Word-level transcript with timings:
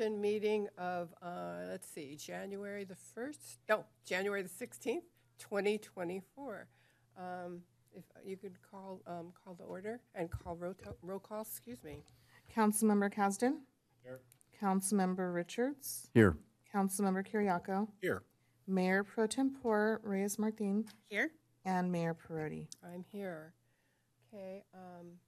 session 0.00 0.20
meeting 0.20 0.68
of, 0.78 1.12
uh, 1.22 1.64
let's 1.68 1.88
see, 1.88 2.16
January 2.16 2.84
the 2.84 2.94
1st, 2.94 3.58
no, 3.68 3.84
January 4.04 4.42
the 4.42 4.48
16th, 4.48 5.02
2024. 5.38 6.66
Um, 7.18 7.62
If 7.92 8.04
you 8.24 8.36
could 8.36 8.56
call, 8.62 9.02
um, 9.08 9.32
call 9.44 9.54
the 9.54 9.64
order 9.64 10.00
and 10.14 10.30
call 10.30 10.54
roll 10.56 10.74
to- 10.74 10.94
roll 11.02 11.18
call, 11.18 11.42
excuse 11.42 11.82
me. 11.82 12.04
Councilmember 12.48 13.12
Kasdan. 13.12 13.62
Here. 14.04 14.20
Councilmember 14.60 15.34
Richards. 15.34 16.08
Here. 16.14 16.36
Councilmember 16.72 17.26
Kyriaco. 17.26 17.88
Here. 18.00 18.22
Mayor 18.68 19.02
Pro 19.02 19.26
Tempore 19.26 20.00
Reyes 20.04 20.38
Martin. 20.38 20.88
Here. 21.08 21.32
And 21.64 21.90
Mayor 21.90 22.14
Perotti. 22.14 22.68
I'm 22.80 23.02
here. 23.10 23.54
Okay, 24.32 24.62
um, 24.72 25.18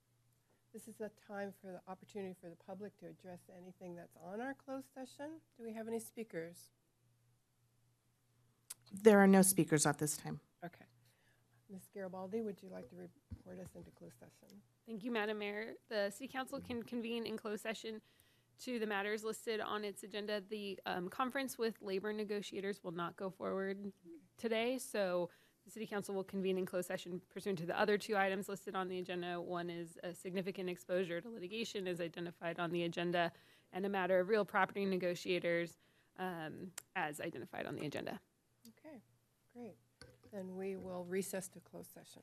this 0.73 0.89
is 0.89 1.01
a 1.01 1.11
time 1.27 1.53
for 1.61 1.73
the 1.73 1.81
opportunity 1.91 2.35
for 2.41 2.49
the 2.49 2.57
public 2.67 2.97
to 2.99 3.07
address 3.07 3.41
anything 3.57 3.95
that's 3.95 4.17
on 4.25 4.41
our 4.41 4.55
closed 4.55 4.87
session. 4.95 5.31
Do 5.59 5.65
we 5.65 5.75
have 5.75 5.87
any 5.87 5.99
speakers? 5.99 6.71
There 9.03 9.19
are 9.19 9.27
no 9.27 9.43
speakers 9.43 9.87
at 9.87 9.99
this 9.99 10.17
time. 10.17 10.41
Okay. 10.65 10.85
Ms. 11.71 11.89
Garibaldi, 11.93 12.43
would 12.43 12.63
you 12.63 12.69
like 12.71 12.89
to 12.91 12.97
report 12.97 13.59
us 13.61 13.71
into 13.75 13.91
closed 13.93 14.15
session? 14.19 14.57
Thank 14.87 15.05
you, 15.05 15.11
Madam 15.11 15.39
Mayor. 15.39 15.75
The 15.89 16.11
City 16.11 16.29
Council 16.29 16.61
can 16.61 16.83
convene 16.83 17.27
in 17.27 17.37
closed 17.37 17.63
session 17.63 18.01
to 18.65 18.79
the 18.79 18.87
matters 18.87 19.25
listed 19.25 19.61
on 19.61 19.85
its 19.85 20.03
agenda. 20.03 20.43
The 20.49 20.79
um, 20.87 21.09
conference 21.09 21.59
with 21.59 21.75
labor 21.81 22.13
negotiators 22.13 22.81
will 22.83 22.93
not 22.93 23.17
go 23.17 23.31
forward 23.31 23.93
today, 24.39 24.79
so 24.79 25.31
the 25.65 25.71
City 25.71 25.87
Council 25.87 26.15
will 26.15 26.25
convene 26.25 26.59
in 26.59 26.67
closed 26.67 26.89
session 26.89 27.21
pursuant 27.33 27.59
to 27.61 27.67
the 27.67 27.79
other 27.79 27.97
two 27.97 28.17
items 28.17 28.49
listed 28.49 28.75
on 28.75 28.89
the 28.89 28.99
agenda. 28.99 29.41
One 29.41 29.71
is 29.71 29.99
a 30.03 30.15
significant 30.15 30.69
exposure 30.69 31.21
to 31.21 31.29
litigation 31.29 31.87
as 31.87 32.01
identified 32.01 32.59
on 32.59 32.71
the 32.71 32.83
agenda, 32.85 33.33
and 33.73 33.87
a 33.87 33.89
matter 33.89 34.21
of 34.21 34.29
real 34.29 34.45
property 34.45 34.85
negotiators 34.85 35.79
um, 36.19 36.73
as 36.97 37.21
identified 37.21 37.67
on 37.67 37.77
the 37.77 37.87
agenda. 37.87 38.21
Okay, 38.67 38.99
great. 39.55 39.77
Then 40.33 40.57
we 40.57 40.77
will 40.77 41.05
recess 41.09 41.49
to 41.49 41.61
closed 41.61 41.91
session. 41.93 42.23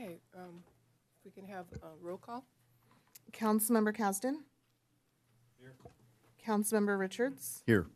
Okay, 0.00 0.18
um, 0.34 0.62
if 1.18 1.24
we 1.24 1.30
can 1.30 1.46
have 1.46 1.66
a 1.82 1.88
roll 2.00 2.16
call? 2.16 2.44
Councilmember 3.32 3.94
Kasdan. 3.94 4.36
Here. 5.58 5.74
Councilmember 6.46 6.98
Richards. 6.98 7.62
Here. 7.66 7.86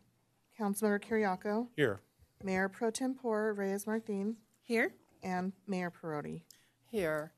Councilmember 0.59 1.03
Kyriaco. 1.03 1.69
Here. 1.77 2.01
Mayor 2.43 2.69
Pro 2.69 2.91
Tempore 2.91 3.55
Reyes 3.55 3.87
Martin. 3.87 4.37
Here. 4.63 4.93
And 5.23 5.53
Mayor 5.67 5.91
Perotti. 5.91 6.43
Here. 6.91 7.33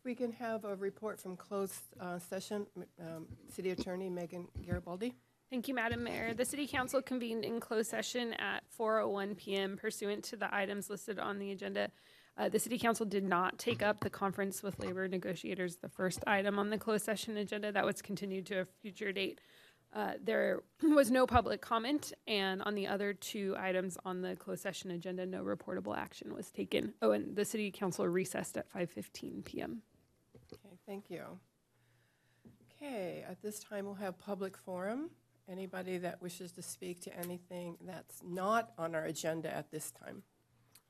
If 0.00 0.04
we 0.04 0.16
can 0.16 0.32
have 0.32 0.64
a 0.64 0.74
report 0.74 1.20
from 1.20 1.36
closed 1.36 1.80
uh, 2.00 2.18
session, 2.18 2.66
um, 3.00 3.26
City 3.48 3.70
Attorney 3.70 4.10
Megan 4.10 4.48
Garibaldi. 4.66 5.14
Thank 5.48 5.68
you, 5.68 5.74
Madam 5.74 6.02
Mayor. 6.02 6.34
The 6.34 6.44
City 6.44 6.66
Council 6.66 7.00
convened 7.00 7.44
in 7.44 7.60
closed 7.60 7.90
session 7.90 8.34
at 8.34 8.64
4:01 8.76 9.36
PM 9.36 9.76
pursuant 9.76 10.24
to 10.24 10.36
the 10.36 10.52
items 10.52 10.90
listed 10.90 11.20
on 11.20 11.38
the 11.38 11.52
agenda. 11.52 11.90
Uh, 12.38 12.48
The 12.48 12.58
City 12.58 12.78
Council 12.78 13.04
did 13.04 13.24
not 13.24 13.58
take 13.58 13.82
up 13.82 14.00
the 14.00 14.10
conference 14.10 14.62
with 14.62 14.78
labor 14.78 15.08
negotiators, 15.08 15.76
the 15.76 15.88
first 15.88 16.22
item 16.26 16.58
on 16.58 16.70
the 16.70 16.78
closed 16.78 17.04
session 17.04 17.36
agenda. 17.36 17.72
That 17.72 17.84
was 17.84 18.00
continued 18.00 18.46
to 18.46 18.60
a 18.60 18.64
future 18.80 19.10
date. 19.12 19.40
Uh, 19.92 20.12
There 20.22 20.62
was 20.82 21.10
no 21.10 21.26
public 21.26 21.60
comment, 21.60 22.12
and 22.28 22.62
on 22.62 22.74
the 22.74 22.86
other 22.86 23.12
two 23.12 23.56
items 23.58 23.98
on 24.04 24.22
the 24.22 24.36
closed 24.36 24.62
session 24.62 24.92
agenda, 24.92 25.26
no 25.26 25.42
reportable 25.42 25.96
action 25.96 26.32
was 26.32 26.50
taken. 26.50 26.94
Oh, 27.02 27.10
and 27.10 27.34
the 27.34 27.44
City 27.44 27.70
Council 27.72 28.06
recessed 28.06 28.56
at 28.56 28.70
5:15 28.72 29.44
PM. 29.44 29.82
Okay, 30.52 30.78
thank 30.86 31.10
you. 31.10 31.24
Okay, 32.80 33.24
at 33.28 33.42
this 33.42 33.58
time, 33.58 33.84
we'll 33.84 33.94
have 33.94 34.16
public 34.18 34.56
forum. 34.56 35.10
Anybody 35.50 35.98
that 35.98 36.20
wishes 36.22 36.52
to 36.52 36.62
speak 36.62 37.00
to 37.00 37.16
anything 37.18 37.78
that's 37.80 38.22
not 38.22 38.72
on 38.78 38.94
our 38.94 39.04
agenda 39.04 39.52
at 39.52 39.70
this 39.70 39.90
time? 39.90 40.22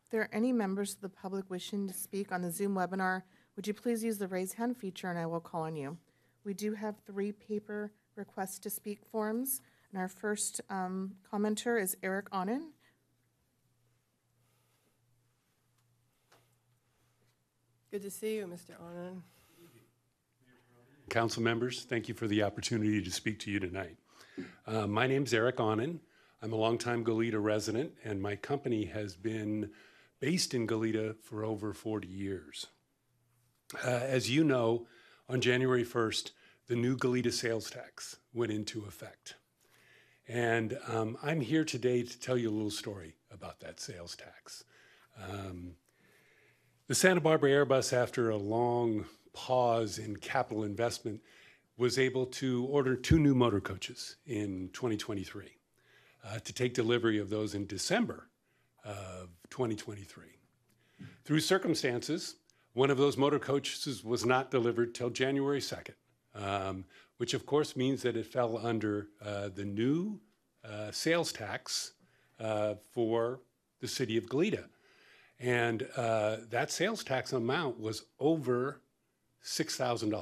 If 0.08 0.12
there 0.12 0.22
are 0.22 0.30
any 0.32 0.52
members 0.52 0.94
of 0.94 1.02
the 1.02 1.10
public 1.10 1.50
wishing 1.50 1.86
to 1.86 1.92
speak 1.92 2.32
on 2.32 2.40
the 2.40 2.50
Zoom 2.50 2.74
webinar, 2.74 3.24
would 3.54 3.66
you 3.66 3.74
please 3.74 4.02
use 4.02 4.16
the 4.16 4.26
raise 4.26 4.54
hand 4.54 4.78
feature 4.78 5.10
and 5.10 5.18
I 5.18 5.26
will 5.26 5.38
call 5.38 5.64
on 5.64 5.76
you. 5.76 5.98
We 6.44 6.54
do 6.54 6.72
have 6.72 6.94
three 7.06 7.30
paper 7.30 7.92
requests 8.16 8.58
to 8.60 8.70
speak 8.70 9.00
forms, 9.12 9.60
and 9.92 10.00
our 10.00 10.08
first 10.08 10.62
um, 10.70 11.12
commenter 11.30 11.78
is 11.78 11.94
Eric 12.02 12.30
Onnen. 12.30 12.68
Good 17.90 18.00
to 18.00 18.10
see 18.10 18.36
you, 18.36 18.46
Mr. 18.46 18.80
Onnen. 18.82 19.20
Council 21.10 21.42
members, 21.42 21.84
thank 21.84 22.08
you 22.08 22.14
for 22.14 22.26
the 22.26 22.44
opportunity 22.44 23.02
to 23.02 23.10
speak 23.10 23.40
to 23.40 23.50
you 23.50 23.60
tonight. 23.60 23.98
Uh, 24.66 24.86
My 24.86 25.04
is 25.04 25.34
Eric 25.34 25.56
Onnen. 25.56 25.98
I'm 26.40 26.54
a 26.54 26.56
longtime 26.56 27.04
Goleta 27.04 27.42
resident, 27.42 27.92
and 28.04 28.22
my 28.22 28.36
company 28.36 28.86
has 28.86 29.16
been 29.16 29.70
based 30.20 30.54
in 30.54 30.66
Goleta 30.66 31.16
for 31.16 31.44
over 31.44 31.72
40 31.72 32.08
years. 32.08 32.66
Uh, 33.84 33.88
As 33.88 34.30
you 34.30 34.44
know, 34.44 34.86
on 35.28 35.40
January 35.40 35.84
1st, 35.84 36.32
the 36.68 36.76
new 36.76 36.96
Goleta 36.96 37.32
sales 37.32 37.70
tax 37.70 38.16
went 38.32 38.52
into 38.52 38.84
effect. 38.84 39.34
And 40.26 40.78
um, 40.86 41.16
I'm 41.22 41.40
here 41.40 41.64
today 41.64 42.02
to 42.02 42.20
tell 42.20 42.36
you 42.36 42.50
a 42.50 42.52
little 42.52 42.70
story 42.70 43.16
about 43.30 43.60
that 43.60 43.80
sales 43.80 44.16
tax. 44.16 44.64
Um, 45.30 45.72
the 46.86 46.94
Santa 46.94 47.20
Barbara 47.20 47.50
Airbus, 47.50 47.92
after 47.92 48.30
a 48.30 48.36
long 48.36 49.06
pause 49.32 49.98
in 49.98 50.16
capital 50.16 50.64
investment, 50.64 51.20
was 51.76 51.98
able 51.98 52.26
to 52.26 52.64
order 52.66 52.96
two 52.96 53.18
new 53.18 53.34
motor 53.34 53.60
coaches 53.60 54.16
in 54.26 54.68
2023 54.72 55.46
uh, 56.24 56.38
to 56.40 56.52
take 56.52 56.74
delivery 56.74 57.18
of 57.18 57.30
those 57.30 57.54
in 57.54 57.66
December 57.66 58.28
of 58.88 59.28
2023. 59.50 60.24
Through 61.24 61.40
circumstances, 61.40 62.36
one 62.72 62.90
of 62.90 62.96
those 62.96 63.16
motor 63.16 63.38
coaches 63.38 64.02
was 64.02 64.24
not 64.24 64.50
delivered 64.50 64.94
till 64.94 65.10
January 65.10 65.60
2nd, 65.60 65.94
um, 66.34 66.84
which 67.18 67.34
of 67.34 67.44
course 67.44 67.76
means 67.76 68.02
that 68.02 68.16
it 68.16 68.26
fell 68.26 68.58
under 68.58 69.08
uh, 69.24 69.50
the 69.54 69.64
new 69.64 70.20
uh, 70.64 70.90
sales 70.90 71.32
tax 71.32 71.92
uh, 72.40 72.74
for 72.92 73.40
the 73.80 73.88
city 73.88 74.16
of 74.16 74.24
Goleta. 74.26 74.64
And 75.38 75.86
uh, 75.96 76.38
that 76.50 76.70
sales 76.70 77.04
tax 77.04 77.32
amount 77.32 77.78
was 77.78 78.06
over 78.18 78.80
$6,000. 79.44 80.12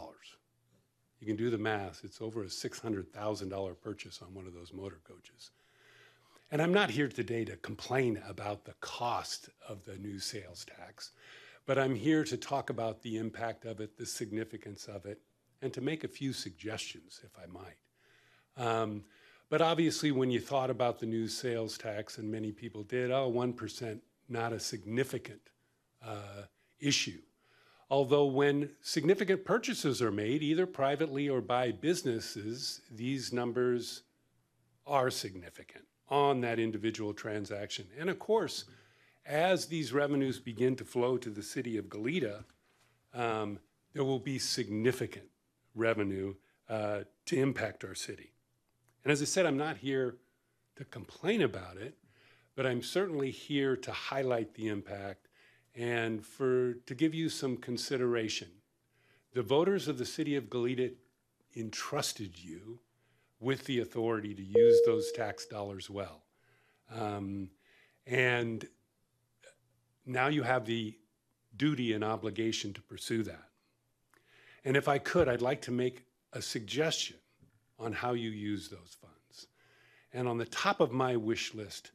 You 1.21 1.27
can 1.27 1.37
do 1.37 1.51
the 1.51 1.59
math, 1.59 2.01
it's 2.05 2.21
over 2.21 2.43
a 2.43 2.47
$600,000 2.47 3.81
purchase 3.81 4.21
on 4.23 4.35
one 4.35 4.47
of 4.47 4.55
those 4.55 4.73
motor 4.73 5.01
coaches. 5.07 5.51
And 6.53 6.63
I'm 6.63 6.73
not 6.73 6.91
here 6.91 7.09
today 7.09 7.45
to 7.45 7.57
complain 7.57 8.23
about 8.29 8.65
the 8.65 8.75
cost 8.81 9.51
of 9.69 9.85
the 9.85 9.97
new 9.97 10.21
sales 10.21 10.65
tax, 10.65 11.11
but 11.67 11.77
I'm 11.77 11.97
here 11.97 12.23
to 12.23 12.37
talk 12.37 12.71
about 12.71 13.03
the 13.03 13.17
impact 13.17 13.65
of 13.65 13.81
it, 13.81 13.99
the 13.99 14.07
significance 14.07 14.87
of 14.87 15.07
it, 15.07 15.21
and 15.61 15.73
to 15.73 15.81
make 15.81 16.05
a 16.05 16.09
few 16.09 16.33
suggestions, 16.33 17.21
if 17.25 17.33
I 17.37 17.47
might. 17.47 18.65
Um, 18.65 19.03
but 19.51 19.61
obviously, 19.61 20.13
when 20.13 20.31
you 20.31 20.39
thought 20.39 20.71
about 20.71 21.01
the 21.01 21.07
new 21.07 21.27
sales 21.27 21.77
tax, 21.77 22.19
and 22.19 22.31
many 22.31 22.53
people 22.53 22.85
did, 22.85 23.11
oh, 23.11 23.31
1%, 23.31 23.99
not 24.29 24.53
a 24.53 24.61
significant 24.61 25.41
uh, 26.05 26.43
issue. 26.79 27.23
Although, 27.91 28.27
when 28.27 28.71
significant 28.83 29.45
purchases 29.45 30.01
are 30.01 30.13
made, 30.13 30.45
either 30.45 30.67
privately 30.67 31.29
or 31.29 31.41
by 31.41 31.73
businesses, 31.73 32.83
these 32.91 33.33
numbers 33.33 34.03
are 34.87 35.11
significant 35.11 35.87
on 36.08 36.41
that 36.41 36.58
individual 36.58 37.12
transaction. 37.12 37.87
And 37.99 38.08
of 38.08 38.19
course, 38.19 38.64
as 39.25 39.67
these 39.67 39.93
revenues 39.93 40.38
begin 40.38 40.76
to 40.76 40.85
flow 40.85 41.17
to 41.19 41.31
the 41.31 41.43
city 41.43 41.76
of 41.76 41.87
Goleta, 41.87 42.44
um, 43.12 43.58
there 43.93 44.05
will 44.05 44.20
be 44.20 44.38
significant 44.38 45.26
revenue 45.75 46.35
uh, 46.69 47.00
to 47.26 47.37
impact 47.37 47.85
our 47.85 47.94
city. 47.94 48.32
And 49.05 49.12
as 49.12 49.23
I 49.23 49.25
said, 49.25 49.47
I'm 49.47 49.56
not 49.56 49.79
here 49.79 50.17
to 50.76 50.85
complain 50.85 51.43
about 51.43 51.76
it, 51.76 51.97
but 52.55 52.67
I'm 52.67 52.82
certainly 52.82 53.31
here 53.31 53.76
to 53.76 53.93
highlight 53.93 54.55
the 54.55 54.69
impact 54.69 55.29
and 55.75 56.25
for 56.25 56.75
to 56.87 56.94
give 56.94 57.14
you 57.14 57.29
some 57.29 57.56
consideration. 57.56 58.49
The 59.35 59.43
voters 59.43 59.88
of 59.88 59.99
the 59.99 60.06
city 60.06 60.37
of 60.37 60.44
Goleta 60.44 60.93
entrusted 61.55 62.38
you 62.38 62.81
with 63.41 63.65
the 63.65 63.81
authority 63.81 64.35
to 64.35 64.43
use 64.43 64.81
those 64.87 65.12
tax 65.12 65.47
dollars 65.47 65.91
well. 65.91 66.23
Um, 66.91 67.50
and 68.06 68.67
now 70.05 70.29
you 70.29 70.43
have 70.43 70.65
the 70.65 70.97
duty 71.56 71.93
and 71.93 72.05
obligation 72.05 72.73
to 72.73 72.83
pursue 72.83 73.23
that. 73.25 73.49
And 74.65 74.77
if 74.77 74.88
I 74.88 74.99
could, 74.99 75.29
I'd 75.29 75.43
like 75.43 75.62
to 75.62 75.71
make 75.71 76.05
a 76.33 76.43
suggestion 76.43 77.17
on 77.79 77.93
how 77.93 78.12
you 78.12 78.31
use 78.31 78.69
those 78.69 78.97
funds. 79.00 79.47
And 80.12 80.27
on 80.27 80.38
the 80.38 80.47
top 80.47 80.81
of 80.81 80.93
my 80.93 81.17
wish 81.17 81.55
list 81.55 81.93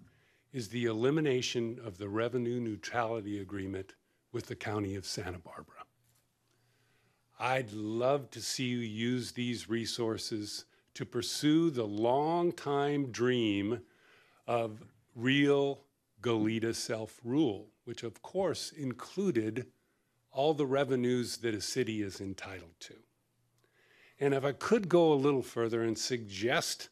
is 0.53 0.67
the 0.67 0.85
elimination 0.85 1.79
of 1.83 1.97
the 1.97 2.09
revenue 2.09 2.59
neutrality 2.59 3.39
agreement 3.39 3.93
with 4.31 4.45
the 4.45 4.55
county 4.55 4.95
of 4.95 5.05
Santa 5.05 5.39
Barbara. 5.39 5.75
I'd 7.39 7.71
love 7.73 8.29
to 8.31 8.41
see 8.41 8.65
you 8.65 8.77
use 8.77 9.31
these 9.31 9.69
resources 9.69 10.65
to 10.93 11.05
pursue 11.05 11.69
the 11.69 11.85
long-time 11.85 13.11
dream 13.11 13.81
of 14.47 14.83
real 15.15 15.81
Goleta 16.21 16.75
self-rule, 16.75 17.67
which 17.85 18.03
of 18.03 18.21
course 18.21 18.71
included 18.71 19.67
all 20.31 20.53
the 20.53 20.65
revenues 20.65 21.37
that 21.37 21.55
a 21.55 21.61
city 21.61 22.01
is 22.01 22.21
entitled 22.21 22.79
to. 22.79 22.95
And 24.19 24.33
if 24.33 24.45
I 24.45 24.51
could 24.51 24.87
go 24.87 25.11
a 25.11 25.15
little 25.15 25.41
further 25.41 25.83
and 25.83 25.97
suggest 25.97 26.89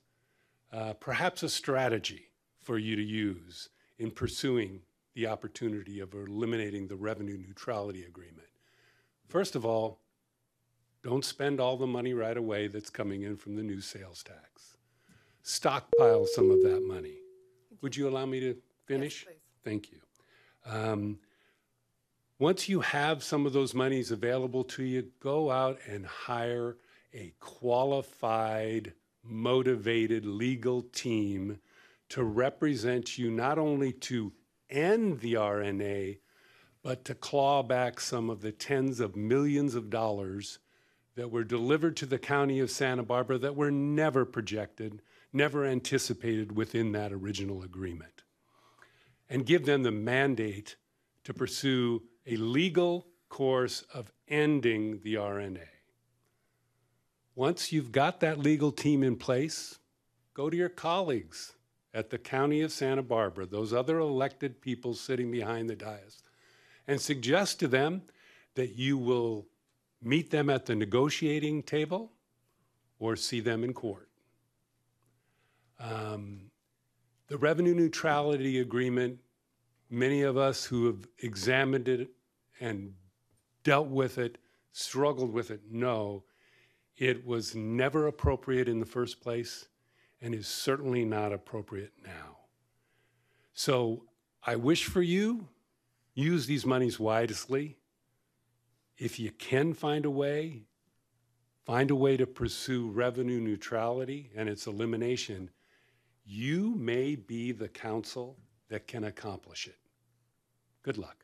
uh, 0.71 0.93
perhaps 0.93 1.43
a 1.43 1.49
strategy 1.49 2.31
for 2.59 2.77
you 2.77 2.95
to 2.95 3.03
use 3.03 3.69
in 3.97 4.11
pursuing 4.11 4.81
the 5.13 5.27
opportunity 5.27 5.99
of 5.99 6.13
eliminating 6.13 6.87
the 6.87 6.95
revenue 6.95 7.37
neutrality 7.37 8.03
agreement. 8.03 8.47
First 9.27 9.55
of 9.55 9.65
all, 9.65 9.99
don't 11.03 11.23
spend 11.23 11.59
all 11.59 11.77
the 11.77 11.87
money 11.87 12.13
right 12.13 12.35
away 12.35 12.67
that's 12.67 12.89
coming 12.89 13.23
in 13.23 13.37
from 13.37 13.55
the 13.55 13.63
new 13.63 13.81
sales 13.81 14.23
tax. 14.23 14.77
Stockpile 15.43 16.25
some 16.25 16.51
of 16.51 16.61
that 16.63 16.81
money. 16.85 17.17
Would 17.81 17.95
you 17.95 18.09
allow 18.09 18.25
me 18.25 18.39
to 18.41 18.55
finish? 18.85 19.25
please. 19.25 19.35
Thank 19.63 19.91
you. 19.91 19.99
Um, 20.65 21.19
once 22.37 22.69
you 22.69 22.81
have 22.81 23.23
some 23.23 23.45
of 23.45 23.53
those 23.53 23.73
monies 23.73 24.11
available 24.11 24.63
to 24.63 24.83
you, 24.83 25.07
go 25.19 25.51
out 25.51 25.79
and 25.87 26.05
hire 26.05 26.77
a 27.13 27.33
qualified, 27.39 28.93
motivated 29.23 30.25
legal 30.25 30.81
team 30.81 31.59
to 32.09 32.23
represent 32.23 33.17
you 33.17 33.31
not 33.31 33.57
only 33.57 33.91
to 33.91 34.33
end 34.69 35.19
the 35.19 35.33
RNA, 35.33 36.19
but 36.81 37.03
to 37.05 37.15
claw 37.15 37.61
back 37.61 37.99
some 37.99 38.29
of 38.29 38.41
the 38.41 38.51
tens 38.51 38.99
of 38.99 39.15
millions 39.15 39.75
of 39.75 39.89
dollars 39.89 40.59
that 41.15 41.31
were 41.31 41.43
delivered 41.43 41.97
to 41.97 42.05
the 42.05 42.19
county 42.19 42.59
of 42.59 42.71
Santa 42.71 43.03
Barbara 43.03 43.37
that 43.39 43.55
were 43.55 43.71
never 43.71 44.25
projected, 44.25 45.01
never 45.33 45.65
anticipated 45.65 46.55
within 46.55 46.91
that 46.93 47.11
original 47.11 47.63
agreement. 47.63 48.23
And 49.29 49.45
give 49.45 49.65
them 49.65 49.83
the 49.83 49.91
mandate 49.91 50.75
to 51.23 51.33
pursue 51.33 52.03
a 52.25 52.35
legal 52.35 53.07
course 53.29 53.83
of 53.93 54.11
ending 54.27 55.01
the 55.03 55.15
RNA. 55.15 55.67
Once 57.35 57.71
you've 57.71 57.91
got 57.91 58.19
that 58.19 58.39
legal 58.39 58.71
team 58.71 59.03
in 59.03 59.15
place, 59.15 59.79
go 60.33 60.49
to 60.49 60.57
your 60.57 60.69
colleagues 60.69 61.53
at 61.93 62.09
the 62.09 62.17
County 62.17 62.61
of 62.61 62.71
Santa 62.71 63.01
Barbara, 63.01 63.45
those 63.45 63.73
other 63.73 63.99
elected 63.99 64.61
people 64.61 64.93
sitting 64.93 65.31
behind 65.31 65.69
the 65.69 65.75
dais, 65.75 66.21
and 66.87 66.99
suggest 66.99 67.59
to 67.59 67.67
them 67.67 68.01
that 68.55 68.75
you 68.75 68.97
will 68.97 69.47
meet 70.01 70.29
them 70.29 70.49
at 70.49 70.65
the 70.65 70.75
negotiating 70.75 71.63
table 71.63 72.11
or 72.99 73.15
see 73.15 73.39
them 73.39 73.63
in 73.63 73.73
court. 73.73 74.09
Um, 75.79 76.51
the 77.27 77.37
revenue 77.37 77.73
neutrality 77.73 78.59
agreement, 78.59 79.19
many 79.89 80.23
of 80.23 80.37
us 80.37 80.65
who 80.65 80.87
have 80.87 81.07
examined 81.19 81.87
it 81.87 82.09
and 82.59 82.93
dealt 83.63 83.87
with 83.87 84.17
it, 84.17 84.37
struggled 84.71 85.31
with 85.31 85.51
it, 85.51 85.61
know 85.71 86.23
it 86.97 87.25
was 87.25 87.55
never 87.55 88.07
appropriate 88.07 88.67
in 88.67 88.79
the 88.79 88.85
first 88.85 89.21
place 89.21 89.67
and 90.21 90.35
is 90.35 90.47
certainly 90.47 91.05
not 91.05 91.31
appropriate 91.31 91.93
now. 92.03 92.37
So 93.53 94.03
I 94.45 94.55
wish 94.55 94.85
for 94.85 95.01
you, 95.01 95.47
use 96.13 96.45
these 96.45 96.65
monies 96.65 96.99
wisely. 96.99 97.77
If 98.99 99.17
you 99.17 99.31
can 99.31 99.73
find 99.73 100.05
a 100.05 100.09
way, 100.11 100.63
find 101.65 101.89
a 101.89 101.95
way 101.95 102.17
to 102.17 102.27
pursue 102.27 102.89
revenue 102.89 103.39
neutrality 103.39 104.29
and 104.35 104.49
its 104.49 104.67
elimination. 104.67 105.49
You 106.25 106.75
may 106.75 107.15
be 107.15 107.53
the 107.53 107.69
council 107.69 108.37
that 108.67 108.87
can 108.87 109.05
accomplish 109.05 109.67
it. 109.67 109.77
Good 110.83 110.97
luck. 110.97 111.23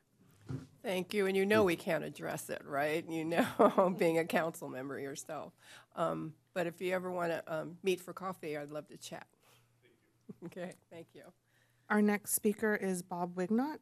Thank 0.84 1.14
you, 1.14 1.26
and 1.26 1.36
you 1.36 1.46
know 1.46 1.64
we 1.64 1.76
can't 1.76 2.04
address 2.04 2.50
it, 2.50 2.62
right? 2.66 3.04
You 3.10 3.26
know, 3.26 3.96
being 4.00 4.20
a 4.20 4.26
council 4.26 4.70
member 4.70 4.98
yourself. 5.00 5.52
Um, 5.96 6.34
But 6.54 6.68
if 6.68 6.80
you 6.80 6.94
ever 6.94 7.12
want 7.12 7.32
to 7.32 7.68
meet 7.84 8.00
for 8.00 8.14
coffee, 8.14 8.56
I'd 8.56 8.72
love 8.72 8.88
to 8.88 8.98
chat. 8.98 9.28
Okay, 10.46 10.74
thank 10.92 11.08
you. 11.14 11.22
Our 11.90 12.02
next 12.02 12.34
speaker 12.34 12.76
is 12.76 13.04
Bob 13.04 13.36
Wignott. 13.36 13.78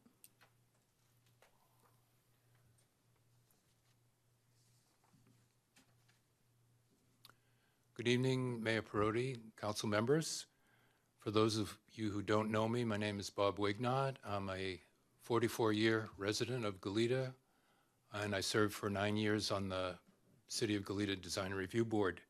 Good 7.96 8.08
evening, 8.08 8.60
Mayor 8.60 8.82
Perotti, 8.82 9.38
council 9.56 9.88
members. 9.88 10.46
For 11.20 11.30
those 11.30 11.56
of 11.56 11.78
you 11.92 12.10
who 12.10 12.22
don't 12.22 12.50
know 12.50 12.68
me, 12.68 12.82
my 12.82 12.96
name 12.96 13.20
is 13.20 13.30
Bob 13.30 13.56
Wignott. 13.56 14.16
I'm 14.26 14.50
a 14.50 14.80
44-year 15.28 16.08
resident 16.18 16.64
of 16.64 16.80
Goleta, 16.80 17.34
and 18.12 18.34
I 18.34 18.40
served 18.40 18.74
for 18.74 18.90
nine 18.90 19.16
years 19.16 19.52
on 19.52 19.68
the 19.68 19.94
City 20.48 20.74
of 20.74 20.82
Goleta 20.82 21.14
Design 21.22 21.54
Review 21.54 21.84
Board. 21.84 22.20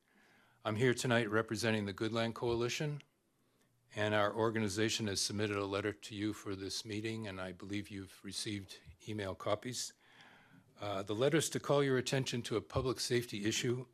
I'm 0.67 0.77
here 0.77 0.93
tonight 0.93 1.31
representing 1.31 1.87
the 1.87 1.95
Goodland 1.95 2.35
Coalition, 2.35 3.01
and 3.97 4.15
our 4.15 4.35
organization 4.35 5.07
has 5.07 5.23
submitted 5.23 5.57
a 5.57 5.65
letter 5.65 5.95
to 5.95 6.15
you 6.15 6.35
for 6.35 6.55
this 6.55 6.85
meeting, 6.85 7.29
and 7.29 7.41
I 7.41 7.53
believe 7.53 7.89
you've 7.89 8.21
received 8.23 8.77
email 9.09 9.35
copies. 9.35 9.95
Uh, 10.83 11.03
The 11.03 11.15
letter 11.15 11.39
is 11.39 11.49
to 11.49 11.59
call 11.59 11.83
your 11.83 11.97
attention 11.97 12.43
to 12.43 12.59
a 12.59 12.61
public 12.61 13.01
safety 13.01 13.47
issue 13.47 13.87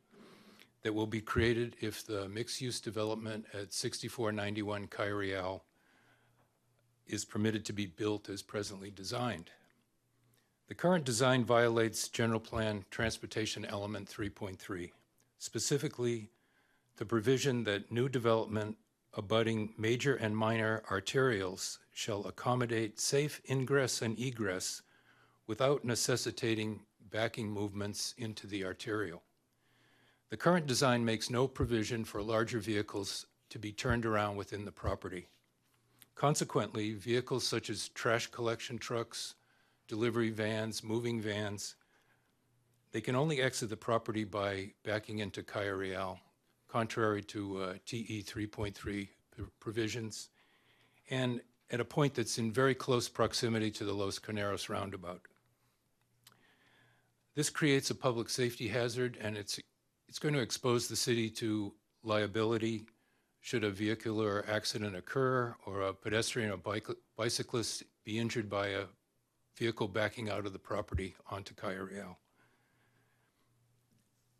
that 0.83 0.93
will 0.93 1.07
be 1.07 1.21
created 1.21 1.75
if 1.79 2.05
the 2.05 2.27
mixed-use 2.29 2.79
development 2.79 3.45
at 3.53 3.73
6491 3.73 4.87
Calle 4.87 5.11
Real 5.11 5.63
is 7.07 7.25
permitted 7.25 7.65
to 7.65 7.73
be 7.73 7.85
built 7.85 8.29
as 8.29 8.41
presently 8.41 8.89
designed. 8.89 9.51
The 10.67 10.75
current 10.75 11.03
design 11.03 11.43
violates 11.43 12.07
General 12.07 12.39
Plan 12.39 12.85
Transportation 12.89 13.65
Element 13.65 14.09
3.3, 14.09 14.91
specifically 15.37 16.29
the 16.95 17.05
provision 17.05 17.63
that 17.65 17.91
new 17.91 18.07
development 18.07 18.77
abutting 19.13 19.73
major 19.77 20.15
and 20.15 20.35
minor 20.35 20.81
arterials 20.89 21.79
shall 21.93 22.25
accommodate 22.25 22.99
safe 22.99 23.41
ingress 23.49 24.01
and 24.01 24.17
egress 24.17 24.81
without 25.47 25.83
necessitating 25.83 26.79
backing 27.09 27.51
movements 27.51 28.13
into 28.17 28.47
the 28.47 28.63
arterial. 28.63 29.21
The 30.31 30.37
current 30.37 30.65
design 30.65 31.03
makes 31.03 31.29
no 31.29 31.45
provision 31.45 32.05
for 32.05 32.23
larger 32.23 32.59
vehicles 32.59 33.25
to 33.49 33.59
be 33.59 33.73
turned 33.73 34.05
around 34.05 34.37
within 34.37 34.63
the 34.63 34.71
property. 34.71 35.27
Consequently, 36.15 36.93
vehicles 36.93 37.45
such 37.45 37.69
as 37.69 37.89
trash 37.89 38.27
collection 38.27 38.77
trucks, 38.77 39.35
delivery 39.89 40.29
vans, 40.29 40.85
moving 40.85 41.19
vans, 41.19 41.75
they 42.93 43.01
can 43.01 43.13
only 43.13 43.41
exit 43.41 43.69
the 43.69 43.75
property 43.75 44.23
by 44.23 44.71
backing 44.83 45.19
into 45.19 45.43
Calle 45.43 45.71
Real, 45.71 46.17
contrary 46.69 47.21
to 47.23 47.61
uh, 47.61 47.73
TE 47.85 48.23
3.3 48.23 49.09
provisions, 49.59 50.29
and 51.09 51.41
at 51.71 51.81
a 51.81 51.85
point 51.85 52.13
that's 52.13 52.37
in 52.37 52.53
very 52.53 52.75
close 52.75 53.09
proximity 53.09 53.69
to 53.71 53.83
the 53.83 53.93
Los 53.93 54.17
Carneros 54.17 54.69
roundabout. 54.69 55.27
This 57.35 57.49
creates 57.49 57.89
a 57.89 57.95
public 57.95 58.29
safety 58.29 58.69
hazard, 58.69 59.17
and 59.19 59.37
it's, 59.37 59.59
it's 60.11 60.19
going 60.19 60.33
to 60.33 60.41
expose 60.41 60.89
the 60.89 60.95
city 60.97 61.29
to 61.29 61.71
liability 62.03 62.83
should 63.39 63.63
a 63.63 63.69
vehicular 63.69 64.43
accident 64.45 64.93
occur 64.93 65.55
or 65.65 65.83
a 65.83 65.93
pedestrian 65.93 66.51
or 66.51 66.57
bike, 66.57 66.85
bicyclist 67.15 67.83
be 68.03 68.19
injured 68.19 68.49
by 68.49 68.67
a 68.67 68.83
vehicle 69.55 69.87
backing 69.87 70.29
out 70.29 70.45
of 70.45 70.51
the 70.51 70.59
property 70.59 71.15
onto 71.29 71.53
Calle 71.53 71.87
Real. 71.89 72.17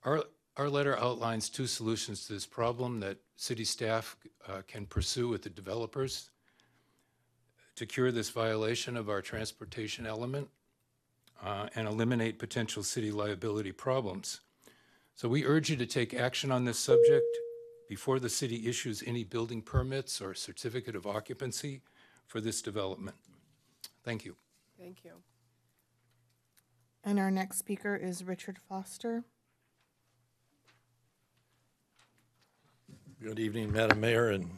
Our, 0.03 0.25
our 0.57 0.67
letter 0.67 0.99
outlines 0.99 1.47
two 1.47 1.67
solutions 1.67 2.27
to 2.27 2.33
this 2.33 2.45
problem 2.45 2.99
that 2.99 3.19
city 3.37 3.63
staff 3.63 4.17
uh, 4.49 4.63
can 4.67 4.85
pursue 4.85 5.29
with 5.29 5.41
the 5.41 5.49
developers 5.49 6.31
to 7.77 7.85
cure 7.85 8.11
this 8.11 8.29
violation 8.29 8.97
of 8.97 9.09
our 9.09 9.21
transportation 9.21 10.05
element 10.05 10.49
uh, 11.41 11.69
and 11.75 11.87
eliminate 11.87 12.39
potential 12.39 12.83
city 12.83 13.09
liability 13.09 13.71
problems. 13.71 14.41
So 15.15 15.29
we 15.29 15.45
urge 15.45 15.69
you 15.69 15.75
to 15.77 15.85
take 15.85 16.13
action 16.13 16.51
on 16.51 16.65
this 16.65 16.79
subject 16.79 17.37
before 17.87 18.19
the 18.19 18.29
city 18.29 18.67
issues 18.67 19.03
any 19.05 19.23
building 19.23 19.61
permits 19.61 20.21
or 20.21 20.33
certificate 20.33 20.95
of 20.95 21.05
occupancy 21.05 21.81
for 22.25 22.41
this 22.41 22.61
development. 22.61 23.17
Thank 24.03 24.25
you. 24.25 24.35
Thank 24.79 25.03
you. 25.03 25.11
And 27.03 27.19
our 27.19 27.31
next 27.31 27.57
speaker 27.57 27.95
is 27.95 28.23
Richard 28.23 28.57
Foster. 28.57 29.23
Good 33.21 33.39
evening, 33.39 33.71
Madam 33.71 33.99
Mayor 33.99 34.29
and 34.29 34.49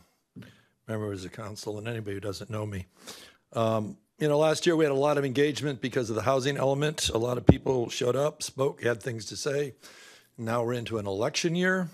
members 0.87 1.25
of 1.25 1.31
council 1.33 1.77
and 1.77 1.87
anybody 1.87 2.13
who 2.13 2.19
doesn't 2.21 2.49
know 2.49 2.65
me. 2.65 2.85
Um, 3.53 3.97
You 4.19 4.29
know, 4.29 4.37
last 4.37 4.65
year 4.65 4.75
we 4.75 4.85
had 4.85 4.91
a 4.91 4.95
lot 4.95 5.17
of 5.17 5.25
engagement 5.25 5.81
because 5.81 6.09
of 6.09 6.15
the 6.15 6.21
housing 6.21 6.55
element. 6.55 7.09
A 7.09 7.17
lot 7.17 7.37
of 7.37 7.45
people 7.45 7.89
showed 7.89 8.15
up, 8.15 8.43
spoke, 8.43 8.83
had 8.83 9.01
things 9.01 9.25
to 9.25 9.35
say. 9.35 9.73
Now 10.37 10.63
we're 10.63 10.73
into 10.73 10.97
an 10.97 11.05
election 11.05 11.53
year. 11.53 11.89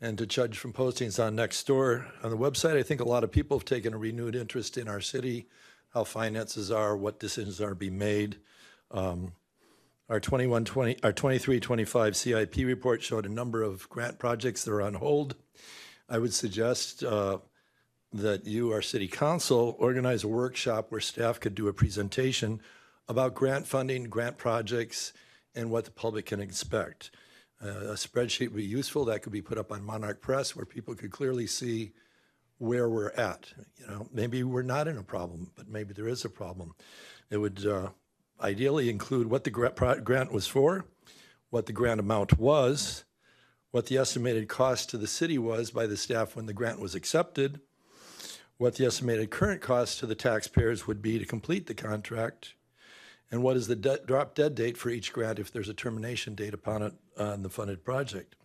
And 0.00 0.18
to 0.18 0.26
judge 0.26 0.58
from 0.58 0.74
postings 0.74 1.22
on 1.24 1.36
Nextdoor 1.36 2.04
on 2.22 2.30
the 2.30 2.36
website, 2.36 2.76
I 2.76 2.82
think 2.82 3.00
a 3.00 3.08
lot 3.08 3.24
of 3.24 3.32
people 3.32 3.58
have 3.58 3.64
taken 3.64 3.94
a 3.94 3.98
renewed 3.98 4.36
interest 4.36 4.76
in 4.76 4.86
our 4.86 5.00
city, 5.00 5.46
how 5.94 6.04
finances 6.04 6.70
are, 6.70 6.94
what 6.94 7.18
decisions 7.18 7.60
are 7.60 7.74
being 7.74 7.96
made. 7.96 8.36
Um, 8.90 9.32
Our 10.10 10.20
21, 10.20 10.66
20, 10.66 10.98
our 11.02 11.12
23, 11.14 11.58
25 11.58 12.16
CIP 12.16 12.56
report 12.56 13.02
showed 13.02 13.24
a 13.24 13.30
number 13.30 13.62
of 13.62 13.88
grant 13.88 14.18
projects 14.18 14.64
that 14.64 14.72
are 14.72 14.82
on 14.82 14.94
hold. 14.94 15.36
I 16.06 16.18
would 16.18 16.34
suggest 16.34 17.02
uh, 17.02 17.38
that 18.12 18.46
you, 18.46 18.72
our 18.72 18.82
city 18.82 19.08
council, 19.08 19.74
organize 19.78 20.22
a 20.22 20.28
workshop 20.28 20.92
where 20.92 21.00
staff 21.00 21.40
could 21.40 21.54
do 21.54 21.68
a 21.68 21.72
presentation 21.72 22.60
about 23.08 23.34
grant 23.34 23.66
funding, 23.66 24.04
grant 24.04 24.36
projects, 24.36 25.14
and 25.54 25.70
what 25.70 25.86
the 25.86 25.90
public 25.90 26.26
can 26.26 26.40
expect. 26.40 27.10
A 27.64 27.94
spreadsheet 27.94 28.48
would 28.48 28.56
be 28.56 28.64
useful. 28.64 29.06
That 29.06 29.22
could 29.22 29.32
be 29.32 29.40
put 29.40 29.56
up 29.56 29.72
on 29.72 29.82
Monarch 29.82 30.20
Press 30.20 30.54
where 30.54 30.66
people 30.66 30.94
could 30.94 31.10
clearly 31.10 31.46
see 31.46 31.92
where 32.58 32.88
we're 32.88 33.10
at. 33.12 33.52
You 33.78 33.86
know, 33.86 34.08
maybe 34.12 34.42
we're 34.42 34.62
not 34.62 34.86
in 34.86 34.98
a 34.98 35.02
problem, 35.02 35.50
but 35.56 35.68
maybe 35.68 35.94
there 35.94 36.08
is 36.08 36.24
a 36.24 36.30
problem. 36.30 36.74
It 37.30 37.38
would 37.38 37.66
uh, 37.66 37.88
ideally 38.40 38.90
include 38.90 39.28
what 39.28 39.44
the 39.44 39.50
grant 39.50 40.32
was 40.32 40.46
for, 40.46 40.84
what 41.50 41.66
the 41.66 41.72
grant 41.72 42.00
amount 42.00 42.38
was, 42.38 43.04
what 43.70 43.86
the 43.86 43.96
estimated 43.96 44.48
cost 44.48 44.90
to 44.90 44.98
the 44.98 45.06
city 45.06 45.38
was 45.38 45.70
by 45.70 45.86
the 45.86 45.96
staff 45.96 46.36
when 46.36 46.46
the 46.46 46.52
grant 46.52 46.80
was 46.80 46.94
accepted, 46.94 47.60
what 48.58 48.76
the 48.76 48.86
estimated 48.86 49.30
current 49.30 49.60
cost 49.60 49.98
to 49.98 50.06
the 50.06 50.14
taxpayers 50.14 50.86
would 50.86 51.02
be 51.02 51.18
to 51.18 51.24
complete 51.24 51.66
the 51.66 51.74
contract, 51.74 52.54
and 53.30 53.42
what 53.42 53.56
is 53.56 53.66
the 53.66 54.00
drop 54.06 54.34
dead 54.34 54.54
date 54.54 54.76
for 54.76 54.90
each 54.90 55.12
grant 55.12 55.38
if 55.38 55.50
there's 55.50 55.68
a 55.68 55.74
termination 55.74 56.34
date 56.34 56.54
upon 56.54 56.82
it 56.82 56.92
on 57.18 57.42
the 57.42 57.50
funded 57.50 57.84
project? 57.84 58.36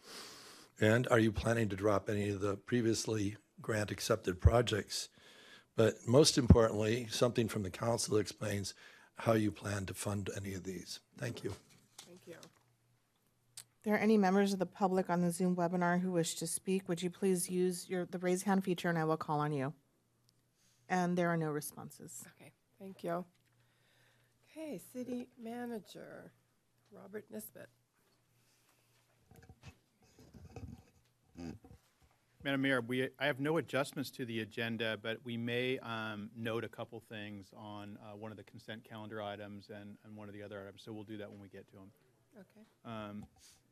And 0.81 1.07
are 1.09 1.19
you 1.19 1.31
planning 1.31 1.69
to 1.69 1.75
drop 1.75 2.09
any 2.09 2.29
of 2.29 2.39
the 2.39 2.55
previously 2.55 3.37
grant 3.61 3.91
accepted 3.91 4.39
projects? 4.39 5.09
But 5.75 5.95
most 6.07 6.37
importantly, 6.37 7.07
something 7.09 7.47
from 7.47 7.63
the 7.63 7.69
council 7.69 8.15
that 8.15 8.21
explains 8.21 8.73
how 9.17 9.33
you 9.33 9.51
plan 9.51 9.85
to 9.85 9.93
fund 9.93 10.29
any 10.35 10.53
of 10.53 10.63
these. 10.63 10.99
Thank 11.17 11.43
you. 11.43 11.53
Thank 12.05 12.21
you. 12.25 12.35
If 12.35 13.83
there 13.83 13.95
are 13.95 13.99
any 13.99 14.17
members 14.17 14.53
of 14.53 14.59
the 14.59 14.65
public 14.65 15.09
on 15.09 15.21
the 15.21 15.31
Zoom 15.31 15.55
webinar 15.55 16.01
who 16.01 16.11
wish 16.11 16.35
to 16.35 16.47
speak, 16.47 16.87
would 16.87 17.01
you 17.01 17.09
please 17.09 17.49
use 17.49 17.89
your, 17.89 18.05
the 18.05 18.19
raise 18.19 18.43
hand 18.43 18.63
feature 18.63 18.89
and 18.89 18.97
I 18.97 19.03
will 19.03 19.17
call 19.17 19.39
on 19.39 19.51
you. 19.51 19.73
And 20.87 21.17
there 21.17 21.29
are 21.29 21.37
no 21.37 21.51
responses. 21.51 22.23
Okay, 22.39 22.51
thank 22.79 23.03
you. 23.03 23.25
Okay, 24.51 24.81
city 24.91 25.27
manager, 25.41 26.31
Robert 26.91 27.25
Nisbet. 27.31 27.69
Madam 32.43 32.61
Mayor, 32.61 32.79
we, 32.81 33.09
I 33.19 33.25
have 33.25 33.39
no 33.41 33.57
adjustments 33.57 34.09
to 34.11 34.25
the 34.25 34.39
agenda, 34.39 34.97
but 35.01 35.17
we 35.25 35.35
may 35.35 35.77
um, 35.79 36.29
note 36.37 36.63
a 36.63 36.69
couple 36.69 37.01
things 37.09 37.47
on 37.55 37.97
uh, 38.01 38.15
one 38.15 38.31
of 38.31 38.37
the 38.37 38.43
consent 38.43 38.83
calendar 38.87 39.21
items 39.21 39.69
and, 39.69 39.97
and 40.05 40.15
one 40.15 40.29
of 40.29 40.33
the 40.33 40.41
other 40.41 40.61
items, 40.65 40.81
so 40.83 40.93
we'll 40.93 41.03
do 41.03 41.17
that 41.17 41.29
when 41.29 41.41
we 41.41 41.49
get 41.49 41.67
to 41.67 41.75
them. 41.75 41.91
Okay. 42.37 42.65
Um, 42.85 43.25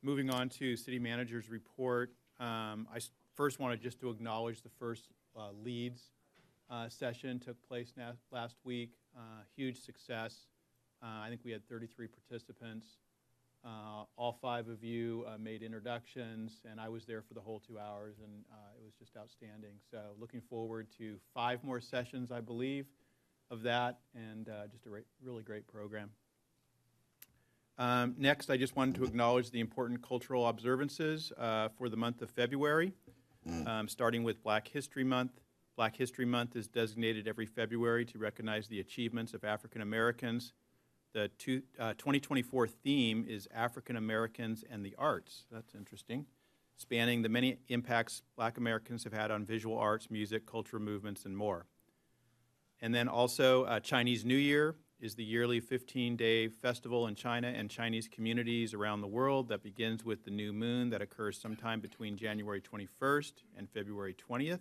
Moving 0.03 0.29
on 0.29 0.47
to 0.49 0.75
city 0.75 0.99
manager's 0.99 1.49
report, 1.49 2.11
um, 2.39 2.87
I 2.93 2.97
s- 2.97 3.09
first 3.35 3.57
wanted 3.59 3.81
just 3.81 3.99
to 4.01 4.09
acknowledge 4.11 4.61
the 4.61 4.69
first 4.77 5.07
uh, 5.35 5.49
leads 5.63 6.11
uh, 6.69 6.87
session 6.89 7.39
took 7.39 7.55
place 7.67 7.93
na- 7.97 8.11
last 8.31 8.57
week. 8.63 8.91
Uh, 9.17 9.21
Huge 9.55 9.79
success. 9.81 10.45
Uh, 11.01 11.07
I 11.23 11.29
think 11.29 11.41
we 11.43 11.51
had 11.51 11.67
33 11.67 12.07
participants. 12.07 12.85
Uh, 13.65 14.03
All 14.15 14.37
five 14.41 14.69
of 14.69 14.83
you 14.83 15.25
uh, 15.27 15.37
made 15.37 15.61
introductions, 15.61 16.61
and 16.69 16.79
I 16.79 16.89
was 16.89 17.05
there 17.05 17.21
for 17.21 17.33
the 17.33 17.41
whole 17.41 17.59
two 17.59 17.77
hours, 17.79 18.15
and 18.23 18.45
uh, 18.51 18.55
it 18.77 18.83
was 18.83 18.93
just 18.97 19.17
outstanding. 19.17 19.73
So 19.91 19.99
looking 20.19 20.41
forward 20.41 20.87
to 20.99 21.17
five 21.33 21.63
more 21.63 21.81
sessions, 21.81 22.31
I 22.31 22.39
believe, 22.39 22.85
of 23.51 23.63
that, 23.63 23.99
and 24.15 24.47
uh, 24.47 24.67
just 24.71 24.85
a 24.85 24.89
re- 24.89 25.01
really 25.21 25.43
great 25.43 25.67
program. 25.67 26.11
Um, 27.77 28.15
Next, 28.17 28.49
I 28.49 28.57
just 28.57 28.75
wanted 28.75 28.95
to 28.95 29.03
acknowledge 29.03 29.51
the 29.51 29.59
important 29.59 30.01
cultural 30.01 30.47
observances 30.47 31.31
uh, 31.37 31.69
for 31.77 31.89
the 31.89 31.97
month 31.97 32.21
of 32.21 32.29
February, 32.29 32.93
um, 33.65 33.87
starting 33.87 34.23
with 34.23 34.41
Black 34.43 34.67
History 34.67 35.03
Month. 35.03 35.31
Black 35.75 35.95
History 35.95 36.25
Month 36.25 36.55
is 36.55 36.67
designated 36.67 37.27
every 37.27 37.45
February 37.45 38.05
to 38.05 38.17
recognize 38.17 38.67
the 38.67 38.79
achievements 38.79 39.33
of 39.33 39.43
African 39.43 39.81
Americans. 39.81 40.53
The 41.17 41.29
two- 41.29 41.63
uh, 41.79 41.95
2024 41.95 42.67
theme 42.67 43.25
is 43.27 43.47
African 43.51 43.95
Americans 43.95 44.63
and 44.69 44.85
the 44.85 44.93
Arts. 44.99 45.45
That's 45.51 45.73
interesting, 45.73 46.27
spanning 46.75 47.23
the 47.23 47.27
many 47.27 47.57
impacts 47.69 48.21
Black 48.35 48.59
Americans 48.59 49.03
have 49.03 49.13
had 49.13 49.31
on 49.31 49.43
visual 49.43 49.79
arts, 49.79 50.11
music, 50.11 50.45
cultural 50.45 50.79
movements, 50.79 51.25
and 51.25 51.35
more. 51.35 51.65
And 52.81 52.93
then 52.93 53.07
also, 53.07 53.63
uh, 53.63 53.79
Chinese 53.79 54.25
New 54.25 54.35
Year 54.35 54.75
is 54.99 55.15
the 55.15 55.23
yearly 55.23 55.59
15-day 55.59 56.49
festival 56.49 57.07
in 57.07 57.15
China 57.15 57.47
and 57.47 57.67
Chinese 57.67 58.07
communities 58.07 58.75
around 58.75 59.01
the 59.01 59.07
world 59.07 59.47
that 59.47 59.63
begins 59.63 60.05
with 60.05 60.23
the 60.23 60.29
new 60.29 60.53
moon 60.53 60.91
that 60.91 61.01
occurs 61.01 61.41
sometime 61.41 61.79
between 61.79 62.15
January 62.15 62.61
21st 62.61 63.33
and 63.57 63.67
February 63.71 64.13
20th. 64.13 64.59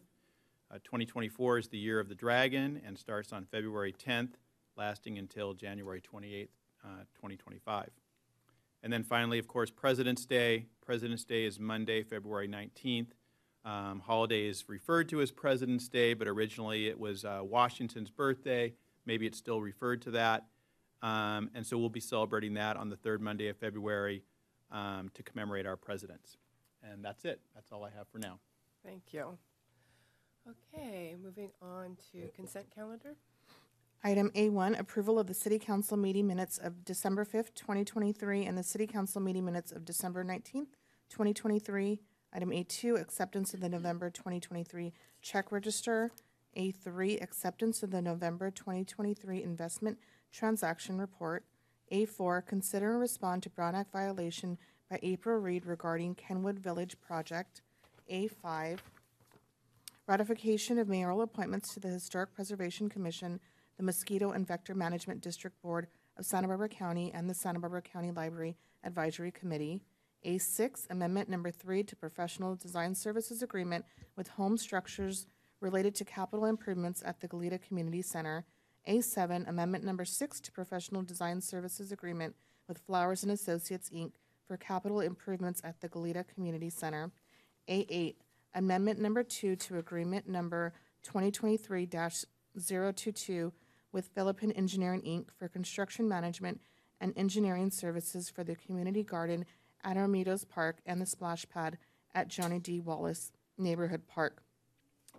Uh, 0.70 0.78
2024 0.84 1.58
is 1.58 1.68
the 1.68 1.76
year 1.76 2.00
of 2.00 2.08
the 2.08 2.14
dragon 2.14 2.80
and 2.86 2.98
starts 2.98 3.30
on 3.30 3.44
February 3.44 3.92
10th, 3.92 4.36
lasting 4.76 5.18
until 5.18 5.54
January 5.54 6.00
28th, 6.00 6.48
uh, 6.84 7.04
2025. 7.14 7.90
And 8.82 8.92
then 8.92 9.02
finally, 9.02 9.38
of 9.38 9.48
course, 9.48 9.70
President's 9.70 10.26
Day. 10.26 10.66
President's 10.84 11.24
Day 11.24 11.44
is 11.44 11.58
Monday, 11.58 12.02
February 12.02 12.48
19th. 12.48 13.08
Um, 13.64 14.00
holiday 14.00 14.46
is 14.46 14.68
referred 14.68 15.08
to 15.08 15.20
as 15.20 15.32
President's 15.32 15.88
Day, 15.88 16.14
but 16.14 16.28
originally 16.28 16.86
it 16.86 16.98
was 16.98 17.24
uh, 17.24 17.40
Washington's 17.42 18.10
birthday. 18.10 18.74
Maybe 19.04 19.26
it's 19.26 19.38
still 19.38 19.60
referred 19.60 20.02
to 20.02 20.12
that. 20.12 20.46
Um, 21.02 21.50
and 21.54 21.66
so 21.66 21.76
we'll 21.76 21.88
be 21.88 22.00
celebrating 22.00 22.54
that 22.54 22.76
on 22.76 22.90
the 22.90 22.96
third 22.96 23.20
Monday 23.20 23.48
of 23.48 23.56
February 23.56 24.22
um, 24.70 25.10
to 25.14 25.22
commemorate 25.22 25.66
our 25.66 25.76
presidents. 25.76 26.36
And 26.82 27.04
that's 27.04 27.24
it. 27.24 27.40
That's 27.54 27.72
all 27.72 27.84
I 27.84 27.90
have 27.90 28.06
for 28.08 28.18
now. 28.18 28.38
Thank 28.84 29.02
you. 29.12 29.36
Okay, 30.48 31.16
moving 31.20 31.50
on 31.60 31.96
to 32.12 32.28
consent 32.36 32.66
calendar. 32.72 33.16
Item 34.04 34.30
A1, 34.34 34.78
approval 34.78 35.18
of 35.18 35.26
the 35.26 35.34
city 35.34 35.58
council 35.58 35.96
meeting 35.96 36.26
minutes 36.26 36.58
of 36.58 36.84
December 36.84 37.24
5th, 37.24 37.54
2023, 37.54 38.44
and 38.44 38.56
the 38.56 38.62
city 38.62 38.86
council 38.86 39.20
meeting 39.20 39.44
minutes 39.44 39.72
of 39.72 39.84
December 39.84 40.24
19th, 40.24 40.74
2023. 41.08 42.00
Item 42.32 42.50
A2, 42.50 43.00
acceptance 43.00 43.54
of 43.54 43.60
the 43.60 43.68
November 43.68 44.10
2023 44.10 44.92
check 45.22 45.50
register. 45.50 46.12
A3, 46.56 47.22
acceptance 47.22 47.82
of 47.82 47.90
the 47.90 48.00
November 48.00 48.50
2023 48.50 49.42
investment 49.42 49.98
transaction 50.32 50.98
report. 50.98 51.44
A4, 51.92 52.46
consider 52.46 52.92
and 52.92 53.00
respond 53.00 53.42
to 53.42 53.50
Brown 53.50 53.74
Act 53.74 53.92
violation 53.92 54.58
by 54.90 54.98
April 55.02 55.38
Reed 55.38 55.66
regarding 55.66 56.14
Kenwood 56.14 56.58
Village 56.58 56.96
project. 57.00 57.62
A5, 58.10 58.78
Ratification 60.06 60.78
of 60.78 60.86
mayoral 60.86 61.20
appointments 61.20 61.74
to 61.74 61.80
the 61.80 61.88
Historic 61.88 62.32
Preservation 62.32 62.88
Commission, 62.88 63.40
the 63.76 63.82
Mosquito 63.82 64.30
and 64.30 64.46
Vector 64.46 64.74
Management 64.74 65.20
District 65.20 65.60
Board 65.62 65.88
of 66.16 66.24
Santa 66.24 66.48
Barbara 66.48 66.68
County, 66.68 67.12
and 67.12 67.28
the 67.28 67.34
Santa 67.34 67.60
Barbara 67.60 67.82
County 67.82 68.10
Library 68.10 68.56
Advisory 68.84 69.30
Committee. 69.30 69.82
A6, 70.24 70.90
Amendment 70.90 71.28
Number 71.28 71.50
3 71.50 71.82
to 71.84 71.94
Professional 71.94 72.56
Design 72.56 72.94
Services 72.94 73.42
Agreement 73.42 73.84
with 74.16 74.28
Home 74.28 74.56
Structures 74.56 75.26
related 75.60 75.94
to 75.96 76.04
capital 76.04 76.46
improvements 76.46 77.02
at 77.04 77.20
the 77.20 77.28
Goleta 77.28 77.60
Community 77.60 78.02
Center. 78.02 78.44
A7, 78.88 79.48
Amendment 79.48 79.84
Number 79.84 80.04
6 80.04 80.40
to 80.40 80.52
Professional 80.52 81.02
Design 81.02 81.40
Services 81.40 81.92
Agreement 81.92 82.34
with 82.68 82.78
Flowers 82.78 83.22
and 83.22 83.32
Associates, 83.32 83.90
Inc. 83.90 84.12
for 84.46 84.56
capital 84.56 85.00
improvements 85.00 85.60
at 85.64 85.80
the 85.80 85.88
Goleta 85.88 86.26
Community 86.26 86.70
Center. 86.70 87.10
A8, 87.68 88.16
Amendment 88.54 89.00
Number 89.00 89.22
2 89.22 89.56
to 89.56 89.78
Agreement 89.78 90.28
Number 90.28 90.72
2023-022 91.04 93.52
with 93.92 94.10
Filippin 94.14 94.52
Engineering, 94.52 95.02
Inc. 95.02 95.28
for 95.38 95.48
construction 95.48 96.08
management 96.08 96.60
and 97.00 97.12
engineering 97.16 97.70
services 97.70 98.28
for 98.28 98.44
the 98.44 98.56
community 98.56 99.02
garden 99.02 99.46
at 99.84 99.96
Armitos 99.96 100.46
Park 100.48 100.78
and 100.86 101.00
the 101.00 101.06
splash 101.06 101.48
pad 101.48 101.78
at 102.14 102.28
Johnny 102.28 102.58
D. 102.58 102.80
Wallace 102.80 103.32
Neighborhood 103.58 104.06
Park. 104.06 104.42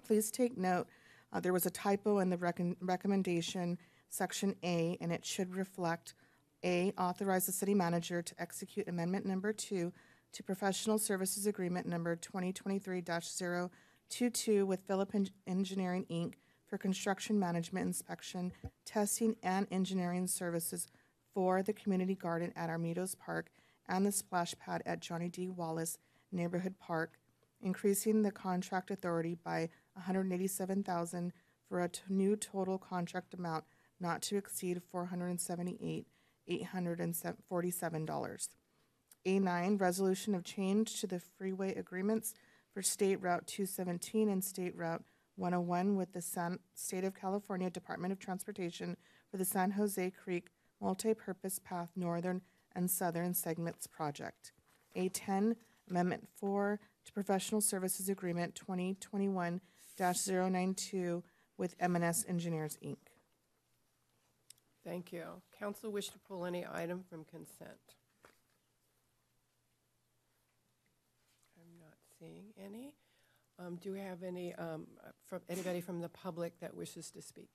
Please 0.06 0.30
take 0.32 0.58
note, 0.58 0.88
uh, 1.34 1.40
there 1.40 1.54
was 1.54 1.66
a 1.66 1.72
typo 1.72 2.20
in 2.20 2.30
the 2.30 2.38
recon- 2.38 2.78
recommendation, 2.82 3.78
section 4.10 4.56
A, 4.64 4.98
and 5.02 5.12
it 5.12 5.26
should 5.26 5.56
reflect 5.56 6.14
A, 6.64 6.94
authorize 6.98 7.46
the 7.46 7.52
city 7.52 7.74
manager 7.74 8.22
to 8.22 8.34
execute 8.40 8.88
amendment 8.88 9.26
number 9.26 9.52
two 9.54 9.92
to 10.34 10.44
professional 10.44 10.98
services 10.98 11.46
agreement 11.48 11.88
number 11.88 12.16
2023-022 12.16 14.66
with 14.66 14.82
Philip 14.88 15.14
Eng- 15.16 15.30
Engineering, 15.46 16.06
Inc. 16.10 16.36
for 16.68 16.78
construction 16.78 17.40
management 17.40 17.86
inspection, 17.86 18.52
testing, 18.86 19.36
and 19.42 19.68
engineering 19.72 20.28
services 20.28 20.88
for 21.34 21.64
the 21.64 21.74
community 21.74 22.16
garden 22.16 22.52
at 22.56 22.70
Armitos 22.70 23.18
Park 23.18 23.50
and 23.88 24.06
the 24.06 24.12
splash 24.12 24.54
pad 24.60 24.84
at 24.86 25.00
Johnny 25.00 25.30
D. 25.30 25.48
Wallace 25.48 25.98
Neighborhood 26.32 26.76
Park, 26.80 27.18
increasing 27.62 28.22
the 28.22 28.32
contract 28.32 28.92
authority 28.92 29.38
by 29.44 29.70
187,000 29.94 31.34
for 31.68 31.82
a 31.82 31.90
t- 31.90 32.02
new 32.10 32.36
total 32.36 32.78
contract 32.78 33.34
amount 33.34 33.64
not 34.00 34.22
to 34.24 34.38
exceed 34.38 34.82
478 34.92 36.06
$847. 36.50 38.50
A9, 39.26 39.82
resolution 39.82 40.36
of 40.36 40.46
change 40.46 41.02
to 41.02 41.08
the 41.08 41.20
freeway 41.20 41.76
agreements 41.76 42.34
for 42.74 42.82
State 42.82 43.22
Route 43.22 43.46
217 43.48 44.30
and 44.30 44.42
State 44.44 44.76
Route 44.76 45.04
101 45.38 45.96
with 45.96 46.12
the 46.14 46.22
San, 46.22 46.60
State 46.74 47.04
of 47.04 47.14
California 47.16 47.70
Department 47.70 48.12
of 48.12 48.18
Transportation 48.20 48.98
for 49.30 49.38
the 49.38 49.46
San 49.46 49.72
Jose 49.72 50.12
Creek 50.12 50.50
Multi-Purpose 50.82 51.60
Path 51.60 51.92
Northern 51.96 52.42
and 52.76 52.90
Southern 52.90 53.34
Segments 53.34 53.88
Project. 53.88 54.52
A10, 54.96 55.56
Amendment 55.90 56.28
4 56.36 56.80
to 57.06 57.14
Professional 57.14 57.62
Services 57.62 58.10
Agreement 58.10 58.60
2021-092 58.68 61.24
with 61.58 61.78
MNS 61.80 62.30
Engineers, 62.30 62.78
Inc. 62.84 62.98
Thank 64.84 65.12
you. 65.12 65.24
Council 65.60 65.92
wish 65.92 66.10
to 66.10 66.20
pull 66.20 66.46
any 66.46 66.64
item 66.72 67.04
from 67.10 67.26
consent? 67.26 67.96
I'm 71.60 71.80
not 71.80 71.98
seeing 72.20 72.54
any. 72.64 72.94
Um, 73.60 73.78
Do 73.82 73.92
we 73.92 74.00
have 74.00 74.22
any, 74.22 74.54
um, 74.56 74.86
from, 75.26 75.42
anybody 75.50 75.82
from 75.82 76.00
the 76.00 76.10
public 76.10 76.60
that 76.60 76.76
wishes 76.76 77.10
to 77.12 77.22
speak? 77.22 77.50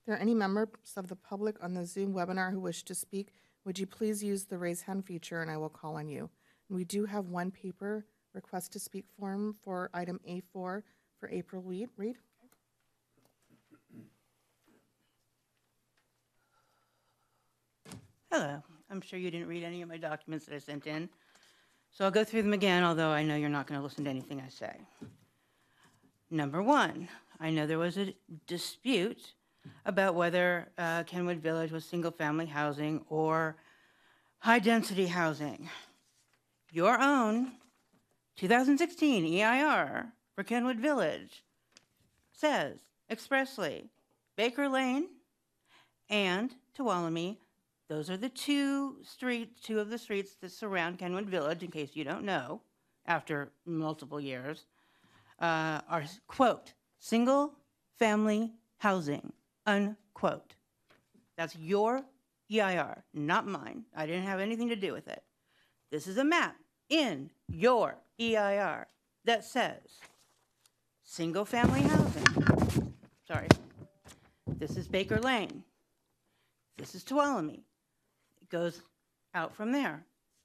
If 0.00 0.06
there 0.06 0.14
are 0.14 0.18
any 0.18 0.34
members 0.34 0.68
of 0.96 1.08
the 1.08 1.16
public 1.16 1.56
on 1.62 1.74
the 1.74 1.86
Zoom 1.86 2.12
webinar 2.12 2.52
who 2.52 2.60
wish 2.60 2.82
to 2.84 2.94
speak, 2.94 3.32
would 3.64 3.78
you 3.78 3.86
please 3.86 4.22
use 4.22 4.44
the 4.44 4.58
raise 4.58 4.82
hand 4.82 5.06
feature 5.06 5.40
and 5.40 5.50
I 5.50 5.56
will 5.56 5.70
call 5.70 5.96
on 5.96 6.08
you. 6.08 6.28
And 6.68 6.76
we 6.76 6.84
do 6.84 7.06
have 7.06 7.28
one 7.28 7.50
paper 7.50 8.04
request 8.34 8.72
to 8.72 8.78
speak 8.78 9.06
form 9.18 9.56
for 9.62 9.88
item 9.94 10.20
A4 10.28 10.42
for 10.52 10.82
April 11.30 11.62
Reed. 11.62 11.88
Reed? 11.96 12.16
Hello. 18.30 18.62
I'm 18.90 19.00
sure 19.00 19.18
you 19.18 19.30
didn't 19.30 19.48
read 19.48 19.64
any 19.64 19.80
of 19.80 19.88
my 19.88 19.96
documents 19.96 20.44
that 20.46 20.54
I 20.54 20.58
sent 20.58 20.86
in. 20.86 21.08
So 21.90 22.04
I'll 22.04 22.10
go 22.10 22.24
through 22.24 22.42
them 22.42 22.52
again, 22.52 22.84
although 22.84 23.08
I 23.08 23.22
know 23.22 23.36
you're 23.36 23.48
not 23.48 23.66
going 23.66 23.80
to 23.80 23.84
listen 23.84 24.04
to 24.04 24.10
anything 24.10 24.42
I 24.44 24.50
say. 24.50 24.76
Number 26.30 26.62
one, 26.62 27.08
I 27.38 27.50
know 27.50 27.66
there 27.66 27.78
was 27.78 27.96
a 27.96 28.14
dispute 28.46 29.34
about 29.84 30.14
whether 30.14 30.68
uh, 30.78 31.04
Kenwood 31.04 31.38
Village 31.38 31.72
was 31.72 31.84
single-family 31.84 32.46
housing 32.46 33.04
or 33.08 33.56
high-density 34.38 35.06
housing. 35.06 35.68
Your 36.70 37.00
own 37.00 37.52
2016 38.36 39.40
EIR 39.40 40.12
for 40.34 40.44
Kenwood 40.44 40.78
Village 40.78 41.42
says 42.32 42.78
expressly, 43.10 43.88
Baker 44.36 44.68
Lane 44.68 45.08
and 46.10 46.54
Tuolumne 46.76 47.38
those 47.88 48.10
are 48.10 48.16
the 48.16 48.28
two 48.28 48.96
streets, 49.04 49.60
two 49.60 49.78
of 49.78 49.90
the 49.90 49.98
streets 49.98 50.34
that 50.40 50.50
surround 50.50 50.98
Kenwood 50.98 51.26
Village, 51.26 51.62
in 51.62 51.70
case 51.70 51.90
you 51.94 52.02
don't 52.02 52.24
know, 52.24 52.60
after 53.06 53.52
multiple 53.64 54.20
years, 54.20 54.66
uh, 55.40 55.80
are, 55.88 56.04
quote, 56.26 56.72
single-family 56.98 58.52
housing, 58.78 59.32
unquote. 59.66 60.54
That's 61.36 61.56
your 61.56 62.02
EIR, 62.50 63.02
not 63.12 63.46
mine. 63.46 63.84
I 63.94 64.06
didn't 64.06 64.24
have 64.24 64.40
anything 64.40 64.68
to 64.68 64.76
do 64.76 64.92
with 64.92 65.08
it. 65.08 65.22
This 65.90 66.06
is 66.06 66.18
a 66.18 66.24
map 66.24 66.56
in 66.88 67.30
your 67.48 67.96
EIR 68.20 68.86
that 69.24 69.44
says 69.44 70.00
single-family 71.02 71.82
housing. 71.82 72.94
Sorry. 73.26 73.48
This 74.46 74.76
is 74.76 74.88
Baker 74.88 75.18
Lane. 75.18 75.64
This 76.78 76.94
is 76.94 77.04
Tuolumne. 77.04 77.62
It 78.40 78.48
goes 78.50 78.82
out 79.34 79.54
from 79.54 79.72
there. 79.72 80.04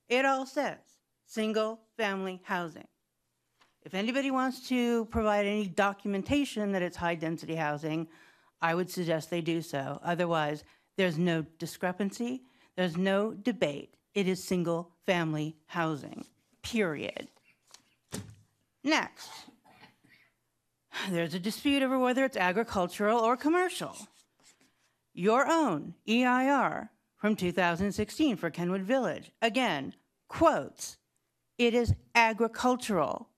It 0.10 0.26
all 0.26 0.46
says 0.46 0.80
single-family 1.26 2.42
housing. 2.44 2.88
If 3.84 3.96
anybody 3.96 4.30
wants 4.30 4.68
to 4.70 5.06
provide 5.06 5.46
any 5.46 5.68
documentation 5.68 6.72
that 6.72 6.84
it's 6.84 6.98
high-density 6.98 7.56
housing, 7.56 8.08
I 8.62 8.76
would 8.76 8.92
suggest 8.92 9.30
they 9.30 9.42
do 9.42 9.62
so. 9.62 10.00
Otherwise, 10.04 10.64
there's 10.98 11.18
no 11.18 11.44
discrepancy, 11.58 12.44
there's 12.76 12.96
no 12.96 13.34
debate. 13.34 13.96
It 14.14 14.28
is 14.28 14.44
single-family 14.44 15.56
housing, 15.66 16.26
period. 16.62 17.30
Next, 18.84 19.30
there's 21.10 21.34
a 21.34 21.40
dispute 21.40 21.82
over 21.82 21.98
whether 21.98 22.24
it's 22.24 22.38
agricultural 22.38 23.20
or 23.20 23.36
commercial. 23.36 23.96
Your 25.14 25.48
own 25.48 25.96
EIR 26.08 26.90
from 27.18 27.36
2016 27.36 28.36
for 28.36 28.50
Kenwood 28.52 28.84
Village, 28.84 29.32
again, 29.42 29.96
quotes, 30.28 30.98
it 31.58 31.74
is 31.74 31.94
agricultural, 32.16 33.30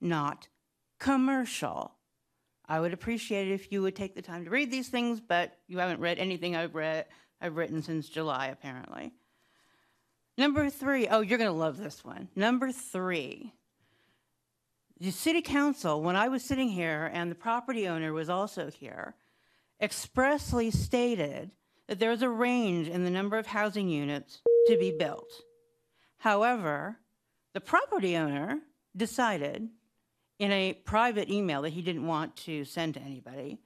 not 0.00 0.48
commercial. 0.98 1.94
I 2.68 2.78
would 2.80 2.92
appreciate 2.92 3.48
it 3.48 3.54
if 3.54 3.72
you 3.72 3.82
would 3.82 3.96
take 3.96 4.14
the 4.14 4.22
time 4.22 4.44
to 4.44 4.50
read 4.50 4.70
these 4.70 4.88
things, 4.88 5.20
but 5.20 5.58
you 5.66 5.78
haven't 5.78 6.00
read 6.00 6.18
anything 6.18 6.54
I've 6.54 6.74
read, 6.74 7.06
I've 7.40 7.56
written 7.56 7.82
since 7.82 8.08
July, 8.08 8.46
apparently. 8.48 9.12
Number 10.38 10.70
three, 10.70 11.08
oh, 11.08 11.20
you're 11.20 11.38
going 11.38 11.50
to 11.50 11.56
love 11.56 11.78
this 11.78 12.04
one. 12.04 12.28
Number 12.36 12.70
three, 12.70 13.52
the 15.00 15.10
city 15.10 15.42
council, 15.42 16.02
when 16.02 16.16
I 16.16 16.28
was 16.28 16.44
sitting 16.44 16.68
here 16.68 17.10
and 17.12 17.30
the 17.30 17.34
property 17.34 17.88
owner 17.88 18.12
was 18.12 18.30
also 18.30 18.70
here, 18.70 19.16
expressly 19.80 20.70
stated 20.70 21.50
that 21.88 21.98
there 21.98 22.12
is 22.12 22.22
a 22.22 22.28
range 22.28 22.86
in 22.86 23.04
the 23.04 23.10
number 23.10 23.36
of 23.36 23.46
housing 23.46 23.88
units 23.88 24.40
to 24.66 24.76
be 24.78 24.94
built. 24.96 25.32
However, 26.18 26.98
the 27.52 27.60
property 27.60 28.16
owner 28.16 28.60
decided 28.96 29.70
in 30.40 30.50
a 30.50 30.72
private 30.72 31.30
email 31.30 31.62
that 31.62 31.72
he 31.72 31.82
didn't 31.82 32.06
want 32.06 32.34
to 32.34 32.64
send 32.64 32.94
to 32.94 33.00
anybody 33.00 33.60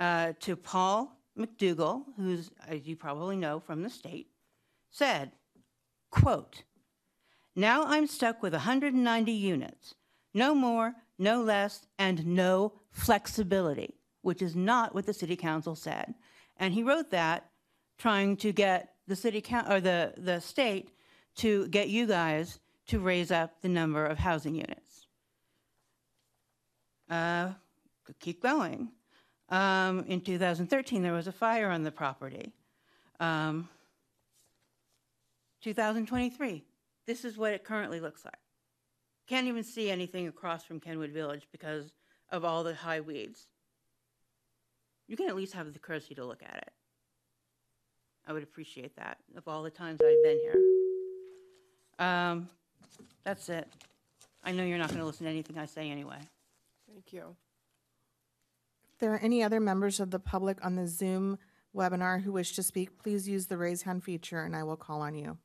uh, 0.00 0.32
to 0.40 0.56
Paul 0.56 1.16
McDougall, 1.38 2.02
who's, 2.16 2.50
as 2.66 2.84
you 2.86 2.96
probably 2.96 3.36
know 3.36 3.60
from 3.60 3.82
the 3.82 3.90
state, 3.90 4.26
said, 4.90 5.30
quote, 6.10 6.64
now 7.54 7.84
I'm 7.84 8.08
stuck 8.08 8.42
with 8.42 8.52
190 8.52 9.30
units, 9.30 9.94
no 10.34 10.54
more, 10.54 10.94
no 11.18 11.42
less, 11.42 11.86
and 11.98 12.26
no 12.26 12.72
flexibility 12.90 13.94
which 14.22 14.40
is 14.40 14.56
not 14.56 14.94
what 14.94 15.06
the 15.06 15.12
city 15.12 15.36
council 15.36 15.74
said. 15.74 16.14
And 16.56 16.72
he 16.72 16.82
wrote 16.82 17.10
that 17.10 17.50
trying 17.98 18.36
to 18.38 18.52
get 18.52 18.94
the 19.06 19.16
city 19.16 19.40
coun- 19.40 19.70
or 19.70 19.80
the, 19.80 20.14
the 20.16 20.40
state 20.40 20.90
to 21.36 21.68
get 21.68 21.88
you 21.88 22.06
guys 22.06 22.58
to 22.86 22.98
raise 22.98 23.30
up 23.30 23.60
the 23.60 23.68
number 23.68 24.06
of 24.06 24.18
housing 24.18 24.54
units. 24.54 24.81
Uh, 27.12 27.52
could 28.04 28.18
keep 28.18 28.42
going. 28.42 28.88
Um, 29.48 30.04
in 30.08 30.20
2013, 30.20 31.02
there 31.02 31.12
was 31.12 31.26
a 31.26 31.32
fire 31.32 31.68
on 31.68 31.82
the 31.82 31.90
property. 31.90 32.52
Um, 33.20 33.68
2023, 35.62 36.64
this 37.06 37.24
is 37.24 37.36
what 37.36 37.52
it 37.52 37.64
currently 37.64 38.00
looks 38.00 38.24
like. 38.24 38.34
Can't 39.28 39.46
even 39.46 39.62
see 39.62 39.90
anything 39.90 40.26
across 40.26 40.64
from 40.64 40.80
Kenwood 40.80 41.10
Village 41.10 41.46
because 41.52 41.92
of 42.30 42.44
all 42.44 42.64
the 42.64 42.74
high 42.74 43.00
weeds 43.00 43.46
you 45.12 45.16
can 45.16 45.28
at 45.28 45.36
least 45.36 45.52
have 45.52 45.70
the 45.74 45.78
courtesy 45.78 46.14
to 46.14 46.24
look 46.24 46.42
at 46.42 46.56
it. 46.56 46.72
I 48.26 48.32
would 48.32 48.42
appreciate 48.42 48.96
that, 48.96 49.18
of 49.36 49.46
all 49.46 49.62
the 49.62 49.70
times 49.70 50.00
I've 50.00 50.22
been 50.22 50.38
here. 50.40 52.06
Um, 52.06 52.48
That's 53.22 53.50
it. 53.50 53.68
I 54.42 54.52
know 54.52 54.64
you're 54.64 54.78
not 54.78 54.88
going 54.88 55.00
to 55.00 55.04
listen 55.04 55.26
to 55.26 55.30
anything 55.30 55.58
I 55.58 55.66
say 55.66 55.90
anyway. 55.90 56.18
Thank 56.92 57.12
you. 57.12 57.36
If 58.92 58.98
there 58.98 59.14
are 59.14 59.18
any 59.18 59.42
other 59.42 59.60
members 59.60 59.98
of 60.00 60.10
the 60.10 60.18
public 60.18 60.64
on 60.64 60.76
the 60.76 60.86
Zoom 60.86 61.38
webinar 61.74 62.22
who 62.22 62.32
wish 62.32 62.52
to 62.52 62.62
speak, 62.62 62.98
please 63.02 63.26
use 63.28 63.46
the 63.46 63.56
raise 63.56 63.82
hand 63.82 64.04
feature 64.04 64.42
and 64.42 64.54
I 64.54 64.62
will 64.62 64.76
call 64.76 65.00
on 65.00 65.14
you. 65.14 65.38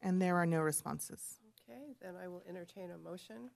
And 0.00 0.20
there 0.22 0.36
are 0.36 0.46
no 0.46 0.60
responses. 0.60 1.38
Okay, 1.68 1.94
then 2.00 2.14
I 2.22 2.28
will 2.28 2.42
entertain 2.48 2.90
a 2.90 2.98
motion 2.98 3.50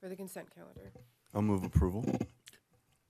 for 0.00 0.08
the 0.08 0.16
consent 0.16 0.54
calendar. 0.54 0.92
I'll 1.34 1.42
move 1.42 1.64
approval. 1.64 2.04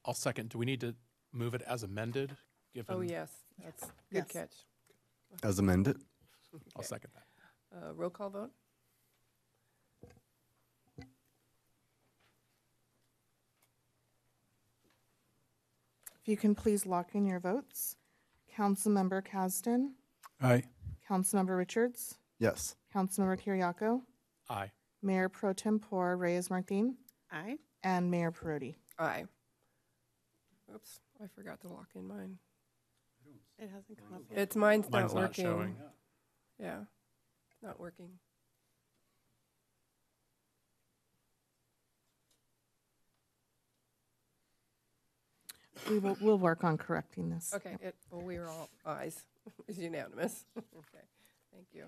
I'll 0.04 0.14
second. 0.14 0.50
Do 0.50 0.58
we 0.58 0.66
need 0.66 0.80
to 0.80 0.94
move 1.32 1.54
it 1.54 1.62
as 1.62 1.82
amended? 1.82 2.36
Given 2.74 2.94
Oh, 2.94 3.00
yes, 3.00 3.30
that's, 3.62 3.82
Yes. 4.10 4.24
good 4.24 4.28
catch. 4.28 4.54
As 5.42 5.58
amended. 5.58 6.00
I'll 6.76 6.82
second 6.82 7.10
that. 7.14 7.26
Uh, 7.88 7.92
Roll 7.94 8.10
call 8.10 8.30
vote? 8.30 8.50
If 16.22 16.28
you 16.28 16.36
can 16.36 16.54
please 16.54 16.86
lock 16.86 17.14
in 17.14 17.26
your 17.26 17.40
votes. 17.40 17.96
Councilmember 18.56 19.26
Kasdan, 19.26 19.92
Aye. 20.40 20.62
Councilmember 21.08 21.56
Richards, 21.56 22.18
Yes. 22.38 22.76
Councilmember 22.94 23.40
Kyriaco, 23.40 24.02
Aye. 24.48 24.70
Mayor 25.02 25.28
Pro 25.28 25.52
Tempore 25.52 26.16
Reyes 26.16 26.50
Martin, 26.50 26.96
Aye. 27.30 27.56
and 27.82 28.10
Mayor 28.10 28.30
Perotti. 28.30 28.76
Aye. 28.98 29.24
Oops, 30.72 31.00
I 31.22 31.26
forgot 31.34 31.60
to 31.62 31.68
lock 31.68 31.88
in 31.94 32.06
mine. 32.06 32.38
It 33.58 33.70
hasn't 33.74 33.98
come 33.98 34.14
up 34.16 34.22
yet. 34.30 34.38
It's, 34.38 34.56
mine's 34.56 34.90
not 34.90 35.00
Mine's 35.00 35.14
not 35.14 35.20
working. 35.22 35.44
showing. 35.44 35.76
Yeah, 36.58 36.80
it's 37.50 37.62
not 37.62 37.80
working. 37.80 38.10
We 45.88 45.98
will, 45.98 46.16
we'll 46.20 46.38
work 46.38 46.64
on 46.64 46.76
correcting 46.78 47.30
this. 47.30 47.52
Okay, 47.54 47.76
it, 47.80 47.94
well, 48.10 48.22
we 48.22 48.36
are 48.36 48.48
all 48.48 48.68
ayes. 48.86 49.24
It's 49.68 49.78
unanimous. 49.78 50.44
Okay, 50.56 51.04
thank 51.52 51.66
you. 51.72 51.84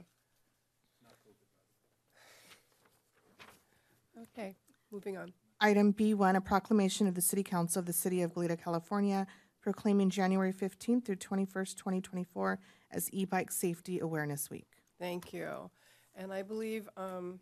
Okay, 4.22 4.54
moving 4.92 5.16
on. 5.16 5.32
Item 5.60 5.92
B1, 5.92 6.36
a 6.36 6.40
proclamation 6.40 7.06
of 7.06 7.14
the 7.14 7.20
City 7.20 7.42
Council 7.42 7.80
of 7.80 7.86
the 7.86 7.92
City 7.92 8.22
of 8.22 8.32
Goleta, 8.34 8.60
California, 8.60 9.26
proclaiming 9.60 10.10
January 10.10 10.52
15th 10.52 11.04
through 11.04 11.16
21st, 11.16 11.76
2024 11.76 12.58
as 12.90 13.08
E-Bike 13.12 13.50
Safety 13.50 13.98
Awareness 14.00 14.50
Week. 14.50 14.68
Thank 15.00 15.32
you. 15.32 15.70
And 16.14 16.32
I 16.32 16.42
believe 16.42 16.88
um, 16.96 17.40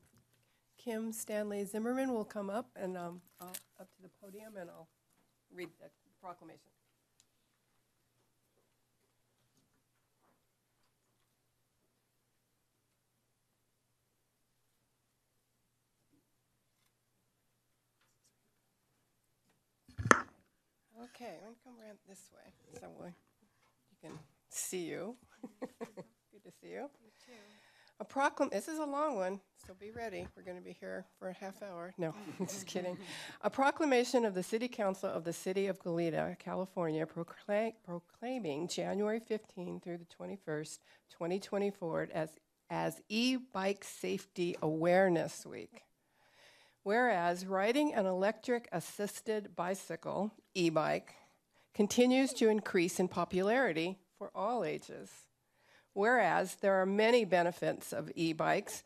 Kim 0.79 1.13
Stanley 1.13 1.65
Zimmerman 1.65 2.13
will 2.13 2.25
come 2.25 2.49
up 2.49 2.71
and 2.77 2.97
um, 2.97 3.21
I'll- 3.41 3.53
up 3.81 3.89
to 3.97 4.03
the 4.03 4.11
podium 4.23 4.57
and 4.59 4.71
I'll 4.71 4.89
read 5.55 5.69
the 5.81 5.87
proclamation. 6.23 6.71
Okay, 21.03 21.35
I'm 21.43 21.59
gonna 21.59 21.65
come 21.65 21.75
around 21.83 21.99
this 22.09 22.31
way 22.33 22.53
so 22.81 22.87
we 23.01 23.09
you 23.09 23.97
can 24.01 24.19
see 24.49 24.85
you. 24.85 25.17
Good 25.81 26.45
to 26.45 26.53
see 26.63 26.71
you. 26.71 26.89
A 28.01 28.05
proclam, 28.05 28.51
this 28.51 28.69
is 28.69 28.79
a 28.79 28.85
long 28.85 29.17
one, 29.17 29.41
so 29.65 29.75
be 29.75 29.91
ready. 29.93 30.27
We're 30.37 30.43
going 30.43 30.57
to 30.57 30.63
be 30.63 30.77
here 30.79 31.07
for 31.19 31.29
a 31.29 31.33
half 31.35 31.63
hour. 31.63 31.95
No, 31.99 32.13
just 32.41 32.67
kidding. 32.67 32.99
A 33.43 33.51
proclamation 33.51 34.25
of 34.25 34.35
the 34.35 34.43
City 34.43 34.67
Council 34.67 35.09
of 35.09 35.23
the 35.25 35.33
City 35.33 35.69
of 35.69 35.81
Goleta, 35.81 36.37
California, 36.39 37.07
procla- 37.07 37.75
proclaiming 37.85 38.67
January 38.67 39.21
15 39.21 39.81
through 39.81 39.99
the 39.99 40.07
21st, 40.07 40.79
2024 41.11 42.09
as, 42.13 42.31
as 42.71 43.01
E-Bike 43.09 43.85
Safety 43.85 44.57
Awareness 44.63 45.47
Week. 45.47 45.83
Whereas 46.83 47.47
riding 47.47 47.95
an 47.95 48.07
electric 48.07 48.69
assisted 48.73 49.55
bicycle, 49.55 50.33
e 50.55 50.71
bike, 50.71 51.15
continues 51.73 52.33
to 52.35 52.49
increase 52.49 52.99
in 52.99 53.07
popularity 53.07 53.99
for 54.19 54.33
all 54.35 54.65
ages. 54.65 55.11
Whereas 55.95 56.57
there 56.57 56.81
are 56.81 56.87
many 56.87 57.25
benefits 57.25 57.93
of 57.93 58.11
e 58.15 58.33
bikes, 58.33 58.83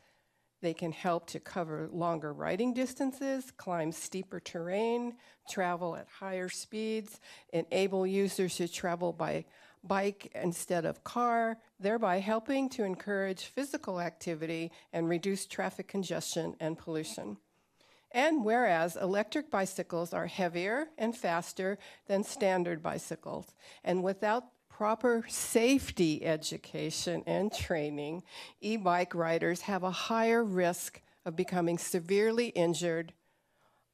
they 0.63 0.75
can 0.75 0.93
help 0.93 1.27
to 1.29 1.41
cover 1.41 1.89
longer 1.93 2.33
riding 2.33 2.73
distances, 2.73 3.53
climb 3.57 3.93
steeper 3.93 4.41
terrain, 4.41 5.15
travel 5.49 5.97
at 5.97 6.09
higher 6.09 6.49
speeds, 6.49 7.21
enable 7.53 8.07
users 8.07 8.57
to 8.57 8.67
travel 8.67 9.13
by 9.13 9.45
bike 9.85 10.33
instead 10.35 10.85
of 10.85 11.05
car, 11.05 11.59
thereby 11.79 12.19
helping 12.19 12.69
to 12.71 12.83
encourage 12.85 13.45
physical 13.45 14.01
activity 14.01 14.73
and 14.93 15.09
reduce 15.09 15.47
traffic 15.47 15.87
congestion 15.87 16.57
and 16.59 16.79
pollution. 16.79 17.37
And 18.11 18.45
whereas 18.45 18.97
electric 18.97 19.51
bicycles 19.51 20.15
are 20.15 20.27
heavier 20.27 20.89
and 20.97 21.15
faster 21.15 21.79
than 22.07 22.25
standard 22.25 22.83
bicycles, 22.83 23.55
and 23.85 24.03
without 24.03 24.45
proper 24.77 25.25
safety 25.27 26.23
education 26.23 27.23
and 27.27 27.51
training, 27.51 28.23
e 28.61 28.77
bike 28.77 29.15
riders 29.15 29.63
have 29.63 29.83
a 29.83 29.91
higher 29.91 30.45
risk 30.45 31.01
of 31.25 31.35
becoming 31.35 31.79
severely 31.79 32.49
injured 32.49 33.15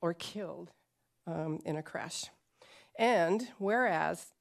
or 0.00 0.12
killed 0.12 0.72
um, 1.28 1.60
in 1.64 1.76
a 1.76 1.82
crash. 1.82 2.24
And 2.98 3.46
whereas 3.58 4.32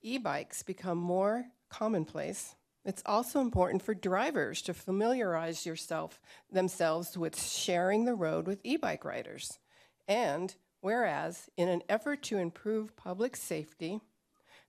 e 0.00 0.16
bikes 0.16 0.62
become 0.62 0.96
more 0.96 1.44
commonplace, 1.68 2.54
it's 2.86 3.02
also 3.04 3.42
important 3.42 3.82
for 3.82 3.92
drivers 3.92 4.62
to 4.62 4.72
familiarize 4.72 5.66
yourself 5.66 6.18
themselves 6.50 7.18
with 7.18 7.38
sharing 7.38 8.06
the 8.06 8.14
road 8.14 8.46
with 8.46 8.60
e-bike 8.64 9.04
riders. 9.04 9.58
And 10.08 10.54
whereas 10.80 11.50
in 11.58 11.68
an 11.68 11.82
effort 11.90 12.22
to 12.24 12.38
improve 12.38 12.96
public 12.96 13.36
safety, 13.36 14.00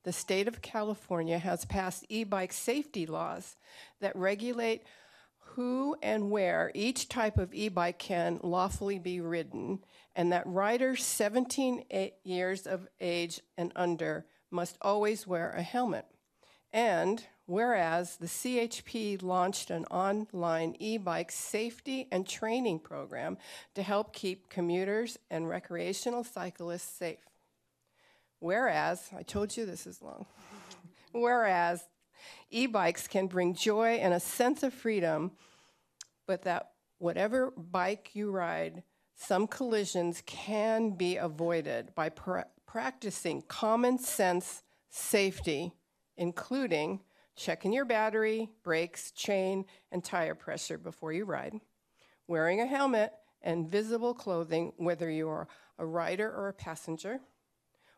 the 0.03 0.13
state 0.13 0.47
of 0.47 0.61
California 0.61 1.37
has 1.37 1.65
passed 1.65 2.05
e-bike 2.09 2.53
safety 2.53 3.05
laws 3.05 3.55
that 3.99 4.15
regulate 4.15 4.83
who 5.55 5.95
and 6.01 6.31
where 6.31 6.71
each 6.73 7.09
type 7.09 7.37
of 7.37 7.53
e-bike 7.53 7.99
can 7.99 8.39
lawfully 8.41 8.99
be 8.99 9.19
ridden, 9.19 9.79
and 10.15 10.31
that 10.31 10.47
riders 10.47 11.03
17 11.03 11.83
years 12.23 12.65
of 12.65 12.87
age 12.99 13.41
and 13.57 13.71
under 13.75 14.25
must 14.49 14.77
always 14.81 15.27
wear 15.27 15.51
a 15.51 15.61
helmet. 15.61 16.05
And 16.73 17.23
whereas 17.45 18.15
the 18.15 18.27
CHP 18.27 19.21
launched 19.21 19.71
an 19.71 19.85
online 19.85 20.75
e 20.79 20.97
bike 20.97 21.31
safety 21.31 22.07
and 22.11 22.25
training 22.25 22.79
program 22.79 23.37
to 23.75 23.83
help 23.83 24.13
keep 24.13 24.49
commuters 24.49 25.17
and 25.29 25.49
recreational 25.49 26.23
cyclists 26.23 26.97
safe. 26.97 27.30
Whereas, 28.41 29.07
I 29.15 29.21
told 29.21 29.55
you 29.55 29.67
this 29.67 29.85
is 29.85 30.01
long. 30.01 30.25
Whereas, 31.11 31.83
e 32.49 32.65
bikes 32.65 33.07
can 33.07 33.27
bring 33.27 33.53
joy 33.53 33.99
and 34.01 34.15
a 34.15 34.19
sense 34.19 34.63
of 34.63 34.73
freedom, 34.73 35.33
but 36.25 36.41
that 36.41 36.71
whatever 36.97 37.51
bike 37.51 38.09
you 38.13 38.31
ride, 38.31 38.81
some 39.13 39.45
collisions 39.45 40.23
can 40.25 40.89
be 40.97 41.17
avoided 41.17 41.93
by 41.93 42.09
pra- 42.09 42.47
practicing 42.65 43.43
common 43.43 43.99
sense 43.99 44.63
safety, 44.89 45.71
including 46.17 47.01
checking 47.35 47.71
your 47.71 47.85
battery, 47.85 48.49
brakes, 48.63 49.11
chain, 49.11 49.65
and 49.91 50.03
tire 50.03 50.33
pressure 50.33 50.79
before 50.79 51.13
you 51.13 51.25
ride, 51.25 51.53
wearing 52.27 52.59
a 52.59 52.65
helmet 52.65 53.13
and 53.43 53.69
visible 53.69 54.15
clothing, 54.15 54.73
whether 54.77 55.11
you 55.11 55.29
are 55.29 55.47
a 55.77 55.85
rider 55.85 56.27
or 56.27 56.47
a 56.47 56.53
passenger, 56.53 57.19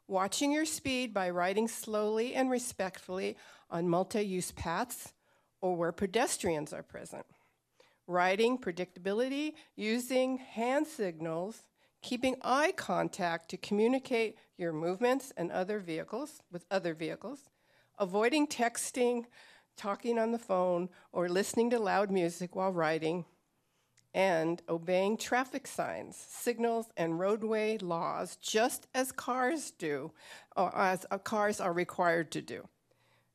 watching 0.08 0.52
your 0.52 0.66
speed 0.66 1.14
by 1.14 1.30
riding 1.30 1.68
slowly 1.68 2.36
and 2.36 2.50
respectfully 2.50 3.38
on 3.70 3.90
multi 3.90 4.22
use 4.22 4.52
paths 4.52 5.14
or 5.62 5.76
where 5.76 5.92
pedestrians 5.92 6.74
are 6.74 6.84
present. 6.84 7.26
Riding 8.06 8.58
predictability, 8.58 9.54
using 9.76 10.38
hand 10.38 10.88
signals, 10.88 11.64
keeping 12.02 12.36
eye 12.42 12.74
contact 12.76 13.50
to 13.50 13.58
communicate 13.58 14.38
your 14.58 14.74
movements 14.74 15.32
and 15.38 15.52
other 15.52 15.80
vehicles 15.80 16.42
with 16.52 16.66
other 16.70 16.94
vehicles, 16.94 17.50
avoiding 17.98 18.46
texting, 18.46 19.24
talking 19.78 20.20
on 20.20 20.32
the 20.32 20.38
phone, 20.38 20.90
or 21.14 21.30
listening 21.30 21.70
to 21.70 21.80
loud 21.80 22.12
music 22.12 22.56
while 22.56 22.74
riding, 22.74 23.26
and 24.14 24.62
obeying 24.70 25.18
traffic 25.18 25.66
signs, 25.66 26.16
signals, 26.16 26.88
and 26.96 27.20
roadway 27.20 27.78
laws 27.80 28.36
just 28.38 28.88
as 28.94 29.12
cars 29.12 29.72
do, 29.72 30.12
or 30.56 30.76
as 30.76 31.06
uh, 31.10 31.18
cars 31.18 31.60
are 31.60 31.74
required 31.74 32.32
to 32.32 32.42
do. 32.42 32.68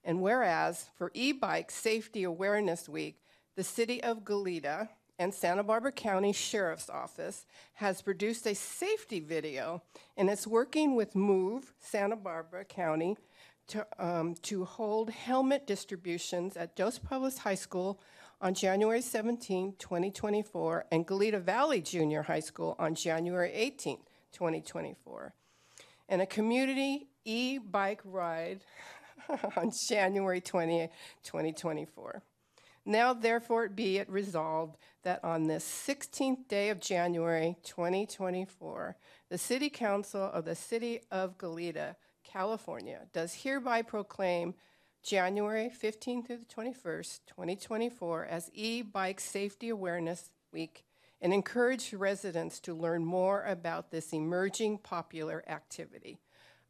And 0.04 0.22
whereas 0.22 0.86
for 0.96 1.10
e-bike 1.14 1.70
safety 1.70 2.22
awareness 2.22 2.88
week, 2.88 3.20
the 3.56 3.64
city 3.64 4.02
of 4.02 4.24
Goleta 4.24 4.88
and 5.18 5.34
Santa 5.34 5.64
Barbara 5.64 5.90
County 5.90 6.32
Sheriff's 6.32 6.88
Office 6.88 7.44
has 7.74 8.00
produced 8.00 8.46
a 8.46 8.54
safety 8.54 9.18
video 9.18 9.82
and 10.16 10.30
it's 10.30 10.46
working 10.46 10.94
with 10.94 11.16
Move 11.16 11.74
Santa 11.80 12.14
Barbara 12.14 12.64
County 12.64 13.16
to, 13.66 13.86
um, 13.98 14.34
to 14.42 14.64
hold 14.64 15.10
helmet 15.10 15.66
distributions 15.66 16.56
at 16.56 16.76
Dos 16.76 16.98
Pueblos 16.98 17.38
High 17.38 17.56
School 17.56 18.00
on 18.40 18.55
January 18.55 19.01
17, 19.01 19.74
2024, 19.79 20.87
and 20.92 21.07
Goleta 21.07 21.40
Valley 21.40 21.81
Junior 21.81 22.22
High 22.22 22.40
School 22.40 22.77
on 22.79 22.94
January 22.94 23.53
18, 23.53 23.98
2024, 24.33 25.35
and 26.09 26.22
a 26.22 26.27
community 26.27 27.09
e-bike 27.24 28.01
ride 28.05 28.61
on 29.57 29.70
January 29.70 30.40
20, 30.40 30.88
2024. 31.24 32.22
Now, 32.87 33.12
therefore, 33.12 33.64
it 33.64 33.77
be 33.77 33.98
it 33.98 34.09
resolved 34.09 34.79
that 35.03 35.22
on 35.22 35.46
this 35.46 35.64
16th 35.64 36.48
day 36.48 36.70
of 36.70 36.81
January 36.81 37.57
2024, 37.64 38.96
the 39.29 39.37
City 39.38 39.68
Council 39.68 40.22
of 40.22 40.44
the 40.44 40.55
City 40.55 41.01
of 41.11 41.37
Goleta, 41.37 41.96
California, 42.24 43.01
does 43.12 43.35
hereby 43.35 43.83
proclaim 43.83 44.55
January 45.02 45.70
15th 45.70 46.26
through 46.26 46.38
the 46.38 46.54
21st, 46.54 47.20
2024, 47.26 48.26
as 48.26 48.50
e-bike 48.52 49.20
safety 49.20 49.68
awareness 49.68 50.30
week 50.52 50.84
and 51.20 51.32
encourage 51.32 51.92
residents 51.92 52.61
to 52.61 52.74
learn 52.74 53.04
more 53.04 53.44
about 53.44 53.90
this 53.90 54.12
emerging 54.12 54.78
popular 54.78 55.42
activity. 55.48 56.20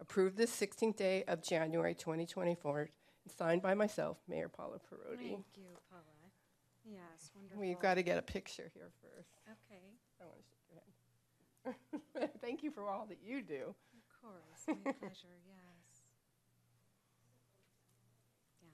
Approved 0.01 0.37
this 0.37 0.55
16th 0.55 0.97
day 0.97 1.25
of 1.25 1.43
January 1.43 1.95
2024, 1.95 2.89
signed 3.37 3.61
by 3.63 3.75
myself, 3.75 4.19
Mayor 4.29 4.49
Paula 4.49 4.79
Perotti. 4.79 5.31
Thank 5.31 5.47
you, 5.57 5.67
Paula. 5.91 6.05
Yes, 6.85 7.31
wonderful. 7.35 7.61
We've 7.61 7.79
got 7.81 7.95
to 7.95 8.03
get 8.03 8.17
a 8.17 8.23
picture 8.23 8.71
here 8.73 8.91
first. 9.03 9.29
Okay, 9.45 9.83
I 10.21 10.25
want 10.25 10.39
to 10.39 10.45
shake 10.49 10.65
your 10.71 11.75
hand. 12.23 12.31
Thank 12.41 12.63
you 12.63 12.71
for 12.71 12.89
all 12.89 13.07
that 13.09 13.19
you 13.23 13.43
do. 13.43 13.75
of 13.75 14.23
course, 14.23 14.67
my 14.67 14.93
pleasure, 14.93 15.37
yes. 15.47 16.03
Down. 18.63 18.71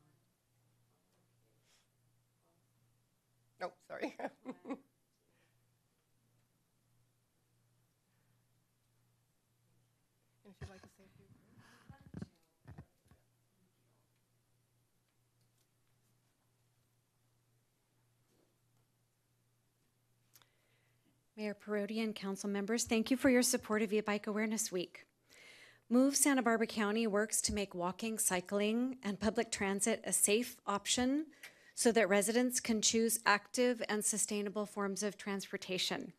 Oh, 3.63 3.73
sorry. 3.89 4.15
And 4.19 4.29
if 10.51 10.57
you'd 10.61 10.71
like 10.71 10.83
to 10.83 10.89
say 10.89 11.05
a 11.05 11.13
few 11.17 11.25
words. 11.25 11.45
Mayor 21.37 21.55
Perotti 21.55 22.03
and 22.03 22.15
council 22.15 22.49
members, 22.49 22.85
thank 22.85 23.11
you 23.11 23.17
for 23.17 23.29
your 23.31 23.43
support 23.43 23.83
of 23.83 23.93
E-Bike 23.93 24.27
Awareness 24.27 24.71
Week. 24.71 25.07
Move 25.91 26.17
Santa 26.17 26.43
Barbara 26.43 26.67
County 26.67 27.07
works 27.07 27.41
to 27.43 27.53
make 27.53 27.75
walking, 27.75 28.19
cycling, 28.19 28.99
and 29.03 29.21
public 29.21 29.51
transit 29.51 30.01
a 30.05 30.13
safe 30.13 30.57
option 30.67 31.27
so 31.75 31.91
that 31.93 32.09
residents 32.09 32.61
can 32.61 32.81
choose 32.81 33.21
active 33.27 33.83
and 33.89 34.05
sustainable 34.05 34.67
forms 34.67 35.03
of 35.03 35.17
transportation. 35.17 36.13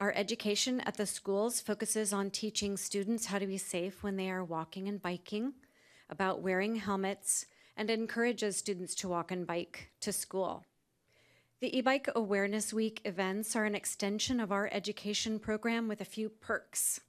Our 0.00 0.12
education 0.14 0.80
at 0.80 0.96
the 0.96 1.06
schools 1.06 1.60
focuses 1.60 2.12
on 2.12 2.30
teaching 2.30 2.76
students 2.76 3.26
how 3.26 3.38
to 3.38 3.46
be 3.46 3.58
safe 3.58 4.02
when 4.02 4.16
they 4.16 4.30
are 4.30 4.44
walking 4.44 4.88
and 4.88 5.00
biking, 5.00 5.54
about 6.10 6.42
wearing 6.42 6.76
helmets, 6.76 7.46
and 7.76 7.90
encourages 7.90 8.56
students 8.56 8.94
to 8.96 9.08
walk 9.08 9.30
and 9.30 9.46
bike 9.46 9.90
to 10.00 10.12
school. 10.12 10.64
The 11.60 11.76
e-bike 11.76 12.08
awareness 12.14 12.72
week 12.72 13.00
events 13.04 13.56
are 13.56 13.64
an 13.64 13.74
extension 13.74 14.40
of 14.40 14.52
our 14.52 14.68
education 14.72 15.38
program 15.38 15.88
with 15.88 16.02
a 16.02 16.06
few 16.06 16.28
perks. 16.28 17.00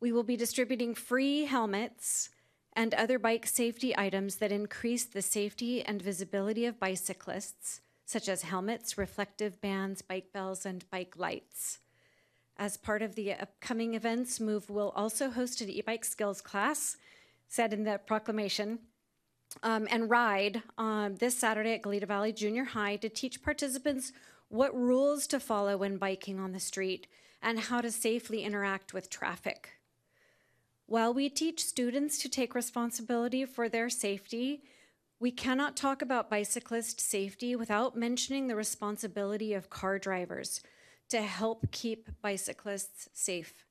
We 0.00 0.12
will 0.12 0.22
be 0.22 0.36
distributing 0.36 0.94
free 0.94 1.44
helmets 1.44 2.30
and 2.74 2.94
other 2.94 3.18
bike 3.18 3.46
safety 3.46 3.96
items 3.96 4.36
that 4.36 4.52
increase 4.52 5.04
the 5.04 5.22
safety 5.22 5.82
and 5.82 6.00
visibility 6.00 6.66
of 6.66 6.78
bicyclists, 6.78 7.80
such 8.04 8.28
as 8.28 8.42
helmets, 8.42 8.96
reflective 8.96 9.60
bands, 9.60 10.02
bike 10.02 10.32
bells, 10.32 10.64
and 10.64 10.88
bike 10.90 11.14
lights. 11.16 11.80
As 12.56 12.76
part 12.76 13.02
of 13.02 13.14
the 13.14 13.32
upcoming 13.32 13.94
events, 13.94 14.40
Move 14.40 14.68
will 14.68 14.90
also 14.96 15.30
host 15.30 15.60
an 15.60 15.70
e-bike 15.70 16.04
skills 16.04 16.40
class, 16.40 16.96
said 17.48 17.72
in 17.72 17.84
the 17.84 18.00
proclamation, 18.04 18.80
um, 19.62 19.86
and 19.90 20.10
ride 20.10 20.62
um, 20.76 21.14
this 21.16 21.36
Saturday 21.36 21.74
at 21.74 21.82
Goleta 21.82 22.06
Valley 22.06 22.32
Junior 22.32 22.64
High 22.64 22.96
to 22.96 23.08
teach 23.08 23.42
participants 23.42 24.12
what 24.48 24.74
rules 24.74 25.26
to 25.28 25.40
follow 25.40 25.76
when 25.76 25.98
biking 25.98 26.38
on 26.38 26.52
the 26.52 26.60
street 26.60 27.06
and 27.42 27.58
how 27.58 27.80
to 27.80 27.90
safely 27.90 28.42
interact 28.42 28.92
with 28.92 29.10
traffic. 29.10 29.77
While 30.88 31.12
we 31.12 31.28
teach 31.28 31.66
students 31.66 32.16
to 32.22 32.30
take 32.30 32.54
responsibility 32.54 33.44
for 33.44 33.68
their 33.68 33.90
safety, 33.90 34.62
we 35.20 35.30
cannot 35.30 35.76
talk 35.76 36.00
about 36.00 36.30
bicyclist 36.30 36.98
safety 36.98 37.54
without 37.54 37.94
mentioning 37.94 38.46
the 38.46 38.56
responsibility 38.56 39.52
of 39.52 39.68
car 39.68 39.98
drivers 39.98 40.62
to 41.10 41.20
help 41.20 41.70
keep 41.72 42.08
bicyclists 42.22 43.10
safe. 43.12 43.66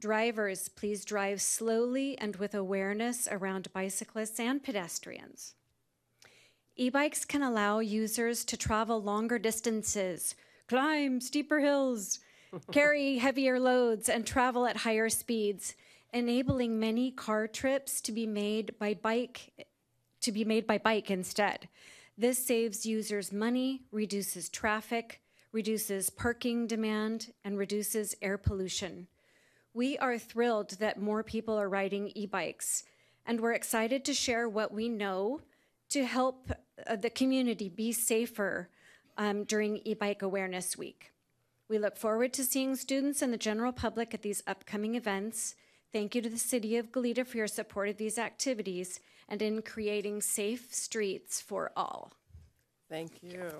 Drivers, 0.00 0.70
please 0.70 1.04
drive 1.04 1.42
slowly 1.42 2.16
and 2.16 2.36
with 2.36 2.54
awareness 2.54 3.28
around 3.30 3.70
bicyclists 3.74 4.40
and 4.40 4.64
pedestrians. 4.64 5.56
E-bikes 6.74 7.26
can 7.26 7.42
allow 7.42 7.80
users 7.80 8.46
to 8.46 8.56
travel 8.56 9.02
longer 9.02 9.38
distances, 9.38 10.34
climb 10.68 11.20
steeper 11.20 11.60
hills, 11.60 12.20
carry 12.72 13.18
heavier 13.18 13.60
loads, 13.60 14.08
and 14.08 14.26
travel 14.26 14.64
at 14.64 14.78
higher 14.78 15.10
speeds, 15.10 15.74
enabling 16.12 16.78
many 16.78 17.10
car 17.10 17.46
trips 17.46 18.00
to 18.02 18.12
be 18.12 18.26
made 18.26 18.78
by 18.78 18.94
bike 18.94 19.66
to 20.22 20.32
be 20.32 20.44
made 20.44 20.66
by 20.66 20.78
bike 20.78 21.10
instead. 21.10 21.68
This 22.18 22.44
saves 22.44 22.86
users 22.86 23.32
money, 23.32 23.82
reduces 23.92 24.48
traffic, 24.48 25.20
reduces 25.52 26.10
parking 26.10 26.66
demand, 26.66 27.32
and 27.44 27.58
reduces 27.58 28.14
air 28.22 28.38
pollution. 28.38 29.06
We 29.72 29.98
are 29.98 30.18
thrilled 30.18 30.70
that 30.78 31.00
more 31.00 31.22
people 31.22 31.54
are 31.58 31.68
riding 31.68 32.10
e-bikes, 32.14 32.84
and 33.26 33.40
we're 33.40 33.52
excited 33.52 34.04
to 34.06 34.14
share 34.14 34.48
what 34.48 34.72
we 34.72 34.88
know 34.88 35.42
to 35.90 36.04
help 36.04 36.50
uh, 36.86 36.96
the 36.96 37.10
community 37.10 37.68
be 37.68 37.92
safer 37.92 38.68
um, 39.18 39.44
during 39.44 39.76
e-bike 39.84 40.22
awareness 40.22 40.76
week. 40.76 41.12
We 41.68 41.78
look 41.78 41.96
forward 41.96 42.32
to 42.34 42.44
seeing 42.44 42.76
students 42.76 43.22
and 43.22 43.32
the 43.32 43.38
general 43.38 43.72
public 43.72 44.14
at 44.14 44.22
these 44.22 44.42
upcoming 44.46 44.94
events. 44.94 45.56
Thank 45.92 46.14
you 46.14 46.22
to 46.22 46.28
the 46.28 46.38
City 46.38 46.76
of 46.76 46.92
Goleta 46.92 47.26
for 47.26 47.36
your 47.36 47.46
support 47.46 47.88
of 47.88 47.96
these 47.96 48.18
activities 48.18 49.00
and 49.28 49.40
in 49.40 49.62
creating 49.62 50.20
safe 50.20 50.72
streets 50.74 51.40
for 51.40 51.72
all. 51.76 52.12
Thank 52.88 53.22
you. 53.22 53.50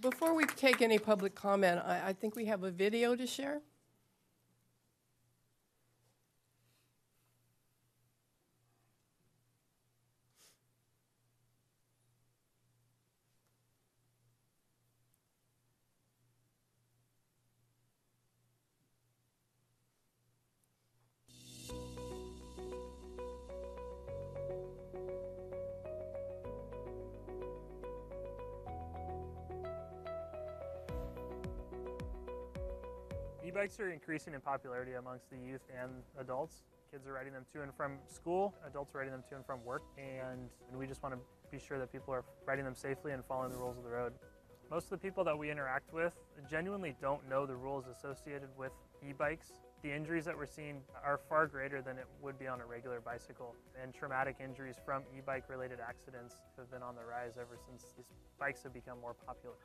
Before 0.00 0.34
we 0.34 0.44
take 0.44 0.82
any 0.82 0.98
public 0.98 1.34
comment, 1.34 1.80
I, 1.84 2.08
I 2.08 2.12
think 2.12 2.34
we 2.34 2.44
have 2.46 2.64
a 2.64 2.70
video 2.70 3.14
to 3.14 3.26
share. 3.26 3.60
E-bikes 33.72 33.80
are 33.80 33.90
increasing 33.90 34.34
in 34.34 34.40
popularity 34.42 34.92
amongst 34.98 35.30
the 35.30 35.36
youth 35.38 35.62
and 35.80 36.02
adults. 36.20 36.60
Kids 36.90 37.06
are 37.06 37.14
riding 37.14 37.32
them 37.32 37.46
to 37.54 37.62
and 37.62 37.72
from 37.74 37.96
school, 38.06 38.52
adults 38.68 38.94
are 38.94 38.98
riding 38.98 39.12
them 39.12 39.24
to 39.30 39.36
and 39.36 39.46
from 39.46 39.64
work, 39.64 39.80
and, 39.96 40.50
and 40.68 40.78
we 40.78 40.86
just 40.86 41.02
want 41.02 41.14
to 41.14 41.20
be 41.50 41.58
sure 41.58 41.78
that 41.78 41.90
people 41.90 42.12
are 42.12 42.22
riding 42.44 42.66
them 42.66 42.74
safely 42.74 43.12
and 43.12 43.24
following 43.24 43.50
the 43.50 43.56
rules 43.56 43.78
of 43.78 43.84
the 43.84 43.90
road. 43.90 44.12
Most 44.70 44.84
of 44.84 44.90
the 44.90 44.98
people 44.98 45.24
that 45.24 45.38
we 45.38 45.50
interact 45.50 45.90
with 45.90 46.14
genuinely 46.50 46.94
don't 47.00 47.26
know 47.30 47.46
the 47.46 47.56
rules 47.56 47.86
associated 47.86 48.50
with 48.58 48.72
e-bikes 49.08 49.52
The 49.82 49.90
injuries 49.90 50.26
that 50.26 50.36
we're 50.36 50.46
seeing 50.46 50.82
are 51.02 51.18
far 51.28 51.46
greater 51.46 51.80
than 51.80 51.96
it 51.96 52.04
would 52.20 52.38
be 52.38 52.46
on 52.46 52.60
a 52.60 52.66
regular 52.66 53.00
bicycle, 53.00 53.56
and 53.82 53.94
traumatic 53.94 54.36
injuries 54.38 54.76
from 54.84 55.02
e-bike 55.16 55.48
related 55.48 55.78
accidents 55.80 56.36
have 56.58 56.70
been 56.70 56.82
on 56.82 56.94
the 56.94 57.04
rise 57.04 57.38
ever 57.40 57.56
since 57.56 57.94
these 57.96 58.06
bikes 58.38 58.62
have 58.64 58.74
become 58.74 59.00
more 59.00 59.14
popular. 59.26 59.56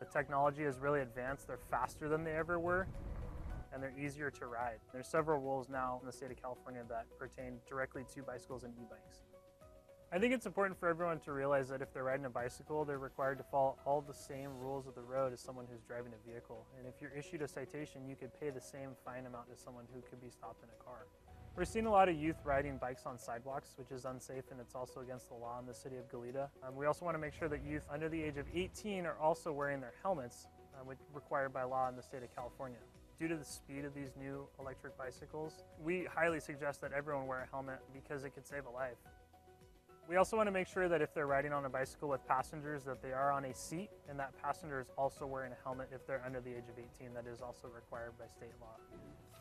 The 0.00 0.06
technology 0.06 0.64
has 0.64 0.78
really 0.78 1.00
advanced. 1.00 1.46
They're 1.46 1.58
faster 1.70 2.08
than 2.08 2.24
they 2.24 2.32
ever 2.32 2.58
were, 2.58 2.88
and 3.72 3.82
they're 3.82 3.94
easier 3.98 4.30
to 4.30 4.46
ride. 4.46 4.78
There's 4.92 5.06
several 5.06 5.38
rules 5.38 5.68
now 5.68 5.98
in 6.00 6.06
the 6.06 6.12
state 6.12 6.30
of 6.30 6.40
California 6.40 6.82
that 6.88 7.06
pertain 7.18 7.58
directly 7.68 8.04
to 8.14 8.22
bicycles 8.22 8.64
and 8.64 8.72
e-bikes. 8.80 9.22
I 10.12 10.18
think 10.18 10.34
it's 10.34 10.46
important 10.46 10.80
for 10.80 10.88
everyone 10.88 11.20
to 11.20 11.32
realize 11.32 11.68
that 11.68 11.82
if 11.82 11.92
they're 11.92 12.02
riding 12.02 12.24
a 12.24 12.30
bicycle, 12.30 12.84
they're 12.84 12.98
required 12.98 13.38
to 13.38 13.44
follow 13.44 13.76
all 13.84 14.00
the 14.00 14.14
same 14.14 14.50
rules 14.58 14.88
of 14.88 14.96
the 14.96 15.02
road 15.02 15.32
as 15.32 15.40
someone 15.40 15.66
who's 15.70 15.82
driving 15.82 16.12
a 16.12 16.28
vehicle. 16.28 16.66
And 16.78 16.88
if 16.88 16.94
you're 17.00 17.12
issued 17.12 17.42
a 17.42 17.48
citation, 17.48 18.08
you 18.08 18.16
could 18.16 18.32
pay 18.40 18.50
the 18.50 18.60
same 18.60 18.90
fine 19.04 19.26
amount 19.26 19.46
as 19.52 19.60
someone 19.60 19.84
who 19.94 20.00
could 20.00 20.20
be 20.20 20.30
stopped 20.30 20.64
in 20.64 20.68
a 20.70 20.82
car. 20.82 21.06
We're 21.56 21.64
seeing 21.64 21.86
a 21.86 21.90
lot 21.90 22.08
of 22.08 22.16
youth 22.16 22.36
riding 22.44 22.78
bikes 22.78 23.06
on 23.06 23.18
sidewalks, 23.18 23.74
which 23.76 23.90
is 23.90 24.04
unsafe 24.04 24.44
and 24.50 24.60
it's 24.60 24.74
also 24.74 25.00
against 25.00 25.28
the 25.28 25.34
law 25.34 25.58
in 25.58 25.66
the 25.66 25.74
city 25.74 25.96
of 25.96 26.08
Goleta. 26.08 26.48
Um, 26.66 26.76
we 26.76 26.86
also 26.86 27.04
want 27.04 27.16
to 27.16 27.18
make 27.18 27.34
sure 27.34 27.48
that 27.48 27.64
youth 27.64 27.82
under 27.92 28.08
the 28.08 28.22
age 28.22 28.36
of 28.38 28.46
18 28.54 29.04
are 29.04 29.18
also 29.20 29.52
wearing 29.52 29.80
their 29.80 29.92
helmets, 30.00 30.46
uh, 30.74 30.84
which 30.84 30.98
required 31.12 31.52
by 31.52 31.64
law 31.64 31.88
in 31.88 31.96
the 31.96 32.02
state 32.02 32.22
of 32.22 32.34
California. 32.34 32.78
Due 33.18 33.28
to 33.28 33.36
the 33.36 33.44
speed 33.44 33.84
of 33.84 33.94
these 33.94 34.12
new 34.18 34.46
electric 34.60 34.96
bicycles, 34.96 35.64
we 35.82 36.06
highly 36.14 36.40
suggest 36.40 36.80
that 36.80 36.92
everyone 36.92 37.26
wear 37.26 37.42
a 37.42 37.46
helmet 37.50 37.80
because 37.92 38.24
it 38.24 38.30
could 38.30 38.46
save 38.46 38.64
a 38.66 38.70
life. 38.70 38.96
We 40.08 40.16
also 40.16 40.36
want 40.36 40.46
to 40.46 40.52
make 40.52 40.66
sure 40.66 40.88
that 40.88 41.02
if 41.02 41.12
they're 41.12 41.26
riding 41.26 41.52
on 41.52 41.64
a 41.66 41.68
bicycle 41.68 42.08
with 42.08 42.26
passengers 42.26 42.84
that 42.84 43.02
they 43.02 43.12
are 43.12 43.30
on 43.30 43.44
a 43.44 43.54
seat 43.54 43.90
and 44.08 44.18
that 44.18 44.32
passenger 44.42 44.80
is 44.80 44.90
also 44.96 45.26
wearing 45.26 45.52
a 45.52 45.62
helmet 45.62 45.88
if 45.92 46.06
they're 46.06 46.22
under 46.24 46.40
the 46.40 46.50
age 46.50 46.68
of 46.70 46.82
18 47.00 47.12
that 47.12 47.26
is 47.26 47.40
also 47.42 47.68
required 47.68 48.12
by 48.18 48.26
state 48.26 48.54
law. 48.60 48.76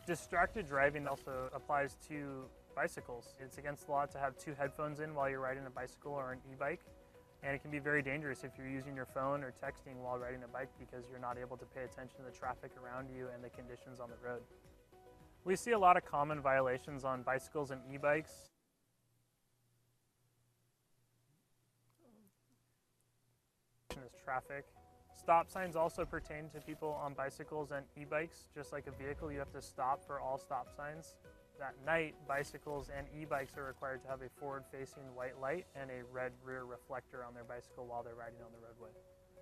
Distracted 0.05 0.67
driving 0.67 1.07
also 1.07 1.49
applies 1.53 1.97
to 2.07 2.45
bicycles. 2.75 3.35
It's 3.39 3.57
against 3.57 3.85
the 3.85 3.91
law 3.91 4.05
to 4.05 4.17
have 4.17 4.37
two 4.37 4.53
headphones 4.57 4.99
in 4.99 5.13
while 5.13 5.29
you're 5.29 5.39
riding 5.39 5.65
a 5.67 5.69
bicycle 5.69 6.13
or 6.13 6.31
an 6.31 6.39
e-bike 6.51 6.81
and 7.43 7.55
it 7.55 7.61
can 7.61 7.71
be 7.71 7.79
very 7.79 8.01
dangerous 8.01 8.43
if 8.43 8.51
you're 8.57 8.67
using 8.67 8.95
your 8.95 9.05
phone 9.05 9.43
or 9.43 9.53
texting 9.63 9.95
while 10.01 10.17
riding 10.17 10.43
a 10.43 10.47
bike 10.47 10.69
because 10.77 11.05
you're 11.09 11.19
not 11.19 11.37
able 11.37 11.55
to 11.57 11.65
pay 11.65 11.83
attention 11.83 12.17
to 12.17 12.23
the 12.23 12.37
traffic 12.37 12.71
around 12.83 13.07
you 13.15 13.27
and 13.33 13.43
the 13.43 13.49
conditions 13.49 13.99
on 13.99 14.09
the 14.09 14.27
road. 14.27 14.41
We 15.45 15.55
see 15.55 15.71
a 15.71 15.79
lot 15.79 15.95
of 15.95 16.05
common 16.05 16.41
violations 16.41 17.05
on 17.05 17.23
bicycles 17.23 17.71
and 17.71 17.81
e-bikes. 17.93 18.49
traffic. 24.23 24.65
Stop 25.29 25.47
signs 25.47 25.75
also 25.75 26.05
pertain 26.05 26.49
to 26.49 26.59
people 26.59 26.99
on 26.99 27.13
bicycles 27.13 27.69
and 27.69 27.85
e-bikes. 27.95 28.49
Just 28.55 28.73
like 28.73 28.87
a 28.87 28.91
vehicle, 28.97 29.31
you 29.31 29.37
have 29.37 29.53
to 29.53 29.61
stop 29.61 30.03
for 30.03 30.19
all 30.19 30.39
stop 30.39 30.75
signs. 30.75 31.13
At 31.61 31.75
night, 31.85 32.15
bicycles 32.27 32.89
and 32.89 33.05
e-bikes 33.13 33.55
are 33.55 33.65
required 33.65 34.01
to 34.01 34.07
have 34.09 34.23
a 34.23 34.29
forward-facing 34.39 35.03
white 35.13 35.39
light 35.39 35.67
and 35.79 35.91
a 35.91 36.01
red 36.11 36.31
rear 36.43 36.65
reflector 36.65 37.23
on 37.23 37.35
their 37.35 37.43
bicycle 37.43 37.85
while 37.85 38.01
they're 38.01 38.17
riding 38.17 38.41
on 38.41 38.49
the 38.49 38.57
roadway. 38.57 38.89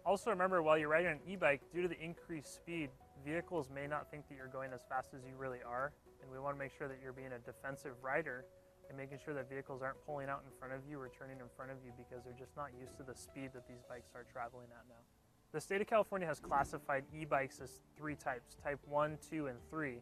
Also 0.05 0.29
remember, 0.29 0.61
while 0.61 0.77
you're 0.77 0.91
riding 0.91 1.07
an 1.07 1.23
e-bike, 1.25 1.61
due 1.71 1.83
to 1.83 1.87
the 1.87 2.03
increased 2.03 2.53
speed, 2.53 2.89
vehicles 3.23 3.69
may 3.73 3.87
not 3.87 4.11
think 4.11 4.27
that 4.27 4.35
you're 4.35 4.51
going 4.51 4.73
as 4.73 4.83
fast 4.89 5.13
as 5.15 5.23
you 5.23 5.39
really 5.39 5.63
are, 5.65 5.93
and 6.21 6.29
we 6.29 6.37
want 6.37 6.53
to 6.53 6.59
make 6.59 6.75
sure 6.77 6.89
that 6.89 6.97
you're 7.01 7.15
being 7.15 7.31
a 7.31 7.39
defensive 7.39 7.95
rider 8.03 8.43
and 8.89 8.97
making 8.97 9.19
sure 9.23 9.33
that 9.33 9.47
vehicles 9.47 9.81
aren't 9.81 10.03
pulling 10.05 10.27
out 10.27 10.43
in 10.43 10.51
front 10.59 10.73
of 10.73 10.83
you 10.83 10.99
or 10.99 11.07
turning 11.07 11.39
in 11.39 11.47
front 11.55 11.71
of 11.71 11.77
you 11.79 11.95
because 11.95 12.25
they're 12.25 12.35
just 12.35 12.57
not 12.57 12.75
used 12.75 12.97
to 12.97 13.03
the 13.07 13.15
speed 13.15 13.51
that 13.55 13.65
these 13.69 13.87
bikes 13.87 14.11
are 14.11 14.27
traveling 14.27 14.67
at 14.75 14.83
now. 14.91 14.99
The 15.53 15.61
state 15.61 15.79
of 15.79 15.87
California 15.87 16.27
has 16.27 16.41
classified 16.41 17.05
e-bikes 17.17 17.61
as 17.61 17.79
three 17.97 18.15
types, 18.15 18.57
type 18.61 18.79
1, 18.85 19.17
2, 19.29 19.47
and 19.47 19.57
3. 19.69 20.01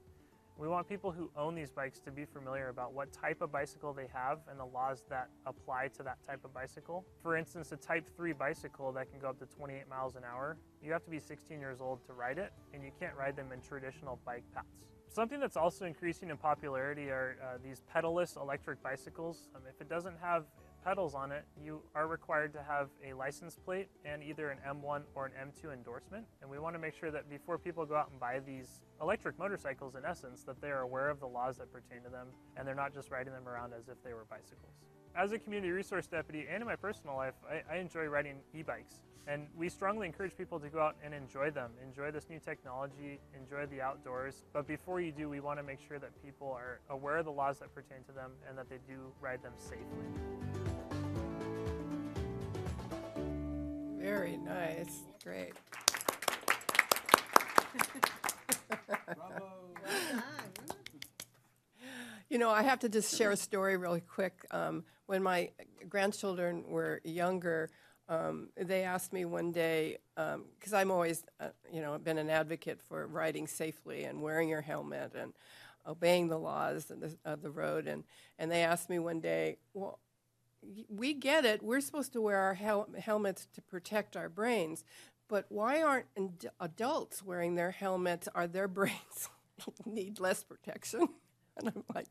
We 0.57 0.67
want 0.67 0.89
people 0.89 1.11
who 1.11 1.29
own 1.37 1.53
these 1.53 1.69
bikes 1.69 1.99
to 1.99 2.11
be 2.11 2.25
familiar 2.25 2.69
about 2.69 2.93
what 2.93 3.11
type 3.11 3.41
of 3.41 3.51
bicycle 3.51 3.93
they 3.93 4.07
have 4.11 4.39
and 4.49 4.59
the 4.59 4.65
laws 4.65 5.03
that 5.09 5.29
apply 5.45 5.89
to 5.97 6.03
that 6.03 6.17
type 6.25 6.43
of 6.45 6.53
bicycle. 6.53 7.05
For 7.21 7.37
instance, 7.37 7.71
a 7.73 7.77
type 7.77 8.07
3 8.17 8.33
bicycle 8.33 8.91
that 8.93 9.11
can 9.11 9.19
go 9.19 9.29
up 9.29 9.39
to 9.39 9.45
28 9.45 9.87
miles 9.87 10.15
an 10.15 10.23
hour, 10.23 10.57
you 10.81 10.91
have 10.91 11.03
to 11.03 11.11
be 11.11 11.19
16 11.19 11.59
years 11.59 11.79
old 11.79 12.03
to 12.07 12.13
ride 12.13 12.39
it, 12.39 12.51
and 12.73 12.83
you 12.83 12.91
can't 12.99 13.15
ride 13.15 13.35
them 13.35 13.51
in 13.51 13.61
traditional 13.61 14.19
bike 14.25 14.43
paths. 14.53 14.67
Something 15.09 15.39
that's 15.39 15.57
also 15.57 15.85
increasing 15.85 16.31
in 16.31 16.37
popularity 16.37 17.09
are 17.09 17.37
uh, 17.41 17.57
these 17.63 17.81
pedalless 17.93 18.35
electric 18.35 18.81
bicycles. 18.81 19.49
Um, 19.55 19.61
if 19.69 19.79
it 19.79 19.89
doesn't 19.89 20.17
have 20.21 20.45
pedals 20.85 21.15
on 21.15 21.31
it, 21.31 21.43
you 21.61 21.81
are 21.95 22.07
required 22.07 22.53
to 22.53 22.61
have 22.61 22.89
a 23.03 23.11
license 23.13 23.57
plate 23.57 23.87
and 24.05 24.21
either 24.21 24.51
an 24.51 24.59
M1 24.69 25.01
or 25.15 25.25
an 25.25 25.31
M2 25.49 25.73
endorsement. 25.73 26.25
And 26.41 26.49
we 26.49 26.59
want 26.59 26.75
to 26.75 26.79
make 26.79 26.93
sure 26.93 27.09
that 27.09 27.27
before 27.27 27.57
people 27.57 27.85
go 27.85 27.95
out 27.95 28.11
and 28.11 28.19
buy 28.19 28.39
these 28.45 28.81
electric 29.01 29.39
motorcycles, 29.39 29.95
in 29.95 30.05
essence, 30.05 30.43
that 30.43 30.61
they 30.61 30.69
are 30.69 30.81
aware 30.81 31.09
of 31.09 31.19
the 31.19 31.25
laws 31.25 31.57
that 31.57 31.73
pertain 31.73 32.03
to 32.03 32.09
them 32.09 32.27
and 32.55 32.67
they're 32.67 32.75
not 32.75 32.93
just 32.93 33.09
riding 33.09 33.33
them 33.33 33.47
around 33.47 33.73
as 33.73 33.87
if 33.87 34.01
they 34.03 34.13
were 34.13 34.25
bicycles. 34.29 34.75
As 35.17 35.31
a 35.31 35.39
community 35.39 35.71
resource 35.71 36.05
deputy 36.05 36.45
and 36.47 36.61
in 36.61 36.67
my 36.67 36.75
personal 36.75 37.15
life, 37.15 37.33
I, 37.49 37.75
I 37.75 37.77
enjoy 37.79 38.05
riding 38.05 38.35
e-bikes. 38.53 38.99
And 39.27 39.47
we 39.57 39.69
strongly 39.69 40.05
encourage 40.05 40.37
people 40.37 40.59
to 40.59 40.69
go 40.69 40.79
out 40.79 40.97
and 41.03 41.11
enjoy 41.11 41.49
them, 41.49 41.71
enjoy 41.83 42.11
this 42.11 42.29
new 42.29 42.39
technology, 42.39 43.19
enjoy 43.35 43.65
the 43.65 43.81
outdoors. 43.81 44.43
But 44.53 44.67
before 44.67 45.01
you 45.01 45.11
do, 45.11 45.29
we 45.29 45.39
want 45.39 45.57
to 45.57 45.63
make 45.63 45.79
sure 45.87 45.97
that 45.97 46.11
people 46.23 46.51
are 46.51 46.79
aware 46.91 47.17
of 47.17 47.25
the 47.25 47.31
laws 47.31 47.57
that 47.59 47.73
pertain 47.73 48.03
to 48.05 48.11
them 48.11 48.33
and 48.47 48.55
that 48.55 48.69
they 48.69 48.77
do 48.87 48.99
ride 49.19 49.41
them 49.41 49.53
safely. 49.57 50.34
Very 54.05 54.37
nice. 54.37 55.01
Great. 55.23 55.53
You 62.29 62.37
know, 62.37 62.51
I 62.51 62.61
have 62.61 62.79
to 62.81 62.89
just 62.89 63.17
share 63.17 63.31
a 63.31 63.35
story 63.37 63.77
really 63.77 64.01
quick. 64.01 64.45
Um, 64.51 64.83
when 65.07 65.23
my 65.23 65.49
grandchildren 65.89 66.65
were 66.67 67.01
younger, 67.03 67.71
um, 68.07 68.49
they 68.55 68.83
asked 68.83 69.11
me 69.11 69.25
one 69.25 69.51
day, 69.51 69.97
because 70.15 70.73
I'm 70.73 70.91
always, 70.91 71.23
uh, 71.39 71.47
you 71.73 71.81
know, 71.81 71.97
been 71.97 72.19
an 72.19 72.29
advocate 72.29 72.81
for 72.83 73.07
riding 73.07 73.47
safely 73.47 74.03
and 74.03 74.21
wearing 74.21 74.49
your 74.49 74.61
helmet 74.61 75.13
and 75.19 75.33
obeying 75.87 76.27
the 76.27 76.37
laws 76.37 76.91
of 76.91 76.99
the, 76.99 77.17
of 77.25 77.41
the 77.41 77.49
road. 77.49 77.87
And, 77.87 78.03
and 78.37 78.51
they 78.51 78.61
asked 78.61 78.87
me 78.87 78.99
one 78.99 79.19
day, 79.19 79.57
well, 79.73 79.97
we 80.89 81.13
get 81.13 81.45
it. 81.45 81.63
We're 81.63 81.81
supposed 81.81 82.13
to 82.13 82.21
wear 82.21 82.37
our 82.37 82.53
hel- 82.55 82.89
helmets 82.99 83.47
to 83.53 83.61
protect 83.61 84.15
our 84.17 84.29
brains. 84.29 84.83
But 85.27 85.45
why 85.49 85.81
aren't 85.81 86.07
ad- 86.17 86.51
adults 86.59 87.23
wearing 87.23 87.55
their 87.55 87.71
helmets? 87.71 88.27
Are 88.35 88.47
their 88.47 88.67
brains 88.69 89.29
need 89.85 90.19
less 90.19 90.43
protection? 90.43 91.07
And 91.57 91.69
I'm 91.73 91.83
like, 91.95 92.07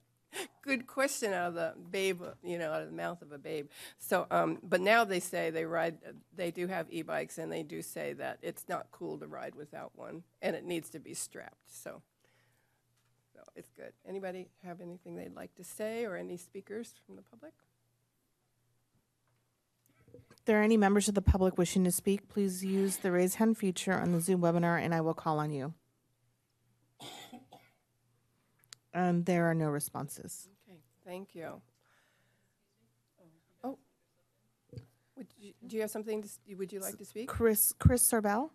good 0.62 0.87
question 0.87 1.35
out 1.35 1.48
of 1.48 1.54
the 1.54 1.74
babe, 1.90 2.22
you 2.42 2.59
know, 2.59 2.72
out 2.72 2.80
of 2.80 2.88
the 2.88 2.96
mouth 2.96 3.20
of 3.22 3.30
a 3.33 3.38
babe. 3.38 3.68
So, 3.98 4.26
um, 4.30 4.59
but 4.62 4.80
now 4.80 5.04
they 5.04 5.20
say 5.20 5.50
they 5.50 5.66
ride, 5.66 5.98
they 6.35 6.50
do 6.50 6.66
have 6.66 6.87
e-bikes, 6.90 7.37
and 7.37 7.52
they 7.52 7.62
do 7.62 7.83
say 7.83 8.14
that 8.14 8.38
it's 8.40 8.68
not 8.70 8.87
cool 8.90 9.18
to 9.18 9.26
ride 9.26 9.54
without 9.54 9.92
one, 9.94 10.22
and 10.40 10.57
it 10.57 10.64
needs 10.64 10.88
to 10.90 10.98
be 10.98 11.12
strapped. 11.12 11.70
So, 11.70 12.00
so 13.35 13.40
it's 13.54 13.70
good. 13.76 13.92
Anybody 14.09 14.48
have 14.64 14.80
anything 14.80 15.16
they'd 15.16 15.35
like 15.35 15.54
to 15.57 15.64
say, 15.64 16.04
or 16.04 16.16
any 16.16 16.37
speakers 16.37 16.94
from 17.07 17.16
the 17.16 17.22
public? 17.22 17.52
If 20.44 20.48
there 20.48 20.61
are 20.61 20.62
any 20.62 20.76
members 20.76 21.09
of 21.09 21.14
the 21.14 21.22
public 21.22 21.57
wishing 21.57 21.85
to 21.85 21.90
speak, 21.90 22.28
please 22.28 22.62
use 22.62 22.98
the 22.98 23.11
raise 23.11 23.37
hand 23.37 23.57
feature 23.57 23.94
on 23.94 24.12
the 24.12 24.20
Zoom 24.20 24.42
webinar 24.42 24.78
and 24.78 24.94
I 24.94 25.00
will 25.00 25.14
call 25.14 25.38
on 25.38 25.50
you. 25.50 25.72
And 28.92 29.24
there 29.24 29.46
are 29.46 29.54
no 29.54 29.70
responses. 29.70 30.50
Okay, 30.68 30.80
thank 31.07 31.35
you. 31.35 31.62
Oh, 33.64 33.78
would 35.16 35.28
you, 35.38 35.54
do 35.66 35.76
you 35.76 35.80
have 35.80 35.90
something 35.90 36.22
to, 36.22 36.54
would 36.57 36.74
you 36.74 36.80
like 36.80 36.98
to 36.98 37.07
speak? 37.07 37.26
Chris, 37.26 37.72
Chris 37.78 38.07
Sorbell? 38.07 38.50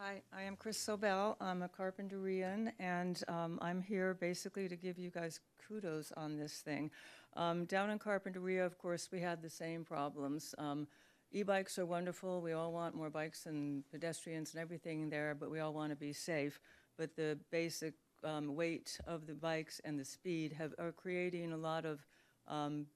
Hi, 0.00 0.22
I 0.32 0.42
am 0.42 0.54
Chris 0.54 0.78
Sobel. 0.78 1.34
I'm 1.40 1.62
a 1.62 1.68
Carpinterian, 1.68 2.70
and 2.78 3.20
um, 3.26 3.58
I'm 3.60 3.82
here 3.82 4.14
basically 4.14 4.68
to 4.68 4.76
give 4.76 4.96
you 4.96 5.10
guys 5.10 5.40
kudos 5.66 6.12
on 6.16 6.36
this 6.36 6.60
thing. 6.60 6.92
Um, 7.34 7.64
down 7.64 7.90
in 7.90 7.98
Carpinteria, 7.98 8.64
of 8.64 8.78
course, 8.78 9.08
we 9.10 9.18
had 9.20 9.42
the 9.42 9.50
same 9.50 9.84
problems. 9.84 10.54
Um, 10.56 10.86
e-bikes 11.32 11.80
are 11.80 11.86
wonderful. 11.86 12.40
We 12.40 12.52
all 12.52 12.72
want 12.72 12.94
more 12.94 13.10
bikes 13.10 13.46
and 13.46 13.82
pedestrians 13.90 14.54
and 14.54 14.62
everything 14.62 15.10
there, 15.10 15.34
but 15.34 15.50
we 15.50 15.58
all 15.58 15.72
want 15.74 15.90
to 15.90 15.96
be 15.96 16.12
safe. 16.12 16.60
But 16.96 17.16
the 17.16 17.36
basic 17.50 17.94
um, 18.22 18.54
weight 18.54 19.00
of 19.04 19.26
the 19.26 19.34
bikes 19.34 19.80
and 19.84 19.98
the 19.98 20.04
speed 20.04 20.52
have 20.52 20.74
are 20.78 20.92
creating 20.92 21.50
a 21.50 21.56
lot 21.56 21.84
of 21.84 22.06
um, 22.46 22.86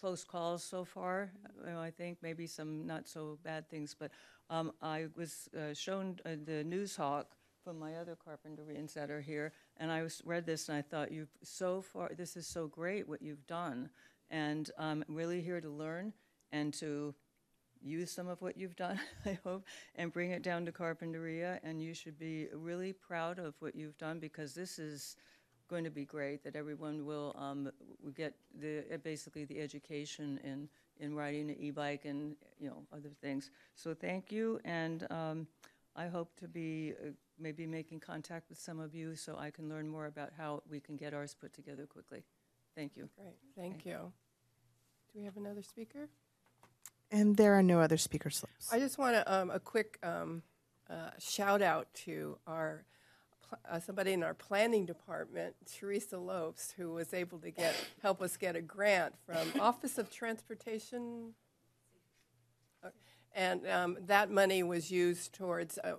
close 0.00 0.24
calls 0.24 0.64
so 0.64 0.84
far. 0.84 1.30
uh, 1.64 1.78
I 1.78 1.90
think 1.90 2.18
maybe 2.22 2.46
some 2.46 2.86
not 2.86 3.06
so 3.06 3.38
bad 3.44 3.68
things, 3.68 3.94
but 3.98 4.10
um, 4.52 4.72
I 4.82 5.06
was 5.16 5.48
uh, 5.56 5.72
shown 5.72 6.18
uh, 6.26 6.30
the 6.44 6.62
Noozhawk 6.62 7.24
from 7.64 7.78
my 7.78 7.94
other 7.94 8.16
carpinterians 8.16 8.92
that 8.92 9.10
are 9.10 9.22
here, 9.22 9.52
and 9.78 9.90
I 9.90 10.02
was, 10.02 10.20
read 10.26 10.44
this 10.44 10.68
and 10.68 10.76
I 10.76 10.82
thought, 10.82 11.10
you've 11.10 11.30
so 11.42 11.80
far, 11.80 12.10
this 12.14 12.36
is 12.36 12.46
so 12.46 12.66
great 12.66 13.08
what 13.08 13.22
you've 13.22 13.46
done, 13.46 13.88
and 14.30 14.70
I'm 14.78 15.04
really 15.08 15.40
here 15.40 15.60
to 15.60 15.70
learn 15.70 16.12
and 16.52 16.74
to 16.74 17.14
use 17.80 18.10
some 18.10 18.28
of 18.28 18.42
what 18.42 18.58
you've 18.58 18.76
done, 18.76 19.00
I 19.24 19.38
hope, 19.42 19.64
and 19.96 20.12
bring 20.12 20.32
it 20.32 20.42
down 20.42 20.66
to 20.66 20.72
Carpinteria. 20.72 21.58
And 21.64 21.82
you 21.82 21.94
should 21.94 22.18
be 22.18 22.48
really 22.54 22.92
proud 22.92 23.38
of 23.38 23.54
what 23.60 23.74
you've 23.74 23.96
done 23.96 24.20
because 24.20 24.54
this 24.54 24.78
is 24.78 25.16
going 25.68 25.84
to 25.84 25.90
be 25.90 26.04
great, 26.04 26.44
that 26.44 26.56
everyone 26.56 27.06
will, 27.06 27.34
um, 27.38 27.70
get 28.14 28.34
the, 28.60 28.84
basically 29.02 29.46
the 29.46 29.60
education 29.60 30.38
in, 30.44 30.68
in 31.02 31.14
riding 31.14 31.50
an 31.50 31.56
e-bike 31.58 32.04
and, 32.04 32.36
you 32.58 32.68
know, 32.68 32.82
other 32.92 33.10
things. 33.20 33.50
So 33.74 33.92
thank 33.92 34.30
you, 34.30 34.60
and 34.64 35.06
um, 35.10 35.46
I 35.96 36.06
hope 36.06 36.30
to 36.36 36.48
be 36.48 36.94
uh, 36.98 37.10
maybe 37.38 37.66
making 37.66 38.00
contact 38.00 38.48
with 38.48 38.58
some 38.58 38.78
of 38.80 38.94
you 38.94 39.16
so 39.16 39.36
I 39.36 39.50
can 39.50 39.68
learn 39.68 39.88
more 39.88 40.06
about 40.06 40.30
how 40.38 40.62
we 40.70 40.80
can 40.80 40.96
get 40.96 41.12
ours 41.12 41.34
put 41.38 41.52
together 41.52 41.86
quickly. 41.86 42.22
Thank 42.76 42.96
you. 42.96 43.08
Great, 43.16 43.36
thank 43.56 43.84
you. 43.84 44.12
Do 45.12 45.18
we 45.18 45.24
have 45.24 45.36
another 45.36 45.62
speaker? 45.62 46.08
And 47.10 47.36
there 47.36 47.52
are 47.52 47.62
no 47.62 47.80
other 47.80 47.98
speaker 47.98 48.30
slips. 48.30 48.72
I 48.72 48.78
just 48.78 48.96
want 48.96 49.16
to, 49.16 49.34
um, 49.34 49.50
a 49.50 49.60
quick, 49.60 49.98
um, 50.02 50.42
uh, 50.88 51.10
shout 51.18 51.60
out 51.60 51.92
to 52.06 52.38
our, 52.46 52.70
pl- 52.74 52.86
uh, 53.70 53.80
somebody 53.80 54.12
in 54.12 54.22
our 54.22 54.34
planning 54.34 54.86
department, 54.86 55.54
Teresa 55.70 56.18
Lopes, 56.18 56.74
who 56.76 56.92
was 56.92 57.12
able 57.14 57.38
to 57.38 57.50
get, 57.50 57.74
help 58.02 58.22
us 58.22 58.36
get 58.36 58.56
a 58.56 58.60
grant 58.60 59.14
from 59.26 59.60
Office 59.60 59.98
of 59.98 60.10
Transportation. 60.10 61.34
And, 63.34 63.66
um, 63.66 63.96
that 64.06 64.30
money 64.30 64.62
was 64.62 64.90
used 64.90 65.32
towards, 65.32 65.78
uh, 65.78 65.94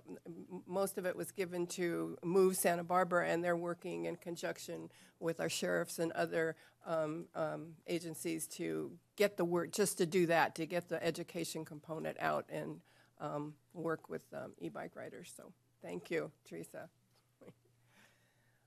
most 0.66 0.98
of 0.98 1.04
it 1.04 1.16
was 1.16 1.32
given 1.32 1.66
to 1.68 2.16
Move 2.22 2.56
Santa 2.56 2.84
Barbara, 2.84 3.26
and 3.26 3.42
they're 3.42 3.56
working 3.56 4.04
in 4.04 4.14
conjunction 4.14 4.88
with 5.18 5.40
our 5.40 5.48
sheriffs 5.48 5.98
and 5.98 6.12
other, 6.12 6.54
um, 6.86 7.26
um, 7.34 7.74
agencies 7.88 8.46
to 8.46 8.92
get 9.16 9.36
the 9.36 9.44
work, 9.44 9.72
just 9.72 9.98
to 9.98 10.06
do 10.06 10.26
that, 10.26 10.54
to 10.54 10.66
get 10.66 10.88
the 10.88 11.04
education 11.04 11.64
component 11.64 12.16
out 12.20 12.44
and 12.48 12.80
um, 13.20 13.54
work 13.72 14.08
with 14.08 14.22
um, 14.32 14.52
e-bike 14.58 14.94
riders. 14.94 15.32
So 15.36 15.52
thank 15.82 16.12
you, 16.12 16.30
Teresa. 16.48 16.88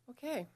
Okay, 0.10 0.48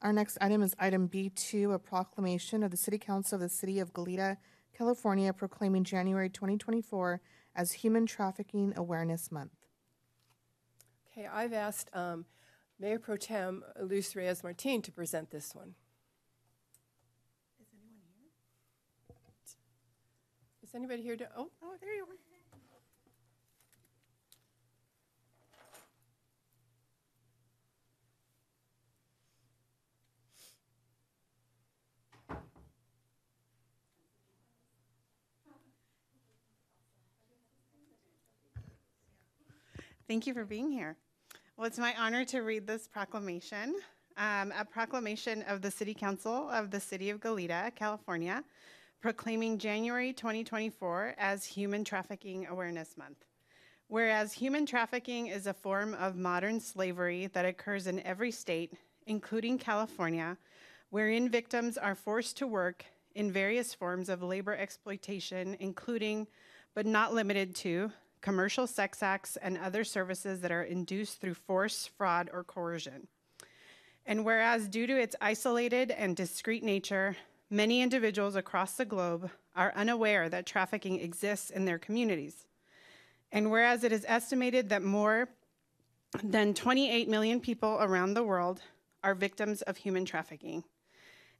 Our 0.00 0.12
next 0.12 0.38
item 0.40 0.62
is 0.62 0.74
item 0.78 1.08
B2, 1.08 1.74
a 1.74 1.78
proclamation 1.78 2.62
of 2.62 2.70
the 2.70 2.76
City 2.76 2.98
Council 2.98 3.36
of 3.36 3.40
the 3.40 3.48
City 3.48 3.78
of 3.80 3.92
Goleta, 3.92 4.36
California, 4.76 5.32
proclaiming 5.32 5.84
January 5.84 6.28
2024 6.30 7.20
as 7.54 7.72
Human 7.72 8.06
Trafficking 8.06 8.72
Awareness 8.76 9.30
Month. 9.30 9.52
okay. 11.12 11.26
I've 11.26 11.52
asked 11.52 11.90
um, 11.94 12.24
Mayor 12.80 12.98
Pro 12.98 13.16
Tem 13.16 13.62
Luz 13.80 14.14
Reyes 14.16 14.42
Martin 14.42 14.80
to 14.82 14.90
present 14.92 15.30
this 15.30 15.54
one. 15.54 15.74
Is 17.60 17.66
anyone 17.74 18.02
here? 18.16 18.30
Is 20.62 20.74
anybody 20.74 21.02
here 21.02 21.16
to? 21.16 21.28
Oh, 21.36 21.50
oh, 21.62 21.74
there 21.80 21.94
you 21.94 22.02
are. 22.04 22.31
Thank 40.08 40.26
you 40.26 40.34
for 40.34 40.44
being 40.44 40.70
here. 40.70 40.96
Well, 41.56 41.66
it's 41.66 41.78
my 41.78 41.94
honor 41.96 42.24
to 42.26 42.40
read 42.40 42.66
this 42.66 42.88
proclamation, 42.88 43.76
um, 44.16 44.52
a 44.58 44.64
proclamation 44.64 45.42
of 45.42 45.62
the 45.62 45.70
City 45.70 45.94
Council 45.94 46.48
of 46.50 46.72
the 46.72 46.80
City 46.80 47.10
of 47.10 47.20
Goleta, 47.20 47.72
California, 47.76 48.42
proclaiming 49.00 49.58
January 49.58 50.12
2024 50.12 51.14
as 51.18 51.44
Human 51.44 51.84
Trafficking 51.84 52.46
Awareness 52.46 52.96
Month. 52.96 53.24
Whereas 53.86 54.32
human 54.32 54.66
trafficking 54.66 55.28
is 55.28 55.46
a 55.46 55.54
form 55.54 55.94
of 55.94 56.16
modern 56.16 56.58
slavery 56.58 57.28
that 57.28 57.44
occurs 57.44 57.86
in 57.86 58.00
every 58.00 58.32
state, 58.32 58.74
including 59.06 59.56
California, 59.56 60.36
wherein 60.90 61.28
victims 61.28 61.78
are 61.78 61.94
forced 61.94 62.36
to 62.38 62.46
work 62.46 62.84
in 63.14 63.30
various 63.30 63.72
forms 63.72 64.08
of 64.08 64.22
labor 64.22 64.56
exploitation, 64.56 65.56
including 65.60 66.26
but 66.74 66.86
not 66.86 67.14
limited 67.14 67.54
to 67.54 67.92
commercial 68.22 68.66
sex 68.66 69.02
acts 69.02 69.36
and 69.36 69.58
other 69.58 69.84
services 69.84 70.40
that 70.40 70.52
are 70.52 70.62
induced 70.62 71.20
through 71.20 71.34
force, 71.34 71.90
fraud, 71.98 72.30
or 72.32 72.42
coercion. 72.42 73.08
And 74.06 74.24
whereas, 74.24 74.68
due 74.68 74.86
to 74.86 74.98
its 74.98 75.14
isolated 75.20 75.90
and 75.90 76.16
discrete 76.16 76.64
nature, 76.64 77.16
many 77.50 77.82
individuals 77.82 78.36
across 78.36 78.74
the 78.74 78.84
globe 78.84 79.30
are 79.54 79.72
unaware 79.76 80.28
that 80.28 80.46
trafficking 80.46 81.00
exists 81.00 81.50
in 81.50 81.66
their 81.66 81.78
communities. 81.78 82.46
And 83.30 83.50
whereas 83.50 83.84
it 83.84 83.92
is 83.92 84.04
estimated 84.08 84.68
that 84.70 84.82
more 84.82 85.28
than 86.22 86.54
28 86.54 87.08
million 87.08 87.40
people 87.40 87.78
around 87.80 88.14
the 88.14 88.24
world 88.24 88.60
are 89.02 89.14
victims 89.14 89.62
of 89.62 89.76
human 89.78 90.04
trafficking. 90.04 90.64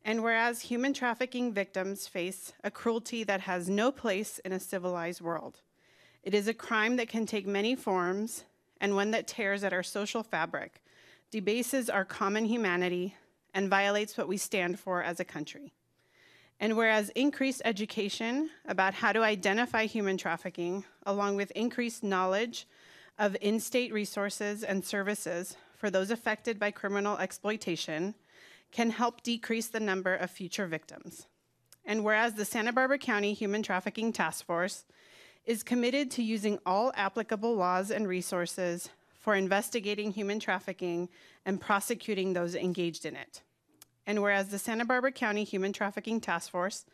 And 0.04 0.22
whereas 0.22 0.62
human 0.62 0.94
trafficking 0.94 1.52
victims 1.52 2.08
face 2.08 2.52
a 2.64 2.70
cruelty 2.70 3.22
that 3.24 3.42
has 3.42 3.68
no 3.68 3.92
place 3.92 4.40
in 4.40 4.52
a 4.52 4.58
civilized 4.58 5.20
world, 5.20 5.60
it 6.22 6.34
is 6.34 6.48
a 6.48 6.54
crime 6.54 6.96
that 6.96 7.08
can 7.08 7.26
take 7.26 7.46
many 7.46 7.74
forms 7.74 8.44
and 8.80 8.94
one 8.94 9.12
that 9.12 9.26
tears 9.26 9.64
at 9.64 9.72
our 9.72 9.82
social 9.82 10.22
fabric, 10.22 10.82
debases 11.30 11.88
our 11.88 12.04
common 12.04 12.44
humanity, 12.44 13.14
and 13.54 13.68
violates 13.68 14.16
what 14.16 14.28
we 14.28 14.36
stand 14.36 14.78
for 14.78 15.02
as 15.02 15.20
a 15.20 15.24
country. 15.24 15.72
And 16.58 16.76
whereas 16.76 17.10
increased 17.10 17.62
education 17.64 18.50
about 18.66 18.94
how 18.94 19.12
to 19.12 19.22
identify 19.22 19.86
human 19.86 20.16
trafficking, 20.16 20.84
along 21.04 21.36
with 21.36 21.50
increased 21.52 22.04
knowledge 22.04 22.66
of 23.18 23.36
in 23.40 23.60
state 23.60 23.92
resources 23.92 24.62
and 24.62 24.84
services 24.84 25.56
for 25.76 25.90
those 25.90 26.10
affected 26.10 26.58
by 26.58 26.70
criminal 26.70 27.18
exploitation, 27.18 28.14
can 28.70 28.90
help 28.90 29.22
decrease 29.22 29.66
the 29.66 29.80
number 29.80 30.14
of 30.14 30.30
future 30.30 30.66
victims. 30.66 31.26
And 31.84 32.04
whereas 32.04 32.34
the 32.34 32.44
Santa 32.44 32.72
Barbara 32.72 32.98
County 32.98 33.34
Human 33.34 33.62
Trafficking 33.62 34.12
Task 34.12 34.46
Force 34.46 34.84
is 35.44 35.62
committed 35.62 36.10
to 36.12 36.22
using 36.22 36.58
all 36.64 36.92
applicable 36.94 37.54
laws 37.54 37.90
and 37.90 38.06
resources 38.06 38.90
for 39.12 39.34
investigating 39.34 40.12
human 40.12 40.38
trafficking 40.38 41.08
and 41.44 41.60
prosecuting 41.60 42.32
those 42.32 42.54
engaged 42.54 43.04
in 43.04 43.16
it. 43.16 43.42
And 44.06 44.20
whereas 44.20 44.48
the 44.48 44.58
Santa 44.58 44.84
Barbara 44.84 45.12
County 45.12 45.44
Human 45.44 45.72
Trafficking 45.72 46.20
Task 46.20 46.50
Force 46.50 46.84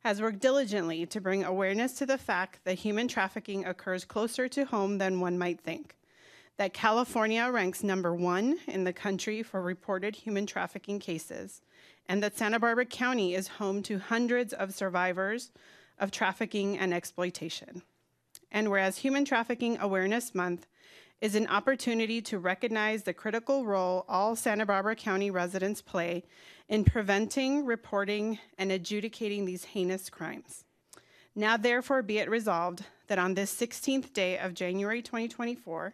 has 0.00 0.20
worked 0.20 0.40
diligently 0.40 1.06
to 1.06 1.20
bring 1.20 1.44
awareness 1.44 1.94
to 1.94 2.06
the 2.06 2.18
fact 2.18 2.60
that 2.64 2.78
human 2.78 3.08
trafficking 3.08 3.64
occurs 3.64 4.04
closer 4.04 4.48
to 4.48 4.64
home 4.64 4.98
than 4.98 5.20
one 5.20 5.38
might 5.38 5.60
think, 5.60 5.96
that 6.58 6.74
California 6.74 7.48
ranks 7.50 7.82
number 7.82 8.14
one 8.14 8.58
in 8.66 8.84
the 8.84 8.92
country 8.92 9.42
for 9.42 9.62
reported 9.62 10.14
human 10.14 10.46
trafficking 10.46 10.98
cases, 10.98 11.62
and 12.06 12.22
that 12.22 12.36
Santa 12.36 12.60
Barbara 12.60 12.84
County 12.84 13.34
is 13.34 13.48
home 13.48 13.82
to 13.82 13.98
hundreds 13.98 14.52
of 14.52 14.74
survivors 14.74 15.52
of 15.98 16.10
trafficking 16.10 16.78
and 16.78 16.92
exploitation. 16.92 17.82
And 18.54 18.70
whereas 18.70 18.98
Human 18.98 19.24
Trafficking 19.24 19.78
Awareness 19.80 20.32
Month 20.32 20.68
is 21.20 21.34
an 21.34 21.48
opportunity 21.48 22.22
to 22.22 22.38
recognize 22.38 23.02
the 23.02 23.12
critical 23.12 23.66
role 23.66 24.04
all 24.08 24.36
Santa 24.36 24.64
Barbara 24.64 24.94
County 24.94 25.28
residents 25.28 25.82
play 25.82 26.22
in 26.68 26.84
preventing, 26.84 27.66
reporting, 27.66 28.38
and 28.56 28.70
adjudicating 28.70 29.44
these 29.44 29.64
heinous 29.64 30.08
crimes. 30.08 30.64
Now, 31.34 31.56
therefore, 31.56 32.02
be 32.02 32.18
it 32.18 32.30
resolved 32.30 32.84
that 33.08 33.18
on 33.18 33.34
this 33.34 33.52
16th 33.52 34.12
day 34.12 34.38
of 34.38 34.54
January 34.54 35.02
2024, 35.02 35.92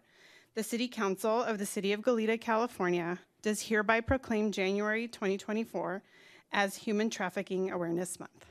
the 0.55 0.63
City 0.63 0.87
Council 0.87 1.43
of 1.43 1.59
the 1.59 1.65
City 1.65 1.95
of 1.95 2.03
Goleta, 2.03 2.39
California, 2.39 3.21
does 3.41 3.63
hereby 3.63 4.03
proclaim 4.03 4.53
January 4.53 5.09
2024 5.09 6.03
as 6.53 6.77
Human 6.77 7.09
Trafficking 7.09 7.71
Awareness 7.71 8.21
Month. 8.21 8.45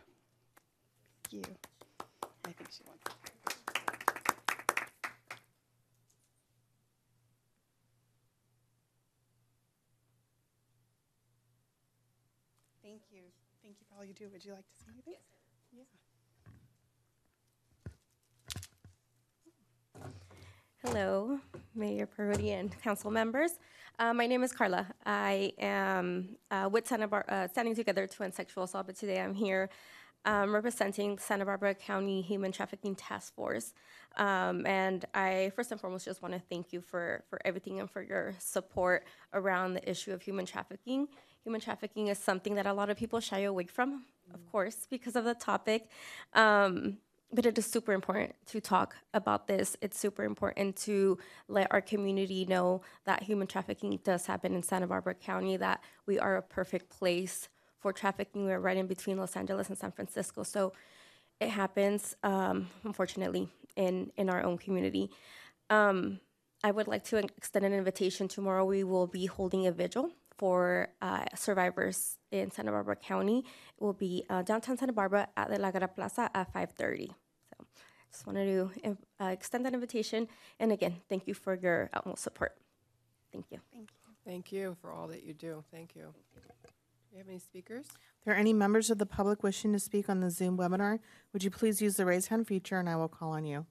Thank 1.29 1.47
you. 1.47 1.55
I 2.45 2.51
think 2.53 2.71
she 2.71 2.83
wants. 2.87 2.99
Thank 12.89 13.01
you. 13.11 13.21
Thank 13.61 13.77
you 13.79 13.85
for 13.87 13.88
all 13.99 14.05
you 14.05 14.13
do. 14.13 14.29
Would 14.31 14.45
you 14.45 14.53
like 14.53 14.65
to 14.65 14.75
say 14.77 14.91
anything? 14.93 15.15
Yes. 15.73 15.85
Hello, 20.81 21.39
Mayor 21.75 22.07
Perotte 22.07 22.53
and 22.53 22.81
council 22.81 23.11
members. 23.11 23.59
Uh, 23.99 24.13
my 24.13 24.25
name 24.25 24.41
is 24.41 24.53
Carla. 24.53 24.87
I 25.05 25.51
am 25.59 26.37
uh, 26.49 26.69
with 26.71 26.87
Santa 26.87 27.09
Bar- 27.09 27.25
uh, 27.27 27.49
Standing 27.49 27.75
Together 27.75 28.07
to 28.07 28.23
End 28.23 28.33
Sexual 28.33 28.63
Assault, 28.63 28.87
but 28.87 28.95
today 28.95 29.19
I'm 29.19 29.33
here 29.33 29.69
um, 30.23 30.55
representing 30.55 31.17
Santa 31.17 31.43
Barbara 31.43 31.75
County 31.75 32.21
Human 32.21 32.53
Trafficking 32.53 32.95
Task 32.95 33.35
Force. 33.35 33.73
Um, 34.15 34.65
and 34.65 35.03
I 35.13 35.51
first 35.57 35.73
and 35.73 35.81
foremost 35.81 36.05
just 36.05 36.21
want 36.21 36.33
to 36.33 36.41
thank 36.49 36.71
you 36.71 36.79
for, 36.79 37.25
for 37.29 37.41
everything 37.43 37.81
and 37.81 37.91
for 37.91 38.01
your 38.01 38.33
support 38.39 39.05
around 39.33 39.73
the 39.73 39.89
issue 39.89 40.13
of 40.13 40.21
human 40.21 40.45
trafficking. 40.45 41.09
Human 41.43 41.61
trafficking 41.61 42.07
is 42.07 42.17
something 42.17 42.55
that 42.55 42.65
a 42.65 42.73
lot 42.73 42.89
of 42.89 42.97
people 42.97 43.19
shy 43.19 43.39
away 43.39 43.65
from, 43.65 44.03
of 44.33 44.45
course, 44.51 44.87
because 44.89 45.15
of 45.15 45.23
the 45.23 45.33
topic. 45.33 45.87
Um, 46.33 46.97
but 47.31 47.45
it 47.45 47.57
is 47.57 47.65
super 47.65 47.93
important 47.93 48.33
to 48.47 48.59
talk 48.59 48.95
about 49.13 49.47
this. 49.47 49.77
It's 49.81 49.97
super 49.97 50.23
important 50.23 50.75
to 50.77 51.17
let 51.47 51.71
our 51.71 51.81
community 51.81 52.45
know 52.45 52.81
that 53.05 53.23
human 53.23 53.47
trafficking 53.47 53.99
does 54.03 54.25
happen 54.25 54.55
in 54.55 54.63
Santa 54.63 54.87
Barbara 54.87 55.13
County, 55.13 55.55
that 55.57 55.83
we 56.07 56.17
are 56.17 56.37
a 56.37 56.41
perfect 56.41 56.89
place 56.89 57.47
for 57.79 57.93
trafficking. 57.93 58.45
We're 58.45 58.59
right 58.59 58.77
in 58.77 58.87
between 58.87 59.17
Los 59.17 59.37
Angeles 59.37 59.69
and 59.69 59.77
San 59.77 59.91
Francisco. 59.91 60.43
So 60.43 60.73
it 61.39 61.49
happens, 61.49 62.15
um, 62.23 62.67
unfortunately, 62.83 63.47
in, 63.75 64.11
in 64.17 64.29
our 64.29 64.43
own 64.43 64.57
community. 64.57 65.11
Um, 65.69 66.19
I 66.63 66.71
would 66.71 66.87
like 66.87 67.05
to 67.05 67.17
extend 67.17 67.63
an 67.63 67.73
invitation. 67.73 68.27
Tomorrow 68.27 68.65
we 68.65 68.83
will 68.83 69.07
be 69.07 69.27
holding 69.27 69.67
a 69.67 69.71
vigil 69.71 70.11
for 70.39 70.87
uh, 71.01 71.25
survivors 71.35 72.17
in 72.31 72.49
Santa 72.49 72.71
Barbara 72.71 72.95
County. 72.95 73.39
It 73.39 73.83
will 73.83 73.93
be 73.93 74.23
uh, 74.29 74.41
downtown 74.41 74.77
Santa 74.77 74.93
Barbara 74.93 75.27
at 75.35 75.49
the 75.49 75.59
La 75.59 75.69
Guerra 75.69 75.89
Plaza 75.89 76.31
at 76.33 76.51
5:30. 76.53 77.09
So, 77.09 77.65
just 78.09 78.25
wanted 78.25 78.45
to 78.45 78.97
uh, 79.19 79.25
extend 79.25 79.65
that 79.65 79.73
invitation. 79.73 80.27
And 80.59 80.71
again, 80.71 80.95
thank 81.09 81.27
you 81.27 81.33
for 81.33 81.53
your 81.55 81.89
utmost 81.93 82.23
support. 82.23 82.55
Thank 83.31 83.51
you. 83.51 83.59
Thank 83.71 83.91
you. 83.91 84.15
Thank 84.25 84.51
you 84.51 84.77
for 84.81 84.91
all 84.91 85.07
that 85.07 85.23
you 85.23 85.33
do. 85.33 85.63
Thank 85.71 85.95
you. 85.95 86.13
Do 86.33 87.15
you 87.15 87.17
have 87.17 87.27
any 87.27 87.39
speakers? 87.39 87.85
If 87.85 88.25
there 88.25 88.33
are 88.33 88.37
any 88.37 88.53
members 88.53 88.89
of 88.89 88.97
the 88.97 89.05
public 89.05 89.43
wishing 89.43 89.73
to 89.73 89.79
speak 89.79 90.09
on 90.09 90.19
the 90.19 90.29
Zoom 90.29 90.57
webinar, 90.57 90.99
would 91.33 91.43
you 91.43 91.49
please 91.49 91.81
use 91.81 91.95
the 91.95 92.05
raise 92.05 92.27
hand 92.27 92.47
feature 92.47 92.79
and 92.79 92.87
I 92.87 92.95
will 92.95 93.07
call 93.07 93.31
on 93.31 93.45
you. 93.45 93.65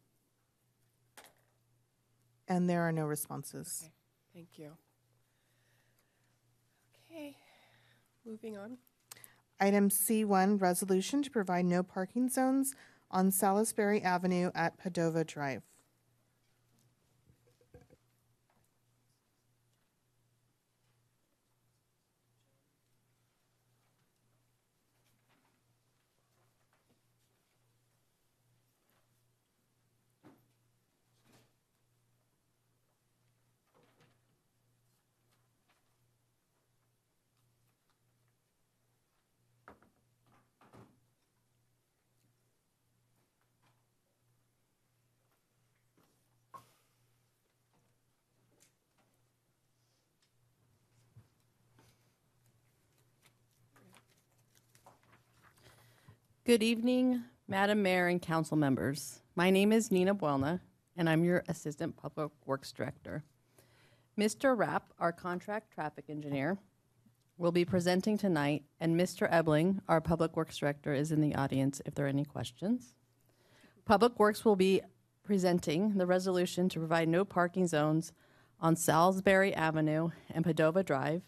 And 2.48 2.68
there 2.68 2.82
are 2.82 2.92
no 2.92 3.06
responses. 3.06 3.82
Okay, 3.84 3.92
thank 4.34 4.58
you. 4.58 4.72
Okay, 7.18 7.34
moving 8.24 8.56
on. 8.56 8.78
Item 9.58 9.88
C1, 9.90 10.60
resolution 10.62 11.20
to 11.24 11.30
provide 11.30 11.64
no 11.64 11.82
parking 11.82 12.28
zones 12.28 12.76
on 13.10 13.32
Salisbury 13.32 14.00
Avenue 14.02 14.52
at 14.54 14.78
Padova 14.78 15.26
Drive. 15.26 15.62
Good 56.48 56.62
evening, 56.62 57.24
Madam 57.46 57.82
Mayor 57.82 58.06
and 58.06 58.22
council 58.22 58.56
members. 58.56 59.20
My 59.36 59.50
name 59.50 59.70
is 59.70 59.92
Nina 59.92 60.14
Buelna, 60.14 60.60
and 60.96 61.06
I'm 61.06 61.22
your 61.22 61.44
Assistant 61.46 61.94
Public 61.94 62.30
Works 62.46 62.72
Director. 62.72 63.22
Mr. 64.18 64.56
Rapp, 64.56 64.94
our 64.98 65.12
contract 65.12 65.74
traffic 65.74 66.06
engineer, 66.08 66.56
will 67.36 67.52
be 67.52 67.66
presenting 67.66 68.16
tonight, 68.16 68.62
and 68.80 68.98
Mr. 68.98 69.30
Ebeling, 69.30 69.80
our 69.88 70.00
Public 70.00 70.38
Works 70.38 70.56
Director, 70.56 70.94
is 70.94 71.12
in 71.12 71.20
the 71.20 71.34
audience 71.34 71.82
if 71.84 71.94
there 71.94 72.06
are 72.06 72.08
any 72.08 72.24
questions. 72.24 72.94
Public 73.84 74.18
Works 74.18 74.42
will 74.42 74.56
be 74.56 74.80
presenting 75.22 75.98
the 75.98 76.06
resolution 76.06 76.70
to 76.70 76.78
provide 76.78 77.10
no 77.10 77.26
parking 77.26 77.66
zones 77.66 78.14
on 78.58 78.74
Salisbury 78.74 79.54
Avenue 79.54 80.12
and 80.30 80.46
Padova 80.46 80.82
Drive, 80.82 81.20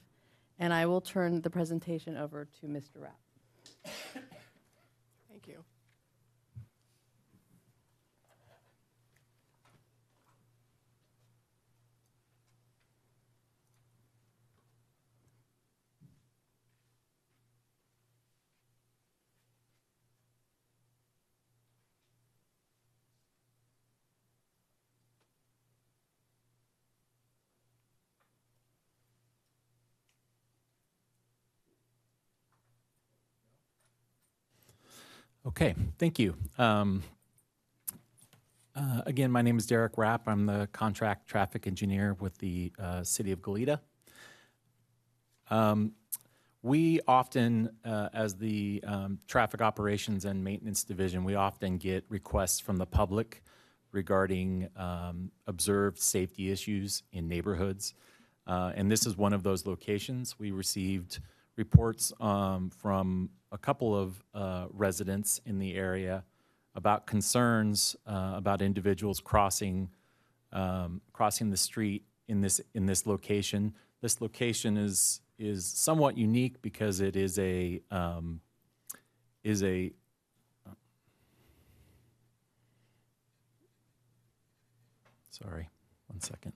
and 0.58 0.72
I 0.72 0.86
will 0.86 1.02
turn 1.02 1.42
the 1.42 1.50
presentation 1.50 2.16
over 2.16 2.48
to 2.62 2.66
Mr. 2.66 3.02
Rapp. 3.02 3.20
Okay, 35.46 35.74
thank 35.98 36.18
you. 36.18 36.34
Um, 36.58 37.02
uh, 38.76 39.00
again, 39.06 39.32
my 39.32 39.40
name 39.40 39.56
is 39.56 39.66
Derek 39.66 39.96
Rapp. 39.96 40.28
I'm 40.28 40.44
the 40.44 40.68
contract 40.72 41.28
traffic 41.28 41.66
engineer 41.66 42.14
with 42.20 42.36
the 42.38 42.72
uh, 42.78 43.02
City 43.02 43.32
of 43.32 43.40
Goleta. 43.40 43.80
Um, 45.48 45.92
we 46.62 47.00
often, 47.08 47.70
uh, 47.86 48.10
as 48.12 48.34
the 48.34 48.84
um, 48.86 49.18
Traffic 49.26 49.62
Operations 49.62 50.26
and 50.26 50.44
Maintenance 50.44 50.84
Division, 50.84 51.24
we 51.24 51.36
often 51.36 51.78
get 51.78 52.04
requests 52.10 52.60
from 52.60 52.76
the 52.76 52.86
public 52.86 53.42
regarding 53.92 54.68
um, 54.76 55.30
observed 55.46 55.98
safety 55.98 56.50
issues 56.50 57.02
in 57.12 57.26
neighborhoods. 57.28 57.94
Uh, 58.46 58.72
and 58.74 58.92
this 58.92 59.06
is 59.06 59.16
one 59.16 59.32
of 59.32 59.42
those 59.42 59.64
locations. 59.64 60.38
We 60.38 60.50
received 60.50 61.20
reports 61.56 62.12
um, 62.20 62.70
from 62.70 63.30
a 63.52 63.58
couple 63.58 63.96
of 63.96 64.22
uh, 64.34 64.66
residents 64.72 65.40
in 65.44 65.58
the 65.58 65.74
area 65.74 66.24
about 66.74 67.06
concerns 67.06 67.96
uh, 68.06 68.32
about 68.36 68.62
individuals 68.62 69.20
crossing 69.20 69.90
um, 70.52 71.00
crossing 71.12 71.50
the 71.50 71.56
street 71.56 72.04
in 72.28 72.40
this 72.40 72.60
in 72.74 72.86
this 72.86 73.06
location. 73.06 73.74
This 74.00 74.20
location 74.20 74.76
is 74.76 75.20
is 75.38 75.64
somewhat 75.64 76.16
unique 76.16 76.62
because 76.62 77.00
it 77.00 77.16
is 77.16 77.38
a 77.38 77.80
um, 77.90 78.40
is 79.42 79.62
a 79.62 79.92
sorry 85.30 85.68
one 86.08 86.20
second. 86.20 86.52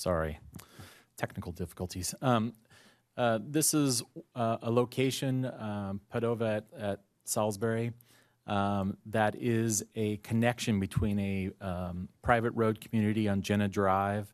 Sorry, 0.00 0.38
technical 1.18 1.52
difficulties. 1.52 2.14
Um, 2.22 2.54
uh, 3.18 3.38
this 3.46 3.74
is 3.74 4.02
uh, 4.34 4.56
a 4.62 4.70
location, 4.70 5.44
um, 5.44 6.00
Padova 6.10 6.56
at, 6.56 6.64
at 6.74 7.00
Salisbury, 7.24 7.92
um, 8.46 8.96
that 9.04 9.36
is 9.38 9.84
a 9.94 10.16
connection 10.16 10.80
between 10.80 11.18
a 11.18 11.50
um, 11.60 12.08
private 12.22 12.52
road 12.52 12.80
community 12.80 13.28
on 13.28 13.42
Jenna 13.42 13.68
Drive 13.68 14.32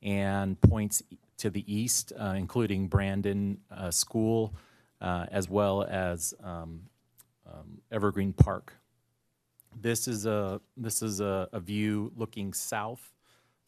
and 0.00 0.58
points 0.62 1.02
to 1.36 1.50
the 1.50 1.62
east, 1.70 2.14
uh, 2.18 2.32
including 2.34 2.88
Brandon 2.88 3.58
uh, 3.70 3.90
School, 3.90 4.54
uh, 5.02 5.26
as 5.30 5.46
well 5.46 5.82
as 5.82 6.32
um, 6.42 6.84
um, 7.46 7.82
Evergreen 7.90 8.32
Park. 8.32 8.72
This 9.78 10.08
is 10.08 10.24
a 10.24 10.62
this 10.74 11.02
is 11.02 11.20
a, 11.20 11.50
a 11.52 11.60
view 11.60 12.12
looking 12.16 12.54
south 12.54 13.12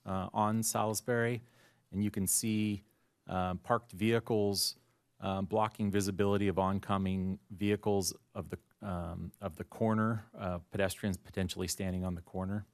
uh, 0.07 0.29
on 0.33 0.63
Salisbury, 0.63 1.43
and 1.93 2.03
you 2.03 2.11
can 2.11 2.27
see 2.27 2.83
um, 3.29 3.59
parked 3.59 3.93
vehicles 3.93 4.77
um, 5.21 5.47
blocking 5.47 5.91
visibility 5.91 6.49
of 6.49 6.59
oncoming 6.59 7.39
vehicles 7.51 8.15
of 8.35 8.51
the 8.51 8.59
um, 8.83 9.33
of 9.41 9.57
the 9.57 9.65
corner, 9.65 10.27
uh, 10.39 10.59
pedestrians 10.71 11.17
potentially 11.17 11.67
standing 11.67 12.05
on 12.05 12.15
the 12.15 12.21
corner. 12.21 12.67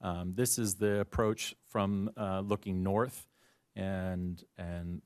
Um, 0.00 0.32
this 0.34 0.58
is 0.58 0.74
the 0.74 0.98
approach 0.98 1.54
from 1.68 2.10
uh, 2.16 2.40
looking 2.40 2.82
north, 2.82 3.28
and 3.76 4.42
and 4.58 5.02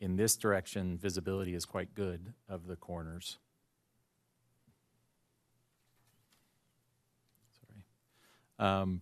in 0.00 0.16
this 0.16 0.36
direction, 0.36 0.98
visibility 0.98 1.54
is 1.54 1.64
quite 1.64 1.94
good 1.94 2.32
of 2.48 2.66
the 2.66 2.74
corners. 2.74 3.38
Um, 8.60 9.00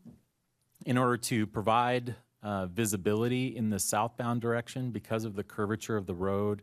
in 0.86 0.96
order 0.96 1.18
to 1.18 1.46
provide 1.46 2.14
uh, 2.42 2.66
visibility 2.66 3.56
in 3.56 3.70
the 3.70 3.78
southbound 3.78 4.40
direction 4.40 4.90
because 4.90 5.24
of 5.24 5.34
the 5.34 5.42
curvature 5.42 5.96
of 5.96 6.06
the 6.06 6.14
road 6.14 6.62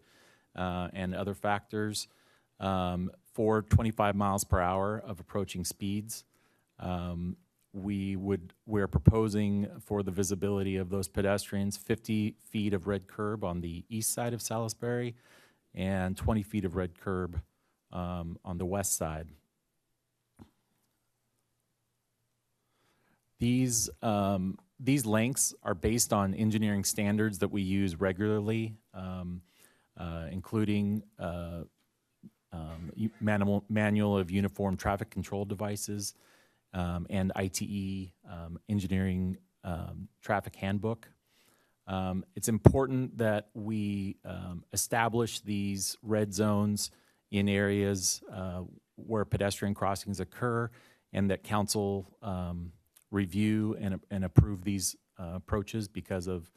uh, 0.55 0.87
and 0.93 1.13
other 1.13 1.33
factors 1.33 2.07
um, 2.59 3.11
for 3.33 3.61
25 3.61 4.15
miles 4.15 4.43
per 4.43 4.59
hour 4.59 5.03
of 5.05 5.19
approaching 5.19 5.65
speeds. 5.65 6.23
Um, 6.79 7.35
we 7.73 8.15
would, 8.15 8.53
we're 8.65 8.87
proposing 8.87 9.67
for 9.81 10.01
the 10.01 10.11
visibility 10.11 10.77
of 10.77 10.89
those 10.89 11.09
pedestrians, 11.09 11.75
50 11.75 12.35
feet 12.49 12.73
of 12.73 12.87
red 12.87 13.07
curb 13.07 13.43
on 13.43 13.59
the 13.59 13.83
east 13.89 14.13
side 14.13 14.33
of 14.33 14.41
Salisbury 14.41 15.15
and 15.73 16.15
20 16.15 16.41
feet 16.41 16.63
of 16.63 16.77
red 16.77 16.97
curb 16.97 17.41
um, 17.91 18.39
on 18.45 18.57
the 18.57 18.65
west 18.65 18.95
side. 18.95 19.27
These, 23.39 23.89
um, 24.01 24.57
these 24.79 25.05
lengths 25.05 25.53
are 25.63 25.73
based 25.73 26.13
on 26.13 26.33
engineering 26.33 26.83
standards 26.83 27.39
that 27.39 27.49
we 27.49 27.61
use 27.61 27.99
regularly, 27.99 28.75
um, 28.93 29.41
uh, 29.97 30.27
including 30.31 31.03
uh, 31.19 31.61
um, 32.51 32.91
manual, 33.19 33.63
manual 33.69 34.17
of 34.17 34.31
uniform 34.31 34.77
traffic 34.77 35.09
control 35.09 35.45
devices 35.45 36.15
um, 36.73 37.05
and 37.09 37.31
ITE 37.35 38.11
um, 38.29 38.59
engineering 38.69 39.37
um, 39.63 40.07
traffic 40.21 40.55
handbook. 40.55 41.09
Um, 41.87 42.25
it's 42.35 42.47
important 42.47 43.17
that 43.17 43.49
we 43.53 44.17
establish 44.73 45.41
these 45.41 45.97
red 46.01 46.33
zones 46.33 46.91
in 47.31 47.49
areas 47.49 48.23
uh, 48.31 48.61
where 48.95 49.25
pedestrian 49.25 49.73
crossings 49.73 50.19
occur 50.19 50.69
and 51.13 51.29
that 51.29 51.43
council 51.43 52.17
um, 52.21 52.71
review 53.11 53.75
and, 53.79 53.99
and 54.11 54.25
approve 54.25 54.63
these 54.63 54.95
uh, 55.19 55.33
approaches 55.35 55.87
because 55.87 56.27
of 56.27 56.49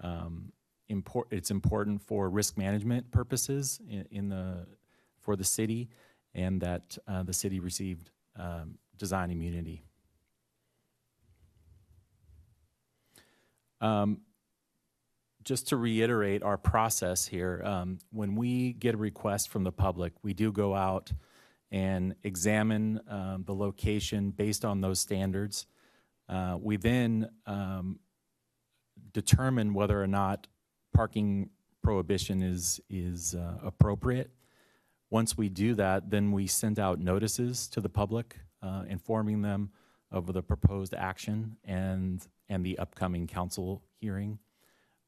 um, 0.00 0.52
import, 0.88 1.28
it's 1.30 1.50
important 1.50 2.02
for 2.02 2.28
risk 2.28 2.56
management 2.56 3.10
purposes 3.10 3.80
in, 3.88 4.06
in 4.10 4.28
the 4.28 4.66
for 5.20 5.36
the 5.36 5.44
city 5.44 5.88
and 6.34 6.60
that 6.60 6.96
uh, 7.08 7.22
the 7.22 7.32
city 7.32 7.58
received 7.58 8.10
um, 8.38 8.78
design 8.96 9.30
immunity. 9.30 9.82
Um, 13.80 14.20
just 15.42 15.68
to 15.68 15.76
reiterate 15.76 16.42
our 16.42 16.58
process 16.58 17.26
here, 17.26 17.62
um, 17.64 17.98
when 18.10 18.34
we 18.34 18.72
get 18.72 18.94
a 18.94 18.98
request 18.98 19.48
from 19.48 19.64
the 19.64 19.72
public, 19.72 20.12
we 20.22 20.34
do 20.34 20.50
go 20.50 20.74
out 20.74 21.12
and 21.70 22.14
examine 22.24 23.00
um, 23.08 23.44
the 23.46 23.54
location 23.54 24.30
based 24.30 24.64
on 24.64 24.80
those 24.80 25.00
standards. 25.00 25.66
Uh, 26.28 26.56
we 26.60 26.76
then 26.76 27.28
um, 27.46 27.98
determine 29.12 29.74
whether 29.74 30.02
or 30.02 30.06
not 30.06 30.46
parking 30.94 31.50
prohibition 31.82 32.42
is 32.42 32.80
is 32.90 33.34
uh, 33.34 33.58
appropriate. 33.62 34.30
Once 35.10 35.36
we 35.36 35.48
do 35.48 35.74
that, 35.74 36.10
then 36.10 36.32
we 36.32 36.46
send 36.46 36.80
out 36.80 36.98
notices 36.98 37.68
to 37.68 37.80
the 37.80 37.88
public, 37.88 38.36
uh, 38.60 38.82
informing 38.88 39.40
them 39.40 39.70
of 40.10 40.32
the 40.32 40.42
proposed 40.42 40.94
action 40.94 41.56
and 41.64 42.26
and 42.48 42.64
the 42.64 42.78
upcoming 42.78 43.26
council 43.26 43.82
hearing. 44.00 44.38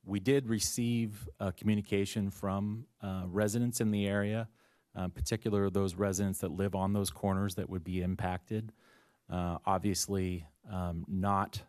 We 0.05 0.21
did 0.21 0.49
receive 0.49 1.29
communication 1.57 2.31
from 2.31 2.87
uh, 3.03 3.25
residents 3.27 3.81
in 3.81 3.91
the 3.91 4.07
area, 4.07 4.49
uh, 4.97 5.09
particular 5.09 5.69
those 5.69 5.97
residents 5.97 6.39
that 6.39 6.51
live 6.51 6.75
on 6.75 6.93
those 6.93 7.11
corners 7.11 7.57
that 7.57 7.69
would 7.69 7.85
be 7.85 8.01
impacted. 8.01 8.73
Uh, 9.31 9.59
obviously, 9.67 10.47
um, 10.73 11.05
not 11.07 11.63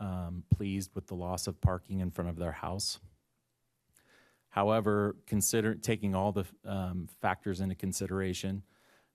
um, 0.00 0.42
pleased 0.54 0.90
with 0.94 1.06
the 1.06 1.14
loss 1.14 1.46
of 1.46 1.60
parking 1.60 2.00
in 2.00 2.10
front 2.10 2.30
of 2.30 2.36
their 2.36 2.52
house. 2.52 2.98
However, 4.48 5.16
consider 5.26 5.74
taking 5.74 6.14
all 6.14 6.32
the 6.32 6.44
um, 6.64 7.08
factors 7.20 7.60
into 7.60 7.74
consideration, 7.74 8.62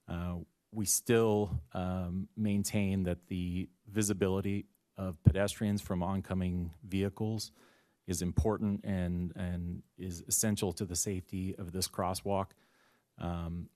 uh, 0.08 0.36
we 0.72 0.86
still 0.86 1.60
um, 1.74 2.28
maintain 2.38 3.04
that 3.04 3.28
the 3.28 3.68
visibility 3.92 4.66
of 4.98 5.22
pedestrians 5.24 5.82
from 5.82 6.04
oncoming 6.04 6.72
vehicles 6.88 7.52
is 8.08 8.22
important 8.22 8.84
and, 8.84 9.34
and 9.36 9.82
is 9.98 10.24
essential 10.28 10.72
to 10.74 10.86
the 10.86 10.96
safety 10.96 11.56
of 11.58 11.72
this 11.72 11.88
crosswalk. 11.88 12.48
Um, 13.20 13.68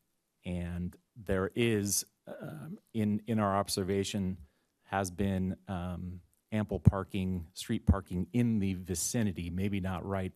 and 0.45 0.95
there 1.15 1.51
is, 1.55 2.05
um, 2.27 2.77
in, 2.93 3.21
in 3.27 3.39
our 3.39 3.55
observation, 3.55 4.37
has 4.85 5.09
been 5.09 5.55
um, 5.67 6.21
ample 6.51 6.79
parking, 6.79 7.45
street 7.53 7.85
parking 7.85 8.27
in 8.33 8.59
the 8.59 8.73
vicinity, 8.75 9.49
maybe 9.49 9.79
not 9.79 10.05
right, 10.05 10.31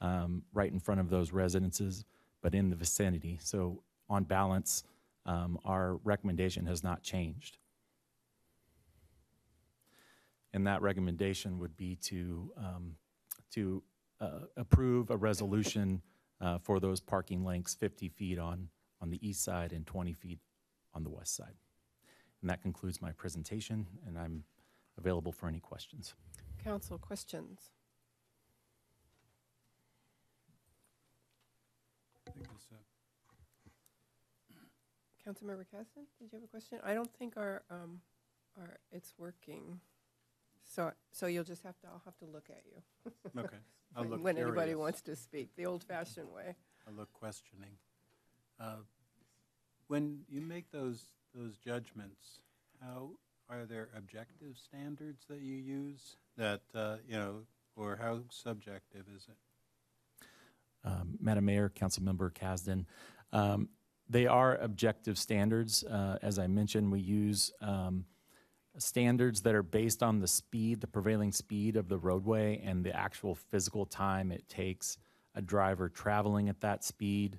um, 0.00 0.42
right 0.52 0.72
in 0.72 0.80
front 0.80 1.00
of 1.00 1.10
those 1.10 1.32
residences, 1.32 2.04
but 2.42 2.54
in 2.54 2.70
the 2.70 2.76
vicinity. 2.76 3.38
So 3.42 3.82
on 4.08 4.24
balance, 4.24 4.84
um, 5.26 5.58
our 5.64 5.96
recommendation 6.04 6.66
has 6.66 6.82
not 6.82 7.02
changed. 7.02 7.58
And 10.54 10.66
that 10.66 10.80
recommendation 10.80 11.58
would 11.58 11.76
be 11.76 11.96
to, 11.96 12.50
um, 12.56 12.96
to 13.52 13.82
uh, 14.20 14.40
approve 14.56 15.10
a 15.10 15.16
resolution 15.16 16.00
uh, 16.40 16.58
for 16.58 16.80
those 16.80 17.00
parking 17.00 17.44
lengths 17.44 17.74
50 17.74 18.08
feet 18.08 18.38
on, 18.38 18.68
on 19.02 19.10
the 19.10 19.28
east 19.28 19.44
side 19.44 19.72
and 19.72 19.86
20 19.86 20.14
feet 20.14 20.38
on 20.94 21.04
the 21.04 21.10
west 21.10 21.34
side. 21.36 21.54
And 22.40 22.50
that 22.50 22.62
concludes 22.62 23.02
my 23.02 23.12
presentation, 23.12 23.86
and 24.06 24.18
I'm 24.18 24.44
available 24.96 25.32
for 25.32 25.48
any 25.48 25.60
questions. 25.60 26.14
Council 26.62 26.98
questions? 26.98 27.70
Councilmember 35.26 35.64
Kasdan, 35.66 36.06
did 36.18 36.32
you 36.32 36.38
have 36.38 36.42
a 36.42 36.46
question? 36.46 36.78
I 36.84 36.94
don't 36.94 37.12
think 37.18 37.36
our, 37.36 37.62
um, 37.70 38.00
our, 38.58 38.78
it's 38.92 39.12
working. 39.18 39.80
So, 40.64 40.92
so 41.12 41.26
you'll 41.26 41.44
just 41.44 41.62
have 41.64 41.78
to, 41.80 41.86
I'll 41.88 42.02
have 42.04 42.16
to 42.18 42.24
look 42.26 42.48
at 42.50 42.62
you. 42.66 43.12
Okay. 43.40 43.56
I'll 43.96 44.02
When- 44.02 44.10
look 44.10 44.22
When 44.24 44.38
anybody 44.38 44.74
wants 44.74 45.00
to 45.02 45.16
speak, 45.16 45.54
the 45.56 45.66
old-fashioned 45.66 46.30
way. 46.32 46.54
I 46.86 46.90
look 46.90 47.12
questioning. 47.12 47.76
Uh, 48.58 48.76
When 49.88 50.20
you 50.28 50.40
make 50.40 50.70
those, 50.70 51.04
those 51.34 51.56
judgments, 51.56 52.40
how, 52.80 53.10
are 53.50 53.64
there 53.64 53.88
objective 53.96 54.56
standards 54.56 55.24
that 55.28 55.40
you 55.40 55.56
use 55.56 56.16
that, 56.36 56.60
uh, 56.74 56.96
you 57.08 57.16
know, 57.16 57.40
or 57.74 57.98
how 58.00 58.20
subjective 58.30 59.06
is 59.14 59.26
it? 59.28 59.36
um, 60.84 61.16
Madam 61.20 61.44
Mayor, 61.46 61.70
Councilmember 61.74 62.32
Kasdan. 62.32 62.84
Um, 63.32 63.68
They 64.08 64.26
are 64.26 64.56
objective 64.56 65.18
standards. 65.18 65.84
Uh, 65.84 66.18
As 66.22 66.38
I 66.38 66.46
mentioned, 66.46 66.92
we 66.92 67.00
use 67.00 67.52
um, 67.60 68.04
standards 68.78 69.42
that 69.42 69.54
are 69.54 69.62
based 69.62 70.02
on 70.02 70.20
the 70.20 70.28
speed, 70.28 70.80
the 70.80 70.86
prevailing 70.86 71.32
speed 71.32 71.76
of 71.76 71.88
the 71.88 71.98
roadway 71.98 72.60
and 72.64 72.84
the 72.84 72.94
actual 72.94 73.34
physical 73.34 73.86
time 73.86 74.32
it 74.32 74.48
takes 74.48 74.98
a 75.34 75.42
driver 75.42 75.88
traveling 75.88 76.48
at 76.48 76.60
that 76.60 76.84
speed 76.84 77.38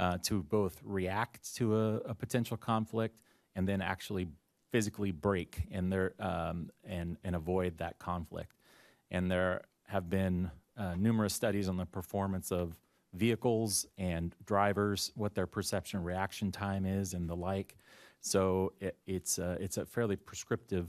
uh, 0.00 0.16
to 0.22 0.42
both 0.42 0.80
react 0.82 1.54
to 1.56 1.76
a, 1.76 1.94
a 1.98 2.14
potential 2.14 2.56
conflict 2.56 3.20
and 3.54 3.68
then 3.68 3.82
actually 3.82 4.26
physically 4.72 5.10
brake 5.10 5.64
and 5.70 5.92
there 5.92 6.14
um, 6.18 6.70
and 6.84 7.18
and 7.22 7.36
avoid 7.36 7.76
that 7.78 7.98
conflict. 7.98 8.56
And 9.10 9.30
there 9.30 9.62
have 9.88 10.08
been 10.08 10.50
uh, 10.76 10.94
numerous 10.96 11.34
studies 11.34 11.68
on 11.68 11.76
the 11.76 11.84
performance 11.84 12.50
of 12.50 12.78
vehicles 13.12 13.86
and 13.98 14.34
drivers, 14.46 15.12
what 15.16 15.34
their 15.34 15.46
perception 15.46 16.02
reaction 16.02 16.50
time 16.50 16.86
is, 16.86 17.12
and 17.12 17.28
the 17.28 17.36
like. 17.36 17.76
So 18.20 18.72
it, 18.80 18.96
it's 19.06 19.38
a, 19.38 19.58
it's 19.60 19.76
a 19.76 19.84
fairly 19.84 20.16
prescriptive 20.16 20.88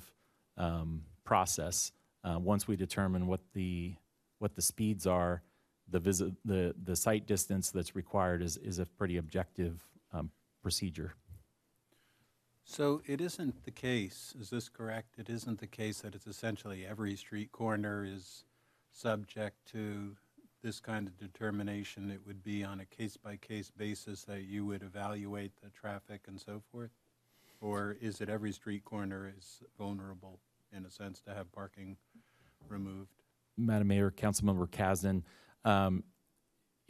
um, 0.57 1.01
process. 1.25 1.91
Uh, 2.23 2.37
once 2.39 2.67
we 2.67 2.77
determine 2.77 3.27
what 3.27 3.41
the 3.53 3.95
what 4.39 4.55
the 4.55 4.61
speeds 4.61 5.05
are, 5.05 5.41
the 5.91 5.99
visit 5.99 6.33
the 6.45 6.73
the 6.83 6.95
sight 6.95 7.27
distance 7.27 7.69
that's 7.71 7.95
required 7.95 8.41
is 8.41 8.57
is 8.57 8.79
a 8.79 8.85
pretty 8.85 9.17
objective 9.17 9.85
um, 10.13 10.31
procedure. 10.61 11.13
So 12.63 13.01
it 13.05 13.19
isn't 13.19 13.65
the 13.65 13.71
case, 13.71 14.33
is 14.39 14.49
this 14.49 14.69
correct? 14.69 15.15
It 15.17 15.29
isn't 15.29 15.59
the 15.59 15.67
case 15.67 16.01
that 16.01 16.15
it's 16.15 16.27
essentially 16.27 16.85
every 16.85 17.15
street 17.15 17.51
corner 17.51 18.05
is 18.05 18.45
subject 18.93 19.57
to 19.71 20.15
this 20.63 20.79
kind 20.79 21.07
of 21.07 21.17
determination? 21.17 22.11
It 22.11 22.21
would 22.25 22.43
be 22.43 22.63
on 22.63 22.79
a 22.79 22.85
case-by-case 22.85 23.71
basis 23.75 24.23
that 24.23 24.43
you 24.43 24.65
would 24.67 24.83
evaluate 24.83 25.51
the 25.61 25.69
traffic 25.69 26.21
and 26.27 26.39
so 26.39 26.61
forth? 26.71 26.91
Or 27.59 27.97
is 27.99 28.21
it 28.21 28.29
every 28.29 28.51
street 28.51 28.85
corner 28.85 29.33
is 29.37 29.61
vulnerable, 29.77 30.39
in 30.71 30.85
a 30.85 30.89
sense, 30.89 31.19
to 31.21 31.33
have 31.33 31.51
parking 31.51 31.97
removed? 32.69 33.23
Madam 33.57 33.87
Mayor, 33.87 34.11
Councilmember 34.11 34.69
Kasdan, 34.69 35.23
um, 35.65 36.03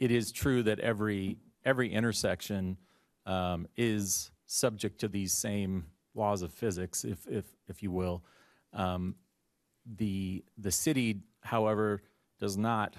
it 0.00 0.10
is 0.10 0.32
true 0.32 0.62
that 0.64 0.80
every 0.80 1.38
every 1.64 1.92
intersection 1.92 2.76
um, 3.26 3.66
is 3.76 4.30
subject 4.46 5.00
to 5.00 5.08
these 5.08 5.32
same 5.32 5.86
laws 6.14 6.42
of 6.42 6.52
physics, 6.52 7.04
if 7.04 7.26
if 7.28 7.44
if 7.68 7.82
you 7.82 7.90
will. 7.90 8.24
Um, 8.72 9.14
the 9.96 10.44
the 10.58 10.70
city, 10.70 11.20
however, 11.42 12.02
does 12.40 12.56
not 12.56 12.96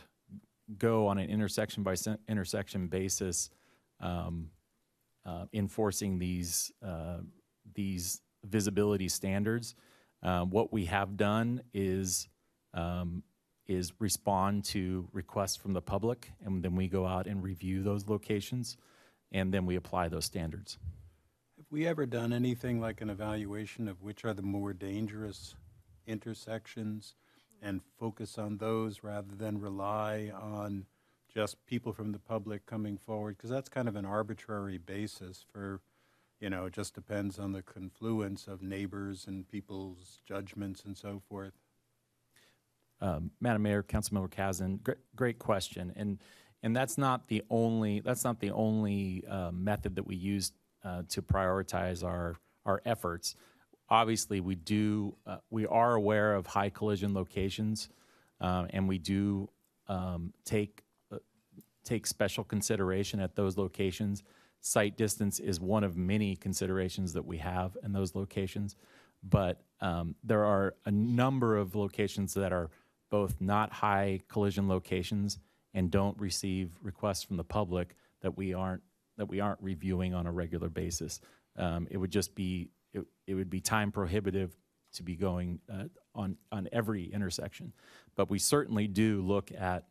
go 0.77 1.07
on 1.07 1.17
an 1.17 1.29
intersection 1.29 1.83
by 1.83 1.95
intersection 2.27 2.87
basis 2.87 3.49
um, 3.99 4.49
uh, 5.25 5.45
enforcing 5.53 6.19
these 6.19 6.71
uh, 6.85 7.19
these 7.73 8.21
visibility 8.45 9.07
standards. 9.07 9.75
Um, 10.21 10.49
what 10.49 10.71
we 10.71 10.85
have 10.85 11.17
done 11.17 11.61
is 11.73 12.27
um, 12.73 13.23
is 13.67 13.93
respond 13.99 14.65
to 14.65 15.07
requests 15.13 15.55
from 15.55 15.73
the 15.73 15.81
public, 15.81 16.31
and 16.43 16.63
then 16.63 16.75
we 16.75 16.87
go 16.87 17.05
out 17.05 17.27
and 17.27 17.43
review 17.43 17.81
those 17.81 18.07
locations, 18.07 18.77
and 19.31 19.53
then 19.53 19.65
we 19.65 19.75
apply 19.75 20.07
those 20.07 20.25
standards. 20.25 20.77
Have 21.57 21.65
we 21.71 21.87
ever 21.87 22.05
done 22.05 22.33
anything 22.33 22.81
like 22.81 23.01
an 23.01 23.09
evaluation 23.09 23.87
of 23.87 24.01
which 24.01 24.25
are 24.25 24.33
the 24.33 24.41
more 24.41 24.73
dangerous 24.73 25.55
intersections 26.05 27.15
and 27.61 27.81
focus 27.97 28.37
on 28.37 28.57
those 28.57 29.03
rather 29.03 29.33
than 29.35 29.59
rely 29.59 30.29
on 30.33 30.85
just 31.33 31.65
people 31.65 31.93
from 31.93 32.11
the 32.11 32.19
public 32.19 32.65
coming 32.65 32.97
forward? 32.97 33.37
Because 33.37 33.49
that's 33.49 33.69
kind 33.69 33.87
of 33.87 33.95
an 33.95 34.05
arbitrary 34.05 34.77
basis 34.77 35.45
for, 35.51 35.79
you 36.39 36.49
know, 36.49 36.65
it 36.65 36.73
just 36.73 36.93
depends 36.93 37.39
on 37.39 37.53
the 37.53 37.63
confluence 37.63 38.45
of 38.47 38.61
neighbors 38.61 39.25
and 39.25 39.47
people's 39.47 40.19
judgments 40.27 40.83
and 40.83 40.97
so 40.97 41.21
forth. 41.29 41.53
Um, 43.03 43.31
Madam 43.41 43.63
Mayor, 43.63 43.83
Councilmember 43.83 44.29
Kasdan, 44.29 44.81
great, 44.81 44.97
great 45.13 45.37
question, 45.37 45.91
and 45.97 46.19
and 46.63 46.73
that's 46.73 46.97
not 46.97 47.27
the 47.27 47.43
only 47.49 47.99
that's 47.99 48.23
not 48.23 48.39
the 48.39 48.51
only 48.51 49.25
uh, 49.29 49.51
method 49.51 49.95
that 49.95 50.07
we 50.07 50.15
use 50.15 50.53
uh, 50.85 51.03
to 51.09 51.21
prioritize 51.21 52.01
our 52.01 52.37
our 52.65 52.81
efforts. 52.85 53.35
Obviously, 53.89 54.39
we 54.39 54.55
do 54.55 55.17
uh, 55.27 55.39
we 55.49 55.67
are 55.67 55.95
aware 55.95 56.33
of 56.33 56.47
high 56.47 56.69
collision 56.69 57.13
locations, 57.13 57.89
um, 58.39 58.67
and 58.69 58.87
we 58.87 58.99
do 58.99 59.49
um, 59.89 60.31
take 60.45 60.81
uh, 61.11 61.17
take 61.83 62.07
special 62.07 62.45
consideration 62.45 63.19
at 63.19 63.35
those 63.35 63.57
locations. 63.57 64.23
Sight 64.61 64.95
distance 64.95 65.41
is 65.41 65.59
one 65.59 65.83
of 65.83 65.97
many 65.97 66.37
considerations 66.37 67.11
that 67.11 67.25
we 67.25 67.37
have 67.39 67.75
in 67.83 67.91
those 67.91 68.15
locations, 68.15 68.77
but 69.21 69.61
um, 69.81 70.15
there 70.23 70.45
are 70.45 70.75
a 70.85 70.91
number 70.91 71.57
of 71.57 71.75
locations 71.75 72.33
that 72.35 72.53
are 72.53 72.69
both 73.13 73.39
not 73.39 73.71
high 73.71 74.19
collision 74.27 74.67
locations 74.67 75.37
and 75.75 75.91
don't 75.91 76.19
receive 76.19 76.71
requests 76.81 77.21
from 77.21 77.37
the 77.37 77.43
public 77.43 77.95
that 78.21 78.35
we 78.35 78.55
aren't 78.55 78.81
that 79.17 79.27
we 79.27 79.39
aren't 79.39 79.61
reviewing 79.61 80.15
on 80.15 80.25
a 80.25 80.31
regular 80.31 80.67
basis. 80.67 81.21
Um, 81.55 81.87
it 81.91 81.97
would 81.97 82.09
just 82.09 82.33
be 82.33 82.71
it, 82.91 83.05
it 83.27 83.35
would 83.35 83.51
be 83.51 83.61
time 83.61 83.91
prohibitive 83.91 84.57
to 84.93 85.03
be 85.03 85.15
going 85.15 85.59
uh, 85.71 85.83
on 86.15 86.37
on 86.51 86.67
every 86.71 87.13
intersection, 87.13 87.71
but 88.15 88.31
we 88.31 88.39
certainly 88.39 88.87
do 88.87 89.21
look 89.21 89.51
at 89.51 89.83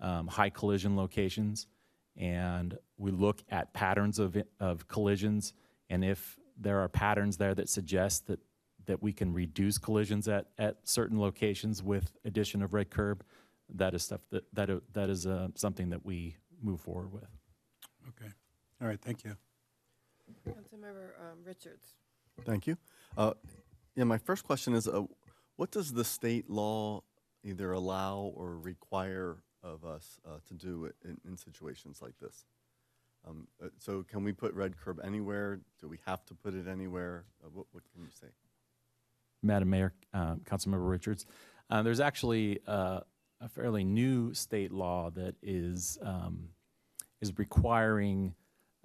um, 0.00 0.26
high 0.26 0.50
collision 0.50 0.96
locations, 0.96 1.68
and 2.16 2.76
we 2.98 3.12
look 3.12 3.44
at 3.48 3.72
patterns 3.74 4.18
of 4.18 4.36
of 4.58 4.88
collisions, 4.88 5.52
and 5.88 6.04
if 6.04 6.36
there 6.58 6.80
are 6.80 6.88
patterns 6.88 7.36
there 7.36 7.54
that 7.54 7.68
suggest 7.68 8.26
that 8.26 8.40
that 8.86 9.02
we 9.02 9.12
can 9.12 9.32
reduce 9.32 9.78
collisions 9.78 10.28
at, 10.28 10.46
at 10.58 10.76
certain 10.84 11.20
locations 11.20 11.82
with 11.82 12.16
addition 12.24 12.62
of 12.62 12.72
red 12.72 12.90
curb, 12.90 13.24
that 13.74 13.94
is 13.94 14.02
stuff 14.04 14.20
that, 14.30 14.44
that, 14.52 14.70
uh, 14.70 14.80
that 14.92 15.10
is 15.10 15.26
uh, 15.26 15.48
something 15.54 15.90
that 15.90 16.04
we 16.04 16.36
move 16.62 16.80
forward 16.80 17.12
with. 17.12 17.28
Okay. 18.08 18.30
All 18.80 18.88
right, 18.88 19.00
thank 19.00 19.24
you. 19.24 19.36
Councilmember 20.46 21.10
um, 21.20 21.38
Richards. 21.44 21.94
Thank 22.44 22.66
you. 22.66 22.76
Uh, 23.16 23.32
Yeah, 23.96 24.04
my 24.04 24.18
first 24.18 24.44
question 24.44 24.74
is, 24.74 24.86
uh, 24.86 25.02
what 25.56 25.70
does 25.70 25.92
the 25.92 26.04
state 26.04 26.50
law 26.50 27.02
either 27.42 27.72
allow 27.72 28.32
or 28.36 28.58
require 28.58 29.38
of 29.62 29.84
us 29.84 30.20
uh, 30.26 30.38
to 30.46 30.54
do 30.54 30.92
in, 31.04 31.16
in 31.26 31.36
situations 31.36 32.00
like 32.02 32.18
this? 32.20 32.44
Um, 33.26 33.48
uh, 33.62 33.68
So 33.78 34.04
can 34.04 34.22
we 34.22 34.32
put 34.32 34.52
red 34.54 34.76
curb 34.76 35.00
anywhere? 35.02 35.60
Do 35.80 35.88
we 35.88 35.98
have 36.06 36.24
to 36.26 36.34
put 36.34 36.54
it 36.54 36.68
anywhere? 36.68 37.24
Uh, 37.44 37.48
What, 37.52 37.66
what 37.72 37.84
can 37.92 38.02
you 38.02 38.10
say? 38.10 38.28
Madam 39.42 39.70
Mayor, 39.70 39.92
um, 40.12 40.40
Councilmember 40.44 40.88
Richards, 40.88 41.26
uh, 41.70 41.82
there's 41.82 42.00
actually 42.00 42.60
uh, 42.66 43.00
a 43.40 43.48
fairly 43.48 43.84
new 43.84 44.32
state 44.34 44.72
law 44.72 45.10
that 45.10 45.34
is 45.42 45.98
um, 46.02 46.48
is 47.20 47.36
requiring 47.38 48.34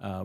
uh, 0.00 0.24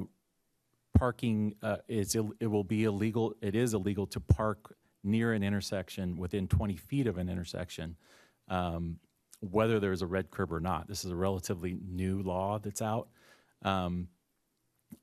parking. 0.98 1.56
Uh, 1.62 1.78
it's 1.88 2.16
it 2.16 2.48
will 2.48 2.64
be 2.64 2.84
illegal. 2.84 3.36
It 3.42 3.56
is 3.56 3.74
illegal 3.74 4.08
to 4.08 4.20
park 4.20 4.76
near 5.04 5.34
an 5.34 5.44
intersection 5.44 6.18
within 6.18 6.48
20 6.48 6.76
feet 6.76 7.08
of 7.08 7.18
an 7.18 7.30
intersection, 7.30 7.96
um, 8.50 9.00
whether 9.40 9.80
there's 9.80 10.02
a 10.02 10.08
red 10.08 10.32
curb 10.32 10.52
or 10.52 10.60
not. 10.60 10.88
This 10.88 11.06
is 11.06 11.12
a 11.12 11.16
relatively 11.16 11.78
new 11.88 12.22
law 12.22 12.60
that's 12.60 12.82
out. 12.82 13.08
Um, 13.64 14.10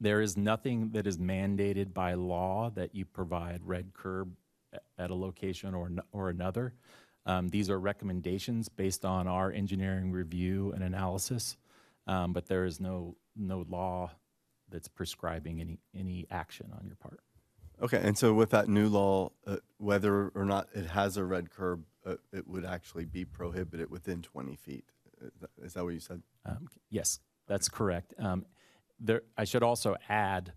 there 0.01 0.21
is 0.21 0.37
nothing 0.37 0.91
that 0.91 1.07
is 1.07 1.19
mandated 1.19 1.95
by 1.95 2.15
law 2.15 2.71
that 2.75 2.95
you 2.95 3.05
provide 3.05 3.61
red 3.65 3.93
curb 3.95 4.35
at 4.99 5.11
a 5.11 5.15
location 5.15 5.75
or, 5.75 5.91
or 6.13 6.31
another. 6.31 6.75
Um, 7.27 7.49
these 7.49 7.71
are 7.71 7.79
recommendations 7.81 8.69
based 8.69 9.05
on 9.05 9.27
our 9.27 9.51
engineering 9.51 10.13
review 10.13 10.73
and 10.73 10.83
analysis, 10.85 11.57
um, 12.07 12.33
but 12.33 12.47
there 12.47 12.65
is 12.65 12.81
no, 12.81 13.17
no 13.35 13.65
law 13.69 14.11
that's 14.71 14.89
prescribing 14.89 15.61
any, 15.61 15.79
any 15.95 16.27
action 16.31 16.71
on 16.79 16.87
your 16.87 16.97
part. 16.97 17.21
Okay, 17.83 18.01
and 18.03 18.17
so 18.17 18.35
with 18.35 18.51
that 18.51 18.69
new 18.69 18.89
law, 18.89 19.31
uh, 19.47 19.57
whether 19.79 20.29
or 20.29 20.45
not 20.45 20.69
it 20.75 20.87
has 20.87 21.17
a 21.17 21.25
red 21.25 21.51
curb, 21.51 21.85
uh, 22.07 22.17
it 22.33 22.47
would 22.47 22.65
actually 22.65 23.05
be 23.05 23.25
prohibited 23.25 23.91
within 23.91 24.23
20 24.23 24.55
feet. 24.57 24.85
Is 25.23 25.33
that- 25.41 25.51
Is 25.63 25.75
that 25.75 25.85
what 25.85 25.95
you 25.95 26.01
said? 26.01 26.23
Um, 26.45 26.69
Yes, 26.91 27.21
that's 27.47 27.69
correct. 27.69 28.15
Um, 28.19 28.45
There, 29.01 29.23
I 29.37 29.45
should 29.45 29.63
also 29.63 29.97
add 30.09 30.53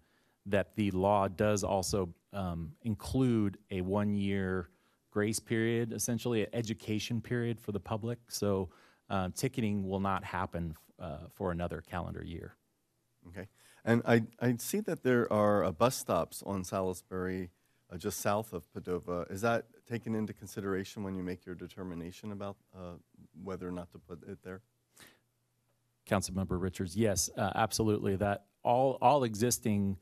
that 0.47 0.75
the 0.75 0.91
law 0.91 1.27
does 1.27 1.63
also 1.63 2.09
um, 2.33 2.71
include 2.81 3.57
a 3.71 3.81
one-year 3.81 4.69
grace 5.11 5.39
period, 5.39 5.93
essentially 5.93 6.43
an 6.43 6.49
education 6.53 7.21
period 7.21 7.59
for 7.59 7.71
the 7.71 7.79
public. 7.79 8.19
So 8.29 8.69
uh, 9.09 9.29
ticketing 9.35 9.87
will 9.87 9.99
not 9.99 10.23
happen 10.23 10.75
uh, 10.99 11.27
for 11.33 11.51
another 11.51 11.81
calendar 11.81 12.23
year. 12.23 12.55
Okay. 13.29 13.47
And 13.83 14.01
I, 14.05 14.23
I 14.41 14.55
see 14.57 14.81
that 14.81 15.03
there 15.03 15.31
are 15.31 15.63
uh, 15.63 15.71
bus 15.71 15.95
stops 15.95 16.43
on 16.45 16.63
Salisbury, 16.63 17.49
uh, 17.91 17.97
just 17.97 18.19
south 18.19 18.53
of 18.53 18.65
Padova. 18.73 19.29
Is 19.31 19.41
that 19.41 19.65
taken 19.89 20.13
into 20.13 20.33
consideration 20.33 21.03
when 21.03 21.15
you 21.15 21.23
make 21.23 21.45
your 21.45 21.55
determination 21.55 22.31
about 22.31 22.57
uh, 22.75 22.95
whether 23.43 23.67
or 23.67 23.71
not 23.71 23.91
to 23.91 23.97
put 23.97 24.27
it 24.27 24.39
there? 24.43 24.61
Councilmember 26.09 26.61
Richards, 26.61 26.95
yes, 26.95 27.29
uh, 27.37 27.51
absolutely. 27.55 28.15
That 28.15 28.45
all 28.63 28.97
all 29.01 29.23
existing 29.23 29.97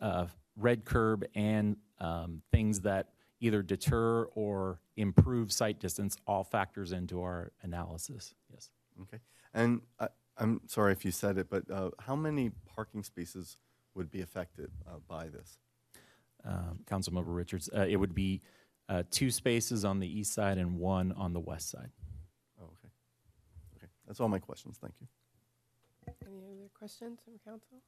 uh, 0.00 0.26
red 0.56 0.84
curb 0.84 1.24
and 1.34 1.76
um, 1.98 2.42
things 2.50 2.80
that 2.80 3.08
either 3.40 3.62
deter 3.62 4.24
or 4.34 4.80
improve 4.96 5.52
sight 5.52 5.78
distance 5.78 6.16
all 6.26 6.42
factors 6.42 6.92
into 6.92 7.20
our 7.20 7.52
analysis. 7.62 8.34
Yes. 8.52 8.70
Okay. 9.02 9.18
And 9.52 9.82
I, 10.00 10.08
I'm 10.38 10.60
sorry 10.66 10.92
if 10.92 11.04
you 11.04 11.10
said 11.10 11.38
it, 11.38 11.48
but 11.50 11.70
uh, 11.70 11.90
how 12.00 12.16
many 12.16 12.50
parking 12.66 13.02
spaces 13.02 13.56
would 13.94 14.10
be 14.10 14.22
affected 14.22 14.70
uh, 14.86 14.98
by 15.08 15.28
this? 15.28 15.58
Um, 16.44 16.80
Councilmember 16.84 17.34
Richards, 17.34 17.68
uh, 17.76 17.86
it 17.88 17.96
would 17.96 18.14
be 18.14 18.42
uh, 18.88 19.02
two 19.10 19.30
spaces 19.30 19.84
on 19.84 19.98
the 19.98 20.06
east 20.06 20.32
side 20.32 20.58
and 20.58 20.78
one 20.78 21.12
on 21.12 21.32
the 21.32 21.40
west 21.40 21.70
side. 21.70 21.90
Oh, 22.60 22.64
okay. 22.64 22.92
Okay. 23.76 23.90
That's 24.06 24.20
all 24.20 24.28
my 24.28 24.38
questions. 24.38 24.78
Thank 24.80 24.94
you. 25.00 25.08
Any 26.26 26.44
other 26.44 26.70
questions 26.78 27.18
from 27.24 27.34
council? 27.44 27.82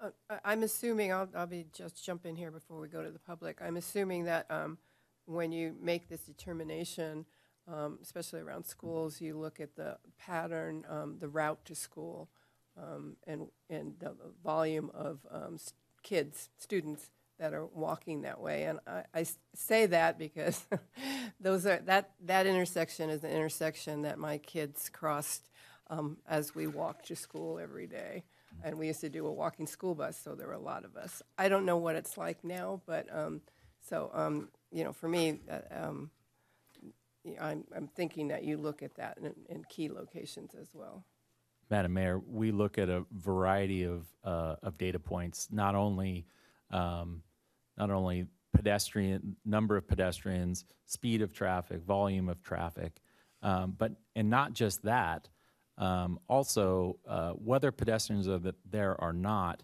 Uh, 0.00 0.10
I- 0.30 0.40
I'm 0.44 0.62
assuming, 0.62 1.12
I'll, 1.12 1.28
I'll 1.34 1.46
be, 1.46 1.66
just 1.72 2.04
jump 2.04 2.24
in 2.26 2.36
here 2.36 2.50
before 2.50 2.78
we 2.80 2.88
go 2.88 3.02
to 3.02 3.10
the 3.10 3.18
public. 3.18 3.58
I'm 3.60 3.76
assuming 3.76 4.24
that 4.24 4.46
um, 4.50 4.78
when 5.26 5.52
you 5.52 5.74
make 5.80 6.08
this 6.08 6.20
determination, 6.20 7.26
um, 7.66 7.98
especially 8.02 8.40
around 8.40 8.64
schools, 8.64 9.20
you 9.20 9.36
look 9.36 9.60
at 9.60 9.76
the 9.76 9.98
pattern, 10.18 10.84
um, 10.88 11.16
the 11.18 11.28
route 11.28 11.64
to 11.66 11.74
school, 11.74 12.28
um, 12.80 13.16
and, 13.26 13.48
and 13.68 13.94
the 13.98 14.14
volume 14.44 14.90
of 14.94 15.18
um, 15.30 15.58
kids, 16.02 16.48
students 16.58 17.10
that 17.40 17.52
are 17.52 17.66
walking 17.66 18.22
that 18.22 18.40
way. 18.40 18.64
And 18.64 18.78
I 19.14 19.26
say 19.54 19.86
that 19.86 20.18
because 20.18 20.64
those 21.40 21.66
are, 21.66 21.80
that, 21.86 22.10
that 22.24 22.46
intersection 22.46 23.10
is 23.10 23.22
an 23.24 23.30
intersection 23.30 24.02
that 24.02 24.18
my 24.18 24.38
kids 24.38 24.88
crossed 24.88 25.48
um, 25.90 26.18
as 26.28 26.54
we 26.54 26.66
walked 26.66 27.06
to 27.08 27.16
school 27.16 27.58
every 27.58 27.86
day. 27.86 28.24
And 28.64 28.78
we 28.78 28.86
used 28.88 29.00
to 29.00 29.08
do 29.08 29.26
a 29.26 29.32
walking 29.32 29.66
school 29.66 29.94
bus, 29.94 30.18
so 30.22 30.34
there 30.34 30.46
were 30.46 30.52
a 30.54 30.58
lot 30.60 30.84
of 30.84 30.96
us. 30.96 31.22
I 31.36 31.48
don't 31.48 31.64
know 31.64 31.76
what 31.76 31.96
it's 31.96 32.16
like 32.18 32.42
now, 32.44 32.80
but 32.86 33.06
um, 33.14 33.40
so 33.80 34.10
um, 34.12 34.48
you 34.70 34.84
know, 34.84 34.92
for 34.92 35.08
me, 35.08 35.40
uh, 35.50 35.86
um, 35.86 36.10
I'm, 37.40 37.64
I'm 37.74 37.88
thinking 37.88 38.28
that 38.28 38.44
you 38.44 38.56
look 38.56 38.82
at 38.82 38.94
that 38.96 39.18
in, 39.18 39.34
in 39.48 39.64
key 39.68 39.88
locations 39.88 40.54
as 40.54 40.68
well. 40.74 41.04
Madam 41.70 41.92
Mayor, 41.92 42.18
we 42.26 42.50
look 42.50 42.78
at 42.78 42.88
a 42.88 43.04
variety 43.12 43.84
of, 43.84 44.06
uh, 44.24 44.56
of 44.62 44.78
data 44.78 44.98
points, 44.98 45.48
not 45.50 45.74
only, 45.74 46.26
um, 46.70 47.22
not 47.76 47.90
only 47.90 48.26
pedestrian, 48.54 49.36
number 49.44 49.76
of 49.76 49.86
pedestrians, 49.86 50.64
speed 50.86 51.20
of 51.20 51.32
traffic, 51.32 51.82
volume 51.82 52.28
of 52.28 52.42
traffic. 52.42 53.00
Um, 53.42 53.74
But, 53.76 53.92
and 54.16 54.30
not 54.30 54.54
just 54.54 54.82
that, 54.84 55.28
um, 55.78 56.18
also, 56.28 56.98
uh, 57.08 57.30
whether 57.30 57.72
pedestrians 57.72 58.28
are 58.28 58.40
there 58.68 59.00
or 59.00 59.12
not, 59.12 59.62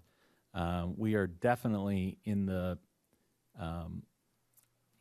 um, 0.54 0.94
we 0.96 1.14
are 1.14 1.26
definitely 1.26 2.18
in 2.24 2.46
the, 2.46 2.78
um, 3.58 4.02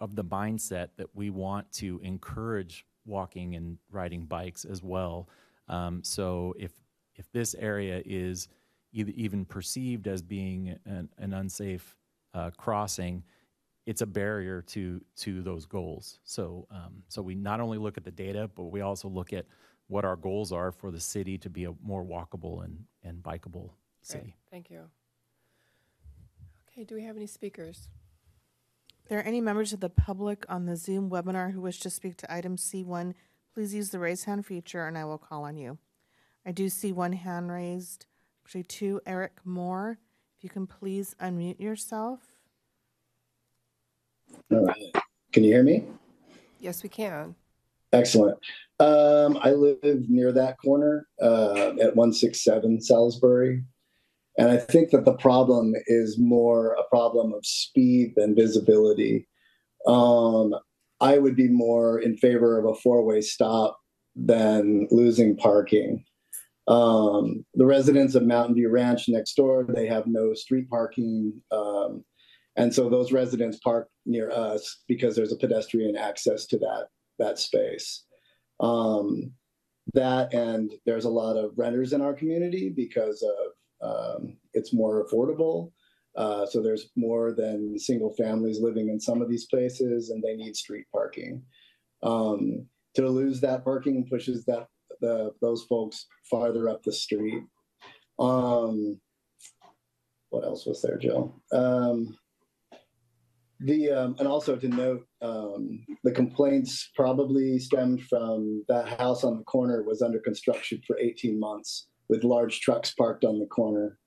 of 0.02 0.16
the 0.16 0.24
mindset 0.24 0.90
that 0.98 1.08
we 1.14 1.30
want 1.30 1.72
to 1.74 2.00
encourage 2.04 2.86
walking 3.06 3.56
and 3.56 3.78
riding 3.92 4.26
bikes 4.26 4.66
as 4.66 4.82
well. 4.84 5.30
Um, 5.68 6.04
so 6.04 6.54
if 6.58 6.72
if 7.16 7.32
this 7.32 7.54
area 7.54 8.02
is 8.06 8.48
even 8.92 9.46
perceived 9.46 10.08
as 10.08 10.22
being 10.22 10.78
an, 10.86 11.10
an 11.18 11.34
unsafe 11.34 11.96
uh, 12.34 12.50
crossing, 12.58 13.24
it's 13.86 14.02
a 14.02 14.06
barrier 14.06 14.62
to 14.62 15.02
to 15.18 15.42
those 15.42 15.66
goals. 15.66 16.20
So 16.24 16.68
um, 16.72 17.04
so 17.08 17.22
we 17.22 17.36
not 17.36 17.60
only 17.60 17.78
look 17.78 17.98
at 17.98 18.04
the 18.04 18.12
data, 18.12 18.50
but 18.56 18.66
we 18.66 18.82
also 18.82 19.08
look 19.08 19.32
at 19.32 19.46
what 19.94 20.04
our 20.04 20.16
goals 20.16 20.52
are 20.52 20.72
for 20.72 20.90
the 20.90 21.00
city 21.00 21.38
to 21.38 21.52
be 21.52 21.66
a 21.66 21.74
more 21.84 22.04
walkable 22.04 22.66
and 22.66 22.84
and 23.04 23.22
bikeable 23.22 23.70
city. 24.02 24.22
Great, 24.24 24.36
thank 24.50 24.72
you. 24.72 24.82
Okay, 26.68 26.84
do 26.84 26.96
we 26.96 27.04
have 27.04 27.16
any 27.16 27.28
speakers? 27.28 27.90
If 29.04 29.10
there 29.10 29.20
are 29.20 29.24
any 29.24 29.40
members 29.40 29.72
of 29.72 29.82
the 29.82 29.90
public 29.90 30.46
on 30.50 30.66
the 30.66 30.76
Zoom 30.76 31.12
webinar 31.12 31.54
who 31.54 31.62
wish 31.62 31.80
to 31.82 31.92
speak 31.92 32.18
to 32.18 32.34
item 32.34 32.58
C1, 32.58 33.14
please 33.54 33.76
use 33.76 33.92
the 33.92 34.00
raise 34.00 34.24
hand 34.24 34.48
feature 34.48 34.88
and 34.88 34.98
I 34.98 35.06
will 35.06 35.20
call 35.20 35.44
on 35.44 35.58
you. 35.58 35.78
I 36.44 36.52
do 36.52 36.70
see 36.70 36.92
one 36.92 37.14
hand 37.14 37.52
raised, 37.52 38.08
actually 38.44 38.64
two, 38.64 39.00
Eric 39.06 39.34
Moore. 39.46 40.00
If 40.36 40.44
you 40.44 40.50
can 40.50 40.66
please 40.66 41.16
unmute 41.22 41.60
yourself. 41.60 42.20
All 44.52 44.66
right. 44.66 44.92
Can 45.32 45.44
you 45.44 45.52
hear 45.52 45.64
me? 45.64 45.84
Yes, 46.60 46.82
we 46.82 46.90
can. 46.90 47.36
Excellent. 47.94 48.38
Um, 48.80 49.38
I 49.42 49.52
live 49.52 49.78
near 50.10 50.32
that 50.34 50.58
corner 50.64 51.08
uh, 51.22 51.74
at 51.80 51.96
167 51.96 52.82
Salisbury. 52.82 53.64
And 54.38 54.50
I 54.50 54.58
think 54.58 54.90
that 54.90 55.06
the 55.06 55.14
problem 55.14 55.74
is 55.86 56.18
more 56.18 56.74
a 56.74 56.84
problem 56.90 57.34
of 57.34 57.46
speed 57.46 58.14
than 58.16 58.36
visibility. 58.36 59.28
Um, 59.88 60.56
I 61.00 61.18
would 61.20 61.36
be 61.36 61.50
more 61.50 62.00
in 62.00 62.18
favor 62.18 62.58
of 62.58 62.66
a 62.66 62.80
four 62.80 63.04
way 63.04 63.22
stop 63.22 63.78
than 64.16 64.88
losing 64.90 65.38
parking. 65.38 66.04
Um, 66.68 67.46
the 67.56 67.66
residents 67.66 68.16
of 68.16 68.24
Mountain 68.24 68.56
View 68.56 68.70
Ranch 68.70 69.10
next 69.10 69.36
door, 69.36 69.66
they 69.68 69.86
have 69.86 70.08
no 70.08 70.34
street 70.34 70.70
parking. 70.70 71.42
Um, 71.52 72.04
and 72.56 72.74
so 72.74 72.90
those 72.90 73.12
residents 73.12 73.60
park 73.64 73.90
near 74.06 74.32
us 74.32 74.84
because 74.88 75.16
there's 75.16 75.34
a 75.34 75.38
pedestrian 75.38 75.96
access 75.96 76.46
to 76.48 76.58
that, 76.60 76.88
that 77.20 77.40
space. 77.40 78.06
Um, 78.60 79.34
that 79.94 80.34
and 80.34 80.72
there's 80.86 81.06
a 81.06 81.10
lot 81.10 81.36
of 81.36 81.52
renters 81.58 81.94
in 81.94 82.02
our 82.02 82.14
community 82.14 82.72
because 82.76 83.24
of 83.82 84.20
um, 84.22 84.38
it's 84.54 84.74
more 84.74 85.06
affordable. 85.06 85.72
Uh, 86.16 86.46
so 86.46 86.62
there's 86.62 86.90
more 86.96 87.34
than 87.34 87.78
single 87.78 88.14
families 88.16 88.62
living 88.62 88.88
in 88.88 89.00
some 89.00 89.22
of 89.22 89.30
these 89.30 89.48
places, 89.48 90.10
and 90.10 90.24
they 90.24 90.36
need 90.36 90.56
street 90.56 90.86
parking. 90.92 91.42
Um, 92.04 92.68
to 92.96 93.08
lose 93.10 93.42
that 93.42 93.64
parking 93.64 94.08
pushes 94.08 94.46
that 94.46 94.68
the 95.02 95.32
those 95.42 95.64
folks 95.64 96.06
farther 96.30 96.70
up 96.70 96.84
the 96.84 96.94
street. 96.94 97.44
Um, 98.20 99.00
what 100.30 100.44
else 100.44 100.66
was 100.66 100.82
there, 100.82 100.98
Joe? 100.98 101.34
Um, 101.52 102.16
the 103.64 103.92
um, 103.92 104.16
and 104.20 104.28
also 104.28 104.56
to 104.56 104.68
note, 104.68 105.08
um, 105.22 105.86
the 106.04 106.12
complaints 106.12 106.92
probably 106.96 107.58
stemmed 107.60 108.04
from 108.04 108.64
that 108.68 109.00
house 109.00 109.24
on 109.24 109.38
the 109.38 109.44
corner 109.44 109.84
was 109.84 110.02
under 110.02 110.20
construction 110.20 110.82
for 110.86 110.98
18 111.00 111.40
months 111.40 111.88
with 112.10 112.24
large 112.24 112.60
trucks 112.60 112.94
parked 112.94 113.24
on 113.24 113.40
the 113.40 113.46
corner, 113.46 113.98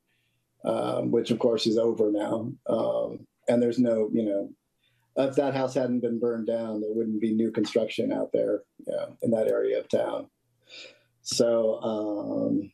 um, 0.65 1.11
which 1.11 1.31
of 1.31 1.39
course 1.39 1.67
is 1.67 1.79
over 1.79 2.13
now. 2.13 2.53
Um, 2.69 3.27
and 3.49 3.63
there's 3.63 3.79
no, 3.79 4.11
you 4.13 4.25
know, 4.25 4.51
if 5.17 5.37
that 5.37 5.55
house 5.55 5.75
hadn't 5.75 6.01
been 6.01 6.21
burned 6.21 6.47
down, 6.47 6.83
there 6.83 6.93
wouldn't 6.93 7.23
be 7.23 7.33
new 7.33 7.51
construction 7.51 8.13
out 8.13 8.31
there 8.35 8.63
yeah, 8.87 9.07
in 9.23 9.31
that 9.31 9.49
area 9.49 9.79
of 9.79 9.89
town. 9.89 10.29
So 11.23 11.81
um, 11.81 12.71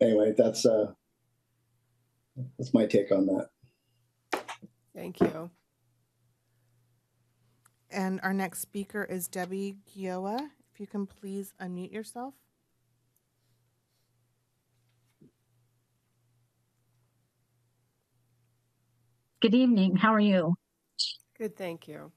anyway, 0.00 0.34
that's 0.36 0.66
uh, 0.66 0.92
that's 2.58 2.74
my 2.74 2.86
take 2.86 3.12
on 3.12 3.26
that. 3.26 3.48
Thank 4.94 5.20
you. 5.20 5.50
And 7.90 8.20
our 8.22 8.34
next 8.34 8.60
speaker 8.60 9.04
is 9.04 9.28
Debbie 9.28 9.76
Gioa. 9.96 10.50
If 10.72 10.80
you 10.80 10.86
can 10.86 11.06
please 11.06 11.54
unmute 11.60 11.92
yourself. 11.92 12.34
Good 19.40 19.54
evening. 19.54 19.96
How 19.96 20.12
are 20.12 20.20
you? 20.20 20.54
Good, 21.38 21.56
thank 21.56 21.86
you. 21.86 22.12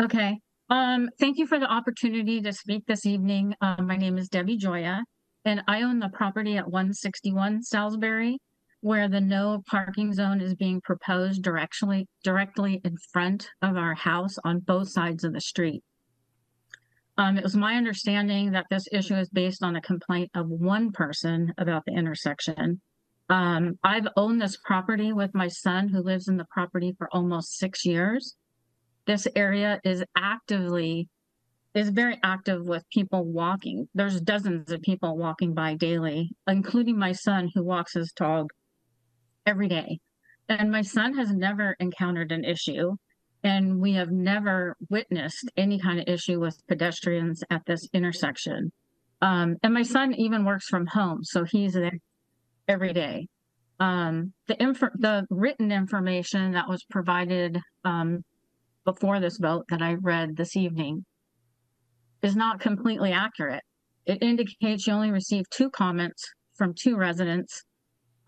Okay. 0.00 0.38
Um, 0.70 1.10
thank 1.18 1.38
you 1.38 1.46
for 1.46 1.58
the 1.58 1.66
opportunity 1.66 2.40
to 2.40 2.52
speak 2.52 2.86
this 2.86 3.04
evening. 3.04 3.54
Uh, 3.60 3.82
my 3.82 3.96
name 3.96 4.16
is 4.18 4.28
Debbie 4.28 4.56
Joya, 4.56 5.02
and 5.44 5.62
I 5.66 5.82
own 5.82 5.98
the 5.98 6.10
property 6.10 6.56
at 6.56 6.70
161 6.70 7.62
Salisbury, 7.62 8.38
where 8.80 9.08
the 9.08 9.20
no 9.20 9.62
parking 9.66 10.12
zone 10.12 10.40
is 10.40 10.54
being 10.54 10.80
proposed 10.80 11.42
directly 11.42 12.06
directly 12.22 12.80
in 12.84 12.96
front 13.12 13.48
of 13.60 13.76
our 13.76 13.94
house 13.94 14.36
on 14.44 14.60
both 14.60 14.88
sides 14.88 15.24
of 15.24 15.32
the 15.32 15.40
street. 15.40 15.82
Um, 17.16 17.36
it 17.36 17.42
was 17.42 17.56
my 17.56 17.74
understanding 17.74 18.52
that 18.52 18.66
this 18.70 18.86
issue 18.92 19.16
is 19.16 19.28
based 19.30 19.64
on 19.64 19.74
a 19.74 19.80
complaint 19.80 20.30
of 20.36 20.48
one 20.48 20.92
person 20.92 21.52
about 21.58 21.84
the 21.84 21.92
intersection. 21.92 22.80
Um, 23.28 23.78
I've 23.82 24.06
owned 24.16 24.40
this 24.40 24.56
property 24.56 25.12
with 25.12 25.34
my 25.34 25.48
son 25.48 25.88
who 25.88 26.00
lives 26.00 26.28
in 26.28 26.36
the 26.36 26.46
property 26.48 26.94
for 26.96 27.08
almost 27.12 27.58
six 27.58 27.84
years. 27.84 28.36
This 29.06 29.26
area 29.34 29.80
is 29.84 30.04
actively, 30.16 31.08
is 31.74 31.88
very 31.88 32.20
active 32.22 32.64
with 32.64 32.88
people 32.90 33.24
walking. 33.24 33.88
There's 33.94 34.20
dozens 34.20 34.70
of 34.70 34.80
people 34.82 35.16
walking 35.16 35.54
by 35.54 35.74
daily, 35.74 36.30
including 36.46 36.98
my 36.98 37.12
son 37.12 37.50
who 37.52 37.64
walks 37.64 37.94
his 37.94 38.12
dog 38.12 38.50
every 39.48 39.68
day. 39.68 39.98
And 40.50 40.70
my 40.70 40.82
son 40.82 41.14
has 41.14 41.30
never 41.32 41.74
encountered 41.80 42.32
an 42.32 42.44
issue. 42.44 42.96
And 43.42 43.80
we 43.80 43.92
have 43.94 44.10
never 44.10 44.76
witnessed 44.90 45.50
any 45.56 45.78
kind 45.78 45.98
of 46.00 46.08
issue 46.08 46.38
with 46.40 46.60
pedestrians 46.68 47.42
at 47.50 47.62
this 47.66 47.88
intersection. 47.94 48.72
Um, 49.22 49.56
and 49.62 49.72
my 49.72 49.84
son 49.84 50.12
even 50.14 50.44
works 50.44 50.66
from 50.66 50.86
home, 50.86 51.24
so 51.24 51.44
he's 51.44 51.72
there 51.72 51.98
every 52.68 52.92
day. 52.92 53.28
Um, 53.80 54.32
the 54.48 54.60
inf- 54.62 54.98
the 54.98 55.24
written 55.30 55.72
information 55.72 56.52
that 56.52 56.68
was 56.68 56.84
provided 56.90 57.58
um, 57.84 58.24
before 58.84 59.20
this 59.20 59.38
vote 59.38 59.64
that 59.70 59.82
I 59.82 59.94
read 59.94 60.36
this 60.36 60.56
evening 60.56 61.04
is 62.22 62.36
not 62.36 62.60
completely 62.60 63.12
accurate. 63.12 63.62
It 64.04 64.22
indicates 64.22 64.86
you 64.86 64.92
only 64.92 65.10
received 65.10 65.46
two 65.52 65.70
comments 65.70 66.24
from 66.56 66.74
two 66.74 66.96
residents, 66.96 67.62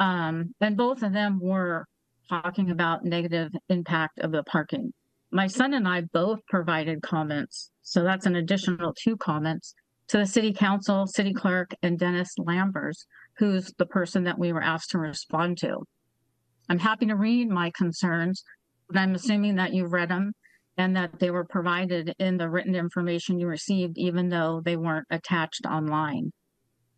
um, 0.01 0.55
and 0.61 0.77
both 0.77 1.03
of 1.03 1.13
them 1.13 1.39
were 1.41 1.87
talking 2.29 2.71
about 2.71 3.05
negative 3.05 3.53
impact 3.69 4.19
of 4.21 4.33
the 4.33 4.43
parking. 4.45 4.93
My 5.31 5.47
son 5.47 5.75
and 5.75 5.87
I 5.87 6.01
both 6.01 6.41
provided 6.49 7.03
comments, 7.03 7.71
so 7.83 8.03
that's 8.03 8.27
an 8.27 8.37
additional 8.37 8.95
two 8.95 9.17
comments 9.17 9.75
to 10.09 10.19
the 10.19 10.27
city 10.27 10.53
council, 10.53 11.07
city 11.07 11.33
clerk, 11.33 11.73
and 11.83 11.99
Dennis 11.99 12.35
Lambers, 12.39 13.07
who's 13.39 13.73
the 13.79 13.87
person 13.87 14.25
that 14.25 14.39
we 14.39 14.53
were 14.53 14.63
asked 14.63 14.91
to 14.91 14.99
respond 14.99 15.59
to. 15.59 15.79
I'm 16.69 16.81
happy 16.81 17.07
to 17.07 17.15
read 17.15 17.49
my 17.49 17.71
concerns, 17.77 18.43
but 18.89 18.99
I'm 18.99 19.15
assuming 19.15 19.57
that 19.57 19.73
you 19.73 19.87
read 19.87 20.09
them 20.09 20.33
and 20.77 20.97
that 20.97 21.19
they 21.21 21.31
were 21.31 21.45
provided 21.45 22.15
in 22.19 22.39
the 22.39 22.49
written 22.49 22.75
information 22.75 23.39
you 23.39 23.47
received, 23.47 23.99
even 23.99 24.31
though 24.31 24.63
they 24.65 24.77
weren't 24.77 25.07
attached 25.11 25.67
online. 25.67 26.33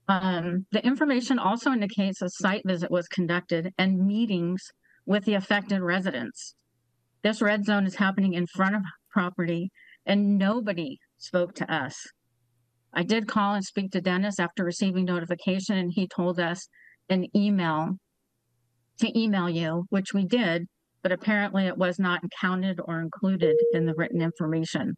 Um, 0.09 0.67
the 0.73 0.85
information 0.85 1.39
also 1.39 1.71
indicates 1.71 2.23
a 2.23 2.29
site 2.29 2.63
visit 2.67 2.91
was 2.91 3.07
conducted 3.09 3.73
and 3.79 4.05
meetings 4.05 4.63
with 5.07 5.25
the 5.25 5.35
affected 5.35 5.81
residents. 5.81 6.55
This 7.23 7.41
red 7.41 7.65
zone 7.65 7.87
is 7.87 7.97
happening 7.97 8.35
in 8.35 8.47
front 8.47 8.75
of 8.75 8.83
property 9.11 9.71
and 10.05 10.39
nobody 10.39 10.99
spoke 11.19 11.55
to 11.55 11.73
us. 11.73 11.97
I 12.93 13.05
did 13.05 13.29
call 13.29 13.55
and 13.55 13.65
speak 13.65 13.93
to 13.93 14.01
Dennis 14.01 14.39
after 14.39 14.65
receiving 14.65 15.05
notification 15.05 15.77
and 15.77 15.93
he 15.93 16.07
told 16.09 16.41
us 16.41 16.69
an 17.09 17.27
email 17.35 17.97
to 18.99 19.19
email 19.19 19.49
you, 19.49 19.87
which 19.91 20.13
we 20.13 20.25
did, 20.25 20.67
but 21.03 21.13
apparently 21.13 21.67
it 21.67 21.79
was 21.79 21.99
not 21.99 22.21
counted 22.41 22.81
or 22.85 23.01
included 23.01 23.57
in 23.73 23.87
the 23.87 23.95
written 23.97 24.21
information. 24.21 24.95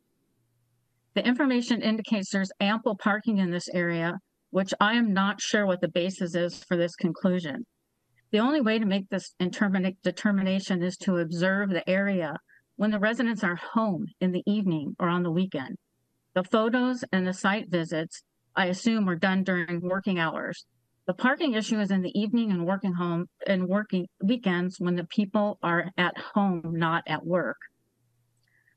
The 1.15 1.27
information 1.27 1.81
indicates 1.81 2.31
there's 2.31 2.51
ample 2.61 2.97
parking 2.97 3.39
in 3.39 3.51
this 3.51 3.69
area, 3.69 4.15
which 4.55 4.73
I 4.79 4.95
am 4.95 5.13
not 5.13 5.41
sure 5.41 5.67
what 5.67 5.81
the 5.81 5.89
basis 5.89 6.37
is 6.37 6.63
for 6.63 6.77
this 6.77 6.95
conclusion. 6.95 7.67
The 8.31 8.39
only 8.39 8.61
way 8.61 8.79
to 8.79 8.87
make 8.87 9.09
this 9.09 9.35
determination 9.41 10.81
is 10.81 10.97
to 10.99 11.17
observe 11.17 11.71
the 11.71 11.91
area 11.91 12.37
when 12.77 12.93
the 12.93 13.01
residents 13.01 13.43
are 13.43 13.57
home 13.57 14.07
in 14.21 14.31
the 14.31 14.45
evening 14.47 14.95
or 15.01 15.09
on 15.09 15.25
the 15.25 15.31
weekend. 15.33 15.77
The 16.35 16.45
photos 16.45 17.03
and 17.11 17.27
the 17.27 17.33
site 17.33 17.69
visits, 17.69 18.23
I 18.55 18.67
assume, 18.67 19.07
were 19.07 19.17
done 19.17 19.43
during 19.43 19.81
working 19.81 20.21
hours. 20.21 20.67
The 21.09 21.15
parking 21.15 21.55
issue 21.55 21.81
is 21.81 21.91
in 21.91 22.03
the 22.03 22.17
evening 22.17 22.53
and 22.53 22.65
working 22.65 22.93
home 22.93 23.27
and 23.49 23.67
working 23.67 24.07
weekends 24.23 24.79
when 24.79 24.95
the 24.95 25.09
people 25.09 25.59
are 25.65 25.91
at 25.99 26.17
home, 26.17 26.63
not 26.65 27.03
at 27.09 27.27
work. 27.27 27.59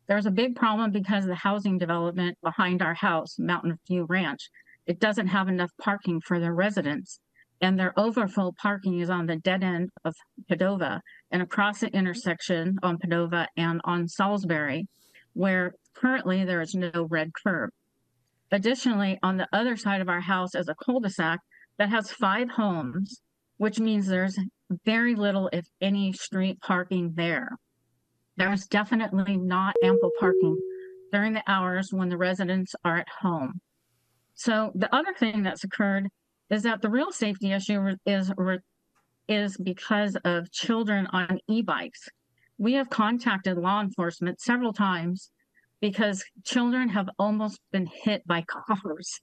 There's 0.08 0.26
a 0.26 0.32
big 0.32 0.56
problem 0.56 0.90
because 0.90 1.26
of 1.26 1.30
the 1.30 1.36
housing 1.36 1.78
development 1.78 2.40
behind 2.42 2.82
our 2.82 2.96
house, 2.96 3.38
Mountain 3.38 3.78
View 3.88 4.08
Ranch. 4.10 4.50
It 4.88 5.00
doesn't 5.00 5.28
have 5.28 5.50
enough 5.50 5.72
parking 5.80 6.22
for 6.22 6.40
their 6.40 6.54
residents. 6.54 7.20
And 7.60 7.78
their 7.78 7.94
overfull 8.00 8.56
parking 8.62 9.00
is 9.00 9.10
on 9.10 9.26
the 9.26 9.36
dead 9.36 9.64
end 9.64 9.90
of 10.06 10.16
Padova 10.50 11.02
and 11.32 11.42
across 11.42 11.80
the 11.80 11.88
intersection 11.88 12.78
on 12.84 12.98
Padova 12.98 13.48
and 13.58 13.82
on 13.84 14.08
Salisbury, 14.08 14.88
where 15.34 15.74
currently 15.96 16.46
there 16.46 16.62
is 16.62 16.76
no 16.76 17.08
red 17.10 17.32
curb. 17.44 17.72
Additionally, 18.52 19.20
on 19.24 19.38
the 19.38 19.48
other 19.52 19.76
side 19.76 20.02
of 20.02 20.08
our 20.08 20.22
house 20.22 20.56
is 20.56 20.70
a 20.70 20.76
cul-de-sac 20.76 21.40
that 21.78 21.90
has 21.90 22.12
five 22.12 22.50
homes, 22.50 23.22
which 23.58 23.80
means 23.80 24.08
there's 24.08 24.38
very 24.86 25.16
little, 25.16 25.50
if 25.52 25.66
any, 25.82 26.14
street 26.14 26.62
parking 26.62 27.14
there. 27.16 27.50
There's 28.38 28.68
definitely 28.68 29.36
not 29.36 29.76
ample 29.84 30.12
parking 30.20 30.58
during 31.12 31.34
the 31.34 31.44
hours 31.48 31.90
when 31.92 32.10
the 32.10 32.18
residents 32.18 32.76
are 32.86 32.98
at 32.98 33.08
home. 33.22 33.60
So 34.38 34.72
the 34.76 34.94
other 34.96 35.14
thing 35.20 35.44
that's 35.44 35.64
occurred 35.64 36.08
is 36.50 36.64
that 36.64 36.82
the 36.82 36.90
real 36.90 37.12
safety 37.12 37.52
issue 37.52 37.96
is 38.06 38.32
is 39.28 39.58
because 39.58 40.16
of 40.24 40.50
children 40.52 41.08
on 41.08 41.40
e-bikes. 41.50 42.08
We 42.58 42.74
have 42.74 42.90
contacted 42.90 43.58
law 43.58 43.82
enforcement 43.82 44.40
several 44.40 44.72
times 44.72 45.32
because 45.82 46.24
children 46.46 46.88
have 46.90 47.10
almost 47.20 47.60
been 47.72 47.88
hit 48.04 48.26
by 48.26 48.46
cars. 48.48 49.20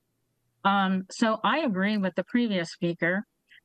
Um, 0.65 1.05
so 1.11 1.39
I 1.43 1.61
agree 1.61 1.97
with 1.97 2.15
the 2.17 2.25
previous 2.25 2.73
speaker 2.73 3.25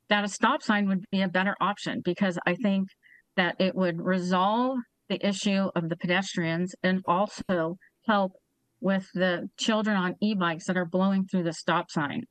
that 0.10 0.24
a 0.24 0.28
stop 0.28 0.64
sign 0.64 0.88
would 0.88 1.04
be 1.12 1.22
a 1.22 1.28
better 1.28 1.56
option 1.60 2.02
because 2.06 2.40
I 2.46 2.56
think 2.56 2.88
that 3.36 3.56
it 3.60 3.76
would 3.76 4.00
resolve 4.00 4.78
the 5.10 5.26
issue 5.28 5.70
of 5.76 5.90
the 5.90 5.98
pedestrians 5.98 6.74
and 6.84 7.02
also 7.06 7.78
help 8.08 8.34
with 8.82 9.08
the 9.14 9.50
children 9.58 9.98
on 9.98 10.16
e-bikes 10.22 10.66
that 10.66 10.78
are 10.78 10.86
blowing 10.86 11.26
through 11.26 11.44
the 11.44 11.54
stop 11.54 11.92
sign. 11.92 12.24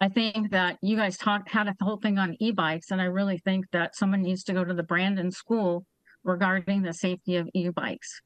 I 0.00 0.08
think 0.08 0.50
that 0.50 0.78
you 0.82 0.96
guys 0.96 1.16
talked 1.16 1.50
had 1.50 1.68
a 1.68 1.74
whole 1.80 1.98
thing 1.98 2.18
on 2.18 2.36
e-bikes, 2.40 2.90
and 2.90 3.00
I 3.00 3.04
really 3.04 3.38
think 3.38 3.66
that 3.72 3.96
someone 3.96 4.22
needs 4.22 4.44
to 4.44 4.52
go 4.52 4.64
to 4.64 4.74
the 4.74 4.82
Brandon 4.82 5.30
School 5.30 5.84
regarding 6.24 6.82
the 6.82 6.92
safety 6.92 7.36
of 7.36 7.48
e-bikes. 7.54 8.20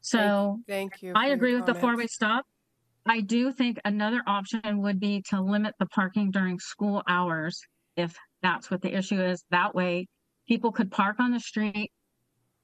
So 0.00 0.60
Thank 0.68 1.02
you. 1.02 1.12
I 1.14 1.28
agree 1.28 1.54
with 1.56 1.66
the 1.66 1.74
four-way 1.74 2.06
stop. 2.06 2.44
I 3.06 3.20
do 3.20 3.52
think 3.52 3.78
another 3.84 4.22
option 4.26 4.82
would 4.82 5.00
be 5.00 5.22
to 5.30 5.40
limit 5.40 5.74
the 5.78 5.86
parking 5.86 6.30
during 6.30 6.58
school 6.58 7.02
hours, 7.08 7.60
if 7.96 8.16
that's 8.42 8.70
what 8.70 8.82
the 8.82 8.94
issue 8.94 9.20
is. 9.20 9.44
That 9.50 9.74
way, 9.74 10.06
people 10.46 10.72
could 10.72 10.90
park 10.90 11.20
on 11.20 11.32
the 11.32 11.40
street 11.40 11.90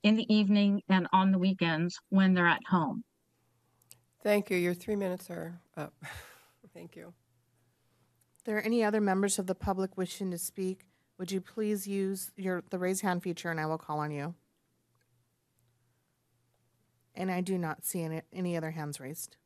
in 0.03 0.17
the 0.17 0.35
evening 0.35 0.83
and 0.89 1.07
on 1.13 1.31
the 1.33 1.39
weekends 1.39 1.99
when 2.09 2.35
they're 2.35 2.47
at 2.47 2.65
home. 2.69 3.05
Thank 4.23 4.51
you. 4.51 4.57
Your 4.57 4.75
three 4.75 4.97
minutes 4.97 5.31
are 5.31 5.59
up. 5.77 5.95
Thank 6.75 6.95
you. 6.97 7.13
If 8.39 8.45
there 8.45 8.57
are 8.57 8.61
any 8.63 8.85
other 8.85 9.01
members 9.01 9.39
of 9.39 9.47
the 9.47 9.55
public 9.55 9.97
wishing 9.97 10.31
to 10.31 10.39
speak, 10.39 10.85
would 11.19 11.33
you 11.33 11.41
please 11.41 11.87
use 11.87 12.31
your, 12.37 12.63
the 12.71 12.79
raise 12.79 13.01
hand 13.01 13.23
feature 13.23 13.51
and 13.51 13.61
I 13.61 13.67
will 13.67 13.79
call 13.79 13.99
on 13.99 14.11
you? 14.11 14.35
And 17.15 17.31
I 17.31 17.41
do 17.41 17.59
not 17.59 17.85
see 17.85 18.03
any, 18.03 18.23
any 18.33 18.57
other 18.57 18.71
hands 18.71 19.01
raised. 19.01 19.37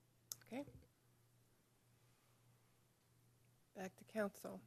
Okay. 0.47 0.63
Back 3.77 3.93
to 3.97 4.05
council. 4.13 4.61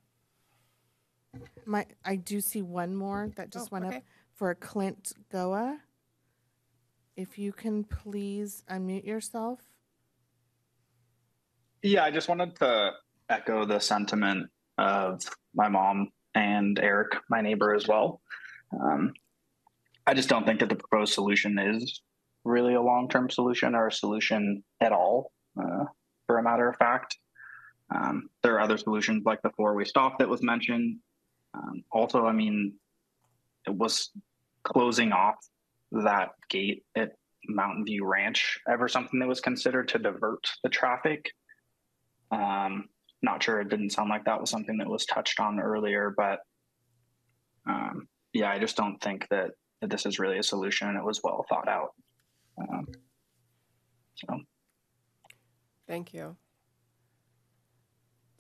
My, 1.66 1.86
I 2.04 2.16
do 2.16 2.42
see 2.42 2.62
one 2.62 2.96
more 2.96 3.30
that 3.36 3.52
just 3.52 3.68
Oh, 3.68 3.70
went 3.74 3.86
up 3.86 3.92
okay. 3.92 4.04
for 4.34 4.54
Clint 4.56 5.14
Goa. 5.32 5.80
If 7.16 7.38
you 7.38 7.52
can 7.52 7.84
please 7.84 8.64
unmute 8.70 9.06
yourself. 9.06 9.60
Yeah, 11.84 12.04
I 12.04 12.12
just 12.12 12.28
wanted 12.28 12.56
to 12.58 12.92
echo 13.30 13.66
the 13.66 13.80
sentiment 13.80 14.50
of 14.78 15.22
my 15.54 15.70
mom 15.70 16.10
and 16.34 16.80
Eric, 16.80 17.18
my 17.30 17.42
neighbor 17.42 17.74
as 17.74 17.88
well. 17.88 18.22
Um, 18.74 19.14
I 20.06 20.14
just 20.14 20.30
don't 20.30 20.46
think 20.46 20.60
that 20.60 20.70
the 20.70 20.76
proposed 20.76 21.14
solution 21.14 21.60
is 21.60 22.02
really 22.44 22.76
a 22.76 22.82
long 22.82 23.10
term 23.10 23.30
solution 23.30 23.76
or 23.76 23.88
a 23.88 23.92
solution 23.92 24.64
at 24.82 24.92
all, 24.92 25.32
uh, 25.60 25.86
for 26.26 26.38
a 26.38 26.44
matter 26.44 26.68
of 26.70 26.78
fact. 26.78 27.18
Um, 27.94 28.30
there 28.44 28.56
are 28.56 28.62
other 28.62 28.78
solutions 28.78 29.24
like 29.26 29.42
the 29.42 29.52
four 29.56 29.76
way 29.76 29.84
stop 29.84 30.20
that 30.20 30.30
was 30.30 30.42
mentioned. 30.42 30.98
Um, 31.54 31.84
also, 31.92 32.26
I 32.26 32.34
mean, 32.34 32.74
it 33.66 33.74
was 33.74 34.12
closing 34.64 35.12
off 35.12 35.36
that 35.92 36.30
gate 36.50 36.84
at 36.96 37.12
Mountain 37.48 37.86
View 37.86 38.06
Ranch 38.06 38.60
ever 38.70 38.88
something 38.88 39.20
that 39.20 39.28
was 39.28 39.40
considered 39.40 39.88
to 39.90 40.00
divert 40.00 40.46
the 40.64 40.70
traffic. 40.70 41.32
Um, 42.32 42.90
not 43.22 43.42
sure. 43.42 43.62
It 43.62 43.70
didn't 43.70 43.92
sound 43.92 44.10
like 44.10 44.26
that 44.26 44.40
was 44.40 44.50
something 44.50 44.78
that 44.78 44.88
was 44.88 45.06
touched 45.06 45.40
on 45.40 45.60
earlier, 45.60 46.14
but 46.16 46.40
um, 47.68 48.08
yeah, 48.34 48.50
I 48.52 48.60
just 48.60 48.78
don't 48.78 49.02
think 49.02 49.28
that, 49.30 49.52
that 49.82 49.90
this 49.90 50.06
is 50.06 50.20
really 50.20 50.38
a 50.38 50.44
solution 50.44 50.96
it 50.96 51.04
was 51.04 51.22
well 51.24 51.46
thought 51.50 51.68
out. 51.68 51.94
Um, 52.60 52.88
so. 54.16 54.40
Thank 55.88 56.14
you. 56.14 56.36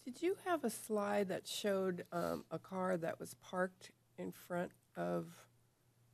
Did 0.06 0.22
you 0.22 0.38
have 0.46 0.64
a 0.64 0.70
slide 0.70 1.30
that 1.30 1.48
showed 1.48 2.06
um, 2.12 2.46
a 2.50 2.58
car 2.58 2.98
that 2.98 3.20
was 3.20 3.34
parked 3.36 3.92
in 4.18 4.32
front 4.32 4.72
of, 4.96 5.26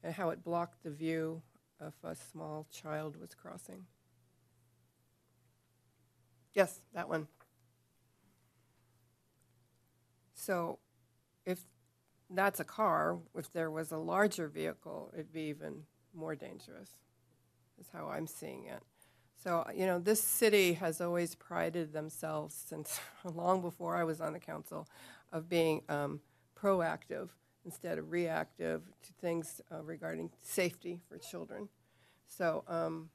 and 0.03 0.13
how 0.13 0.30
it 0.30 0.43
blocked 0.43 0.84
the 0.84 0.89
view 0.89 1.41
if 1.80 1.93
a 2.03 2.15
small 2.15 2.65
child 2.71 3.15
was 3.19 3.36
crossing? 3.36 3.86
Yes, 6.53 6.82
that 6.93 7.07
one. 7.07 7.28
So 10.46 10.80
if 11.46 11.60
that's 12.30 12.60
a 12.60 12.66
car, 12.66 13.20
if 13.36 13.52
there 13.54 13.72
was 13.72 13.91
a 13.91 13.98
larger 13.98 14.48
vehicle, 14.48 15.12
it'd 15.14 15.32
be 15.32 15.44
even 15.44 15.84
more 16.14 16.36
dangerous, 16.36 16.89
is 17.80 17.88
how 17.94 18.10
I'm 18.10 18.28
seeing 18.28 18.66
it. 18.66 18.82
So, 19.41 19.66
you 19.74 19.86
know, 19.86 20.00
this 20.00 20.22
city 20.22 20.74
has 20.74 21.00
always 21.00 21.36
prided 21.36 21.94
themselves 21.94 22.56
since 22.56 23.00
long 23.24 23.62
before 23.62 23.96
I 23.96 24.04
was 24.04 24.20
on 24.20 24.34
the 24.34 24.39
council 24.39 24.88
of 25.32 25.48
being 25.48 25.82
um, 25.88 26.20
proactive 26.58 27.30
instead 27.66 27.98
of 27.98 28.12
reactive 28.12 28.82
to 29.02 29.14
things 29.22 29.62
uh, 29.72 29.82
regarding 29.82 30.30
safety 30.41 31.00
for 31.08 31.18
children. 31.18 31.70
So 32.28 32.64
um, 32.68 33.10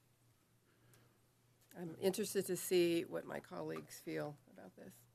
I'm 1.79 1.95
interested 2.01 2.47
to 2.47 2.57
see 2.57 3.05
what 3.07 3.25
my 3.25 3.39
colleagues 3.39 4.01
feel 4.03 4.35
about 4.51 4.75
this. 4.75 5.08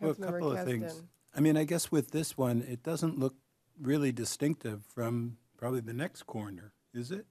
Well, 0.00 0.12
a 0.12 0.14
couple 0.14 0.52
of 0.52 0.64
things. 0.64 1.02
I 1.34 1.40
mean, 1.40 1.56
I 1.56 1.64
guess 1.64 1.90
with 1.90 2.10
this 2.10 2.36
one, 2.36 2.64
it 2.68 2.82
doesn't 2.82 3.18
look 3.18 3.34
really 3.80 4.12
distinctive 4.12 4.84
from 4.86 5.36
probably 5.56 5.80
the 5.80 5.92
next 5.92 6.24
corner, 6.24 6.72
is 6.94 7.10
it? 7.10 7.26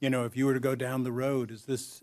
You 0.00 0.10
know, 0.10 0.24
if 0.24 0.36
you 0.36 0.46
were 0.46 0.54
to 0.54 0.60
go 0.60 0.74
down 0.74 1.04
the 1.04 1.12
road, 1.12 1.50
is 1.50 1.64
this 1.64 2.02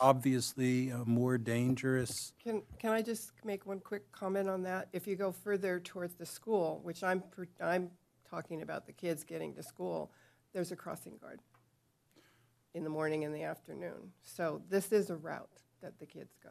obviously 0.00 0.90
a 0.90 1.04
more 1.04 1.36
dangerous? 1.36 2.32
Can, 2.42 2.62
can 2.78 2.92
I 2.92 3.02
just 3.02 3.32
make 3.44 3.66
one 3.66 3.80
quick 3.80 4.10
comment 4.12 4.48
on 4.48 4.62
that? 4.62 4.88
If 4.92 5.06
you 5.06 5.16
go 5.16 5.32
further 5.32 5.80
towards 5.80 6.14
the 6.14 6.26
school, 6.26 6.80
which 6.84 7.02
I'm, 7.02 7.22
I'm 7.60 7.90
talking 8.28 8.62
about 8.62 8.86
the 8.86 8.92
kids 8.92 9.24
getting 9.24 9.54
to 9.54 9.62
school, 9.62 10.12
there's 10.52 10.72
a 10.72 10.76
crossing 10.76 11.18
guard 11.18 11.40
in 12.74 12.84
the 12.84 12.90
morning 12.90 13.24
and 13.24 13.34
the 13.34 13.42
afternoon. 13.42 14.12
So 14.22 14.62
this 14.68 14.92
is 14.92 15.10
a 15.10 15.16
route 15.16 15.48
that 15.82 15.98
the 15.98 16.06
kids 16.06 16.36
go. 16.42 16.50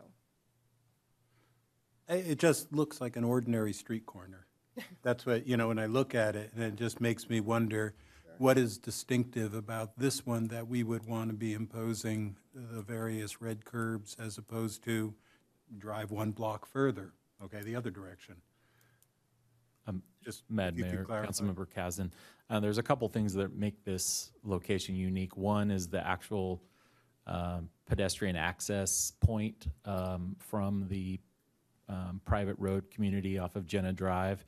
I- 2.11 2.15
It 2.15 2.39
just 2.39 2.73
looks 2.73 2.99
like 2.99 3.15
an 3.15 3.23
ordinary 3.23 3.73
street 3.73 4.05
corner. 4.05 4.45
That's 5.01 5.25
what, 5.25 5.47
you 5.47 5.55
know, 5.57 5.69
when 5.69 5.79
I 5.79 5.85
look 5.85 6.13
at 6.13 6.35
it, 6.35 6.51
and 6.53 6.63
it 6.63 6.75
just 6.75 6.99
makes 7.01 7.29
me 7.29 7.39
wonder, 7.39 7.95
what 8.37 8.57
is 8.57 8.77
distinctive 8.77 9.53
about 9.53 9.97
this 9.97 10.25
one 10.25 10.47
that 10.47 10.67
we 10.67 10.83
would 10.83 11.05
want 11.05 11.29
to 11.29 11.35
be 11.35 11.53
imposing 11.53 12.35
the 12.53 12.81
various 12.81 13.41
red 13.41 13.65
curbs 13.65 14.15
as 14.19 14.37
opposed 14.37 14.83
to 14.83 15.13
drive 15.77 16.11
one 16.11 16.31
block 16.31 16.65
further, 16.65 17.13
okay, 17.43 17.61
the 17.61 17.75
other 17.75 17.91
direction? 17.91 18.35
Um, 19.87 20.03
Just 20.23 20.43
Mad 20.49 20.73
if 20.73 20.79
you 20.79 20.83
could 20.85 20.93
Mayor, 20.93 21.05
clarify. 21.05 21.31
Councilmember 21.31 21.67
Kasdan, 21.67 22.11
uh, 22.49 22.59
there's 22.59 22.77
a 22.77 22.83
couple 22.83 23.07
things 23.09 23.33
that 23.35 23.55
make 23.55 23.83
this 23.83 24.31
location 24.43 24.95
unique. 24.95 25.37
One 25.37 25.71
is 25.71 25.87
the 25.87 26.05
actual 26.05 26.61
um, 27.27 27.69
pedestrian 27.87 28.35
access 28.35 29.13
point 29.21 29.67
um, 29.85 30.35
from 30.39 30.87
the 30.89 31.19
um, 31.89 32.21
private 32.25 32.55
road 32.59 32.89
community 32.91 33.39
off 33.39 33.55
of 33.55 33.65
Jenna 33.65 33.93
Drive. 33.93 34.45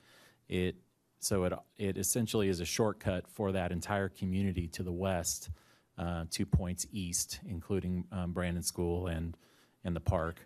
It 0.49 0.75
So 1.19 1.45
it, 1.45 1.53
it 1.77 1.97
essentially 1.97 2.49
is 2.49 2.59
a 2.59 2.65
shortcut 2.65 3.27
for 3.27 3.51
that 3.53 3.71
entire 3.71 4.09
community 4.09 4.67
to 4.69 4.83
the 4.83 4.91
west, 4.91 5.49
uh, 5.97 6.25
two 6.29 6.45
points 6.45 6.85
east, 6.91 7.39
including 7.47 8.05
um, 8.11 8.33
Brandon 8.33 8.63
School 8.63 9.07
and, 9.07 9.37
and 9.85 9.95
the 9.95 10.01
park. 10.01 10.41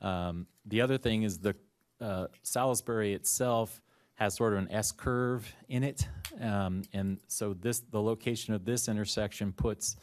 Um, 0.00 0.46
the 0.66 0.80
other 0.80 0.98
thing 0.98 1.22
is 1.22 1.38
the 1.38 1.54
uh, 2.00 2.26
Salisbury 2.42 3.14
itself 3.14 3.80
has 4.14 4.34
sort 4.34 4.52
of 4.52 4.58
an 4.58 4.72
S 4.72 4.90
curve 4.92 5.52
in 5.68 5.84
it, 5.84 6.08
um, 6.40 6.82
and 6.92 7.18
so 7.28 7.54
this 7.54 7.80
the 7.90 8.02
location 8.02 8.54
of 8.54 8.64
this 8.64 8.88
intersection 8.88 9.52
puts, 9.52 9.96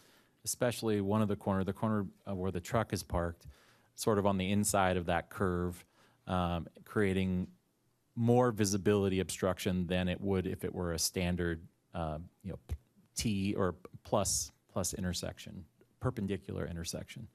especially 0.45 1.01
one 1.01 1.21
of 1.21 1.28
the 1.28 1.36
corner, 1.36 1.65
the 1.65 1.73
corner 1.73 2.05
where 2.26 2.51
the 2.51 2.61
truck 2.61 2.93
is 2.93 3.03
parked, 3.03 3.47
sort 3.95 4.17
of 4.17 4.26
on 4.26 4.38
the 4.38 4.51
inside 4.51 4.95
of 4.95 5.05
that 5.07 5.30
curve, 5.30 5.84
um, 6.28 6.67
creating 6.86 7.47
more 8.15 8.51
visibility 8.51 9.19
obstruction 9.19 9.86
than 9.88 10.07
it 10.07 10.19
would 10.21 10.47
if 10.47 10.63
it 10.63 10.73
were 10.73 10.93
a 10.93 10.99
standard, 10.99 11.61
uh, 11.93 12.17
you 12.43 12.51
know, 12.51 12.59
T 13.15 13.53
or 13.55 13.76
plus 14.03 14.51
plus 14.76 14.93
intersection, 14.93 15.63
perpendicular 16.01 16.67
intersection. 16.67 17.26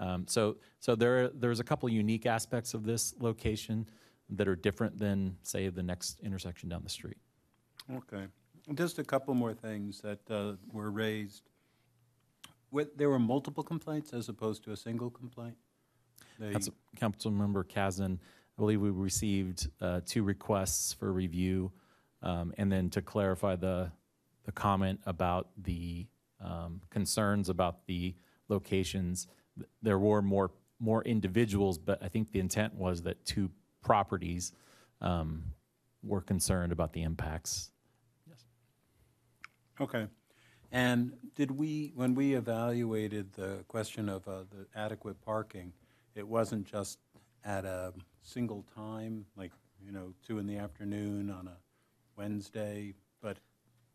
Um, 0.00 0.26
so, 0.26 0.56
so 0.80 0.96
there, 0.96 1.28
there's 1.28 1.60
a 1.60 1.64
couple 1.64 1.88
unique 1.88 2.26
aspects 2.26 2.74
of 2.74 2.84
this 2.84 3.14
location 3.20 3.86
that 4.30 4.48
are 4.48 4.56
different 4.56 4.98
than, 4.98 5.36
say, 5.42 5.68
the 5.68 5.82
next 5.82 6.18
intersection 6.20 6.68
down 6.68 6.82
the 6.82 6.88
street. 6.90 7.18
Okay. 7.94 8.26
Just 8.74 8.98
a 8.98 9.04
couple 9.04 9.34
more 9.34 9.54
things 9.54 10.00
that 10.00 10.18
uh, 10.30 10.54
were 10.72 10.90
raised. 10.90 11.50
There 12.96 13.10
were 13.10 13.18
multiple 13.18 13.62
complaints 13.62 14.12
as 14.12 14.28
opposed 14.28 14.64
to 14.64 14.72
a 14.72 14.76
single 14.76 15.10
complaint? 15.10 15.56
They- 16.40 16.52
Council, 16.52 16.74
Councilmember 16.96 17.64
Kasdan, 17.64 18.14
I 18.14 18.56
believe 18.58 18.80
we 18.80 18.90
received 18.90 19.68
uh, 19.80 20.00
two 20.04 20.22
requests 20.22 20.92
for 20.94 21.12
review, 21.12 21.70
um, 22.22 22.52
and 22.58 22.72
then 22.72 22.90
to 22.90 23.02
clarify 23.02 23.56
the 23.56 23.92
the 24.44 24.52
comment 24.52 25.00
about 25.04 25.48
the 25.62 26.06
um, 26.40 26.80
concerns 26.90 27.50
about 27.50 27.86
the 27.86 28.14
locations, 28.48 29.28
th- 29.56 29.68
there 29.82 29.98
were 29.98 30.22
more 30.22 30.50
more 30.78 31.02
individuals, 31.04 31.76
but 31.78 32.02
I 32.02 32.08
think 32.08 32.32
the 32.32 32.40
intent 32.40 32.74
was 32.74 33.02
that 33.02 33.22
two 33.26 33.50
properties 33.82 34.52
um, 35.02 35.44
were 36.02 36.22
concerned 36.22 36.72
about 36.72 36.94
the 36.94 37.02
impacts. 37.02 37.70
Yes. 38.26 38.44
Okay. 39.78 40.06
And 40.72 41.12
did 41.34 41.50
we, 41.50 41.92
when 41.94 42.14
we 42.14 42.34
evaluated 42.34 43.34
the 43.34 43.64
question 43.68 44.08
of 44.08 44.26
uh, 44.28 44.44
the 44.50 44.66
adequate 44.74 45.20
parking, 45.20 45.72
it 46.20 46.28
wasn't 46.28 46.66
just 46.66 46.98
at 47.44 47.64
a 47.64 47.94
single 48.22 48.64
time, 48.74 49.24
like, 49.36 49.52
you 49.82 49.90
know, 49.90 50.12
two 50.24 50.38
in 50.38 50.46
the 50.46 50.58
afternoon 50.58 51.30
on 51.30 51.48
a 51.48 51.56
Wednesday, 52.14 52.92
but 53.22 53.38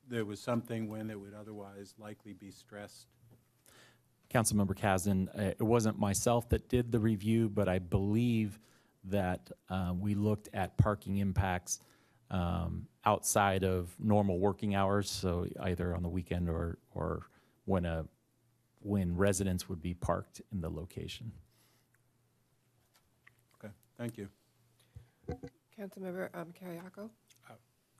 there 0.09 0.25
was 0.25 0.39
something 0.39 0.89
when 0.89 1.11
it 1.11 1.19
would 1.19 1.35
otherwise 1.35 1.93
likely 1.99 2.33
be 2.33 2.49
stressed? 2.49 3.07
Councilmember 4.33 4.75
Kasdan, 4.75 5.29
uh, 5.37 5.53
it 5.59 5.61
wasn't 5.61 5.99
myself 5.99 6.49
that 6.49 6.67
did 6.67 6.91
the 6.91 6.99
review, 6.99 7.47
but 7.47 7.69
I 7.69 7.77
believe 7.77 8.59
that 9.03 9.51
uh, 9.69 9.93
we 9.95 10.15
looked 10.15 10.49
at 10.51 10.75
parking 10.79 11.17
impacts 11.17 11.79
um, 12.31 12.87
outside 13.05 13.63
of 13.63 13.95
normal 13.99 14.39
working 14.39 14.73
hours, 14.73 15.11
so 15.11 15.45
either 15.61 15.95
on 15.95 16.01
the 16.01 16.09
weekend 16.09 16.49
or, 16.49 16.79
or 16.95 17.27
when 17.65 17.85
a, 17.85 18.05
when 18.79 19.15
residents 19.15 19.69
would 19.69 19.83
be 19.83 19.93
parked 19.93 20.41
in 20.51 20.61
the 20.61 20.69
location. 20.69 21.31
Okay, 23.99 24.09
thank 24.09 24.17
you. 24.17 24.29
Councilmember 25.79 26.29
um, 26.33 26.47
Kyriaco? 26.53 27.09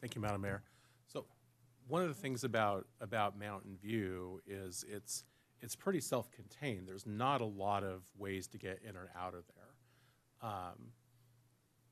Thank 0.02 0.16
you, 0.16 0.22
Madam 0.22 0.42
Mayor. 0.42 0.62
So, 1.08 1.26
one 1.88 2.02
of 2.02 2.08
the 2.08 2.14
things 2.14 2.44
about, 2.44 2.88
about 3.02 3.38
Mountain 3.40 3.78
View 3.82 4.42
is 4.48 4.86
it's, 4.88 5.24
it's 5.62 5.76
pretty 5.76 6.02
self-contained. 6.02 6.88
There's 6.88 7.06
not 7.06 7.42
a 7.42 7.46
lot 7.46 7.84
of 7.84 8.04
ways 8.18 8.48
to 8.48 8.58
get 8.58 8.82
in 8.88 8.96
or 8.96 9.10
out 9.18 9.34
of 9.34 9.44
there. 9.56 10.50
Um, 10.50 10.92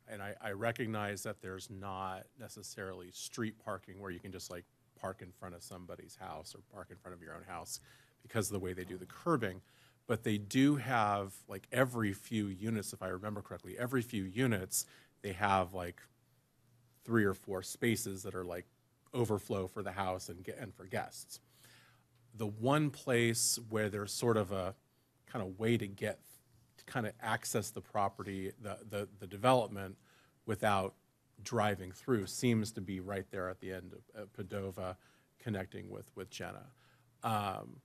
And 0.07 0.21
I, 0.21 0.35
I 0.41 0.51
recognize 0.51 1.23
that 1.23 1.41
there's 1.41 1.69
not 1.69 2.23
necessarily 2.39 3.09
street 3.11 3.55
parking 3.63 3.99
where 4.01 4.11
you 4.11 4.19
can 4.19 4.31
just 4.31 4.51
like 4.51 4.65
park 4.99 5.21
in 5.21 5.31
front 5.31 5.55
of 5.55 5.63
somebody's 5.63 6.15
house 6.15 6.53
or 6.53 6.59
park 6.73 6.87
in 6.91 6.97
front 6.97 7.15
of 7.15 7.21
your 7.21 7.33
own 7.33 7.43
house 7.47 7.79
because 8.21 8.47
of 8.47 8.53
the 8.53 8.59
way 8.59 8.73
they 8.73 8.83
do 8.83 8.97
the 8.97 9.05
curbing. 9.05 9.61
But 10.05 10.23
they 10.23 10.37
do 10.37 10.75
have, 10.75 11.33
like, 11.47 11.67
every 11.71 12.13
few 12.13 12.47
units, 12.47 12.93
if 12.93 13.01
I 13.01 13.07
remember 13.07 13.41
correctly, 13.41 13.77
every 13.79 14.01
few 14.01 14.23
units, 14.23 14.85
they 15.23 15.31
have 15.33 15.73
like 15.73 16.01
three 17.03 17.23
or 17.23 17.33
four 17.33 17.63
spaces 17.63 18.23
that 18.23 18.35
are 18.35 18.45
like 18.45 18.65
overflow 19.13 19.67
for 19.67 19.81
the 19.81 19.91
house 19.91 20.29
and 20.29 20.47
and 20.59 20.73
for 20.75 20.85
guests. 20.85 21.39
The 22.35 22.47
one 22.47 22.89
place 22.89 23.59
where 23.69 23.89
there's 23.89 24.11
sort 24.11 24.37
of 24.37 24.51
a 24.51 24.75
kind 25.25 25.45
of 25.45 25.59
way 25.59 25.77
to 25.77 25.87
get 25.87 26.19
to 26.77 26.85
kind 26.85 27.05
of 27.05 27.13
access 27.21 27.69
the 27.69 27.81
property, 27.81 28.51
the, 28.61 28.77
the, 28.89 29.07
the 29.19 29.27
development 29.27 29.95
without 30.45 30.93
driving 31.43 31.91
through 31.91 32.25
seems 32.25 32.71
to 32.73 32.81
be 32.81 32.99
right 32.99 33.25
there 33.31 33.49
at 33.49 33.59
the 33.59 33.71
end 33.71 33.93
of, 33.93 34.21
of 34.21 34.33
Padova 34.33 34.95
connecting 35.39 35.89
with, 35.89 36.09
with 36.15 36.29
Jenna. 36.29 36.65
Um, 37.23 37.77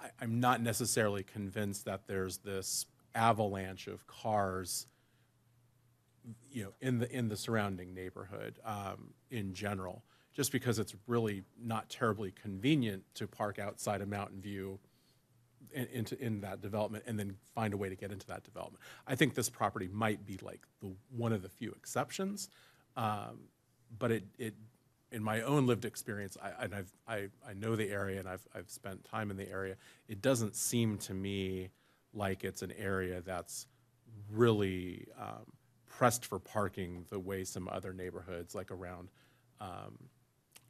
I, 0.00 0.10
I'm 0.20 0.40
not 0.40 0.60
necessarily 0.62 1.22
convinced 1.22 1.84
that 1.86 2.06
there's 2.06 2.38
this 2.38 2.86
avalanche 3.14 3.86
of 3.86 4.06
cars 4.06 4.86
you 6.50 6.64
know, 6.64 6.72
in 6.80 6.98
the, 6.98 7.10
in 7.10 7.28
the 7.28 7.36
surrounding 7.36 7.94
neighborhood 7.94 8.58
um, 8.64 9.14
in 9.30 9.54
general, 9.54 10.02
just 10.34 10.52
because 10.52 10.78
it's 10.78 10.94
really 11.06 11.42
not 11.60 11.88
terribly 11.88 12.32
convenient 12.32 13.02
to 13.14 13.26
park 13.26 13.58
outside 13.58 14.00
of 14.00 14.08
Mountain 14.08 14.40
View 14.40 14.78
in, 15.72 15.86
into, 15.86 16.20
in 16.20 16.40
that 16.40 16.60
development 16.60 17.04
and 17.06 17.18
then 17.18 17.36
find 17.54 17.74
a 17.74 17.76
way 17.76 17.88
to 17.88 17.96
get 17.96 18.12
into 18.12 18.26
that 18.26 18.44
development. 18.44 18.82
I 19.06 19.14
think 19.14 19.34
this 19.34 19.48
property 19.48 19.88
might 19.92 20.26
be 20.26 20.38
like 20.42 20.60
the, 20.80 20.92
one 21.16 21.32
of 21.32 21.42
the 21.42 21.48
few 21.48 21.72
exceptions, 21.72 22.48
um, 22.96 23.40
but 23.98 24.10
it, 24.10 24.24
it, 24.38 24.54
in 25.10 25.22
my 25.22 25.40
own 25.42 25.66
lived 25.66 25.84
experience, 25.84 26.36
I, 26.42 26.64
and 26.64 26.74
I've, 26.74 26.92
I, 27.06 27.28
I 27.48 27.54
know 27.54 27.76
the 27.76 27.90
area 27.90 28.20
and 28.20 28.28
I've, 28.28 28.46
I've 28.54 28.70
spent 28.70 29.04
time 29.04 29.30
in 29.30 29.36
the 29.36 29.48
area, 29.48 29.76
it 30.08 30.20
doesn't 30.20 30.54
seem 30.54 30.98
to 30.98 31.14
me 31.14 31.70
like 32.12 32.44
it's 32.44 32.62
an 32.62 32.72
area 32.78 33.22
that's 33.22 33.66
really 34.30 35.06
um, 35.18 35.46
pressed 35.86 36.24
for 36.24 36.38
parking 36.38 37.04
the 37.10 37.18
way 37.18 37.44
some 37.44 37.68
other 37.68 37.92
neighborhoods, 37.92 38.54
like 38.54 38.70
around, 38.70 39.08
um, 39.60 39.98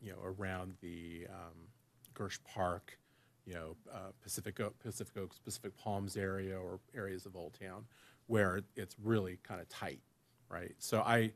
you 0.00 0.10
know, 0.10 0.18
around 0.22 0.74
the 0.80 1.26
um, 1.30 1.68
Gersh 2.14 2.38
Park, 2.44 2.98
you 3.44 3.54
know, 3.54 3.76
uh, 3.92 4.10
Pacific, 4.22 4.60
O- 4.60 4.72
Pacific 4.80 5.16
Oaks, 5.16 5.38
Pacific 5.38 5.76
Palms 5.76 6.16
area, 6.16 6.56
or 6.58 6.78
areas 6.94 7.26
of 7.26 7.34
Old 7.36 7.58
Town, 7.60 7.84
where 8.26 8.60
it's 8.76 8.94
really 9.02 9.38
kind 9.42 9.60
of 9.60 9.68
tight, 9.68 10.00
right? 10.48 10.74
So 10.78 11.00
I, 11.00 11.32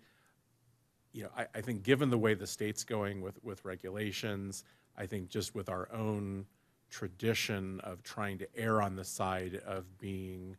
you 1.12 1.24
know, 1.24 1.30
I, 1.36 1.46
I 1.54 1.60
think 1.60 1.82
given 1.82 2.10
the 2.10 2.18
way 2.18 2.34
the 2.34 2.46
state's 2.46 2.84
going 2.84 3.20
with, 3.20 3.42
with 3.44 3.64
regulations, 3.64 4.64
I 4.96 5.06
think 5.06 5.28
just 5.28 5.54
with 5.54 5.68
our 5.68 5.88
own 5.92 6.46
tradition 6.90 7.80
of 7.80 8.02
trying 8.02 8.38
to 8.38 8.48
err 8.56 8.82
on 8.82 8.96
the 8.96 9.04
side 9.04 9.60
of 9.66 9.98
being 9.98 10.56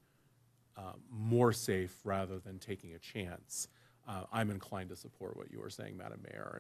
uh, 0.78 0.94
more 1.12 1.54
safe 1.54 1.96
rather 2.04 2.40
than 2.40 2.60
taking 2.60 2.94
a 2.94 3.00
chance, 3.00 3.68
uh, 4.08 4.24
I'm 4.32 4.50
inclined 4.50 4.90
to 4.90 4.96
support 4.96 5.38
what 5.38 5.52
you 5.52 5.60
were 5.60 5.70
saying, 5.70 5.98
Madam 5.98 6.22
Mayor. 6.24 6.60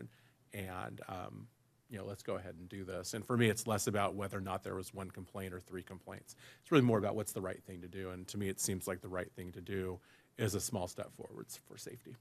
And, 0.53 0.68
and 0.68 1.02
um, 1.07 1.48
you 1.90 1.98
know, 1.98 2.06
let's 2.06 2.24
go 2.24 2.36
ahead 2.36 2.56
and 2.60 2.68
do 2.70 2.84
this. 2.84 3.14
And 3.14 3.26
for 3.26 3.38
me, 3.38 3.49
it's 3.49 3.68
less 3.68 3.88
about 3.88 4.15
whether 4.15 4.38
or 4.38 4.41
not 4.41 4.64
there 4.64 4.76
was 4.76 4.94
one 4.94 5.11
complaint 5.11 5.53
or 5.53 5.60
three 5.60 5.84
complaints. 5.84 6.36
It's 6.61 6.72
really 6.72 6.84
more 6.84 6.98
about 6.98 7.15
what's 7.15 7.34
the 7.34 7.41
right 7.41 7.61
thing 7.64 7.82
to 7.82 7.88
do. 7.88 8.10
And 8.10 8.28
to 8.30 8.38
me, 8.38 8.49
it 8.49 8.60
seems 8.60 8.88
like 8.88 9.02
the 9.02 9.10
right 9.10 9.32
thing 9.36 9.52
to 9.52 9.61
do 9.61 9.99
is 10.38 10.56
a 10.56 10.60
small 10.60 10.88
step 10.88 11.11
forwards 11.14 11.60
for 11.68 11.78
safety. 11.78 12.15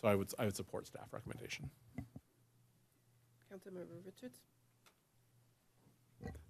So 0.00 0.08
I 0.08 0.14
would, 0.14 0.32
I 0.38 0.44
would 0.44 0.56
support 0.56 0.86
staff 0.86 1.06
recommendation. 1.12 1.70
Councilmember 3.52 4.04
Richards? 4.04 4.40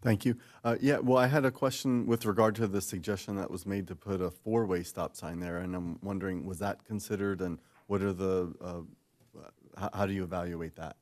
Thank 0.03 0.25
you. 0.25 0.37
Uh, 0.65 0.77
Yeah, 0.81 0.99
well, 0.99 1.19
I 1.19 1.27
had 1.27 1.45
a 1.45 1.51
question 1.51 2.07
with 2.07 2.25
regard 2.25 2.55
to 2.57 2.67
the 2.67 2.81
suggestion 2.81 3.37
that 3.37 3.51
was 3.51 3.67
made 3.67 3.87
to 3.89 3.95
put 3.95 4.21
a 4.21 4.31
four-way 4.31 4.83
stop 4.83 5.15
sign 5.17 5.41
there, 5.41 5.59
and 5.59 5.75
I'm 5.75 5.99
wondering, 6.03 6.45
was 6.45 6.59
that 6.61 6.85
considered, 6.85 7.41
and 7.41 7.59
what 7.87 8.03
are 8.03 8.13
the, 8.13 8.53
uh, 8.61 9.41
how 9.77 9.91
how 9.93 10.07
do 10.07 10.13
you 10.13 10.25
evaluate 10.25 10.77
that? 10.77 10.97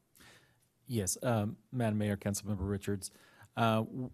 Yes, 0.86 1.16
um, 1.22 1.56
Madam 1.72 1.98
Mayor, 1.98 2.16
Councilmember 2.16 2.68
Richards. 2.68 3.10
Uh, 3.56 3.82
w- 3.82 4.10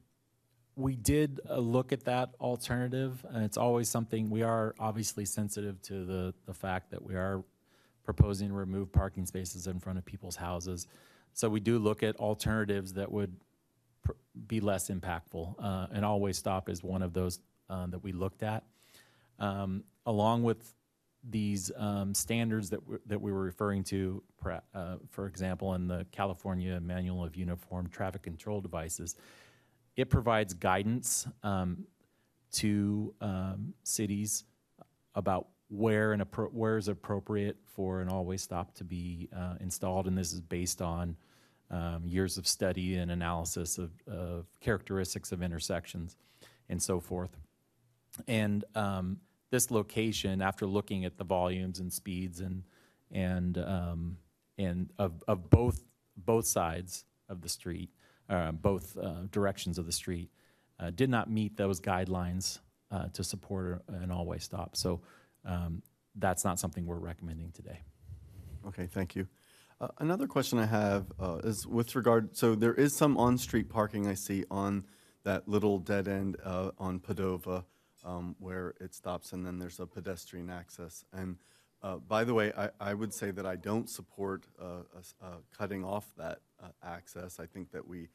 We 0.77 0.95
did 0.97 1.41
uh, 1.49 1.57
look 1.59 1.93
at 1.93 2.05
that 2.05 2.31
alternative, 2.41 3.25
and 3.31 3.45
it's 3.45 3.57
always 3.57 3.89
something, 3.89 4.31
we 4.31 4.43
are 4.43 4.75
obviously 4.79 5.25
sensitive 5.25 5.81
to 5.83 6.05
the, 6.05 6.35
the 6.47 6.55
fact 6.55 6.91
that 6.91 7.03
we 7.03 7.15
are 7.15 7.43
proposing 8.05 8.49
to 8.49 8.55
remove 8.55 8.93
parking 8.93 9.27
spaces 9.27 9.67
in 9.67 9.79
front 9.81 9.99
of 9.99 10.05
people's 10.05 10.37
houses. 10.37 10.87
So 11.33 11.49
we 11.49 11.61
do 11.61 11.79
look 11.79 12.03
at 12.03 12.17
alternatives 12.17 12.93
that 12.95 13.11
would 13.11 13.37
be 14.47 14.61
less 14.61 14.91
impactful. 14.91 15.55
Uh, 15.59 15.87
An 15.93 16.05
all-way 16.05 16.33
stop 16.33 16.69
is 16.69 16.83
one 16.83 17.03
of 17.03 17.13
those 17.13 17.41
uh, 17.69 17.87
that 17.87 18.03
we 18.03 18.13
looked 18.13 18.43
at. 18.43 18.65
Um, 19.39 19.85
Along 20.07 20.43
with 20.43 20.75
these 21.23 21.71
um, 21.77 22.15
standards 22.15 22.71
that 22.71 22.81
that 23.07 23.21
we 23.21 23.31
were 23.31 23.43
referring 23.43 23.85
to, 23.85 24.23
uh, 24.75 24.97
for 25.11 25.27
example, 25.27 25.75
in 25.75 25.87
the 25.87 26.07
California 26.11 26.81
Manual 26.81 27.23
of 27.23 27.37
Uniform 27.37 27.87
Traffic 27.89 28.23
Control 28.23 28.63
Devices, 28.63 29.17
it 29.97 30.09
provides 30.09 30.55
guidance 30.55 31.29
um, 31.43 31.85
to 32.53 33.15
um, 33.21 33.75
cities 33.85 34.45
about 35.15 35.49
where 35.71 36.13
an 36.13 36.21
appro- 36.21 36.53
where 36.53 36.77
is 36.77 36.89
appropriate 36.89 37.57
for 37.65 38.01
an 38.01 38.09
all-way 38.09 38.37
stop 38.37 38.75
to 38.75 38.85
be 38.85 39.29
uh, 39.35 39.55
installed, 39.61 40.07
and 40.07 40.19
this 40.19 40.33
is 40.33 40.41
based 40.41 40.83
on 40.83 41.17
um, 41.71 42.03
years 42.05 42.37
of 42.37 42.47
study 42.47 42.97
and 42.97 43.11
analysis 43.11 43.79
of, 43.79 43.93
of 44.09 44.47
characteristics 44.61 45.31
of 45.31 45.43
intersections 45.43 46.17
and 46.69 46.83
so 46.83 46.99
forth. 46.99 47.37
And 48.27 48.65
um, 48.75 49.19
this 49.51 49.71
location, 49.71 50.43
after 50.43 50.67
looking 50.67 51.05
at 51.05 51.17
the 51.17 51.25
volumes 51.25 51.79
and 51.79 51.93
speeds 51.93 52.41
and 52.41 52.65
and 53.13 53.57
um, 53.59 54.17
and 54.59 54.91
of, 54.99 55.23
of 55.29 55.49
both 55.51 55.85
both 56.17 56.47
sides 56.47 57.05
of 57.29 57.41
the 57.43 57.49
street, 57.49 57.91
uh, 58.29 58.51
both 58.53 58.97
uh, 58.99 59.23
directions 59.31 59.79
of 59.79 59.87
the 59.87 59.93
street, 59.93 60.31
uh, 60.81 60.91
did 60.91 61.11
not 61.11 61.31
meet 61.31 61.57
those 61.57 61.81
guidelines 61.81 62.59
uh, 62.91 63.07
to 63.13 63.23
support 63.23 63.83
an 63.89 64.11
all-way 64.11 64.39
stop. 64.39 64.77
So 64.77 65.01
um, 65.45 65.83
that's 66.15 66.45
not 66.45 66.59
something 66.59 66.87
we're 66.87 66.99
recommending 66.99 67.51
today. 67.53 67.81
Okay, 68.67 68.87
thank 68.87 69.17
you. 69.17 69.27
Uh, 69.81 69.89
Another 69.99 70.27
question 70.27 70.59
I 70.59 70.67
have 70.67 71.07
uh, 71.19 71.41
is 71.45 71.67
with 71.67 71.95
regard, 71.97 72.37
so 72.37 72.55
there 72.55 72.75
is 72.75 72.95
some 72.95 73.17
on-street 73.17 73.69
parking 73.69 74.07
I 74.07 74.15
see 74.15 74.45
on 74.51 74.85
that 75.25 75.49
little 75.49 75.79
dead 75.79 76.09
end 76.09 76.37
uh, 76.45 76.71
on 76.79 77.01
Padova 77.01 77.65
um, 78.05 78.37
where 78.39 78.75
it 78.81 78.95
stops 78.95 79.33
and 79.33 79.45
then 79.45 79.59
there's 79.59 79.81
a 79.81 79.87
pedestrian 79.87 80.51
access. 80.51 81.05
And 81.13 81.37
uh, 81.83 81.97
by 81.97 82.25
the 82.25 82.35
way, 82.35 82.53
I, 82.57 82.71
I 82.81 82.95
would 82.95 83.13
say 83.15 83.31
that 83.31 83.47
I 83.47 83.57
don't 83.57 83.89
support 83.89 84.47
uh, 84.61 84.83
uh, 85.23 85.27
cutting 85.57 85.85
off 85.85 86.13
that 86.17 86.41
access. 86.83 87.41
I 87.41 87.47
think 87.47 87.71
that 87.73 87.87
we, 87.87 88.09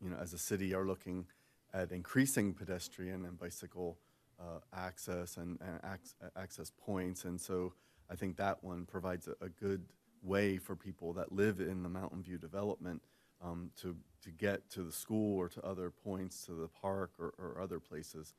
you 0.00 0.10
know, 0.10 0.16
as 0.20 0.32
a 0.32 0.38
city 0.38 0.74
are 0.74 0.84
looking 0.84 1.26
at 1.72 1.92
increasing 1.92 2.54
pedestrian 2.54 3.24
and 3.24 3.38
bicycle 3.38 3.98
uh, 4.40 4.60
access 4.72 5.36
and, 5.36 5.58
and 5.60 5.80
ac- 5.84 6.14
access 6.36 6.70
points. 6.70 7.24
And 7.24 7.40
so 7.40 7.72
I 8.10 8.16
think 8.16 8.36
that 8.36 8.62
one 8.62 8.86
provides 8.86 9.28
a, 9.28 9.44
a 9.44 9.48
good 9.48 9.84
way 10.22 10.56
for 10.58 10.74
people 10.76 11.12
that 11.14 11.32
live 11.32 11.60
in 11.60 11.82
the 11.82 11.88
Mountain 11.88 12.22
View 12.22 12.38
development 12.38 13.02
um, 13.42 13.70
to, 13.80 13.96
to 14.22 14.30
get 14.30 14.70
to 14.70 14.82
the 14.82 14.92
school 14.92 15.36
or 15.36 15.48
to 15.48 15.64
other 15.64 15.90
points, 15.90 16.44
to 16.46 16.52
the 16.52 16.68
park 16.68 17.12
or, 17.18 17.34
or 17.38 17.60
other 17.60 17.78
places. 17.78 18.34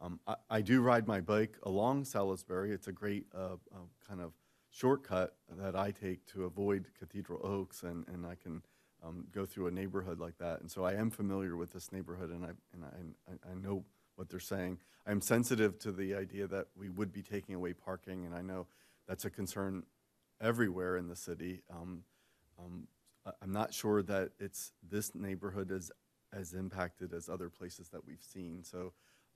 Um, 0.00 0.20
I, 0.26 0.36
I 0.50 0.60
do 0.60 0.80
ride 0.80 1.06
my 1.06 1.20
bike 1.20 1.56
along 1.64 2.04
Salisbury. 2.04 2.72
It's 2.72 2.88
a 2.88 2.92
great 2.92 3.26
uh, 3.34 3.54
uh, 3.74 3.78
kind 4.06 4.20
of 4.20 4.32
shortcut 4.70 5.36
that 5.58 5.76
I 5.76 5.90
take 5.90 6.26
to 6.26 6.44
avoid 6.44 6.86
Cathedral 6.98 7.40
Oaks, 7.42 7.82
and, 7.82 8.06
and 8.08 8.26
I 8.26 8.34
can 8.34 8.62
um, 9.02 9.26
go 9.32 9.44
through 9.44 9.66
a 9.66 9.70
neighborhood 9.70 10.20
like 10.20 10.38
that. 10.38 10.60
And 10.60 10.70
so 10.70 10.84
I 10.84 10.94
am 10.94 11.10
familiar 11.10 11.56
with 11.56 11.72
this 11.72 11.90
neighborhood, 11.92 12.30
and 12.30 12.44
I 12.44 12.50
and 12.72 12.84
I, 12.84 13.32
I, 13.32 13.52
I 13.52 13.54
know 13.54 13.84
what 14.16 14.28
they're 14.28 14.40
saying. 14.40 14.78
I 15.06 15.10
am 15.10 15.20
sensitive 15.20 15.78
to 15.80 15.92
the 15.92 16.14
idea 16.14 16.46
that 16.48 16.66
we 16.76 16.88
would 16.88 17.12
be 17.12 17.22
taking 17.22 17.54
away 17.54 17.72
parking, 17.72 18.26
and 18.26 18.34
I 18.34 18.42
know 18.42 18.66
that's 19.08 19.24
a 19.24 19.30
concern 19.30 19.84
everywhere 20.40 20.96
in 20.96 21.08
the 21.08 21.16
city. 21.16 21.62
Um, 21.70 22.02
um, 22.58 22.86
I'm 23.42 23.52
not 23.52 23.72
sure 23.72 24.02
that 24.02 24.30
it's 24.38 24.72
this 24.88 25.14
neighborhood 25.14 25.70
is 25.70 25.90
as 26.32 26.52
impacted 26.54 27.12
as 27.12 27.28
other 27.28 27.48
places 27.48 27.88
that 27.88 28.06
we've 28.06 28.22
seen. 28.22 28.62
So 28.62 28.92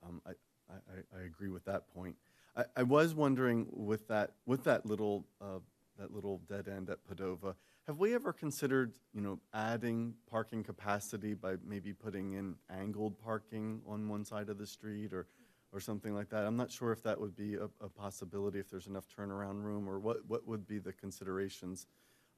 um, 0.07 0.21
I, 0.27 0.31
I, 0.71 0.75
I- 0.75 1.21
I 1.21 1.25
agree 1.25 1.49
with 1.49 1.65
that 1.65 1.89
point. 1.93 2.17
I, 2.57 2.65
I 2.77 2.83
was 2.83 3.15
wondering 3.15 3.67
with 3.71 4.07
that 4.09 4.33
with 4.47 4.65
that 4.65 4.87
little 4.87 5.27
uh, 5.41 5.59
that 5.99 6.13
little 6.13 6.41
dead 6.49 6.69
end 6.69 6.91
at 6.91 6.99
Padova, 7.09 7.55
have 7.87 7.99
we 7.99 8.15
ever 8.15 8.33
considered 8.33 8.95
you 9.13 9.21
know 9.21 9.39
adding 9.53 10.15
parking 10.31 10.63
capacity 10.63 11.35
by 11.35 11.55
maybe 11.67 11.93
putting 11.93 12.35
in 12.35 12.55
angled 12.71 13.19
parking 13.19 13.81
on 13.89 14.09
one 14.09 14.25
side 14.25 14.49
of 14.49 14.59
the 14.59 14.67
street 14.67 15.13
or 15.13 15.27
or 15.75 15.81
something 15.81 16.15
like 16.15 16.31
that? 16.31 16.45
I'm 16.45 16.57
not 16.57 16.71
sure 16.71 16.93
if 16.93 17.03
that 17.03 17.21
would 17.21 17.37
be 17.37 17.57
a, 17.57 17.69
a 17.85 17.89
possibility 17.89 18.61
if 18.61 18.71
there's 18.71 18.87
enough 18.87 19.05
turnaround 19.09 19.63
room 19.65 19.89
or 19.89 19.99
what 19.99 20.19
what 20.29 20.47
would 20.47 20.67
be 20.67 20.79
the 20.79 20.93
considerations 20.93 21.87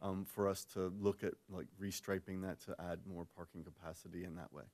um, 0.02 0.24
for 0.24 0.48
us 0.48 0.64
to 0.74 0.92
look 0.98 1.22
at 1.22 1.34
like 1.48 1.66
restriping 1.80 2.42
that 2.42 2.60
to 2.62 2.74
add 2.90 3.00
more 3.06 3.26
parking 3.36 3.62
capacity 3.62 4.24
in 4.24 4.34
that 4.36 4.52
way. 4.52 4.64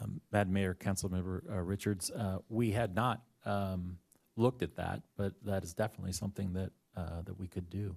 Um, 0.00 0.20
Madam 0.32 0.52
Mayor, 0.52 0.74
Councilmember 0.74 1.42
uh, 1.50 1.60
Richards, 1.60 2.10
uh, 2.10 2.38
we 2.48 2.72
had 2.72 2.94
not 2.96 3.22
um, 3.44 3.98
looked 4.36 4.62
at 4.62 4.74
that, 4.74 5.02
but 5.16 5.32
that 5.44 5.62
is 5.62 5.72
definitely 5.72 6.12
something 6.12 6.52
that 6.54 6.72
uh, 6.96 7.22
that 7.24 7.38
we 7.38 7.46
could 7.46 7.70
do. 7.70 7.96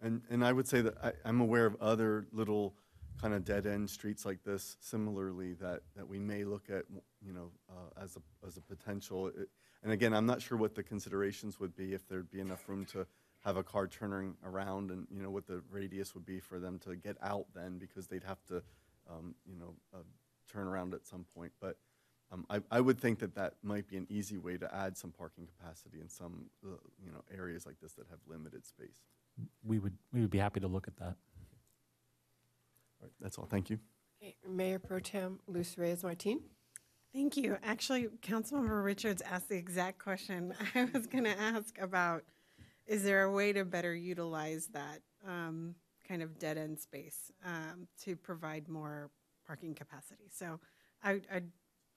And, 0.00 0.22
and 0.30 0.44
I 0.44 0.52
would 0.52 0.68
say 0.68 0.82
that 0.82 0.94
I, 1.02 1.12
I'm 1.24 1.40
aware 1.40 1.66
of 1.66 1.76
other 1.80 2.26
little 2.32 2.74
kind 3.20 3.34
of 3.34 3.44
dead-end 3.44 3.88
streets 3.90 4.24
like 4.26 4.42
this 4.44 4.76
similarly 4.80 5.54
that, 5.54 5.80
that 5.96 6.06
we 6.06 6.18
may 6.18 6.44
look 6.44 6.68
at, 6.70 6.84
you 7.24 7.32
know, 7.32 7.50
uh, 7.70 8.02
as 8.02 8.16
a, 8.16 8.46
as 8.46 8.56
a 8.56 8.60
potential. 8.60 9.28
It- 9.28 9.48
And 9.82 9.92
again, 9.92 10.12
I'm 10.14 10.26
not 10.26 10.42
sure 10.42 10.58
what 10.58 10.74
the 10.74 10.82
considerations 10.82 11.58
would 11.60 11.74
be, 11.76 11.92
if 11.94 12.06
there'd 12.08 12.30
be 12.30 12.40
enough 12.40 12.68
room 12.68 12.84
to 12.86 13.06
have 13.44 13.56
a 13.56 13.62
car 13.62 13.86
turning 13.86 14.36
around 14.42 14.90
and, 14.90 15.06
you 15.10 15.22
know, 15.22 15.30
what 15.30 15.46
the 15.46 15.62
radius 15.70 16.14
would 16.14 16.26
be 16.26 16.40
for 16.40 16.58
them 16.58 16.78
to 16.80 16.96
get 16.96 17.16
out 17.22 17.46
then, 17.54 17.78
because 17.78 18.06
they'd 18.08 18.24
have 18.24 18.42
to, 18.46 18.62
um, 19.08 19.34
you 19.46 19.56
know, 19.56 19.74
uh, 19.94 20.02
turn 20.52 20.66
around 20.66 20.94
at 20.94 21.06
some 21.06 21.24
point. 21.34 21.52
But 21.60 21.76
um, 22.32 22.44
I, 22.50 22.60
I 22.70 22.80
would 22.80 22.98
think 23.00 23.20
that 23.20 23.34
that 23.36 23.54
might 23.62 23.86
be 23.86 23.96
an 23.96 24.06
easy 24.10 24.36
way 24.38 24.56
to 24.58 24.74
add 24.74 24.96
some 24.96 25.12
parking 25.12 25.46
capacity 25.46 26.00
in 26.00 26.08
some, 26.08 26.50
uh, 26.64 26.70
you 27.04 27.12
know, 27.12 27.22
areas 27.32 27.64
like 27.66 27.76
this 27.80 27.92
that 27.94 28.06
have 28.10 28.18
limited 28.26 28.66
space. 28.66 28.98
We 29.64 29.78
would 29.78 29.96
we 30.12 30.20
would 30.22 30.30
be 30.30 30.38
happy 30.38 30.60
to 30.60 30.66
look 30.68 30.88
at 30.88 30.96
that. 30.96 31.16
All 33.00 33.06
right, 33.06 33.12
that's 33.20 33.38
all. 33.38 33.46
Thank 33.46 33.70
you. 33.70 33.78
Okay, 34.22 34.36
Mayor 34.48 34.78
Pro 34.78 34.98
Tem 34.98 35.38
Luz 35.46 35.76
Reyes 35.76 36.02
Martin. 36.02 36.40
Thank 37.12 37.36
you. 37.36 37.56
Actually, 37.62 38.08
Councilmember 38.20 38.84
Richards 38.84 39.22
asked 39.22 39.48
the 39.48 39.56
exact 39.56 39.98
question 39.98 40.54
I 40.74 40.84
was 40.92 41.06
going 41.06 41.24
to 41.24 41.38
ask 41.38 41.78
about, 41.80 42.24
is 42.86 43.04
there 43.04 43.22
a 43.22 43.32
way 43.32 43.52
to 43.52 43.64
better 43.64 43.94
utilize 43.94 44.68
that 44.74 45.00
um, 45.26 45.74
kind 46.06 46.22
of 46.22 46.38
dead-end 46.38 46.78
space 46.78 47.32
um, 47.44 47.88
to 48.04 48.16
provide 48.16 48.68
more 48.68 49.10
parking 49.46 49.74
capacity? 49.74 50.28
So 50.30 50.60
I, 51.02 51.20
I 51.32 51.42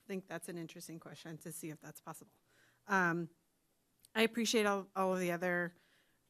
think 0.07 0.23
that's 0.29 0.49
an 0.49 0.57
interesting 0.57 0.99
question 0.99 1.37
to 1.39 1.51
see 1.51 1.69
if 1.69 1.81
that's 1.81 1.99
possible. 1.99 2.31
Um, 2.87 3.29
I 4.15 4.21
appreciate 4.21 4.65
all, 4.65 4.87
all 4.95 5.13
of 5.13 5.19
the 5.19 5.31
other 5.31 5.73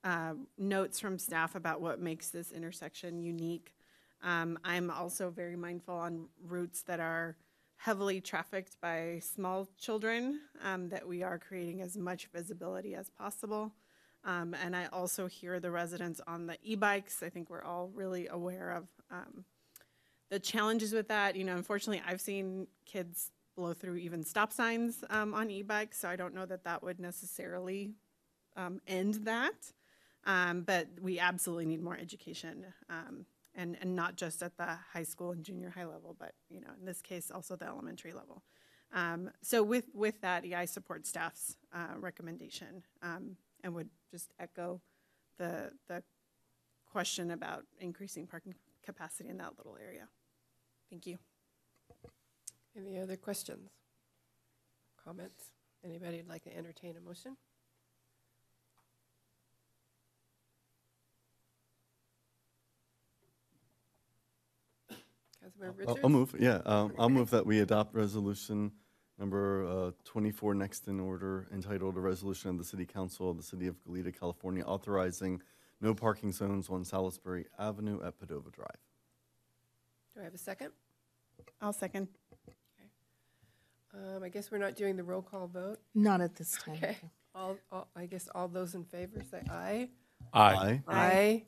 uh, 0.03 0.33
notes 0.57 0.99
from 0.99 1.17
staff 1.17 1.55
about 1.55 1.81
what 1.81 1.99
makes 1.99 2.29
this 2.29 2.51
intersection 2.51 3.21
unique. 3.21 3.73
Um, 4.21 4.59
I'm 4.63 4.91
also 4.91 5.29
very 5.29 5.55
mindful 5.55 5.95
on 5.95 6.27
routes 6.45 6.81
that 6.83 6.99
are 6.99 7.37
heavily 7.77 8.19
trafficked 8.19 8.75
by 8.81 9.19
small 9.21 9.67
children, 9.77 10.41
um, 10.63 10.89
that 10.89 11.07
we 11.07 11.23
are 11.23 11.39
creating 11.39 11.81
as 11.81 11.97
much 11.97 12.27
visibility 12.33 12.93
as 12.93 13.09
possible. 13.09 13.71
Um, 14.25 14.53
and 14.53 14.75
I 14.75 14.87
also 14.87 15.27
hear 15.27 15.61
the 15.61 15.71
residents 15.71 16.19
on 16.27 16.47
the 16.47 16.57
e-bikes. 16.61 17.23
I 17.23 17.29
think 17.29 17.49
we're 17.49 17.63
all 17.63 17.89
really 17.93 18.27
aware 18.27 18.71
of 18.71 18.87
um, 19.09 19.45
the 20.29 20.39
challenges 20.39 20.91
with 20.91 21.07
that. 21.07 21.37
You 21.37 21.45
know, 21.45 21.55
unfortunately, 21.55 22.03
I've 22.05 22.19
seen 22.19 22.67
kids 22.85 23.31
blow 23.55 23.73
through 23.73 23.95
even 23.95 24.25
stop 24.25 24.51
signs 24.51 25.03
um, 25.09 25.33
on 25.33 25.49
e-bikes, 25.49 25.99
so 25.99 26.09
I 26.09 26.17
don't 26.17 26.33
know 26.33 26.45
that 26.45 26.65
that 26.65 26.83
would 26.83 26.99
necessarily 26.99 27.93
um, 28.57 28.81
end 28.87 29.25
that. 29.25 29.71
Um, 30.25 30.63
but 30.63 30.87
we 31.01 31.17
absolutely 31.17 31.65
need 31.65 31.81
more 31.81 31.97
education, 31.97 32.65
and 33.55 33.77
and 33.81 33.95
not 33.95 34.15
just 34.15 34.41
at 34.43 34.57
the 34.57 34.77
high 34.93 35.03
school 35.03 35.31
and 35.31 35.43
junior 35.43 35.69
high 35.69 35.85
level, 35.85 36.15
but 36.19 36.33
you 36.49 36.61
know, 36.61 36.69
in 36.79 36.85
this 36.85 37.01
case, 37.01 37.31
also 37.31 37.55
the 37.55 37.65
elementary 37.65 38.13
level. 38.13 38.43
Um, 38.93 39.31
so 39.41 39.63
with 39.63 39.85
with 39.93 40.21
that, 40.21 40.45
yeah, 40.45 40.59
I 40.59 40.65
support 40.65 41.05
staff's 41.05 41.57
uh, 41.73 41.95
recommendation, 41.97 42.83
um, 43.01 43.37
and 43.63 43.73
would 43.75 43.89
just 44.11 44.33
echo 44.39 44.81
the 45.37 45.71
the 45.87 46.03
question 46.91 47.31
about 47.31 47.65
increasing 47.79 48.25
parking 48.25 48.55
capacity 48.83 49.29
in 49.29 49.37
that 49.37 49.53
little 49.57 49.77
area. 49.79 50.07
Thank 50.89 51.05
you. 51.05 51.19
Any 52.75 52.99
other 52.99 53.17
questions? 53.17 53.69
Comments? 55.03 55.43
Anybody 55.83 56.23
like 56.27 56.43
to 56.43 56.55
entertain 56.55 56.95
a 56.97 57.01
motion? 57.01 57.37
Councilmember 65.49 65.65
I'll- 65.65 65.73
Richards? 65.73 65.99
I'll 66.03 66.09
move, 66.09 66.35
yeah, 66.39 66.61
um, 66.65 66.93
I'll 66.99 67.09
move 67.09 67.29
that 67.31 67.45
we 67.45 67.59
adopt 67.59 67.93
resolution 67.95 68.71
number 69.17 69.65
uh, 69.65 69.91
24 70.05 70.55
next 70.55 70.87
in 70.87 70.99
order 70.99 71.47
entitled 71.53 71.97
a 71.97 71.99
resolution 71.99 72.49
of 72.51 72.57
the 72.57 72.63
City 72.63 72.85
Council 72.85 73.29
of 73.31 73.37
the 73.37 73.43
City 73.43 73.67
of 73.67 73.75
Goleta, 73.83 74.17
California 74.17 74.63
authorizing 74.63 75.41
no 75.81 75.93
parking 75.93 76.31
zones 76.31 76.69
on 76.69 76.83
Salisbury 76.85 77.45
Avenue 77.57 78.01
at 78.05 78.17
Padova 78.19 78.51
Drive. 78.51 78.67
Do 80.13 80.21
I 80.21 80.23
have 80.23 80.33
a 80.33 80.37
second? 80.37 80.71
I'll 81.61 81.73
second. 81.73 82.07
Um, 83.93 84.21
I 84.23 84.29
guess 84.29 84.51
we're 84.51 84.59
not 84.59 84.75
doing 84.75 84.95
the 84.95 85.03
roll 85.03 85.21
call 85.21 85.47
vote. 85.47 85.79
Not 85.95 86.21
at 86.21 86.35
this 86.35 86.57
time. 86.63 86.75
Okay. 86.75 86.97
All, 87.33 87.57
all- 87.71 87.87
I 87.95 88.05
guess 88.05 88.27
all 88.35 88.47
those 88.47 88.75
in 88.75 88.83
favor 88.83 89.21
say 89.29 89.41
aye. 89.49 89.89
Aye. 90.33 90.81
Aye. 90.87 91.43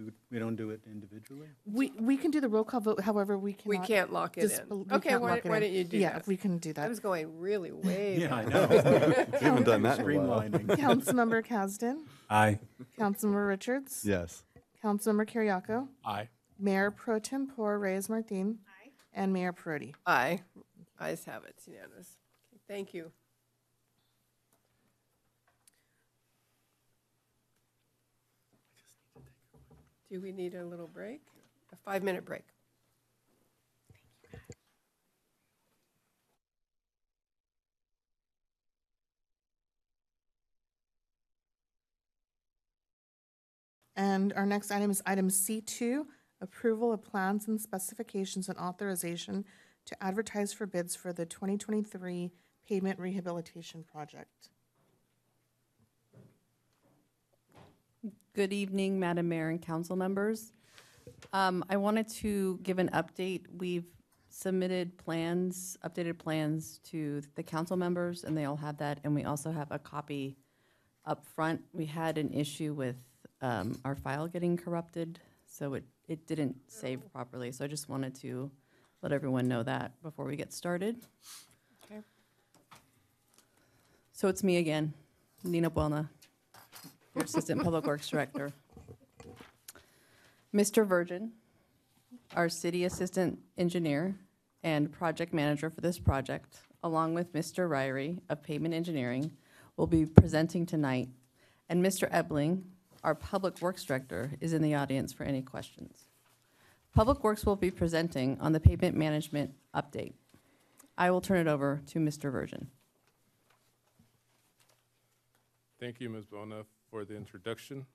We, 0.00 0.04
would- 0.06 0.14
we 0.30 0.38
don't 0.38 0.56
do 0.56 0.70
it 0.70 0.80
individually? 0.90 1.48
We, 1.66 1.92
we 2.00 2.16
can 2.16 2.30
do 2.30 2.40
the 2.40 2.48
roll 2.48 2.64
call 2.64 2.80
vote, 2.80 3.00
however, 3.02 3.36
we 3.36 3.52
can 3.52 3.68
We 3.68 3.78
can't 3.78 4.10
lock 4.12 4.38
it 4.38 4.42
dis- 4.42 4.58
in. 4.60 4.68
we 4.70 4.84
Okay, 4.96 5.10
can't 5.10 5.20
why, 5.22 5.30
lock 5.30 5.38
it 5.44 5.48
why 5.50 5.56
in. 5.56 5.62
don't 5.62 5.72
you 5.72 5.84
do 5.84 5.98
that? 6.00 6.14
Yeah, 6.14 6.22
we 6.26 6.36
can 6.38 6.56
do 6.58 6.72
that. 6.72 6.80
I 6.80 6.84
that. 6.84 6.88
was 6.88 7.00
going 7.00 7.38
really 7.38 7.70
way 7.70 8.16
Yeah, 8.20 8.34
I 8.34 8.44
back. 8.46 8.70
know. 8.70 9.26
We 9.40 9.44
haven't 9.46 9.64
done 9.64 9.82
that 9.82 9.98
in 9.98 10.10
a 10.10 10.20
while. 10.20 10.40
Streamlining. 10.40 10.66
Councilmember 10.78 11.44
Kasdan, 11.46 11.98
Aye. 12.30 12.58
Councilmember 12.98 13.46
Richards. 13.48 14.02
Yes. 14.06 14.42
Councilmember 14.82 15.28
Kyriaco, 15.28 15.88
Aye. 16.04 16.28
Mayor 16.58 16.90
Pro 16.90 17.18
Tempore 17.18 17.78
Reyes 17.78 18.08
Martin. 18.08 18.58
And 19.12 19.32
Mayor 19.34 19.52
Perotte. 19.52 19.92
Aye. 20.06 20.40
Ayes 21.00 21.24
have 21.24 21.42
it, 21.44 21.54
It's 21.58 21.66
unanimous. 21.66 22.16
Okay, 22.54 22.60
Thank 22.68 22.94
you. 22.94 23.10
Do 30.10 30.20
we 30.20 30.32
need 30.32 30.56
a 30.56 30.64
little 30.64 30.88
break? 30.88 31.20
A 31.72 31.76
five-minute 31.76 32.24
break? 32.24 32.42
And 43.94 44.32
our 44.32 44.46
next 44.46 44.72
item 44.72 44.90
is 44.90 45.00
item 45.06 45.28
C2, 45.28 46.06
approval 46.40 46.92
of 46.92 47.04
plans 47.04 47.46
and 47.46 47.60
specifications 47.60 48.48
and 48.48 48.58
authorization 48.58 49.44
to 49.84 50.02
advertise 50.02 50.52
for 50.52 50.66
bids 50.66 50.96
for 50.96 51.12
the 51.12 51.26
2023 51.26 52.32
pavement 52.66 52.98
rehabilitation 52.98 53.84
project. 53.84 54.48
Good 58.40 58.54
evening, 58.54 58.98
Madam 58.98 59.28
Mayor 59.28 59.50
and 59.50 59.60
council 59.60 59.96
members. 59.96 60.54
Um, 61.34 61.62
I 61.68 61.76
wanted 61.76 62.08
to 62.20 62.58
give 62.62 62.78
an 62.78 62.88
update. 62.94 63.42
We've 63.58 63.84
submitted 64.30 64.96
plans, 64.96 65.76
updated 65.84 66.16
plans 66.16 66.80
to 66.84 67.20
the 67.34 67.42
council 67.42 67.76
members, 67.76 68.24
and 68.24 68.34
they 68.34 68.46
all 68.46 68.56
have 68.56 68.78
that, 68.78 68.98
and 69.04 69.14
we 69.14 69.24
also 69.24 69.52
have 69.52 69.70
a 69.70 69.78
copy 69.78 70.38
up 71.04 71.26
front. 71.26 71.60
We 71.74 71.84
had 71.84 72.16
an 72.16 72.32
issue 72.32 72.72
with 72.72 72.96
um, 73.42 73.78
our 73.84 73.94
file 73.94 74.26
getting 74.26 74.56
corrupted, 74.56 75.20
so 75.44 75.74
it, 75.74 75.84
it 76.08 76.26
didn't 76.26 76.56
save 76.66 77.12
properly. 77.12 77.52
So 77.52 77.66
I 77.66 77.68
just 77.68 77.90
wanted 77.90 78.14
to 78.22 78.50
let 79.02 79.12
everyone 79.12 79.48
know 79.48 79.62
that 79.64 80.02
before 80.02 80.24
we 80.24 80.36
get 80.36 80.54
started. 80.54 80.96
Okay. 81.84 82.00
So 84.12 84.28
it's 84.28 84.42
me 84.42 84.56
again, 84.56 84.94
Nina 85.44 85.70
Buelna, 85.70 86.08
your 87.14 87.24
Assistant 87.24 87.62
Public 87.62 87.86
Works 87.86 88.08
Director. 88.08 88.52
Mr. 90.54 90.86
Virgin, 90.86 91.32
our 92.36 92.48
City 92.48 92.84
Assistant 92.84 93.38
Engineer 93.58 94.14
and 94.62 94.92
Project 94.92 95.32
Manager 95.32 95.70
for 95.70 95.80
this 95.80 95.98
project, 95.98 96.58
along 96.82 97.14
with 97.14 97.32
Mr. 97.32 97.68
Ryrie 97.68 98.20
of 98.28 98.42
Pavement 98.42 98.74
Engineering, 98.74 99.32
will 99.76 99.86
be 99.86 100.06
presenting 100.06 100.66
tonight. 100.66 101.08
And 101.68 101.84
Mr. 101.84 102.10
Ebeling, 102.10 102.62
our 103.02 103.14
Public 103.14 103.60
Works 103.60 103.84
Director, 103.84 104.32
is 104.40 104.52
in 104.52 104.62
the 104.62 104.74
audience 104.74 105.12
for 105.12 105.24
any 105.24 105.42
questions. 105.42 106.06
Public 106.94 107.22
Works 107.22 107.46
will 107.46 107.56
be 107.56 107.70
presenting 107.70 108.38
on 108.40 108.52
the 108.52 108.60
pavement 108.60 108.96
management 108.96 109.54
update. 109.74 110.12
I 110.98 111.10
will 111.10 111.20
turn 111.20 111.38
it 111.38 111.48
over 111.48 111.80
to 111.88 111.98
Mr. 111.98 112.30
Virgin. 112.30 112.68
Thank 115.78 116.00
you, 116.00 116.10
Ms. 116.10 116.26
Buelna, 116.26 116.64
for 116.90 117.04
the 117.04 117.16
introduction. 117.16 117.86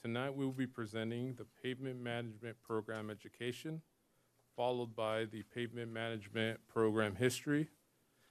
Tonight, 0.00 0.36
we 0.36 0.44
will 0.44 0.52
be 0.52 0.66
presenting 0.66 1.34
the 1.34 1.46
Pavement 1.62 2.00
Management 2.00 2.56
Program 2.62 3.10
Education, 3.10 3.82
followed 4.56 4.94
by 4.94 5.24
the 5.24 5.42
Pavement 5.42 5.92
Management 5.92 6.60
Program 6.68 7.16
History, 7.16 7.68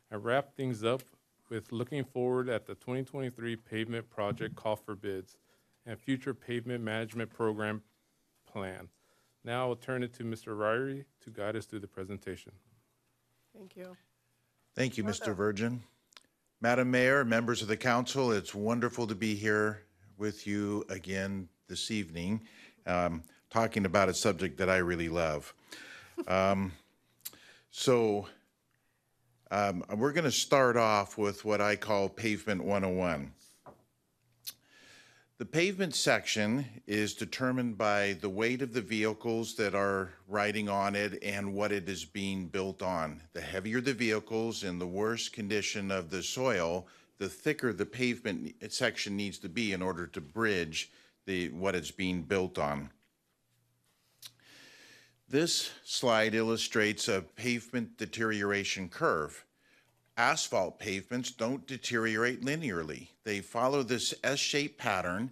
and 0.10 0.24
wrap 0.24 0.56
things 0.56 0.84
up 0.84 1.02
with 1.50 1.72
looking 1.72 2.04
forward 2.04 2.48
at 2.48 2.66
the 2.66 2.76
2023 2.76 3.56
pavement 3.58 4.10
project 4.10 4.56
call 4.56 4.76
for 4.76 4.96
bids 4.96 5.38
and 5.86 6.00
future 6.00 6.34
pavement 6.34 6.84
management 6.84 7.30
program 7.32 7.82
plan. 8.50 8.88
Now 9.44 9.68
I'll 9.68 9.76
turn 9.76 10.04
it 10.04 10.14
to 10.14 10.24
Mr. 10.24 10.56
Ryrie 10.56 11.04
to 11.22 11.30
guide 11.30 11.56
us 11.56 11.66
through 11.66 11.82
the 11.82 11.88
presentation. 11.88 12.54
Thank 13.56 13.76
you. 13.76 13.98
Thank 14.76 14.98
you, 14.98 15.04
Mr. 15.04 15.36
Virgin. 15.36 15.84
Madam 16.64 16.90
Mayor, 16.90 17.26
members 17.26 17.62
of 17.62 17.68
the 17.68 17.76
council, 17.76 18.32
it's 18.32 18.56
wonderful 18.56 19.06
to 19.06 19.16
be 19.16 19.36
here 19.36 19.84
with 20.18 20.48
you 20.48 20.86
again 20.88 21.50
this 21.68 21.92
evening, 21.92 22.40
um, 22.88 23.22
talking 23.50 23.84
about 23.84 24.08
a 24.08 24.14
subject 24.14 24.58
that 24.60 24.70
I 24.70 24.78
really 24.78 25.10
love. 25.10 25.54
Um, 26.26 26.72
so 27.70 28.30
um, 29.52 29.84
we're 29.94 30.14
going 30.14 30.24
to 30.24 30.32
start 30.32 30.78
off 30.78 31.18
with 31.18 31.44
what 31.44 31.60
I 31.60 31.76
call 31.76 32.08
Pavement 32.08 32.64
101. 32.64 33.34
The 35.44 35.50
pavement 35.50 35.94
section 35.94 36.66
is 36.88 37.16
determined 37.16 37.78
by 37.78 38.14
the 38.22 38.30
weight 38.30 38.62
of 38.62 38.72
the 38.72 38.80
vehicles 38.80 39.56
that 39.56 39.76
are 39.76 40.14
riding 40.30 40.70
on 40.70 40.96
it 40.96 41.22
and 41.22 41.54
what 41.54 41.74
it 41.74 41.90
is 41.90 42.06
being 42.06 42.48
built 42.48 42.82
on. 42.82 43.22
The 43.34 43.42
heavier 43.42 43.82
the 43.82 43.94
vehicles 43.94 44.64
and 44.64 44.80
the 44.80 44.88
worse 44.88 45.28
condition 45.28 45.92
of 45.92 46.10
the 46.10 46.24
soil, 46.24 46.88
the 47.18 47.28
thicker 47.28 47.74
the 47.74 47.86
pavement 47.86 48.56
section 48.70 49.18
needs 49.18 49.38
to 49.40 49.50
be 49.50 49.74
in 49.74 49.82
order 49.82 50.08
to 50.08 50.22
bridge 50.22 50.90
the, 51.26 51.50
what 51.50 51.76
it's 51.76 51.92
being 51.92 52.22
built 52.22 52.58
on. 52.58 52.90
This 55.28 55.72
slide 55.84 56.36
illustrates 56.36 57.10
a 57.10 57.22
pavement 57.36 57.98
deterioration 57.98 58.88
curve. 58.88 59.44
Asphalt 60.18 60.80
pavements 60.80 61.32
don't 61.32 61.66
deteriorate 61.66 62.42
linearly. 62.42 63.08
They 63.24 63.40
follow 63.40 63.82
this 63.82 64.14
S-shaped 64.24 64.78
pattern 64.78 65.32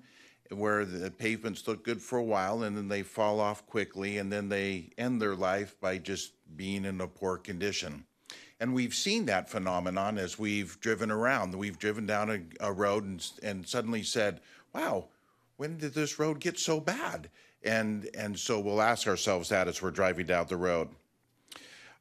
where 0.50 0.86
the 0.86 1.12
pavements 1.12 1.68
look 1.68 1.84
good 1.84 2.02
for 2.02 2.18
a 2.18 2.24
while 2.24 2.64
and 2.64 2.76
then 2.76 2.88
they 2.88 3.04
fall 3.04 3.40
off 3.40 3.66
quickly 3.68 4.18
and 4.18 4.32
then 4.32 4.50
they 4.50 4.90
end 4.98 5.22
their 5.22 5.36
life 5.36 5.80
by 5.80 5.98
just 5.98 6.34
being 6.58 6.84
in 6.86 7.00
a 7.00 7.08
poor 7.08 7.38
condition. 7.38 8.04
And 8.60 8.74
we've 8.74 8.94
seen 8.94 9.26
that 9.26 9.50
phenomenon 9.50 10.18
as 10.18 10.38
we've 10.38 10.80
driven 10.82 11.10
around. 11.10 11.56
We've 11.56 11.80
driven 11.80 12.06
down 12.06 12.30
a, 12.30 12.68
a 12.68 12.72
road 12.72 13.06
and, 13.06 13.32
and 13.42 13.68
suddenly 13.68 14.04
said, 14.04 14.42
wow, 14.74 15.06
when 15.58 15.78
did 15.78 15.94
this 15.94 16.20
road 16.20 16.40
get 16.40 16.60
so 16.60 16.80
bad? 16.80 17.30
And, 17.64 18.10
and 18.16 18.38
so 18.38 18.60
we'll 18.60 18.82
ask 18.82 19.08
ourselves 19.08 19.50
that 19.50 19.68
as 19.68 19.82
we're 19.82 19.92
driving 19.92 20.26
down 20.26 20.48
the 20.48 20.58
road. 20.58 20.90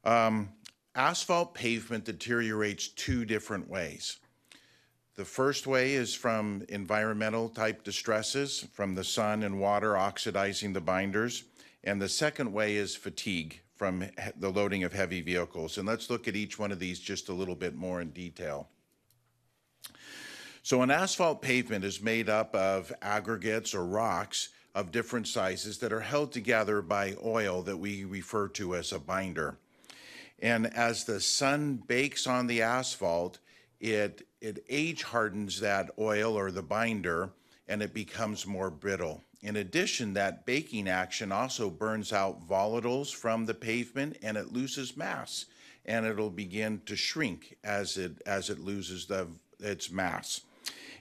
Um, 0.03 0.49
asphalt 0.95 1.53
pavement 1.53 2.05
deteriorates 2.05 2.89
two 2.89 3.25
different 3.25 3.69
ways. 3.69 4.17
The 5.15 5.25
first 5.25 5.67
way 5.67 5.93
is 5.93 6.13
from 6.13 6.63
environmental 6.69 7.49
type 7.49 7.83
distresses, 7.83 8.65
from 8.73 8.95
the 8.95 9.03
sun 9.03 9.43
and 9.43 9.59
water 9.59 9.97
oxidizing 9.97 10.73
the 10.73 10.81
binders. 10.81 11.43
And 11.83 12.01
the 12.01 12.09
second 12.09 12.51
way 12.53 12.75
is 12.75 12.95
fatigue 12.95 13.61
from 13.75 14.05
the 14.37 14.49
loading 14.49 14.83
of 14.83 14.93
heavy 14.93 15.21
vehicles. 15.21 15.77
And 15.77 15.87
let's 15.87 16.09
look 16.09 16.27
at 16.27 16.35
each 16.35 16.59
one 16.59 16.71
of 16.71 16.79
these 16.79 16.99
just 16.99 17.29
a 17.29 17.33
little 17.33 17.55
bit 17.55 17.75
more 17.75 18.01
in 18.01 18.11
detail. 18.11 18.69
So, 20.63 20.83
an 20.83 20.91
asphalt 20.91 21.41
pavement 21.41 21.83
is 21.83 22.01
made 22.01 22.29
up 22.29 22.53
of 22.53 22.93
aggregates 23.01 23.73
or 23.73 23.83
rocks 23.83 24.49
of 24.75 24.91
different 24.91 25.27
sizes 25.27 25.79
that 25.79 25.91
are 25.91 26.01
held 26.01 26.31
together 26.31 26.81
by 26.81 27.15
oil 27.25 27.63
that 27.63 27.77
we 27.77 28.05
refer 28.05 28.47
to 28.49 28.75
as 28.75 28.91
a 28.91 28.99
binder. 28.99 29.57
And 30.41 30.73
as 30.75 31.03
the 31.03 31.21
sun 31.21 31.83
bakes 31.87 32.25
on 32.25 32.47
the 32.47 32.63
asphalt, 32.63 33.39
it, 33.79 34.27
it 34.41 34.63
age 34.69 35.03
hardens 35.03 35.59
that 35.59 35.91
oil 35.99 36.37
or 36.37 36.51
the 36.51 36.63
binder 36.63 37.31
and 37.67 37.81
it 37.81 37.93
becomes 37.93 38.45
more 38.45 38.69
brittle. 38.69 39.23
In 39.41 39.55
addition, 39.55 40.13
that 40.13 40.45
baking 40.45 40.87
action 40.87 41.31
also 41.31 41.69
burns 41.69 42.11
out 42.11 42.47
volatiles 42.47 43.13
from 43.13 43.45
the 43.45 43.53
pavement 43.53 44.17
and 44.21 44.37
it 44.37 44.51
loses 44.51 44.97
mass 44.97 45.45
and 45.85 46.05
it'll 46.05 46.29
begin 46.29 46.81
to 46.85 46.95
shrink 46.95 47.57
as 47.63 47.97
it, 47.97 48.21
as 48.25 48.49
it 48.49 48.59
loses 48.59 49.05
the, 49.05 49.27
its 49.59 49.91
mass. 49.91 50.41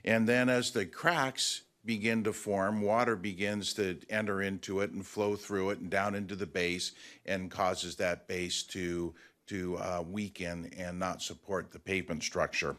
And 0.05 0.27
then 0.27 0.49
as 0.49 0.71
the 0.71 0.87
cracks 0.87 1.63
begin 1.85 2.25
to 2.25 2.33
form, 2.33 2.83
water 2.83 3.17
begins 3.17 3.75
to 3.75 3.99
enter 4.09 4.43
into 4.43 4.81
it 4.81 4.91
and 4.91 5.07
flow 5.07 5.37
through 5.37 5.71
it 5.71 5.79
and 5.81 5.91
down 5.91 6.15
into 6.15 6.37
the 6.37 6.47
base 6.47 6.93
and 7.27 7.51
causes 7.51 7.97
that 7.97 8.27
base 8.29 8.63
to, 8.63 9.15
to 9.51 9.77
uh, 9.79 10.05
weaken 10.09 10.71
and 10.79 10.97
not 10.97 11.21
support 11.21 11.73
the 11.73 11.79
pavement 11.79 12.23
structure. 12.23 12.77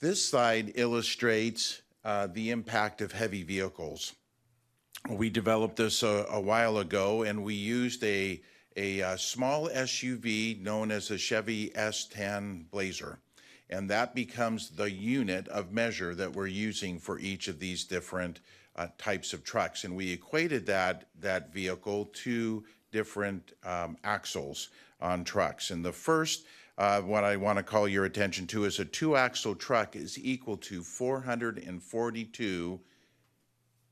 This 0.00 0.22
slide 0.22 0.72
illustrates 0.74 1.80
uh, 2.04 2.26
the 2.26 2.50
impact 2.50 3.00
of 3.00 3.12
heavy 3.12 3.42
vehicles. 3.42 4.12
We 5.08 5.30
developed 5.30 5.76
this 5.76 6.02
a, 6.02 6.26
a 6.28 6.40
while 6.40 6.76
ago 6.76 7.22
and 7.22 7.42
we 7.42 7.54
used 7.54 8.04
a, 8.04 8.42
a 8.76 9.00
uh, 9.00 9.16
small 9.16 9.70
SUV 9.70 10.60
known 10.60 10.90
as 10.90 11.10
a 11.10 11.16
Chevy 11.16 11.70
S10 11.70 12.68
Blazer. 12.70 13.18
And 13.70 13.88
that 13.88 14.14
becomes 14.14 14.68
the 14.68 14.90
unit 14.90 15.48
of 15.48 15.72
measure 15.72 16.14
that 16.16 16.34
we're 16.34 16.48
using 16.48 16.98
for 16.98 17.18
each 17.18 17.48
of 17.48 17.58
these 17.58 17.84
different 17.84 18.40
uh, 18.76 18.88
types 18.98 19.32
of 19.32 19.42
trucks. 19.42 19.84
And 19.84 19.96
we 19.96 20.12
equated 20.12 20.66
that, 20.66 21.08
that 21.20 21.50
vehicle 21.50 22.10
to 22.24 22.64
different 22.92 23.52
um, 23.64 23.96
axles 24.04 24.68
on 25.00 25.24
trucks. 25.24 25.70
And 25.70 25.84
the 25.84 25.92
first, 25.92 26.44
uh, 26.78 27.00
what 27.00 27.24
I 27.24 27.36
want 27.36 27.58
to 27.58 27.64
call 27.64 27.88
your 27.88 28.04
attention 28.04 28.46
to 28.48 28.64
is 28.64 28.78
a 28.78 28.84
two 28.84 29.16
axle 29.16 29.56
truck 29.56 29.96
is 29.96 30.18
equal 30.18 30.56
to 30.58 30.82
442 30.82 32.80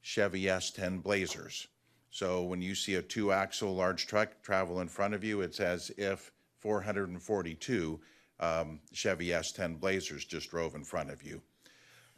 Chevy 0.03 0.45
S10 0.45 1.03
Blazers. 1.03 1.67
So 2.11 2.43
when 2.43 2.63
you 2.63 2.75
see 2.75 2.95
a 2.95 3.03
two 3.03 3.33
axle 3.33 3.75
large 3.75 4.07
truck 4.07 4.43
travel 4.43 4.81
in 4.81 4.89
front 4.89 5.15
of 5.15 5.25
you, 5.25 5.41
it's 5.41 5.61
as 5.61 5.91
if 5.97 6.33
442 6.59 8.01
um, 8.41 8.81
Chevy 8.93 9.29
S10 9.29 9.79
Blazers 9.81 10.25
just 10.25 10.51
drove 10.51 10.75
in 10.75 10.85
front 10.85 11.11
of 11.11 11.23
you. 11.23 11.43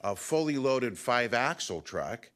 A 0.00 0.16
fully 0.16 0.58
loaded 0.58 0.98
five 0.98 1.34
axle 1.34 1.80
truck 1.80 2.30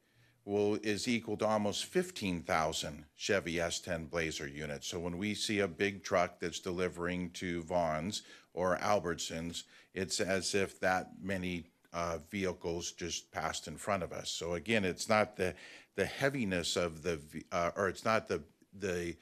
will, 0.47 0.75
is 0.81 1.07
equal 1.07 1.37
to 1.37 1.45
almost 1.45 1.85
15,000 1.85 3.05
Chevy 3.15 3.55
S10 3.55 4.09
Blazer 4.09 4.47
units. 4.47 4.87
So 4.87 4.99
when 4.99 5.17
we 5.17 5.33
see 5.33 5.59
a 5.59 5.67
big 5.67 6.03
truck 6.03 6.39
that's 6.39 6.59
delivering 6.59 7.31
to 7.31 7.61
Vons 7.63 8.23
or 8.53 8.77
Albertsons, 8.77 9.63
it's 9.93 10.19
as 10.19 10.55
if 10.55 10.79
that 10.79 11.09
many 11.21 11.65
uh, 11.93 12.19
vehicles 12.29 12.91
just 12.91 13.31
passed 13.31 13.67
in 13.67 13.75
front 13.75 14.03
of 14.03 14.13
us. 14.13 14.29
So 14.29 14.53
again, 14.53 14.85
it's 14.85 15.09
not 15.09 15.35
the 15.35 15.53
the 15.95 16.05
heaviness 16.05 16.75
of 16.75 17.01
the 17.01 17.19
uh, 17.51 17.71
or 17.75 17.89
it's 17.89 18.05
not 18.05 18.27
the 18.27 18.41
the 18.79 19.15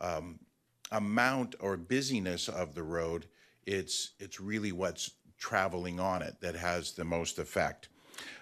um, 0.00 0.38
amount 0.92 1.56
or 1.60 1.76
busyness 1.76 2.48
of 2.48 2.74
the 2.74 2.82
road. 2.82 3.26
It's 3.66 4.12
it's 4.18 4.40
really 4.40 4.72
what's 4.72 5.12
traveling 5.38 5.98
on 5.98 6.22
it 6.22 6.36
that 6.40 6.54
has 6.54 6.92
the 6.92 7.04
most 7.04 7.38
effect. 7.38 7.88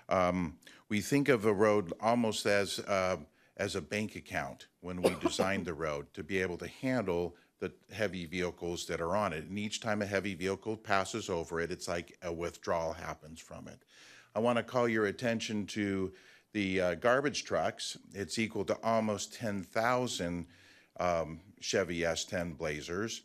Um, 0.09 0.59
we 0.89 1.01
think 1.01 1.29
of 1.29 1.45
a 1.45 1.53
road 1.53 1.93
almost 2.01 2.47
as 2.47 2.79
uh, 2.81 3.17
as 3.57 3.75
a 3.75 3.83
bank 3.83 4.17
account 4.17 4.69
when 4.81 5.03
we 5.03 5.15
designed 5.21 5.67
the 5.67 5.75
road 5.75 6.07
to 6.15 6.23
be 6.23 6.41
able 6.41 6.57
to 6.59 6.69
handle 6.69 7.35
the 7.61 7.73
heavy 7.93 8.25
vehicles 8.25 8.87
that 8.87 9.01
are 9.01 9.17
on 9.17 9.33
it. 9.33 9.45
And 9.45 9.59
each 9.59 9.81
time 9.81 10.01
a 10.01 10.07
heavy 10.07 10.35
vehicle 10.35 10.77
passes 10.77 11.29
over 11.29 11.61
it, 11.61 11.73
it's 11.73 11.89
like 11.89 12.17
a 12.23 12.33
withdrawal 12.33 12.93
happens 12.93 13.41
from 13.41 13.67
it. 13.67 13.83
I 14.35 14.39
want 14.39 14.59
to 14.59 14.63
call 14.63 14.89
your 14.89 15.07
attention 15.07 15.67
to 15.67 16.13
the 16.53 16.81
uh, 16.81 16.95
garbage 16.95 17.45
trucks. 17.45 17.99
It's 18.15 18.39
equal 18.39 18.65
to 18.67 18.79
almost 18.85 19.35
10,000 19.35 20.47
um, 21.01 21.41
Chevy 21.61 22.01
S10 22.01 22.57
Blazers. 22.57 23.23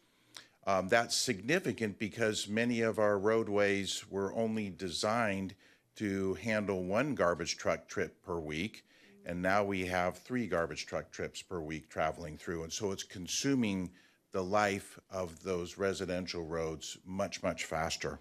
Um, 0.65 0.87
that's 0.87 1.15
significant 1.15 1.99
because 1.99 2.47
many 2.47 2.81
of 2.81 2.97
our 2.97 3.19
roadways 3.19 4.03
were 4.09 4.33
only 4.33 4.69
designed 4.69 5.53
to 5.95 6.33
handle 6.35 6.83
one 6.83 7.15
garbage 7.15 7.57
truck 7.57 7.87
trip 7.87 8.21
per 8.23 8.39
week. 8.39 8.85
And 9.25 9.41
now 9.41 9.63
we 9.63 9.85
have 9.85 10.17
three 10.17 10.47
garbage 10.47 10.85
truck 10.85 11.11
trips 11.11 11.41
per 11.41 11.59
week 11.59 11.89
traveling 11.89 12.37
through. 12.37 12.63
And 12.63 12.73
so 12.73 12.91
it's 12.91 13.03
consuming 13.03 13.91
the 14.31 14.43
life 14.43 14.99
of 15.09 15.43
those 15.43 15.77
residential 15.77 16.43
roads 16.43 16.97
much, 17.05 17.41
much 17.43 17.65
faster. 17.65 18.19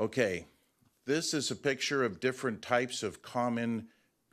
Okay, 0.00 0.46
this 1.04 1.34
is 1.34 1.50
a 1.50 1.56
picture 1.56 2.04
of 2.04 2.20
different 2.20 2.62
types 2.62 3.02
of 3.02 3.22
common 3.22 3.88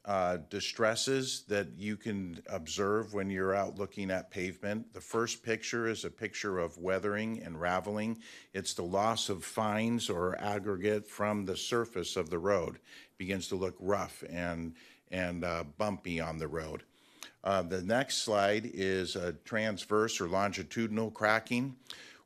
uh, 0.05 0.37
distresses 0.49 1.43
that 1.47 1.67
you 1.77 1.97
can 1.97 2.39
observe 2.47 3.13
when 3.13 3.29
you're 3.29 3.55
out 3.55 3.79
looking 3.79 4.11
at 4.11 4.29
pavement. 4.29 4.93
The 4.93 5.01
first 5.01 5.41
picture 5.41 5.87
is 5.87 6.05
a 6.05 6.11
picture 6.11 6.59
of 6.59 6.77
weathering 6.77 7.41
and 7.43 7.59
raveling. 7.59 8.19
It's 8.53 8.75
the 8.75 8.83
loss 8.83 9.29
of 9.29 9.43
fines 9.43 10.09
or 10.09 10.39
aggregate 10.39 11.07
from 11.07 11.45
the 11.45 11.57
surface 11.57 12.15
of 12.15 12.29
the 12.29 12.37
road. 12.37 12.79
begins 13.17 13.47
to 13.47 13.55
look 13.55 13.75
rough 13.79 14.23
and, 14.29 14.75
and 15.09 15.43
uh, 15.43 15.63
bumpy 15.77 16.19
on 16.19 16.37
the 16.37 16.47
road. 16.47 16.83
Uh, 17.43 17.63
the 17.63 17.81
next 17.81 18.23
slide 18.23 18.69
is 18.73 19.15
a 19.15 19.33
transverse 19.45 20.21
or 20.21 20.27
longitudinal 20.27 21.09
cracking. 21.11 21.75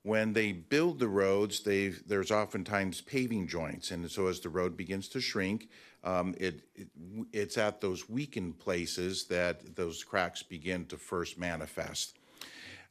When 0.03 0.31
they 0.31 0.53
build 0.53 0.99
the 0.99 1.09
roads, 1.09 1.61
there's 1.61 2.31
oftentimes 2.31 3.01
paving 3.01 3.47
joints, 3.47 3.91
and 3.91 4.09
so 4.09 4.27
as 4.27 4.39
the 4.39 4.49
road 4.49 4.77
begins 4.77 5.09
to 5.09 5.19
shrink, 5.19 5.69
um, 6.03 6.35
it, 6.37 6.61
it, 6.75 6.87
it's 7.33 7.57
at 7.57 7.81
those 7.81 8.09
weakened 8.09 8.59
places 8.59 9.25
that 9.25 9.75
those 9.75 10.03
cracks 10.03 10.43
begin 10.43 10.85
to 10.85 10.97
first 10.97 11.37
manifest. 11.37 12.17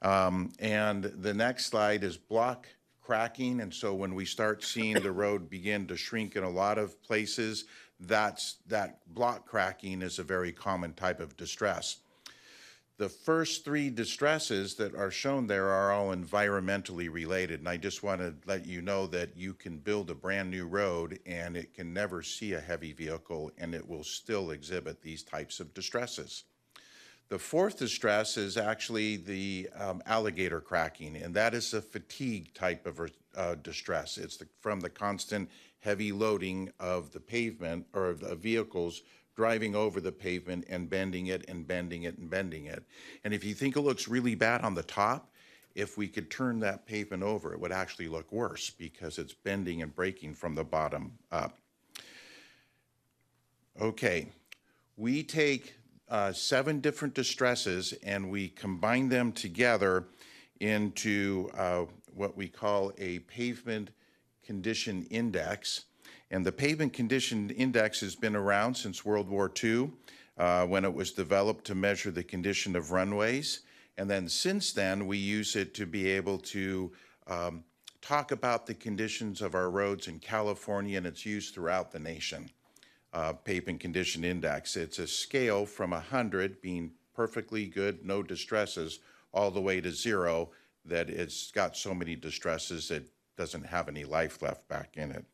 Um, 0.03 0.53
and 0.59 1.05
the 1.05 1.35
next 1.35 1.67
slide 1.67 2.05
is 2.05 2.17
block 2.17 2.69
cracking, 3.01 3.61
and 3.61 3.73
so 3.73 3.95
when 3.95 4.15
we 4.15 4.25
start 4.25 4.63
seeing 4.63 5.01
the 5.01 5.11
road 5.11 5.49
begin 5.49 5.87
to 5.87 5.97
shrink 5.97 6.37
in 6.37 6.45
a 6.45 6.51
lot 6.51 6.79
of 6.79 7.03
places, 7.03 7.65
that's 8.01 8.57
that 8.67 8.99
block 9.15 9.47
cracking 9.47 10.03
is 10.03 10.19
a 10.19 10.23
very 10.23 10.53
common 10.53 10.93
type 10.93 11.21
of 11.21 11.37
distress. 11.37 11.97
The 12.99 13.09
first 13.09 13.65
three 13.65 13.91
distresses 13.91 14.75
that 14.75 14.97
are 14.97 15.13
shown 15.13 15.47
there 15.47 15.69
are 15.69 15.93
all 15.93 16.09
environmentally 16.09 17.09
related, 17.09 17.61
and 17.61 17.69
I 17.69 17.77
just 17.77 18.03
want 18.03 18.21
to 18.21 18.35
let 18.45 18.67
you 18.67 18.83
know 18.83 19.07
that 19.07 19.37
you 19.37 19.55
can 19.55 19.79
build 19.79 20.11
a 20.11 20.17
brand-new 20.17 20.67
road 20.67 21.21
and 21.25 21.57
it 21.57 21.75
can 21.75 21.95
never 21.95 22.25
see 22.25 22.55
a 22.55 22.61
heavy 22.61 22.93
vehicle 22.93 23.53
and 23.57 23.73
it 23.73 23.89
will 23.89 24.03
still 24.03 24.51
exhibit 24.51 25.01
these 25.01 25.23
types 25.23 25.61
of 25.61 25.73
distresses. 25.75 26.43
The 27.29 27.39
fourth 27.39 27.79
distress 27.79 28.37
is 28.37 28.57
actually 28.57 29.19
the 29.19 29.69
um, 29.77 30.03
alligator 30.05 30.61
cracking, 30.61 31.15
and 31.19 31.33
that 31.35 31.55
is 31.55 31.75
a 31.75 31.83
fatigue 31.83 32.53
type 32.53 32.85
of 32.85 33.13
uh, 33.37 33.55
distress. 33.57 34.19
It's 34.19 34.39
the, 34.39 34.49
from 34.61 34.81
the 34.81 34.91
constant 34.91 35.51
heavy 35.79 36.11
loading 36.11 36.73
of 36.81 37.13
the 37.13 37.21
pavement 37.21 37.87
or 37.93 38.07
of 38.07 38.19
the 38.19 38.35
vehicles 38.35 39.03
driving 39.39 39.77
over 39.77 40.01
the 40.01 40.11
pavement 40.11 40.65
and 40.69 40.91
bending 40.91 41.29
it 41.29 41.45
and 41.47 41.65
bending 41.65 42.03
it 42.03 42.19
and 42.19 42.29
bending 42.29 42.67
it. 42.67 42.83
And 43.23 43.33
if 43.33 43.45
you 43.45 43.55
think 43.55 43.77
it 43.77 43.83
looks 43.83 44.09
really 44.09 44.35
bad 44.35 44.63
on 44.63 44.75
the 44.75 44.83
top, 44.83 45.31
if 45.77 45.97
we 45.97 46.09
could 46.09 46.29
turn 46.29 46.59
that 46.59 46.87
pavement 46.87 47.23
over, 47.23 47.53
it 47.53 47.61
would 47.61 47.71
actually 47.71 48.09
look 48.09 48.33
worse 48.33 48.69
because 48.71 49.17
it's 49.17 49.33
bending 49.33 49.81
and 49.81 49.95
breaking 49.95 50.35
from 50.35 50.57
the 50.57 50.65
bottom 50.65 51.13
up. 51.31 51.57
Okay, 53.81 54.27
we 54.97 55.23
take 55.23 55.77
uh, 56.09 56.33
seven 56.33 56.81
different 56.81 57.15
distresses 57.15 57.95
and 58.03 58.29
we 58.29 58.49
combine 58.49 59.09
them 59.09 59.31
together 59.31 60.09
into 60.59 61.49
uh, 61.57 61.85
what 62.13 62.37
we 62.37 62.49
call 62.49 62.91
a 62.99 63.21
pavement 63.21 63.91
condition 64.43 65.07
index. 65.11 65.85
And 66.31 66.45
the 66.45 66.53
pavement 66.53 66.93
condition 66.93 67.51
index 67.51 68.01
has 68.01 68.15
been 68.15 68.37
around 68.37 68.75
since 68.75 69.05
World 69.05 69.29
War 69.29 69.51
II 69.63 69.91
uh, 70.37 70.67
when 70.67 70.85
it 70.85 70.93
was 70.93 71.13
developed 71.13 71.65
to 71.67 71.75
measure 71.75 72.11
the 72.11 72.23
condition 72.23 72.77
of 72.77 72.93
runways. 72.93 73.61
And 73.97 74.09
then 74.09 74.29
since 74.29 74.73
then, 74.73 75.07
we 75.07 75.17
use 75.17 75.57
it 75.57 75.75
to 75.75 75.87
be 75.87 76.09
able 76.09 76.39
to 76.39 76.93
um, 77.27 77.65
talk 78.01 78.31
about 78.31 78.67
the 78.67 78.75
conditions 78.75 79.43
of 79.43 79.55
our 79.55 79.71
roads 79.71 80.07
in 80.07 80.19
California, 80.19 80.99
and 80.99 81.07
it's 81.07 81.27
used 81.27 81.55
throughout 81.55 81.91
the 81.91 81.99
nation. 81.99 82.51
Uh, 83.13 83.33
pavement 83.33 83.81
condition 83.81 84.23
index. 84.23 84.77
It's 84.77 84.99
a 84.99 85.07
scale 85.07 85.65
from 85.65 85.91
100 85.91 86.61
being 86.61 86.93
perfectly 87.15 87.67
good, 87.67 88.05
no 88.05 88.23
distresses, 88.23 89.01
all 89.33 89.51
the 89.51 89.61
way 89.61 89.81
to 89.81 89.91
zero 89.91 90.51
that 90.85 91.11
it's 91.11 91.51
got 91.51 91.77
so 91.77 91.95
many 91.95 92.15
distresses 92.15 92.91
it 92.91 93.11
doesn't 93.37 93.67
have 93.67 93.89
any 93.89 94.05
life 94.05 94.43
left 94.43 94.67
back 94.69 94.97
in 94.97 95.11
it. 95.11 95.25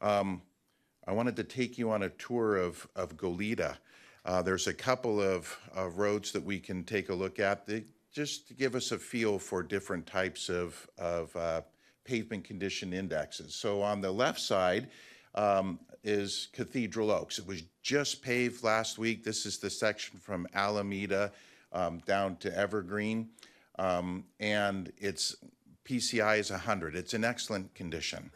Um, 0.00 0.42
I 1.06 1.12
wanted 1.12 1.36
to 1.36 1.44
take 1.44 1.78
you 1.78 1.90
on 1.90 2.02
a 2.02 2.10
tour 2.10 2.56
of, 2.56 2.86
of 2.96 3.16
Goleta. 3.16 3.76
Uh, 4.24 4.42
there's 4.42 4.66
a 4.66 4.74
couple 4.74 5.20
of, 5.20 5.56
of 5.74 5.98
roads 5.98 6.32
that 6.32 6.44
we 6.44 6.58
can 6.58 6.82
take 6.84 7.08
a 7.08 7.14
look 7.14 7.38
at 7.38 7.68
just 8.12 8.48
to 8.48 8.54
give 8.54 8.74
us 8.74 8.92
a 8.92 8.98
feel 8.98 9.38
for 9.38 9.62
different 9.62 10.06
types 10.06 10.48
of, 10.48 10.88
of 10.98 11.34
uh, 11.36 11.60
pavement 12.04 12.44
condition 12.44 12.92
indexes. 12.92 13.54
So 13.54 13.82
on 13.82 14.00
the 14.00 14.10
left 14.10 14.40
side 14.40 14.88
um, 15.34 15.78
is 16.02 16.48
Cathedral 16.52 17.10
Oaks. 17.10 17.38
It 17.38 17.46
was 17.46 17.62
just 17.82 18.22
paved 18.22 18.64
last 18.64 18.98
week. 18.98 19.22
This 19.22 19.46
is 19.46 19.58
the 19.58 19.70
section 19.70 20.18
from 20.18 20.46
Alameda 20.54 21.30
um, 21.72 21.98
down 22.06 22.36
to 22.38 22.56
Evergreen. 22.56 23.28
Um, 23.78 24.24
and 24.40 24.92
its 24.98 25.36
PCI 25.84 26.38
is 26.38 26.50
100. 26.50 26.96
It's 26.96 27.14
in 27.14 27.22
excellent 27.22 27.74
condition. 27.74 28.30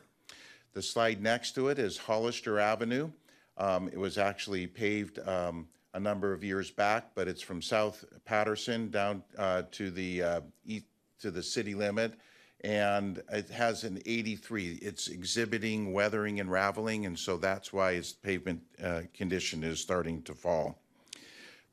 The 0.73 0.83
slide 0.83 1.21
next 1.21 1.57
to 1.57 1.69
it 1.69 1.79
is 1.79 1.99
Hollister 1.99 2.61
Avenue. 2.61 3.11
Um, 3.57 3.89
it 3.89 3.99
was 3.99 4.19
actually 4.19 4.67
paved 4.69 5.19
um, 5.27 5.67
a 5.95 6.01
number 6.01 6.33
of 6.33 6.45
years 6.45 6.71
back, 6.71 7.11
but 7.15 7.27
it's 7.27 7.43
from 7.43 7.61
South 7.61 8.05
Patterson 8.25 8.89
down 8.91 9.23
uh, 9.37 9.63
to 9.73 9.91
the 9.91 10.23
uh, 10.23 10.41
east, 10.65 10.87
to 11.21 11.31
the 11.31 11.43
city 11.43 11.75
limit, 11.75 12.15
and 12.63 13.21
it 13.31 13.51
has 13.51 13.85
an 13.85 14.01
83. 14.07 14.79
It's 14.81 15.09
exhibiting 15.09 15.93
weathering 15.93 16.41
and 16.41 16.51
raveling, 16.51 17.07
and 17.07 17.19
so 17.19 17.37
that's 17.37 17.73
why 17.73 17.93
its 17.93 18.13
pavement 18.13 18.63
uh, 18.83 19.03
condition 19.13 19.65
is 19.65 19.81
starting 19.81 20.23
to 20.23 20.35
fall. 20.35 20.79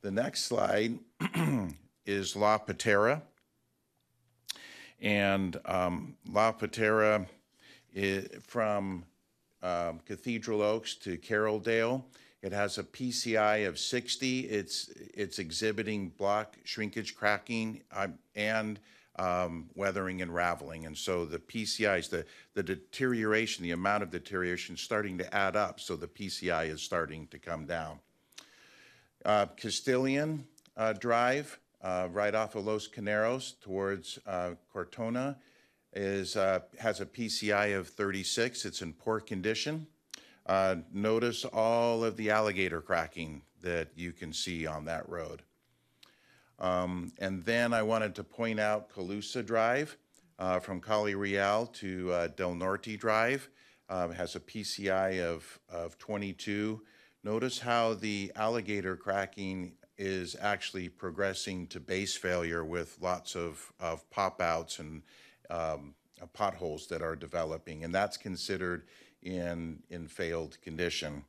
The 0.01 0.11
next 0.11 0.45
slide 0.45 0.97
is 2.05 2.35
La 2.35 2.57
Patera. 2.57 3.21
And 4.99 5.59
um, 5.65 6.15
La 6.27 6.51
Patera 6.51 7.27
i 7.97 8.23
from 8.41 9.03
um, 9.63 9.99
Cathedral 10.05 10.61
Oaks 10.61 10.95
to 10.95 11.17
Carroldale. 11.17 12.03
It 12.43 12.51
has 12.51 12.77
a 12.77 12.83
PCI 12.83 13.67
of 13.67 13.79
60. 13.79 14.41
It's, 14.41 14.89
it's 15.13 15.39
exhibiting 15.39 16.09
block 16.09 16.55
shrinkage 16.63 17.15
cracking 17.15 17.81
um, 17.91 18.19
and 18.35 18.79
um, 19.17 19.69
weathering 19.73 20.21
and 20.21 20.33
raveling. 20.33 20.85
And 20.85 20.95
so 20.95 21.25
the 21.25 21.39
PCIs, 21.39 22.09
the, 22.09 22.25
the 22.53 22.61
deterioration, 22.61 23.63
the 23.63 23.71
amount 23.71 24.03
of 24.03 24.11
deterioration 24.11 24.75
is 24.75 24.81
starting 24.81 25.17
to 25.17 25.35
add 25.35 25.55
up. 25.55 25.79
So 25.79 25.95
the 25.95 26.07
PCI 26.07 26.69
is 26.69 26.81
starting 26.81 27.27
to 27.27 27.39
come 27.39 27.65
down. 27.65 27.99
Uh, 29.25 29.47
Castilian 29.57 30.45
uh, 30.77 30.93
Drive, 30.93 31.59
uh, 31.81 32.07
right 32.11 32.35
off 32.35 32.55
of 32.55 32.65
Los 32.65 32.87
Carneros 32.87 33.59
towards 33.59 34.19
uh, 34.27 34.51
Cortona, 34.71 35.37
is, 35.97 36.35
uh, 36.35 36.59
has 36.79 37.01
a 37.01 37.05
PCI 37.05 37.77
of 37.77 37.89
36. 37.89 38.65
It's 38.65 38.81
in 38.81 38.93
poor 38.93 39.19
condition. 39.19 39.87
Uh, 40.45 40.77
notice 40.93 41.43
all 41.43 42.03
of 42.03 42.15
the 42.15 42.29
alligator 42.29 42.81
cracking 42.81 43.41
that 43.61 43.89
you 43.95 44.13
can 44.13 44.31
see 44.31 44.67
on 44.67 44.85
that 44.85 45.09
road. 45.09 45.41
Um, 46.59 47.11
and 47.19 47.43
then 47.43 47.73
I 47.73 47.81
wanted 47.81 48.15
to 48.15 48.23
point 48.23 48.59
out 48.59 48.89
Calusa 48.93 49.45
Drive 49.45 49.97
uh, 50.39 50.59
from 50.59 50.79
Calle 50.81 51.15
Real 51.15 51.65
to 51.73 52.11
uh, 52.11 52.27
Del 52.27 52.55
Norte 52.55 52.97
Drive. 52.97 53.49
Uh, 53.89 54.09
has 54.09 54.35
a 54.35 54.39
PCI 54.39 55.21
of, 55.23 55.59
of 55.69 55.97
22. 55.97 56.81
Notice 57.23 57.59
how 57.59 57.93
the 57.93 58.31
alligator 58.35 58.95
cracking 58.95 59.73
is 59.97 60.35
actually 60.39 60.89
progressing 60.89 61.67
to 61.67 61.79
base 61.79 62.15
failure 62.15 62.63
with 62.63 62.97
lots 63.01 63.35
of, 63.35 63.71
of 63.79 64.07
pop 64.11 64.41
outs 64.41 64.79
and 64.79 65.01
um, 65.49 65.93
uh, 66.21 66.25
potholes 66.27 66.87
that 66.87 67.01
are 67.01 67.15
developing, 67.15 67.83
and 67.83 67.93
that's 67.93 68.17
considered 68.17 68.83
in, 69.23 69.79
in 69.89 70.07
failed 70.07 70.59
condition. 70.61 71.23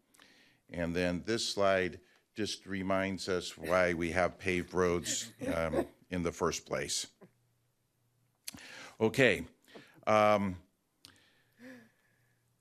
And 0.71 0.95
then 0.95 1.23
this 1.27 1.47
slide 1.49 2.01
just 2.35 2.67
reminds 2.67 3.29
us 3.29 3.59
why 3.59 3.95
we 3.95 4.11
have 4.13 4.39
paved 4.39 4.73
roads 4.73 5.33
um, 5.55 5.87
in 6.11 6.23
the 6.23 6.33
first 6.33 6.67
place. 6.67 7.07
Okay. 9.01 9.45
Um, 10.07 10.57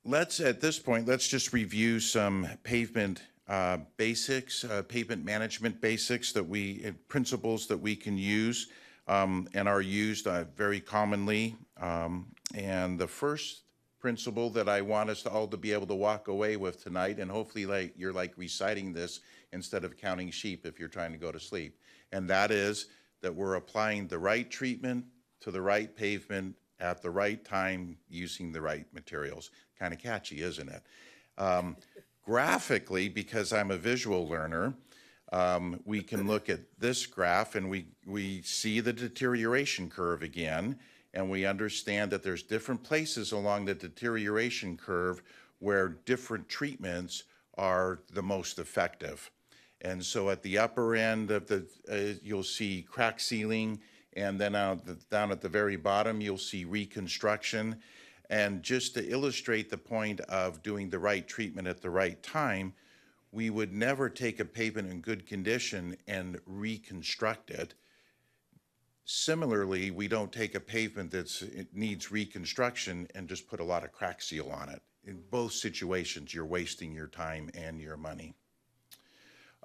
let's, 0.04 0.40
at 0.40 0.62
this 0.62 0.80
point, 0.80 1.08
let's 1.08 1.28
just 1.28 1.54
review 1.54 2.00
some 2.00 2.48
pavement 2.64 3.22
uh, 3.48 3.78
basics, 3.96 4.64
uh, 4.64 4.84
pavement 4.84 5.24
management 5.24 5.80
basics 5.80 6.34
that 6.34 6.44
we, 6.44 6.84
uh, 6.86 6.92
principles 7.08 7.68
that 7.68 7.78
we 7.78 7.96
can 7.96 8.18
use 8.18 8.68
um, 9.08 9.48
and 9.54 9.68
are 9.68 9.82
used 9.82 10.28
uh, 10.28 10.46
very 10.56 10.80
commonly. 10.80 11.56
Um, 11.80 12.28
and 12.56 13.00
the 13.00 13.08
first 13.08 13.62
principle 14.00 14.50
that 14.52 14.70
I 14.70 14.82
want 14.82 15.10
us 15.10 15.24
to 15.24 15.30
all 15.30 15.48
to 15.48 15.58
be 15.58 15.74
able 15.74 15.88
to 15.88 15.96
walk 15.96 16.28
away 16.28 16.56
with 16.56 16.84
tonight, 16.84 17.20
and 17.20 17.30
hopefully 17.32 17.66
like 17.66 17.94
you're 17.98 18.14
like 18.14 18.38
reciting 18.38 18.94
this 18.94 19.22
instead 19.54 19.84
of 19.84 19.98
counting 19.98 20.30
sheep 20.30 20.66
if 20.66 20.80
you're 20.80 20.88
trying 20.88 21.12
to 21.12 21.18
go 21.18 21.32
to 21.32 21.40
sleep, 21.40 21.80
and 22.12 22.30
that 22.30 22.52
is 22.52 22.88
that 23.22 23.34
we're 23.34 23.56
applying 23.56 24.08
the 24.08 24.18
right 24.18 24.50
treatment 24.50 25.04
to 25.42 25.52
the 25.52 25.62
right 25.62 25.96
pavement 25.96 26.56
at 26.80 27.02
the 27.02 27.10
right 27.10 27.44
time 27.44 27.98
using 28.10 28.52
the 28.52 28.62
right 28.62 28.86
materials. 28.94 29.50
Kind 29.80 29.94
of 29.94 30.00
catchy, 30.00 30.42
isn't 30.42 30.70
it? 30.70 30.84
Um, 31.38 31.76
graphically, 32.24 33.10
because 33.10 33.54
I'm 33.54 33.72
a 33.72 33.78
visual 33.78 34.28
learner, 34.28 34.74
um, 35.32 35.80
we 35.86 36.02
can 36.02 36.28
look 36.28 36.50
at 36.50 36.60
this 36.80 37.06
graph 37.06 37.56
and 37.56 37.70
we, 37.70 37.88
we 38.06 38.42
see 38.44 38.80
the 38.80 38.94
deterioration 38.94 39.90
curve 39.90 40.24
again, 40.24 40.78
and 41.14 41.30
we 41.30 41.46
understand 41.46 42.12
that 42.12 42.24
there's 42.24 42.44
different 42.44 42.84
places 42.84 43.32
along 43.32 43.66
the 43.66 43.74
deterioration 43.74 44.78
curve 44.78 45.22
where 45.60 45.90
different 46.06 46.48
treatments 46.48 47.24
are 47.58 48.00
the 48.14 48.22
most 48.22 48.60
effective. 48.60 49.32
And 49.82 50.04
so 50.04 50.30
at 50.30 50.42
the 50.42 50.58
upper 50.58 50.96
end 50.96 51.32
of 51.32 51.48
the, 51.48 51.68
uh, 51.92 52.18
you'll 52.24 52.44
see 52.44 52.86
crack 52.90 53.20
sealing, 53.20 53.80
and 54.14 54.40
then 54.40 54.54
the, 54.54 54.98
down 55.12 55.32
at 55.32 55.42
the 55.42 55.50
very 55.50 55.76
bottom, 55.76 56.22
you'll 56.22 56.38
see 56.38 56.66
reconstruction. 56.66 57.78
And 58.30 58.64
just 58.64 58.94
to 58.96 59.08
illustrate 59.08 59.70
the 59.70 59.78
point 59.78 60.20
of 60.22 60.64
doing 60.64 60.90
the 60.90 61.00
right 61.00 61.28
treatment 61.28 61.68
at 61.68 61.82
the 61.82 61.90
right 61.90 62.22
time, 62.24 62.74
we 63.32 63.50
would 63.50 63.74
never 63.74 64.10
take 64.10 64.40
a 64.40 64.46
pavement 64.46 64.92
in 64.92 65.02
good 65.02 65.26
condition 65.26 65.98
and 66.08 66.40
reconstruct 66.46 67.50
it. 67.50 67.74
Similarly, 69.06 69.92
we 69.92 70.08
don't 70.08 70.32
take 70.32 70.56
a 70.56 70.60
pavement 70.60 71.12
that 71.12 71.68
needs 71.74 72.12
reconstruction 72.12 73.08
and 73.16 73.30
just 73.30 73.48
put 73.48 73.60
a 73.60 73.64
lot 73.64 73.84
of 73.84 73.92
crack 73.92 74.22
seal 74.22 74.50
on 74.50 74.70
it. 74.70 74.82
In 75.06 75.22
both 75.30 75.54
situations, 75.54 76.34
you're 76.34 76.46
wasting 76.46 76.94
your 76.94 77.08
time 77.08 77.50
and 77.54 77.80
your 77.80 77.96
money. 77.96 78.34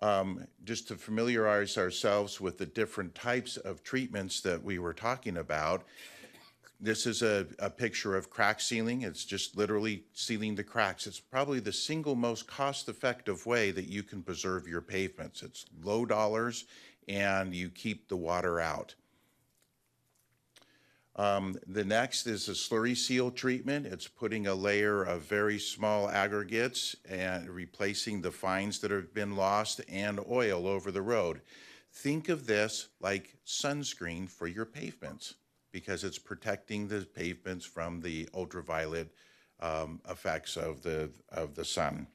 Um, 0.00 0.46
just 0.64 0.88
to 0.88 0.96
familiarize 0.96 1.78
ourselves 1.78 2.40
with 2.40 2.58
the 2.58 2.66
different 2.66 3.14
types 3.14 3.56
of 3.56 3.82
treatments 3.84 4.40
that 4.40 4.62
we 4.62 4.78
were 4.78 4.94
talking 4.94 5.36
about, 5.36 5.84
this 6.82 7.06
is 7.06 7.22
a, 7.22 7.46
a 7.60 7.70
picture 7.70 8.16
of 8.16 8.28
crack 8.28 8.60
sealing. 8.60 9.02
It's 9.02 9.24
just 9.24 9.56
literally 9.56 10.02
sealing 10.14 10.56
the 10.56 10.64
cracks. 10.64 11.06
It's 11.06 11.20
probably 11.20 11.60
the 11.60 11.72
single 11.72 12.16
most 12.16 12.48
cost-effective 12.48 13.46
way 13.46 13.70
that 13.70 13.86
you 13.86 14.02
can 14.02 14.20
preserve 14.20 14.66
your 14.66 14.80
pavements. 14.80 15.44
It's 15.44 15.64
low 15.84 16.04
dollars 16.04 16.64
and 17.06 17.54
you 17.54 17.68
keep 17.68 18.08
the 18.08 18.16
water 18.16 18.60
out. 18.60 18.96
Um, 21.14 21.54
the 21.68 21.84
next 21.84 22.26
is 22.26 22.48
a 22.48 22.52
slurry 22.52 22.96
seal 22.96 23.30
treatment. 23.30 23.86
It's 23.86 24.08
putting 24.08 24.48
a 24.48 24.54
layer 24.54 25.04
of 25.04 25.22
very 25.22 25.60
small 25.60 26.08
aggregates 26.08 26.96
and 27.08 27.48
replacing 27.48 28.22
the 28.22 28.32
fines 28.32 28.80
that 28.80 28.90
have 28.90 29.14
been 29.14 29.36
lost 29.36 29.82
and 29.88 30.18
oil 30.28 30.66
over 30.66 30.90
the 30.90 31.02
road. 31.02 31.42
Think 31.92 32.28
of 32.28 32.46
this 32.46 32.88
like 33.00 33.36
sunscreen 33.46 34.28
for 34.28 34.48
your 34.48 34.64
pavements 34.64 35.34
because 35.72 36.04
it's 36.04 36.18
protecting 36.18 36.86
the 36.86 37.06
pavements 37.14 37.64
from 37.64 38.00
the 38.00 38.28
ultraviolet 38.34 39.08
um, 39.60 40.00
effects 40.08 40.56
of 40.56 40.82
the, 40.82 41.10
of 41.30 41.54
the 41.54 41.64
sun. 41.64 42.06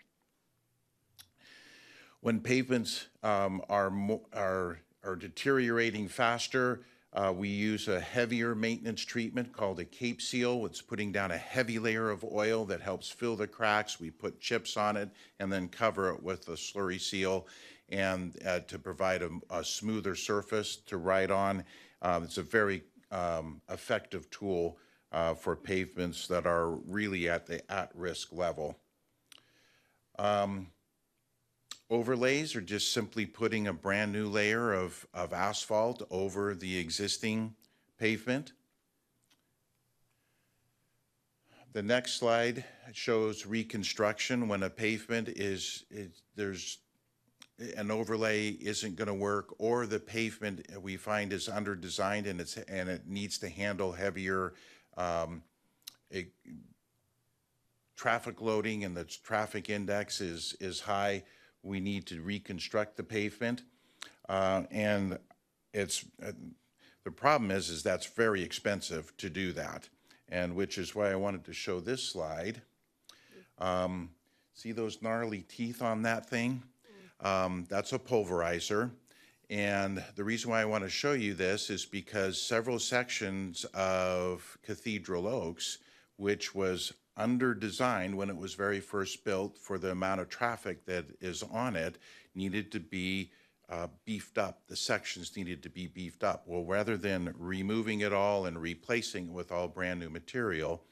When 2.22 2.40
pavements 2.40 3.08
um, 3.24 3.62
are, 3.70 3.92
are, 4.34 4.80
are 5.04 5.16
deteriorating 5.16 6.08
faster, 6.08 6.82
uh, 7.14 7.34
we 7.36 7.48
use 7.48 7.88
a 7.88 8.00
heavier 8.00 8.54
maintenance 8.54 9.04
treatment 9.04 9.54
called 9.54 9.80
a 9.80 9.86
cape 9.86 10.22
seal. 10.22 10.66
It's 10.66 10.82
putting 10.82 11.12
down 11.12 11.32
a 11.32 11.38
heavy 11.38 11.80
layer 11.80 12.10
of 12.10 12.24
oil 12.24 12.66
that 12.66 12.82
helps 12.82 13.10
fill 13.10 13.36
the 13.36 13.48
cracks. 13.48 14.00
We 14.00 14.12
put 14.12 14.40
chips 14.40 14.78
on 14.78 14.98
it 14.98 15.10
and 15.40 15.52
then 15.52 15.68
cover 15.70 16.12
it 16.12 16.22
with 16.22 16.48
a 16.50 16.52
slurry 16.52 17.00
seal 17.00 17.48
and 17.90 18.36
uh, 18.46 18.60
to 18.68 18.78
provide 18.78 19.22
a, 19.22 19.30
a, 19.50 19.64
smoother 19.64 20.14
surface 20.16 20.76
to 20.76 20.98
ride 20.98 21.32
on. 21.32 21.64
Uh, 22.02 22.20
it's 22.24 22.38
a 22.38 22.44
very 22.44 22.84
um, 23.12 23.62
effective 23.70 24.30
tool 24.30 24.78
uh, 25.12 25.34
for 25.34 25.56
pavements 25.56 26.28
that 26.28 26.46
are 26.46 26.70
really 26.70 27.30
at 27.30 27.46
the 27.46 27.72
at-risk 27.72 28.34
level. 28.34 28.78
Um, 30.20 30.68
overlays 31.90 32.56
are 32.56 32.62
just 32.62 32.94
simply 32.94 33.26
putting 33.26 33.68
a 33.68 33.74
brand 33.74 34.12
new 34.12 34.28
layer 34.28 34.74
of, 34.74 35.06
of 35.14 35.34
asphalt 35.34 36.06
over 36.10 36.56
the 36.56 36.78
existing 36.78 37.56
pavement. 37.98 38.54
The 41.74 41.84
next 41.84 42.14
slide 42.14 42.66
shows 42.94 43.46
reconstruction 43.46 44.48
when 44.48 44.64
a 44.64 44.70
pavement 44.70 45.30
is, 45.30 45.84
is 45.92 46.24
there's 46.36 46.80
an 47.76 47.90
overlay 47.92 48.50
isn't 48.50 48.96
going 48.96 49.08
to 49.08 49.14
work, 49.14 49.56
or 49.58 49.86
the 49.86 50.00
pavement 50.00 50.66
we 50.82 50.98
find 50.98 51.34
is 51.34 51.50
under-designed 51.50 52.28
and 52.28 52.40
it's 52.40 52.58
and 52.58 52.90
it 52.90 53.08
needs 53.08 53.38
to 53.40 53.50
handle 53.50 53.92
heavier 53.92 54.54
um, 54.96 55.42
traffic 57.96 58.42
loading, 58.42 58.84
and 58.84 58.96
the 58.96 59.04
traffic 59.04 59.70
index 59.70 60.22
is 60.22 60.56
is 60.60 60.82
high. 60.82 61.24
We 61.64 61.80
need 61.80 62.06
to 62.08 62.22
reconstruct 62.22 62.96
the 62.96 63.04
pavement, 63.04 63.64
uh, 64.30 64.64
and 64.72 65.18
it's 65.74 66.06
uh, 66.26 66.32
the 67.04 67.12
problem 67.12 67.52
is 67.52 67.70
is 67.70 67.84
that's 67.84 68.06
very 68.06 68.44
expensive 68.44 69.16
to 69.18 69.30
do 69.30 69.52
that, 69.54 69.90
and 70.30 70.56
which 70.56 70.78
is 70.78 70.94
why 70.94 71.12
I 71.12 71.16
wanted 71.16 71.44
to 71.46 71.54
show 71.54 71.80
this 71.80 72.04
slide. 72.04 72.62
Um, 73.58 74.12
see 74.54 74.72
those 74.72 75.02
gnarly 75.02 75.42
teeth 75.42 75.82
on 75.82 76.04
that 76.04 76.30
thing? 76.30 76.64
Um, 77.20 77.66
that's 77.70 77.94
a 77.94 78.00
pulverizer. 78.00 78.92
And 79.50 80.04
the 80.16 80.24
reason 80.24 80.50
why 80.52 80.62
I 80.62 80.66
want 80.66 80.84
to 80.84 80.90
show 80.90 81.14
you 81.14 81.34
this 81.34 81.70
is 81.70 81.86
because 81.86 82.42
several 82.42 82.80
sections 82.80 83.66
of 83.74 84.58
Cathedral 84.62 85.28
Oaks, 85.28 85.78
which 86.18 86.54
was 86.54 86.94
under 87.16 87.54
designed 87.54 88.16
when 88.16 88.30
it 88.30 88.36
was 88.36 88.54
very 88.54 88.80
first 88.80 89.24
built 89.24 89.58
for 89.58 89.78
the 89.78 89.92
amount 89.92 90.22
of 90.22 90.30
traffic 90.30 90.86
that 90.86 91.06
is 91.22 91.44
on 91.44 91.76
it, 91.76 91.98
needed 92.36 92.72
to 92.74 92.80
be 92.80 93.32
uh, 93.70 93.88
beefed 94.06 94.38
up. 94.38 94.62
The 94.68 94.76
sections 94.76 95.36
needed 95.36 95.64
to 95.64 95.70
be 95.70 95.88
beefed 95.88 96.24
up. 96.24 96.44
Well, 96.46 96.64
rather 96.64 96.98
than 96.98 97.34
removing 97.38 98.02
it 98.02 98.14
all 98.14 98.46
and 98.46 98.62
replacing 98.62 99.28
it 99.28 99.34
with 99.34 99.52
all 99.52 99.68
brand-new 99.68 100.10
material, 100.10 100.84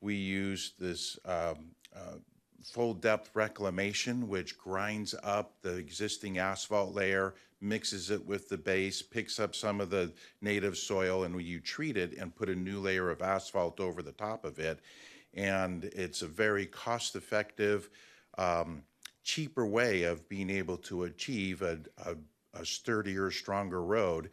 we 0.00 0.14
used 0.14 0.80
this 0.80 1.18
um, 1.24 1.72
uh, 1.94 2.16
full-depth 2.64 3.30
reclamation, 3.34 4.28
which 4.28 4.58
grinds 4.58 5.14
up 5.22 5.54
the 5.62 5.76
existing 5.76 6.38
asphalt 6.38 6.94
layer, 6.94 7.34
mixes 7.60 8.10
it 8.10 8.24
with 8.24 8.48
the 8.48 8.56
base, 8.56 9.02
picks 9.02 9.38
up 9.38 9.54
some 9.54 9.80
of 9.80 9.90
the 9.90 10.12
native 10.40 10.76
soil, 10.76 11.24
and 11.24 11.40
you 11.42 11.60
treat 11.60 11.96
it 11.96 12.16
and 12.18 12.34
put 12.34 12.48
a 12.48 12.54
new 12.54 12.80
layer 12.80 13.10
of 13.10 13.22
asphalt 13.22 13.80
over 13.80 14.02
the 14.02 14.12
top 14.12 14.44
of 14.44 14.58
it. 14.58 14.80
And 15.34 15.84
it's 15.84 16.22
a 16.22 16.26
very 16.26 16.66
cost-effective, 16.66 17.88
um, 18.38 18.82
cheaper 19.22 19.66
way 19.66 20.04
of 20.04 20.28
being 20.28 20.50
able 20.50 20.76
to 20.78 21.04
achieve 21.04 21.62
a, 21.62 21.78
a, 22.04 22.16
a 22.54 22.64
sturdier, 22.64 23.30
stronger 23.30 23.82
road. 23.82 24.30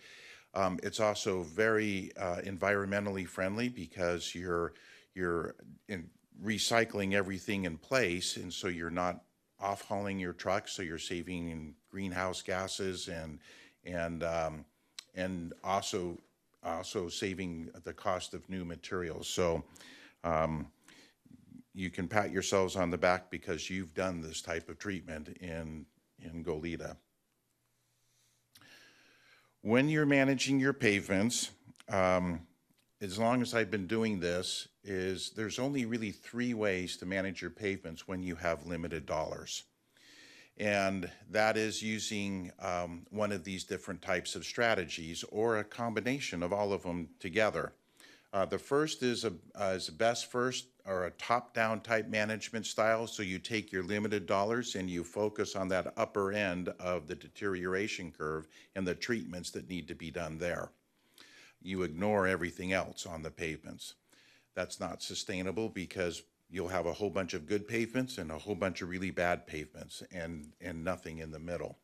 Um, 0.54 0.80
it's 0.82 1.00
also 1.00 1.44
very 1.44 2.12
uh, 2.18 2.38
environmentally 2.38 3.28
friendly 3.28 3.70
because 3.70 4.34
you're 4.34 4.74
you're 5.14 5.56
in 5.88 6.10
recycling 6.44 7.14
everything 7.14 7.66
in 7.66 7.78
place, 7.78 8.38
and 8.38 8.54
so 8.54 8.68
you're 8.68 8.90
not 8.90 9.24
off 9.60 9.82
hauling 9.82 10.20
your 10.20 10.34
trucks, 10.34 10.72
so 10.72 10.82
you're 10.82 11.00
saving 11.00 11.50
in 11.50 11.74
greenhouse 11.90 12.42
gases 12.42 13.08
and 13.08 13.40
and 13.84 14.24
um, 14.24 14.66
and 15.16 15.54
also 15.64 16.18
also 16.64 17.08
saving 17.08 17.70
the 17.84 17.94
cost 17.94 18.34
of 18.34 18.50
new 18.50 18.66
materials. 18.66 19.28
So. 19.28 19.64
Um, 20.24 20.68
you 21.78 21.92
can 21.92 22.08
pat 22.08 22.32
yourselves 22.32 22.76
on 22.76 22.90
the 22.90 22.98
back 22.98 23.30
because 23.30 23.70
you've 23.70 23.94
done 23.94 24.20
this 24.20 24.42
type 24.42 24.68
of 24.68 24.80
treatment 24.80 25.38
in, 25.40 25.86
in 26.20 26.44
Goleta. 26.44 26.98
When 29.62 29.88
you're 29.88 30.08
managing 30.08 30.60
your 30.60 30.74
pavements, 30.74 31.52
um, 31.88 32.47
as 33.00 33.20
long 33.20 33.42
as 33.42 33.54
I've 33.54 33.70
been 33.70 33.88
doing 33.88 34.20
this, 34.20 34.68
is 34.84 35.32
there's 35.36 35.60
only 35.60 35.86
really 35.86 36.12
three 36.12 36.54
ways 36.54 36.98
to 36.98 37.06
manage 37.06 37.42
your 37.42 37.52
pavements 37.52 38.08
when 38.08 38.24
you 38.24 38.36
have 38.36 38.66
limited 38.66 39.06
dollars. 39.06 39.64
And 40.58 41.10
that 41.30 41.56
is 41.56 41.84
using 41.84 42.52
um, 42.60 43.06
one 43.12 43.32
of 43.32 43.44
these 43.44 43.64
different 43.64 44.02
types 44.02 44.36
of 44.36 44.44
strategies 44.44 45.24
or 45.32 45.58
a 45.58 45.64
combination 45.64 46.42
of 46.42 46.52
all 46.52 46.74
of 46.74 46.82
them 46.82 47.10
together. 47.20 47.74
Uh, 48.34 48.46
the 48.46 48.58
first 48.58 49.04
is 49.04 49.24
a, 49.24 49.34
uh, 49.56 49.74
is 49.76 49.90
best 49.90 50.32
first 50.32 50.68
or 50.86 51.06
a 51.06 51.12
top-down 51.12 51.82
type 51.82 52.08
management 52.08 52.66
style. 52.66 53.06
So 53.06 53.22
you 53.22 53.38
take 53.38 53.72
your 53.72 53.84
limited 53.84 54.26
dollars 54.26 54.76
and 54.76 54.90
you 54.90 55.04
focus 55.04 55.56
on 55.56 55.68
that 55.70 55.94
upper 55.96 56.32
end 56.32 56.70
of 56.80 57.08
the 57.08 57.16
deterioration 57.16 58.12
curve 58.12 58.48
and 58.76 58.88
the 58.88 58.96
treatments 58.96 59.52
that 59.52 59.70
need 59.70 59.88
to 59.88 59.96
be 59.96 60.10
done 60.10 60.40
there. 60.40 60.72
You 61.62 61.84
ignore 61.84 62.28
everything 62.28 62.74
else 62.74 63.06
on 63.06 63.24
the 63.24 63.32
pavements. 63.32 63.96
That's 64.56 64.80
not 64.80 65.02
sustainable 65.02 65.70
because 65.70 66.24
you'll 66.50 66.70
have 66.70 66.86
a 66.86 66.94
whole 66.94 67.10
bunch 67.10 67.34
of 67.34 67.46
good 67.46 67.68
pavements 67.68 68.18
and 68.18 68.32
a 68.32 68.38
whole 68.38 68.56
bunch 68.56 68.82
of 68.82 68.90
really 68.90 69.12
bad 69.12 69.46
pavements 69.46 70.04
and, 70.12 70.52
and 70.62 70.84
nothing 70.84 71.20
in 71.20 71.32
the 71.32 71.40
middle. 71.40 71.78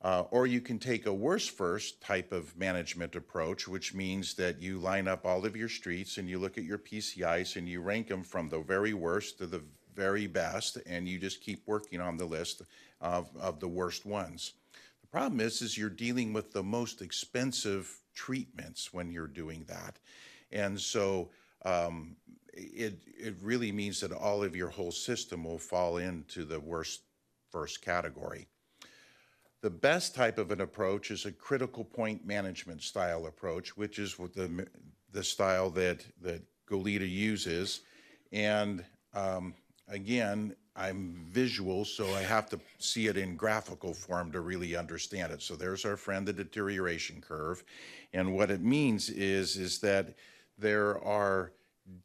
Uh, 0.00 0.24
or 0.30 0.46
you 0.46 0.60
can 0.60 0.78
take 0.78 1.06
a 1.06 1.12
worse 1.12 1.48
first 1.48 2.00
type 2.00 2.30
of 2.30 2.56
management 2.56 3.16
approach, 3.16 3.66
which 3.66 3.94
means 3.94 4.34
that 4.34 4.62
you 4.62 4.78
line 4.78 5.08
up 5.08 5.26
all 5.26 5.44
of 5.44 5.56
your 5.56 5.68
streets 5.68 6.18
and 6.18 6.28
you 6.28 6.38
look 6.38 6.56
at 6.56 6.64
your 6.64 6.78
PCIs 6.78 7.56
and 7.56 7.68
you 7.68 7.80
rank 7.80 8.06
them 8.06 8.22
from 8.22 8.48
the 8.48 8.60
very 8.60 8.94
worst 8.94 9.38
to 9.38 9.46
the 9.46 9.62
very 9.96 10.28
best, 10.28 10.78
and 10.86 11.08
you 11.08 11.18
just 11.18 11.40
keep 11.40 11.66
working 11.66 12.00
on 12.00 12.16
the 12.16 12.24
list 12.24 12.62
of, 13.00 13.28
of 13.36 13.58
the 13.58 13.66
worst 13.66 14.06
ones. 14.06 14.52
The 15.00 15.08
problem 15.08 15.40
is, 15.40 15.60
is 15.60 15.76
you're 15.76 15.90
dealing 15.90 16.32
with 16.32 16.52
the 16.52 16.62
most 16.62 17.02
expensive 17.02 17.98
treatments 18.18 18.92
when 18.92 19.10
you're 19.12 19.34
doing 19.42 19.64
that. 19.68 19.98
And 20.50 20.80
so 20.80 21.30
um, 21.64 22.16
it, 22.52 22.94
it 23.16 23.36
really 23.40 23.70
means 23.70 24.00
that 24.00 24.12
all 24.12 24.42
of 24.42 24.56
your 24.56 24.68
whole 24.68 24.90
system 24.90 25.44
will 25.44 25.58
fall 25.58 25.98
into 25.98 26.44
the 26.44 26.58
worst 26.58 27.02
first 27.50 27.80
category. 27.80 28.46
The 29.60 29.70
best 29.70 30.14
type 30.14 30.38
of 30.38 30.50
an 30.50 30.60
approach 30.60 31.10
is 31.10 31.26
a 31.26 31.32
critical 31.32 31.84
point 31.84 32.26
management 32.26 32.82
style 32.82 33.26
approach, 33.26 33.76
which 33.76 33.98
is 33.98 34.14
the, 34.16 34.66
the 35.12 35.24
style 35.24 35.70
that, 35.70 36.04
that 36.22 36.42
Goleta 36.68 37.08
uses. 37.08 37.80
And 38.32 38.84
um, 39.14 39.54
again, 39.88 40.54
I'm 40.78 41.26
visual, 41.28 41.84
so 41.84 42.06
I 42.14 42.22
have 42.22 42.48
to 42.50 42.60
see 42.78 43.08
it 43.08 43.16
in 43.16 43.34
graphical 43.34 43.92
form 43.92 44.30
to 44.32 44.40
really 44.40 44.76
understand 44.76 45.32
it. 45.32 45.42
So 45.42 45.56
there's 45.56 45.84
our 45.84 45.96
friend, 45.96 46.24
the 46.24 46.32
deterioration 46.32 47.20
curve. 47.20 47.64
And 48.12 48.34
what 48.34 48.50
it 48.50 48.62
means 48.62 49.10
is, 49.10 49.56
is 49.56 49.80
that 49.80 50.14
there 50.56 51.02
are 51.04 51.52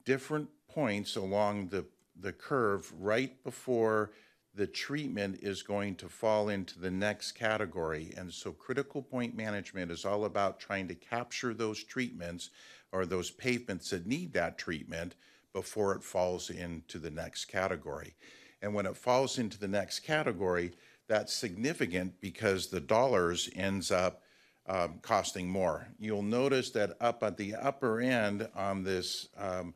different 0.06 0.50
points 0.68 1.16
along 1.18 1.68
the, 1.68 1.86
the 2.20 2.34
curve 2.34 2.91
right 3.00 3.41
before 3.44 4.12
the 4.56 4.68
treatment 4.68 5.40
is 5.41 5.62
going 5.62 5.95
to 5.95 6.10
fall 6.10 6.50
into 6.50 6.80
the 6.80 6.91
next 6.91 7.34
category. 7.34 8.14
And 8.18 8.32
so 8.32 8.52
critical 8.52 9.02
point 9.02 9.36
management 9.36 9.91
is 9.91 10.04
all 10.06 10.26
about 10.26 10.60
trying 10.60 10.88
to 10.88 10.95
capture 10.95 11.54
those 11.54 11.84
treatments 11.84 12.50
or 12.91 13.06
those 13.06 13.30
pavements 13.30 13.91
that 13.91 14.08
need 14.08 14.34
that 14.34 14.58
treatment 14.58 15.16
before 15.54 15.94
it 15.94 16.04
falls 16.04 16.50
into 16.50 16.98
the 16.98 17.12
next 17.12 17.45
category. 17.45 18.16
And 18.64 18.73
when 18.73 18.85
it 18.85 18.95
falls 18.95 19.38
into 19.38 19.60
the 19.60 19.68
next 19.68 19.99
category, 19.99 20.72
that's 21.07 21.34
significant 21.34 22.19
because 22.22 22.68
the 22.68 22.80
dollars 22.80 23.49
ends 23.56 23.91
up 23.91 24.23
um, 24.68 24.99
costing 25.02 25.49
more. 25.49 25.90
You'll 25.99 26.23
notice 26.23 26.69
that 26.72 26.95
up 27.02 27.22
at 27.23 27.35
the 27.35 27.56
upper 27.56 27.99
end 27.99 28.48
on 28.56 28.84
this, 28.84 29.27
um, 29.38 29.73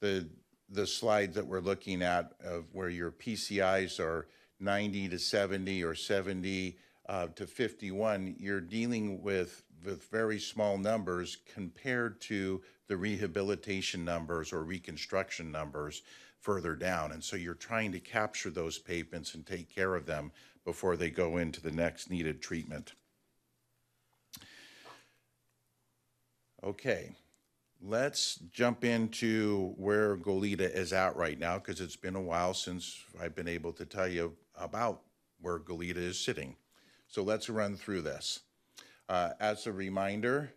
the 0.00 0.28
the 0.70 0.86
slide 0.86 1.32
that 1.32 1.46
we're 1.46 1.60
looking 1.60 2.02
at 2.02 2.32
of 2.44 2.66
where 2.74 2.90
your 2.90 3.10
PCIs 3.10 3.98
are 3.98 4.28
90 4.60 5.08
to 5.08 5.18
70 5.18 5.82
or 5.82 5.94
70 5.94 6.76
uh, 7.08 7.28
to 7.28 7.46
51, 7.46 8.36
you're 8.38 8.60
dealing 8.60 9.22
with, 9.22 9.62
with 9.82 10.04
very 10.10 10.38
small 10.38 10.76
numbers 10.76 11.38
compared 11.54 12.20
to 12.20 12.60
the 12.86 12.96
rehabilitation 12.98 14.04
numbers 14.04 14.52
or 14.52 14.62
reconstruction 14.62 15.50
numbers 15.50 16.02
further 16.40 16.74
down. 16.74 17.12
And 17.12 17.22
so 17.22 17.36
you're 17.36 17.54
trying 17.54 17.92
to 17.92 18.00
capture 18.00 18.50
those 18.50 18.78
pavements 18.78 19.34
and 19.34 19.46
take 19.46 19.74
care 19.74 19.94
of 19.94 20.06
them 20.06 20.32
before 20.64 20.96
they 20.96 21.10
go 21.10 21.36
into 21.38 21.60
the 21.60 21.70
next 21.70 22.10
needed 22.10 22.40
treatment. 22.40 22.92
Okay. 26.62 27.12
Let's 27.80 28.36
jump 28.52 28.84
into 28.84 29.72
where 29.76 30.16
Goleta 30.16 30.68
is 30.68 30.92
at 30.92 31.14
right 31.14 31.38
now 31.38 31.58
because 31.58 31.80
it's 31.80 31.94
been 31.94 32.16
a 32.16 32.20
while 32.20 32.52
since 32.52 33.04
I've 33.20 33.36
been 33.36 33.46
able 33.46 33.72
to 33.74 33.84
tell 33.84 34.08
you 34.08 34.34
about 34.56 35.02
where 35.40 35.60
Goleta 35.60 35.96
is 35.96 36.18
sitting. 36.18 36.56
So 37.06 37.22
let's 37.22 37.48
run 37.48 37.76
through 37.76 38.02
this. 38.02 38.40
Uh, 39.08 39.30
as 39.38 39.66
a 39.66 39.72
reminder, 39.72 40.52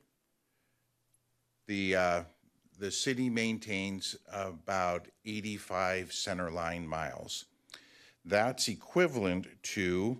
the, 1.68 1.96
uh, 1.96 2.24
the 2.82 2.90
city 2.90 3.30
maintains 3.30 4.16
about 4.34 5.08
85 5.24 6.10
centerline 6.10 6.84
miles. 6.84 7.46
That's 8.26 8.68
equivalent 8.70 9.46
to 9.76 10.18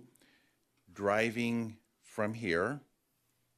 driving 0.94 1.76
from 2.04 2.34
here 2.34 2.80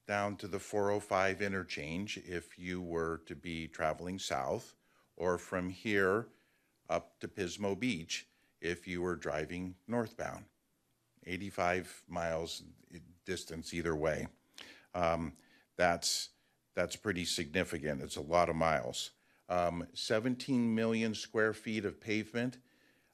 down 0.08 0.36
to 0.36 0.48
the 0.48 0.58
405 0.58 1.42
interchange 1.42 2.18
if 2.26 2.58
you 2.58 2.80
were 2.80 3.20
to 3.26 3.34
be 3.34 3.68
traveling 3.68 4.18
south, 4.18 4.74
or 5.18 5.36
from 5.36 5.68
here 5.68 6.28
up 6.88 7.20
to 7.20 7.28
Pismo 7.28 7.78
Beach 7.78 8.26
if 8.62 8.88
you 8.88 9.02
were 9.02 9.16
driving 9.16 9.74
northbound. 9.86 10.46
85 11.26 12.04
miles 12.08 12.62
distance 13.26 13.74
either 13.74 13.94
way. 13.94 14.28
Um, 14.94 15.34
that's, 15.76 16.30
that's 16.74 16.96
pretty 16.96 17.24
significant. 17.24 18.02
It's 18.02 18.16
a 18.16 18.22
lot 18.22 18.48
of 18.48 18.56
miles. 18.56 19.10
Um, 19.48 19.86
17 19.94 20.74
million 20.74 21.14
square 21.14 21.52
feet 21.52 21.84
of 21.84 22.00
pavement. 22.00 22.58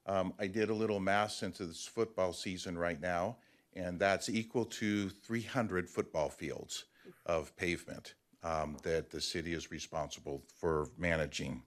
Um, 0.06 0.32
I 0.38 0.46
did 0.46 0.70
a 0.70 0.74
little 0.74 1.00
math 1.00 1.32
since 1.32 1.60
it's 1.60 1.86
football 1.86 2.32
season 2.32 2.78
right 2.78 3.00
now 3.00 3.36
and 3.74 3.98
that's 3.98 4.28
equal 4.28 4.64
to 4.64 5.08
300 5.08 5.88
football 5.88 6.28
fields 6.28 6.84
of 7.26 7.54
pavement 7.56 8.14
um, 8.42 8.76
that 8.82 9.10
the 9.10 9.20
city 9.20 9.52
is 9.52 9.70
responsible 9.70 10.42
for 10.56 10.88
managing. 10.98 11.62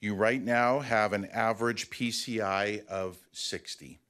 You 0.00 0.14
right 0.14 0.42
now 0.42 0.80
have 0.80 1.12
an 1.12 1.26
average 1.26 1.90
PCI 1.90 2.86
of 2.86 3.18
60. 3.32 4.00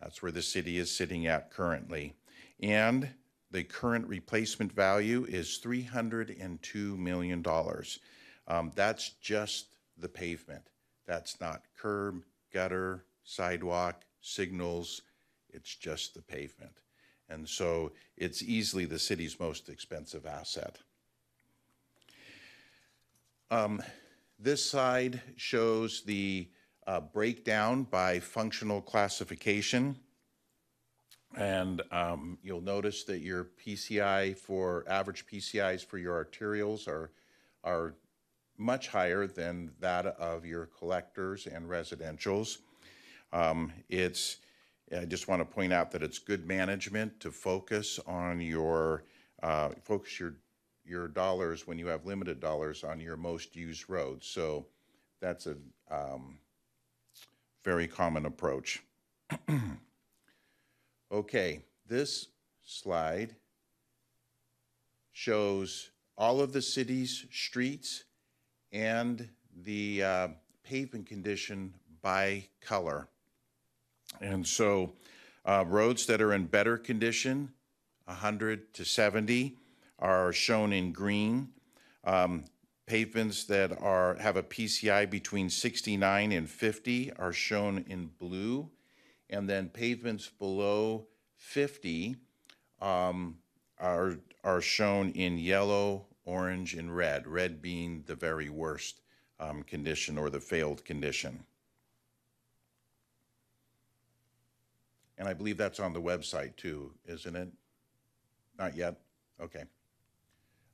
That's 0.00 0.22
where 0.22 0.32
the 0.32 0.42
city 0.42 0.78
is 0.78 0.90
sitting 0.90 1.26
at 1.26 1.50
currently. 1.50 2.14
And 2.60 3.08
the 3.54 3.62
current 3.62 4.04
replacement 4.08 4.72
value 4.72 5.24
is 5.28 5.60
$302 5.64 6.98
million. 6.98 7.44
Um, 8.48 8.72
that's 8.74 9.10
just 9.20 9.76
the 9.96 10.08
pavement. 10.08 10.70
That's 11.06 11.40
not 11.40 11.62
curb, 11.78 12.24
gutter, 12.52 13.04
sidewalk, 13.22 14.02
signals, 14.20 15.02
it's 15.50 15.76
just 15.76 16.14
the 16.14 16.22
pavement. 16.22 16.80
And 17.28 17.48
so 17.48 17.92
it's 18.16 18.42
easily 18.42 18.86
the 18.86 18.98
city's 18.98 19.38
most 19.38 19.68
expensive 19.68 20.26
asset. 20.26 20.78
Um, 23.52 23.80
This 24.36 24.68
slide 24.68 25.22
shows 25.36 26.02
the 26.02 26.48
uh, 26.88 27.00
breakdown 27.00 27.84
by 27.84 28.18
functional 28.18 28.82
classification. 28.82 29.94
And 31.36 31.82
um, 31.90 32.38
you'll 32.42 32.60
notice 32.60 33.04
that 33.04 33.20
your 33.20 33.48
PCI 33.64 34.36
for, 34.36 34.84
average 34.88 35.26
PCIs 35.26 35.84
for 35.84 35.98
your 35.98 36.24
arterials 36.24 36.86
are, 36.86 37.10
are 37.64 37.94
much 38.56 38.88
higher 38.88 39.26
than 39.26 39.72
that 39.80 40.06
of 40.06 40.46
your 40.46 40.66
collectors 40.66 41.46
and 41.46 41.68
residentials. 41.68 42.58
Um, 43.32 43.72
It's, 43.88 44.38
I 44.96 45.06
just 45.06 45.26
want 45.26 45.40
to 45.40 45.44
point 45.44 45.72
out 45.72 45.90
that 45.92 46.02
it's 46.02 46.18
good 46.18 46.46
management 46.46 47.18
to 47.20 47.32
focus 47.32 47.98
on 48.06 48.40
your, 48.40 49.04
uh, 49.42 49.70
focus 49.82 50.20
your, 50.20 50.34
your 50.84 51.08
dollars 51.08 51.66
when 51.66 51.78
you 51.78 51.88
have 51.88 52.06
limited 52.06 52.38
dollars 52.38 52.84
on 52.84 53.00
your 53.00 53.16
most 53.16 53.56
used 53.56 53.90
roads. 53.90 54.26
So 54.26 54.66
that's 55.20 55.46
a 55.46 55.56
um, 55.90 56.38
very 57.64 57.88
common 57.88 58.26
approach. 58.26 58.82
Okay, 61.14 61.60
this 61.86 62.26
slide 62.64 63.36
shows 65.12 65.92
all 66.18 66.40
of 66.40 66.52
the 66.52 66.60
city's 66.60 67.26
streets 67.30 68.02
and 68.72 69.28
the 69.62 70.02
uh, 70.02 70.28
pavement 70.64 71.06
condition 71.06 71.72
by 72.02 72.42
color. 72.60 73.06
And 74.20 74.44
so 74.44 74.94
uh, 75.44 75.64
roads 75.68 76.04
that 76.06 76.20
are 76.20 76.32
in 76.32 76.46
better 76.46 76.76
condition, 76.76 77.52
100 78.06 78.74
to 78.74 78.84
70, 78.84 79.56
are 80.00 80.32
shown 80.32 80.72
in 80.72 80.90
green. 80.90 81.50
Um, 82.02 82.42
Pavements 82.86 83.44
that 83.44 83.80
are, 83.80 84.16
have 84.16 84.36
a 84.36 84.42
PCI 84.42 85.08
between 85.08 85.48
69 85.48 86.32
and 86.32 86.50
50 86.50 87.12
are 87.12 87.32
shown 87.32 87.84
in 87.88 88.10
blue. 88.18 88.68
And 89.30 89.48
then 89.48 89.68
pavements 89.68 90.28
below 90.28 91.06
50 91.36 92.16
um, 92.80 93.38
are, 93.78 94.18
are 94.42 94.60
shown 94.60 95.10
in 95.10 95.38
yellow, 95.38 96.06
orange, 96.24 96.74
and 96.74 96.94
red, 96.94 97.26
red 97.26 97.60
being 97.60 98.04
the 98.06 98.14
very 98.14 98.48
worst 98.48 99.00
um, 99.40 99.62
condition 99.62 100.18
or 100.18 100.30
the 100.30 100.40
failed 100.40 100.84
condition. 100.84 101.44
And 105.18 105.28
I 105.28 105.32
believe 105.32 105.56
that's 105.56 105.80
on 105.80 105.92
the 105.92 106.00
website 106.00 106.56
too, 106.56 106.92
isn't 107.06 107.36
it? 107.36 107.48
Not 108.58 108.76
yet? 108.76 108.96
Okay. 109.40 109.64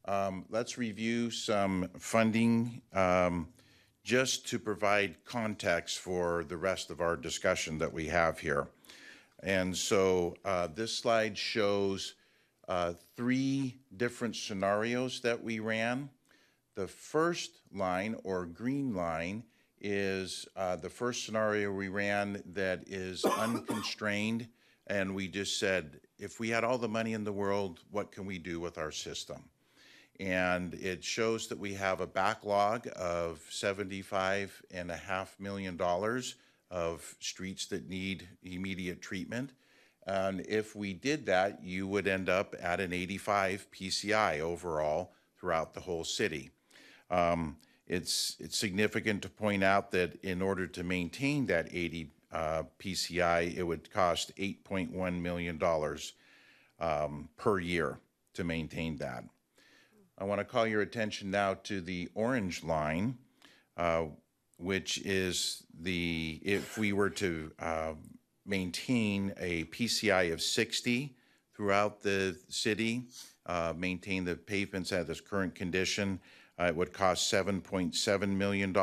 Um, 0.06 0.46
Let's 0.48 0.78
review 0.78 1.30
some 1.30 1.88
funding, 1.98 2.82
um, 2.92 3.48
just 4.10 4.44
to 4.44 4.58
provide 4.58 5.24
context 5.24 6.00
for 6.00 6.42
the 6.42 6.56
rest 6.56 6.90
of 6.90 7.00
our 7.00 7.16
discussion 7.16 7.78
that 7.78 7.92
we 7.92 8.06
have 8.08 8.40
here. 8.40 8.66
And 9.44 9.76
so 9.76 10.34
uh, 10.44 10.66
this 10.66 10.92
slide 10.92 11.38
shows 11.38 12.14
uh, 12.66 12.94
three 13.16 13.76
different 13.96 14.34
scenarios 14.34 15.20
that 15.20 15.40
we 15.40 15.60
ran. 15.60 16.10
The 16.74 16.88
first 16.88 17.60
line, 17.72 18.16
or 18.24 18.46
green 18.46 18.96
line, 18.96 19.44
is 19.80 20.44
uh, 20.56 20.74
the 20.74 20.90
first 20.90 21.24
scenario 21.24 21.72
we 21.72 21.86
ran 21.86 22.42
that 22.46 22.82
is 22.88 23.24
unconstrained, 23.24 24.48
and 24.88 25.14
we 25.14 25.28
just 25.28 25.60
said, 25.60 26.00
if 26.18 26.40
we 26.40 26.48
had 26.48 26.64
all 26.64 26.78
the 26.78 26.88
money 26.88 27.12
in 27.12 27.22
the 27.22 27.32
world, 27.32 27.78
what 27.92 28.10
can 28.10 28.26
we 28.26 28.38
do 28.38 28.58
with 28.58 28.76
our 28.76 28.90
system? 28.90 29.44
And 30.20 30.74
it 30.74 31.02
shows 31.02 31.48
that 31.48 31.58
we 31.58 31.74
have 31.74 32.00
a 32.00 32.06
backlog 32.06 32.86
of 32.94 33.42
seventy-five 33.50 34.62
and 34.70 34.90
a 34.90 34.96
half 34.96 35.34
million 35.40 35.76
dollars 35.76 36.36
of 36.70 37.16
streets 37.20 37.66
that 37.66 37.88
need 37.88 38.28
immediate 38.42 39.00
treatment. 39.00 39.50
And 40.06 40.40
if 40.46 40.76
we 40.76 40.92
did 40.92 41.26
that, 41.26 41.64
you 41.64 41.88
would 41.88 42.06
end 42.06 42.28
up 42.28 42.54
at 42.60 42.80
an 42.80 42.92
eighty-five 42.92 43.66
PCI 43.72 44.40
overall 44.40 45.12
throughout 45.38 45.72
the 45.74 45.80
whole 45.80 46.04
city. 46.04 46.50
Um, 47.10 47.56
It's, 47.90 48.36
it's 48.38 48.56
significant 48.56 49.22
to 49.22 49.28
point 49.28 49.64
out 49.64 49.90
that 49.90 50.14
in 50.22 50.42
order 50.42 50.68
to 50.68 50.84
maintain 50.84 51.46
that 51.46 51.66
80 51.72 52.12
uh, 52.30 52.62
PCI, 52.78 53.56
it 53.56 53.64
would 53.64 53.90
cost 53.90 54.32
$8.1 54.36 55.20
million 55.20 55.60
um, 56.78 57.28
per 57.36 57.58
year 57.58 57.98
to 58.34 58.44
maintain 58.44 58.96
that. 58.98 59.24
I 60.20 60.24
want 60.24 60.38
to 60.38 60.44
call 60.44 60.66
your 60.66 60.82
attention 60.82 61.30
now 61.30 61.54
to 61.64 61.80
the 61.80 62.10
orange 62.14 62.62
line, 62.62 63.16
uh, 63.78 64.04
which 64.58 64.98
is 64.98 65.62
the, 65.80 66.38
if 66.44 66.76
we 66.76 66.92
were 66.92 67.08
to 67.08 67.50
uh, 67.58 67.92
maintain 68.44 69.32
a 69.38 69.64
PCI 69.64 70.30
of 70.30 70.42
60 70.42 71.16
throughout 71.56 72.02
the 72.02 72.36
city, 72.50 73.06
uh, 73.46 73.72
maintain 73.74 74.26
the 74.26 74.36
pavements 74.36 74.92
at 74.92 75.06
this 75.06 75.22
current 75.22 75.54
condition, 75.54 76.20
uh, 76.60 76.64
it 76.64 76.76
would 76.76 76.92
cost 76.92 77.32
$7.7 77.32 78.28
million. 78.28 78.76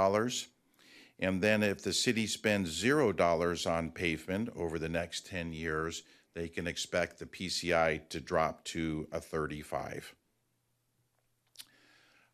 And 1.19 1.39
then 1.39 1.61
if 1.61 1.83
the 1.83 1.93
city 1.93 2.25
spends 2.25 2.71
zero 2.71 3.11
dollars 3.11 3.67
on 3.67 3.91
pavement 3.91 4.49
over 4.55 4.79
the 4.79 4.89
next 4.89 5.27
10 5.27 5.53
years, 5.53 6.01
they 6.33 6.47
can 6.47 6.65
expect 6.65 7.19
the 7.19 7.27
PCI 7.27 8.09
to 8.09 8.19
drop 8.19 8.63
to 8.65 9.07
a 9.11 9.19
35. 9.19 10.15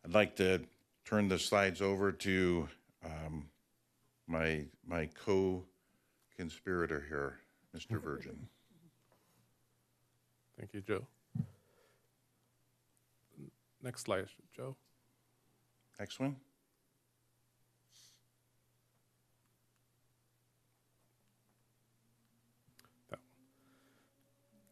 I'd 0.05 0.13
like 0.13 0.35
to 0.37 0.61
turn 1.05 1.29
the 1.29 1.39
slides 1.39 1.81
over 1.81 2.11
to 2.11 2.67
um, 3.05 3.45
my, 4.27 4.65
my 4.85 5.07
co-conspirator 5.25 7.05
here, 7.07 7.39
Mr. 7.75 8.01
Virgin. 8.01 8.37
Thank 10.57 10.73
you, 10.73 10.81
Joe. 10.81 11.05
Next 13.81 14.01
slide, 14.03 14.27
Joe. 14.55 14.75
Next 15.99 16.19
one. 16.19 16.35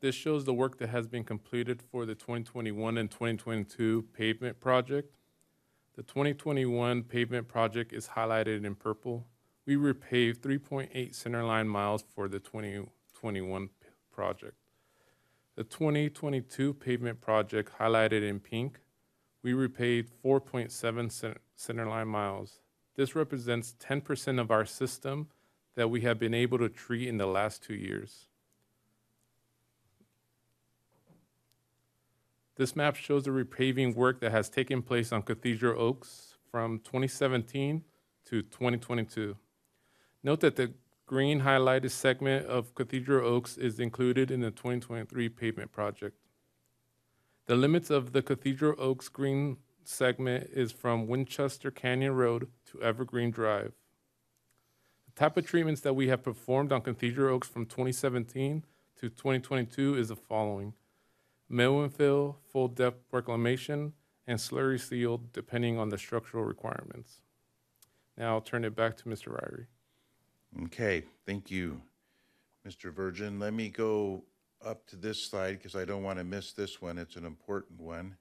This 0.01 0.15
shows 0.15 0.45
the 0.45 0.53
work 0.53 0.79
that 0.79 0.89
has 0.89 1.05
been 1.05 1.23
completed 1.23 1.83
for 1.91 2.07
the 2.07 2.15
2021 2.15 2.97
and 2.97 3.09
2022 3.11 4.07
pavement 4.13 4.59
project. 4.59 5.13
The 5.95 6.03
2021 6.03 7.03
pavement 7.03 7.49
project 7.49 7.91
is 7.91 8.07
highlighted 8.07 8.65
in 8.65 8.75
purple. 8.75 9.27
We 9.65 9.75
repaved 9.75 10.37
3.8 10.37 10.89
centerline 11.11 11.67
miles 11.67 12.03
for 12.15 12.29
the 12.29 12.39
2021 12.39 13.69
project. 14.09 14.55
The 15.55 15.65
2022 15.65 16.73
pavement 16.75 17.19
project 17.19 17.73
highlighted 17.77 18.27
in 18.27 18.39
pink. 18.39 18.79
We 19.43 19.51
repaved 19.51 20.09
4.7 20.23 21.35
centerline 21.57 22.07
miles. 22.07 22.59
This 22.95 23.13
represents 23.13 23.75
10% 23.79 24.39
of 24.39 24.49
our 24.49 24.65
system 24.65 25.27
that 25.75 25.89
we 25.89 26.01
have 26.01 26.17
been 26.17 26.33
able 26.33 26.57
to 26.59 26.69
treat 26.69 27.09
in 27.09 27.17
the 27.17 27.25
last 27.25 27.63
two 27.63 27.75
years. 27.75 28.27
This 32.61 32.75
map 32.75 32.95
shows 32.95 33.23
the 33.23 33.31
repaving 33.31 33.95
work 33.95 34.19
that 34.19 34.31
has 34.31 34.47
taken 34.47 34.83
place 34.83 35.11
on 35.11 35.23
Cathedral 35.23 35.81
Oaks 35.81 36.35
from 36.51 36.77
2017 36.77 37.83
to 38.25 38.43
2022. 38.43 39.35
Note 40.23 40.41
that 40.41 40.57
the 40.57 40.71
green 41.07 41.41
highlighted 41.41 41.89
segment 41.89 42.45
of 42.45 42.75
Cathedral 42.75 43.27
Oaks 43.27 43.57
is 43.57 43.79
included 43.79 44.29
in 44.29 44.41
the 44.41 44.51
2023 44.51 45.27
pavement 45.29 45.71
project. 45.71 46.15
The 47.47 47.55
limits 47.55 47.89
of 47.89 48.11
the 48.11 48.21
Cathedral 48.21 48.75
Oaks 48.77 49.09
green 49.09 49.57
segment 49.83 50.51
is 50.53 50.71
from 50.71 51.07
Winchester 51.07 51.71
Canyon 51.71 52.13
Road 52.13 52.47
to 52.67 52.83
Evergreen 52.83 53.31
Drive. 53.31 53.73
The 55.07 55.19
type 55.19 55.35
of 55.35 55.47
treatments 55.47 55.81
that 55.81 55.95
we 55.95 56.09
have 56.09 56.21
performed 56.21 56.71
on 56.71 56.81
Cathedral 56.81 57.33
Oaks 57.33 57.47
from 57.47 57.65
2017 57.65 58.63
to 58.99 59.09
2022 59.09 59.95
is 59.95 60.09
the 60.09 60.15
following 60.15 60.75
mill 61.51 61.81
and 61.81 61.93
fill, 61.93 62.37
full 62.51 62.67
depth 62.67 63.05
reclamation, 63.11 63.93
and 64.27 64.39
slurry 64.39 64.79
seal 64.79 65.21
depending 65.33 65.77
on 65.77 65.89
the 65.89 65.97
structural 65.97 66.43
requirements. 66.43 67.21
Now 68.17 68.35
I'll 68.35 68.41
turn 68.41 68.63
it 68.63 68.75
back 68.75 68.97
to 68.97 69.05
Mr. 69.05 69.29
Ryrie. 69.29 69.65
Okay, 70.65 71.03
thank 71.25 71.49
you, 71.49 71.81
Mr. 72.67 72.93
Virgin. 72.93 73.39
Let 73.39 73.53
me 73.53 73.69
go 73.69 74.23
up 74.65 74.85
to 74.87 74.95
this 74.95 75.23
slide 75.23 75.53
because 75.53 75.75
I 75.75 75.85
don't 75.85 76.03
want 76.03 76.19
to 76.19 76.23
miss 76.23 76.53
this 76.53 76.81
one. 76.81 76.97
It's 76.97 77.15
an 77.15 77.25
important 77.25 77.79
one. 77.79 78.15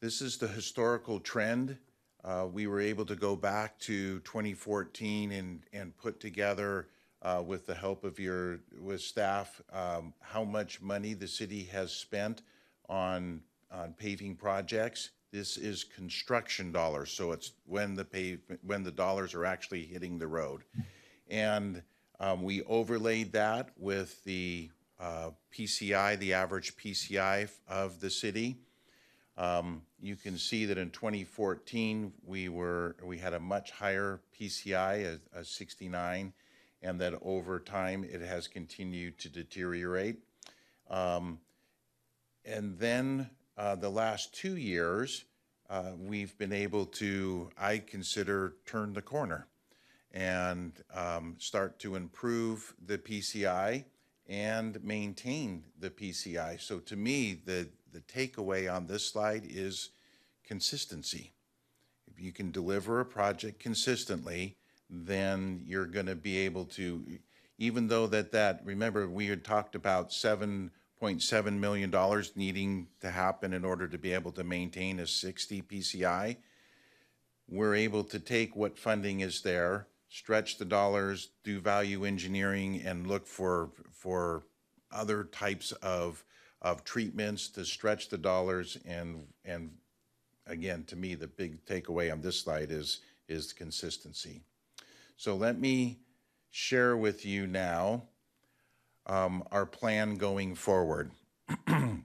This 0.00 0.20
is 0.20 0.36
the 0.36 0.48
historical 0.48 1.18
trend 1.18 1.78
uh, 2.24 2.46
we 2.50 2.66
were 2.66 2.80
able 2.80 3.04
to 3.04 3.14
go 3.14 3.36
back 3.36 3.78
to 3.78 4.18
2014 4.20 5.32
and, 5.32 5.60
and 5.74 5.96
put 5.98 6.20
together, 6.20 6.88
uh, 7.24 7.42
with 7.44 7.66
the 7.66 7.74
help 7.74 8.04
of 8.04 8.18
your, 8.18 8.60
with 8.78 9.00
staff, 9.00 9.60
um, 9.72 10.12
how 10.20 10.44
much 10.44 10.80
money 10.82 11.14
the 11.14 11.26
city 11.26 11.64
has 11.64 11.90
spent 11.90 12.42
on, 12.88 13.40
on 13.72 13.94
paving 13.94 14.36
projects. 14.36 15.10
This 15.32 15.56
is 15.56 15.82
construction 15.82 16.70
dollars, 16.70 17.10
so 17.10 17.32
it's 17.32 17.52
when 17.66 17.94
the 17.94 18.04
pave, 18.04 18.40
when 18.62 18.84
the 18.84 18.92
dollars 18.92 19.34
are 19.34 19.44
actually 19.44 19.84
hitting 19.84 20.18
the 20.18 20.28
road. 20.28 20.62
And 21.28 21.82
um, 22.20 22.42
we 22.42 22.62
overlaid 22.64 23.32
that 23.32 23.70
with 23.76 24.22
the 24.24 24.70
uh, 25.00 25.30
PCI, 25.52 26.18
the 26.18 26.34
average 26.34 26.76
PCI 26.76 27.48
of 27.66 27.98
the 28.00 28.10
city. 28.10 28.58
Um, 29.36 29.82
You 30.00 30.14
can 30.14 30.38
see 30.38 30.66
that 30.66 30.78
in 30.78 30.90
2014, 30.90 32.12
we 32.24 32.48
were, 32.48 32.94
we 33.02 33.18
had 33.18 33.32
a 33.32 33.40
much 33.40 33.72
higher 33.72 34.20
PCI, 34.38 35.18
a- 35.34 35.38
a 35.40 35.44
69, 35.44 36.32
and 36.84 37.00
that 37.00 37.14
over 37.22 37.58
time, 37.58 38.04
it 38.04 38.20
has 38.20 38.46
continued 38.46 39.18
to 39.18 39.28
deteriorate. 39.28 40.18
Um, 40.90 41.40
And 42.44 42.78
then 42.78 43.30
uh, 43.56 43.76
the 43.76 43.88
last 43.90 44.34
two 44.34 44.56
years, 44.56 45.24
uh, 45.70 45.92
we've 45.98 46.36
been 46.36 46.52
able 46.52 46.84
to, 46.86 47.50
I 47.56 47.78
consider, 47.78 48.56
turn 48.66 48.92
the 48.92 49.02
corner 49.02 49.46
and 50.12 50.72
um, 50.94 51.36
start 51.38 51.78
to 51.80 51.96
improve 51.96 52.74
the 52.86 52.98
PCI 52.98 53.84
and 54.28 54.82
maintain 54.84 55.64
the 55.80 55.90
PCI. 55.90 56.60
So 56.60 56.80
to 56.80 56.96
me, 56.96 57.40
the, 57.46 57.68
the 57.92 58.00
takeaway 58.00 58.68
on 58.70 58.86
this 58.86 59.08
slide 59.08 59.44
is 59.48 59.90
consistency. 60.44 61.32
If 62.06 62.20
you 62.20 62.32
can 62.32 62.50
deliver 62.50 63.00
a 63.00 63.06
project 63.06 63.58
consistently, 63.58 64.56
then 64.90 65.62
you're 65.66 65.86
going 65.86 66.06
to 66.06 66.14
be 66.14 66.38
able 66.38 66.64
to, 66.66 67.04
even 67.58 67.88
though 67.88 68.06
that, 68.08 68.32
that, 68.32 68.60
remember, 68.64 69.08
we 69.08 69.26
had 69.26 69.44
talked 69.44 69.74
about 69.74 70.10
$7.7 70.10 71.52
million 71.58 72.22
needing 72.36 72.88
to 73.00 73.10
happen 73.10 73.52
in 73.52 73.64
order 73.64 73.88
to 73.88 73.98
be 73.98 74.12
able 74.12 74.32
to 74.32 74.44
maintain 74.44 75.00
a 75.00 75.06
60 75.06 75.62
PCI 75.62 76.36
we're 77.48 77.74
able 77.74 78.04
to 78.04 78.18
take 78.18 78.56
what 78.56 78.78
funding 78.78 79.20
is 79.20 79.42
there, 79.42 79.86
stretch 80.08 80.58
the 80.58 80.64
dollars, 80.64 81.30
do 81.42 81.60
value 81.60 82.04
engineering, 82.04 82.82
and 82.84 83.06
look 83.06 83.26
for, 83.26 83.70
for 83.92 84.44
other 84.90 85.24
types 85.24 85.72
of, 85.82 86.24
of 86.62 86.84
treatments 86.84 87.48
to 87.48 87.64
stretch 87.64 88.08
the 88.08 88.18
dollars. 88.18 88.78
And, 88.86 89.26
and 89.44 89.70
again, 90.46 90.84
to 90.84 90.96
me, 90.96 91.14
the 91.14 91.26
big 91.26 91.64
takeaway 91.66 92.10
on 92.10 92.20
this 92.20 92.40
slide 92.40 92.70
is, 92.70 93.00
is 93.28 93.52
consistency. 93.52 94.42
So 95.16 95.36
let 95.36 95.58
me 95.58 95.98
share 96.50 96.96
with 96.96 97.24
you 97.24 97.46
now 97.46 98.04
um, 99.06 99.44
our 99.50 99.66
plan 99.66 100.16
going 100.16 100.54
forward. 100.54 101.10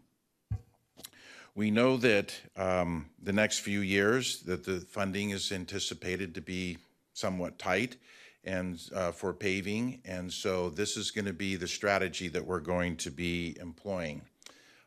We 1.59 1.71
know 1.71 1.97
that 1.97 2.39
um, 2.55 3.09
the 3.21 3.33
next 3.33 3.59
few 3.59 3.81
years, 3.81 4.43
that 4.43 4.63
the 4.63 4.79
funding 4.79 5.31
is 5.31 5.51
anticipated 5.51 6.33
to 6.35 6.41
be 6.41 6.77
somewhat 7.11 7.59
tight 7.59 7.97
and 8.45 8.79
uh, 8.95 9.11
for 9.11 9.33
paving, 9.33 9.99
and 10.05 10.31
so 10.31 10.69
this 10.69 10.95
is 10.95 11.11
going 11.11 11.25
to 11.25 11.33
be 11.33 11.57
the 11.57 11.67
strategy 11.67 12.29
that 12.29 12.45
we're 12.45 12.61
going 12.61 12.95
to 12.95 13.11
be 13.11 13.57
employing. 13.59 14.21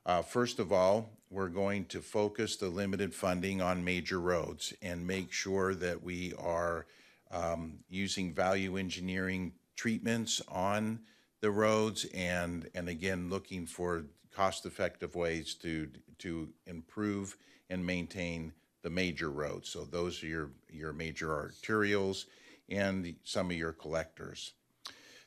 Uh, 0.07 0.23
First 0.23 0.59
of 0.59 0.73
all, 0.73 1.11
we're 1.29 1.51
going 1.51 1.85
to 1.87 2.01
focus 2.01 2.57
the 2.57 2.69
limited 2.69 3.13
funding 3.13 3.61
on 3.61 3.85
major 3.85 4.19
roads 4.19 4.73
and 4.81 5.07
make 5.07 5.31
sure 5.31 5.75
that 5.75 6.03
we 6.03 6.33
are 6.39 6.87
um, 7.33 7.79
using 7.89 8.35
value 8.35 8.77
engineering 8.77 9.53
treatments 9.75 10.41
on 10.49 11.01
the 11.41 11.51
roads 11.51 12.07
and, 12.15 12.69
and 12.75 12.89
again, 12.89 13.29
looking 13.29 13.67
for 13.67 14.05
cost-effective 14.35 15.15
ways 15.15 15.55
to, 15.55 15.89
to 16.19 16.49
improve 16.67 17.37
and 17.69 17.85
maintain 17.85 18.53
the 18.83 18.91
major 18.91 19.31
roads. 19.31 19.69
So 19.69 19.85
those 19.85 20.23
are 20.23 20.27
your, 20.27 20.51
your 20.71 20.93
major 20.93 21.29
arterials 21.29 22.27
and 22.69 23.15
some 23.25 23.51
of 23.51 23.57
your 23.57 23.73
collectors. 23.73 24.53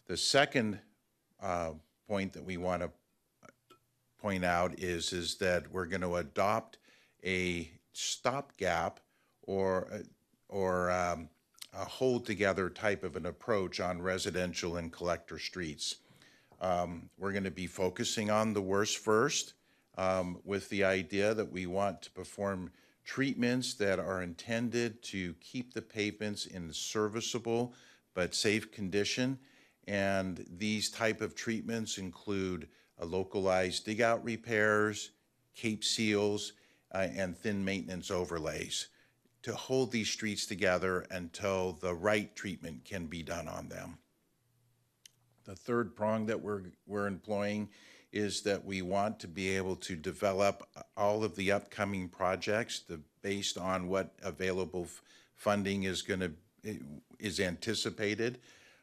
The 0.08 0.18
second 0.18 0.80
uh, 1.42 1.72
point 2.08 2.34
that 2.34 2.44
we 2.44 2.58
want 2.58 2.82
to 2.82 2.92
point 4.20 4.46
out 4.46 4.80
is, 4.80 5.14
is 5.14 5.38
that 5.38 5.72
we're 5.72 5.86
going 5.86 6.02
to 6.02 6.16
adopt 6.16 6.78
a 7.24 7.70
stopgap 7.94 9.00
or, 9.44 10.02
or 10.50 10.92
um, 10.92 11.30
a 11.76 11.86
hold-together 11.86 12.70
type 12.70 13.04
of 13.04 13.16
an 13.16 13.26
approach 13.26 13.80
on 13.80 14.02
residential 14.02 14.78
and 14.78 14.92
collector 14.92 15.38
streets. 15.38 15.98
Um, 16.62 17.10
We're 17.18 17.32
going 17.32 17.44
to 17.44 17.52
be 17.52 17.68
focusing 17.68 18.32
on 18.32 18.54
the 18.54 18.62
worst 18.62 18.98
first, 18.98 19.54
um, 19.98 20.40
with 20.44 20.70
the 20.70 20.84
idea 20.84 21.34
that 21.34 21.52
we 21.52 21.66
want 21.66 22.02
to 22.04 22.12
perform 22.12 22.72
treatments 23.04 23.74
that 23.76 24.00
are 24.00 24.24
intended 24.24 25.02
to 25.04 25.34
keep 25.36 25.74
the 25.74 25.82
pavements 25.82 26.46
in 26.46 26.72
serviceable 26.74 27.74
but 28.14 28.34
safe 28.34 28.72
condition. 28.72 29.38
And 29.88 30.46
these 30.58 30.90
type 30.90 31.22
of 31.22 31.36
treatments 31.36 31.98
include 31.98 32.68
uh, 33.00 33.06
localized 33.06 33.86
dig-out 33.86 34.24
repairs, 34.24 35.12
cape 35.56 35.84
seals, 35.84 36.54
uh, 36.94 37.08
and 37.16 37.38
thin 37.38 37.64
maintenance 37.64 38.10
overlays 38.10 38.88
to 39.46 39.54
hold 39.54 39.92
these 39.92 40.10
streets 40.10 40.48
together 40.48 41.06
until 41.12 41.74
the 41.74 41.94
right 41.94 42.36
treatment 42.36 42.84
can 42.84 43.06
be 43.06 43.22
done 43.22 43.48
on 43.48 43.70
them. 43.70 43.96
The 45.44 45.54
third 45.54 45.96
prong 45.96 46.26
that 46.26 46.42
we're, 46.42 46.64
we're 46.88 47.06
employing 47.06 47.70
is 48.12 48.42
that 48.42 48.66
we 48.66 48.82
want 48.82 49.20
to 49.20 49.28
be 49.28 49.56
able 49.56 49.76
to 49.76 49.96
develop 49.96 50.68
all 50.98 51.24
of 51.24 51.36
the 51.36 51.52
upcoming 51.52 52.10
projects 52.10 52.82
based 53.22 53.60
on 53.60 53.88
what 53.88 54.16
available 54.24 54.88
funding 55.36 55.84
is 55.84 56.02
going 56.02 56.22
to, 56.22 56.32
is 57.20 57.40
anticipated. 57.40 58.40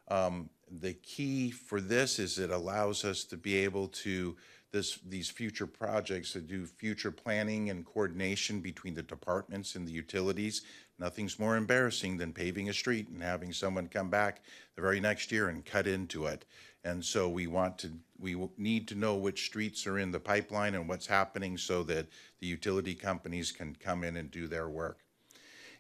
Um, 0.07 0.49
the 0.71 0.93
key 0.93 1.51
for 1.51 1.81
this 1.81 2.21
is 2.21 2.39
it 2.39 2.53
allows 2.53 3.05
us 3.05 3.25
to 3.25 3.37
be 3.37 3.57
able 3.57 3.89
to, 3.89 4.37
this, 4.73 4.99
these 5.07 5.31
future 5.31 5.67
projects, 5.67 6.33
to 6.33 6.41
do 6.41 6.67
future 6.67 7.11
planning 7.11 7.71
and 7.71 7.85
coordination 7.85 8.61
between 8.61 8.95
the 8.95 9.03
departments 9.03 9.75
and 9.75 9.87
the 9.87 9.93
utilities. 9.93 10.63
Nothing's 10.99 11.39
more 11.39 11.57
embarrassing 11.57 12.17
than 12.17 12.33
paving 12.33 12.69
a 12.69 12.73
street 12.73 13.09
and 13.09 13.23
having 13.23 13.53
someone 13.53 13.89
come 13.89 14.09
back 14.09 14.43
the 14.75 14.83
very 14.83 14.99
next 14.99 15.31
year 15.31 15.49
and 15.49 15.65
cut 15.65 15.87
into 15.87 16.27
it. 16.27 16.45
And 16.85 17.05
so 17.05 17.29
we 17.29 17.47
want 17.47 17.79
to, 17.79 17.93
we 18.19 18.37
need 18.57 18.89
to 18.89 18.95
know 18.95 19.15
which 19.15 19.45
streets 19.45 19.87
are 19.87 19.99
in 19.99 20.11
the 20.11 20.19
pipeline 20.19 20.75
and 20.75 20.89
what's 20.89 21.07
happening 21.07 21.57
so 21.57 21.83
that 21.85 22.09
the 22.41 22.47
utility 22.47 22.95
companies 22.95 23.53
can 23.53 23.77
come 23.77 24.03
in 24.03 24.17
and 24.17 24.31
do 24.31 24.49
their 24.49 24.69
work. 24.69 24.99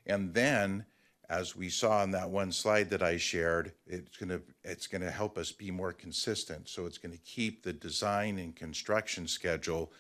And 0.06 0.34
then, 0.34 0.84
as 1.32 1.56
we 1.56 1.70
saw 1.70 2.02
in 2.02 2.10
that 2.10 2.28
one 2.28 2.52
slide 2.52 2.90
that 2.90 3.02
I 3.02 3.16
shared, 3.16 3.72
it's 3.86 4.18
going 4.18 4.28
to, 4.28 4.42
it's 4.64 4.86
going 4.86 5.00
to 5.00 5.10
help 5.10 5.38
us 5.38 5.50
be 5.50 5.70
more 5.70 5.94
consistent. 5.94 6.68
So 6.68 6.84
it's 6.84 6.98
going 6.98 7.12
to 7.12 7.24
keep 7.24 7.62
the 7.62 7.72
design 7.72 8.38
and 8.38 8.54
construction 8.54 9.26
schedule 9.26 9.90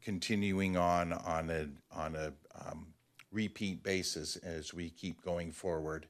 continuing 0.00 0.76
on, 0.76 1.12
on 1.12 1.50
a, 1.50 1.66
on 1.92 2.14
a 2.14 2.32
um, 2.64 2.86
repeat 3.32 3.82
basis 3.82 4.36
as 4.36 4.72
we 4.72 4.90
keep 4.90 5.20
going 5.24 5.50
forward. 5.50 6.06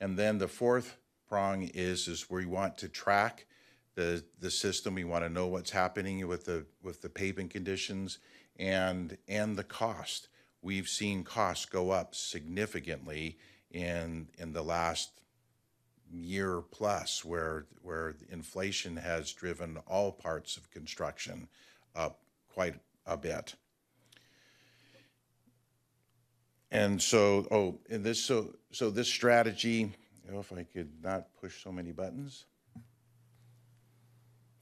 And 0.00 0.16
then 0.16 0.38
the 0.38 0.46
fourth 0.46 0.96
prong 1.28 1.64
is, 1.74 2.06
is 2.06 2.30
we 2.30 2.46
want 2.46 2.78
to 2.78 2.88
track 2.88 3.46
the, 3.96 4.22
the 4.38 4.50
system. 4.50 4.94
We 4.94 5.02
want 5.02 5.24
to 5.24 5.28
know 5.28 5.48
what's 5.48 5.72
happening 5.72 6.24
with 6.28 6.44
the, 6.44 6.66
with 6.84 7.02
the 7.02 7.08
paving 7.08 7.48
conditions 7.48 8.18
and, 8.60 9.18
and 9.26 9.56
the 9.56 9.64
cost. 9.64 10.28
We've 10.62 10.88
seen 10.88 11.24
costs 11.24 11.66
go 11.66 11.90
up 11.90 12.14
significantly 12.14 13.38
in, 13.70 14.28
in 14.38 14.52
the 14.52 14.62
last 14.62 15.10
year 16.12 16.62
plus 16.70 17.24
where, 17.24 17.66
where 17.82 18.14
inflation 18.30 18.96
has 18.96 19.32
driven 19.32 19.78
all 19.86 20.12
parts 20.12 20.56
of 20.56 20.70
construction 20.70 21.48
up 21.94 22.20
quite 22.52 22.74
a 23.06 23.16
bit. 23.16 23.54
And 26.70 27.00
so, 27.00 27.46
oh, 27.50 27.78
and 27.90 28.04
this, 28.04 28.24
so, 28.24 28.54
so 28.72 28.90
this 28.90 29.08
strategy, 29.08 29.92
you 30.24 30.32
know, 30.32 30.40
if 30.40 30.52
I 30.52 30.64
could 30.64 30.90
not 31.02 31.28
push 31.40 31.62
so 31.62 31.70
many 31.70 31.92
buttons. 31.92 32.46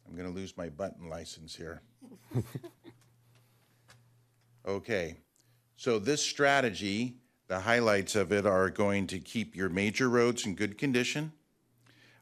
I'm 0.06 0.14
going 0.14 0.28
to 0.28 0.34
lose 0.34 0.56
my 0.56 0.68
button 0.68 1.08
license 1.08 1.54
here. 1.56 1.82
Okay, 4.66 5.18
so 5.76 5.98
this 5.98 6.22
strategy, 6.22 7.16
the 7.46 7.60
highlights 7.60 8.14
of 8.16 8.32
it 8.32 8.46
are 8.46 8.70
going 8.70 9.06
to 9.08 9.18
keep 9.18 9.54
your 9.54 9.68
major 9.68 10.08
roads 10.08 10.46
in 10.46 10.54
good 10.54 10.78
condition. 10.78 11.32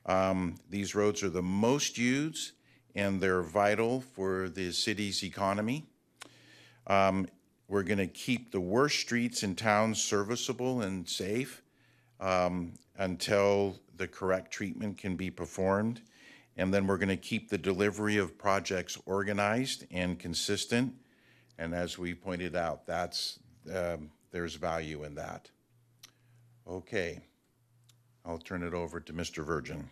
Um, 0.07 0.57
These 0.69 0.95
roads 0.95 1.23
are 1.23 1.31
the 1.31 1.43
most 1.43 1.99
used 1.99 2.53
and 2.95 3.21
they're 3.21 3.43
vital 3.43 4.01
for 4.01 4.49
the 4.49 4.73
city's 4.73 5.23
economy. 5.23 5.87
Um, 6.87 7.29
We're 7.69 7.85
going 7.85 7.99
to 7.99 8.07
keep 8.07 8.53
the 8.53 8.61
worst 8.61 8.99
streets 9.01 9.43
in 9.43 9.55
town 9.55 9.95
serviceable 9.95 10.83
and 10.83 11.09
safe 11.09 11.63
um, 12.21 12.75
until 12.99 13.79
the 13.97 14.09
correct 14.09 14.51
treatment 14.51 14.99
can 14.99 15.17
be 15.17 15.31
performed. 15.31 16.03
And 16.57 16.73
then 16.73 16.87
we're 16.87 16.99
going 16.99 17.09
to 17.09 17.17
keep 17.17 17.49
the 17.49 17.57
delivery 17.57 18.19
of 18.19 18.37
projects 18.37 18.99
organized 19.07 19.87
and 19.91 20.19
consistent. 20.19 20.95
And 21.59 21.75
as 21.75 21.99
we 21.99 22.13
pointed 22.15 22.55
out, 22.57 22.87
that's, 22.87 23.39
um, 23.73 24.11
there's 24.33 24.57
value 24.57 25.05
in 25.05 25.15
that. 25.15 25.51
Okay. 26.69 27.21
I'll 28.25 28.39
turn 28.39 28.63
it 28.63 28.75
over 28.75 29.01
to 29.01 29.13
Mr. 29.13 29.45
Virgin. 29.45 29.91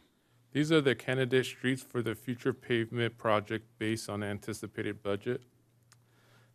These 0.53 0.73
are 0.73 0.81
the 0.81 0.95
candidate 0.95 1.47
streets 1.47 1.83
for 1.83 2.03
the 2.03 2.15
future 2.15 2.53
pavement 2.53 3.19
project 3.19 3.67
based 3.79 4.09
on 4.09 4.23
anticipated 4.23 5.03
budget. 5.03 5.43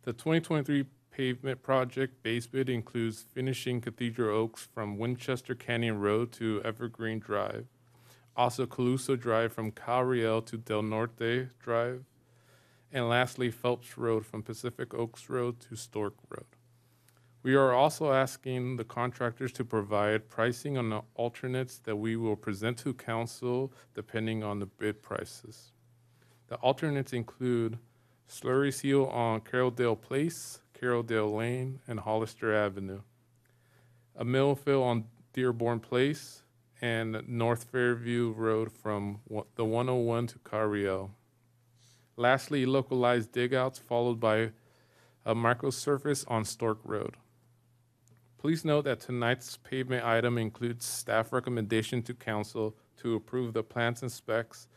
The 0.02 0.12
2023 0.12 0.84
pavement 1.10 1.62
project 1.62 2.22
base 2.22 2.46
bid 2.46 2.68
includes 2.68 3.22
finishing 3.22 3.80
Cathedral 3.80 4.36
Oaks 4.36 4.68
from 4.74 4.98
Winchester 4.98 5.54
Canyon 5.54 5.98
Road 5.98 6.30
to 6.32 6.60
Evergreen 6.62 7.18
Drive, 7.18 7.66
also 8.36 8.66
Caluso 8.66 9.18
Drive 9.18 9.52
from 9.52 9.70
Calle 9.70 10.04
Real 10.04 10.42
to 10.42 10.58
Del 10.58 10.82
Norte 10.82 11.48
Drive, 11.58 12.04
and 12.92 13.08
lastly 13.08 13.50
Phelps 13.50 13.96
Road 13.96 14.26
from 14.26 14.42
Pacific 14.42 14.92
Oaks 14.92 15.30
Road 15.30 15.58
to 15.60 15.74
Storke 15.74 16.18
Road. 16.28 16.55
We 17.46 17.54
are 17.54 17.72
also 17.72 18.10
asking 18.12 18.74
the 18.74 18.82
contractors 18.82 19.52
to 19.52 19.64
provide 19.64 20.28
pricing 20.28 20.76
on 20.76 20.90
the 20.90 21.02
alternates 21.14 21.78
that 21.84 21.94
we 21.94 22.16
will 22.16 22.34
present 22.34 22.76
to 22.78 22.92
council 22.92 23.72
depending 23.94 24.42
on 24.42 24.58
the 24.58 24.66
bid 24.66 25.00
prices. 25.00 25.70
The 26.48 26.56
alternates 26.56 27.12
include 27.12 27.78
slurry 28.28 28.74
seal 28.74 29.04
on 29.04 29.42
Carroldale 29.42 29.94
Place, 29.94 30.60
Carroldale 30.74 31.36
Lane, 31.36 31.78
and 31.86 32.00
Hollister 32.00 32.52
Avenue, 32.52 33.02
a 34.16 34.24
mill 34.24 34.56
fill 34.56 34.82
on 34.82 35.04
Dearborn 35.32 35.78
Place, 35.78 36.42
and 36.82 37.22
North 37.28 37.70
Fairview 37.70 38.32
Road 38.32 38.72
from 38.72 39.20
the 39.54 39.64
101 39.64 40.26
to 40.26 40.38
Calle 40.40 40.64
Real. 40.64 41.12
Lastly, 42.16 42.66
localized 42.66 43.30
digouts 43.30 43.78
followed 43.78 44.18
by 44.18 44.50
a 45.24 45.36
microsurface 45.36 46.24
on 46.26 46.42
Storke 46.42 46.80
Road. 46.82 47.16
Please 48.38 48.64
note 48.64 48.84
that 48.84 49.00
tonight's 49.00 49.56
pavement 49.56 50.04
item 50.04 50.38
includes 50.38 50.84
staff 50.84 51.32
recommendation 51.32 52.02
to 52.02 52.14
council 52.14 52.76
to 52.98 53.14
approve 53.14 53.52
the 53.52 53.62
plans 53.62 54.02
and 54.02 54.12
specs 54.12 54.68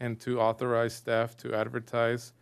and 0.00 0.20
to 0.20 0.40
authorize 0.40 0.94
staff 0.94 1.36
to 1.38 1.54
advertise 1.54 2.32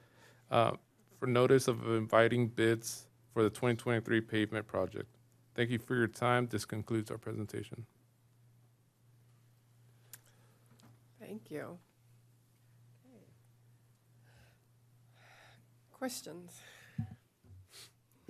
uh, 0.50 0.72
for 1.18 1.26
notice 1.26 1.68
of 1.68 1.86
inviting 1.86 2.48
bids 2.48 3.06
for 3.32 3.42
the 3.42 3.50
2023 3.50 4.20
pavement 4.22 4.66
project. 4.66 5.16
Thank 5.54 5.70
you 5.70 5.78
for 5.78 5.94
your 5.94 6.08
time. 6.08 6.48
This 6.48 6.64
concludes 6.64 7.10
our 7.10 7.18
presentation. 7.18 7.86
Thank 11.20 11.50
you. 11.50 11.78
Okay. 13.06 13.24
Questions? 15.92 16.60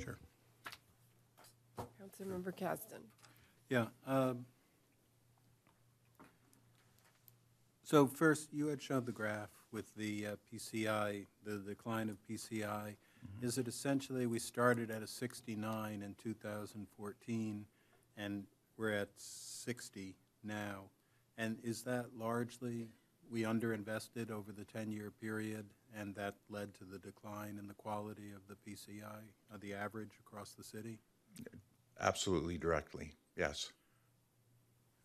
Sure. 0.03 0.19
Councilmember 2.23 2.57
Kasdan. 2.57 3.03
Yeah. 3.69 3.87
um, 4.07 4.45
So 7.93 8.07
first, 8.07 8.55
you 8.55 8.69
had 8.69 8.81
showed 8.81 9.05
the 9.05 9.13
graph 9.13 9.51
with 9.71 9.95
the 9.97 10.27
uh, 10.27 10.37
PCI, 10.51 11.27
the 11.45 11.59
decline 11.59 12.09
of 12.09 12.17
PCI. 12.27 12.95
Is 13.43 13.59
it 13.59 13.69
essentially, 13.69 14.27
we 14.27 14.39
started 14.39 14.91
at 14.91 15.03
a 15.03 15.07
69 15.07 16.03
in 16.03 16.15
2014, 16.23 17.67
and 18.17 18.45
we're 18.79 18.93
at 18.93 19.11
60 19.17 20.15
now? 20.43 20.85
And 21.37 21.59
is 21.63 21.83
that 21.83 22.07
largely, 22.17 22.89
we 23.31 23.43
underinvested 23.43 24.31
over 24.31 24.53
the 24.53 24.65
10-year 24.65 25.13
period, 25.21 25.67
and 25.95 26.15
that 26.15 26.37
led 26.49 26.75
to 26.77 26.85
the 26.85 26.99
decline 26.99 27.59
in 27.59 27.67
the 27.69 27.75
quality 27.75 28.33
of 28.35 28.41
the 28.49 28.55
PCI, 28.55 29.21
of 29.55 29.61
the 29.61 29.75
average 29.75 30.13
across 30.27 30.53
the 30.53 30.65
city? 30.65 30.99
Absolutely 32.03 32.59
directly, 32.59 33.13
yes. 33.37 33.71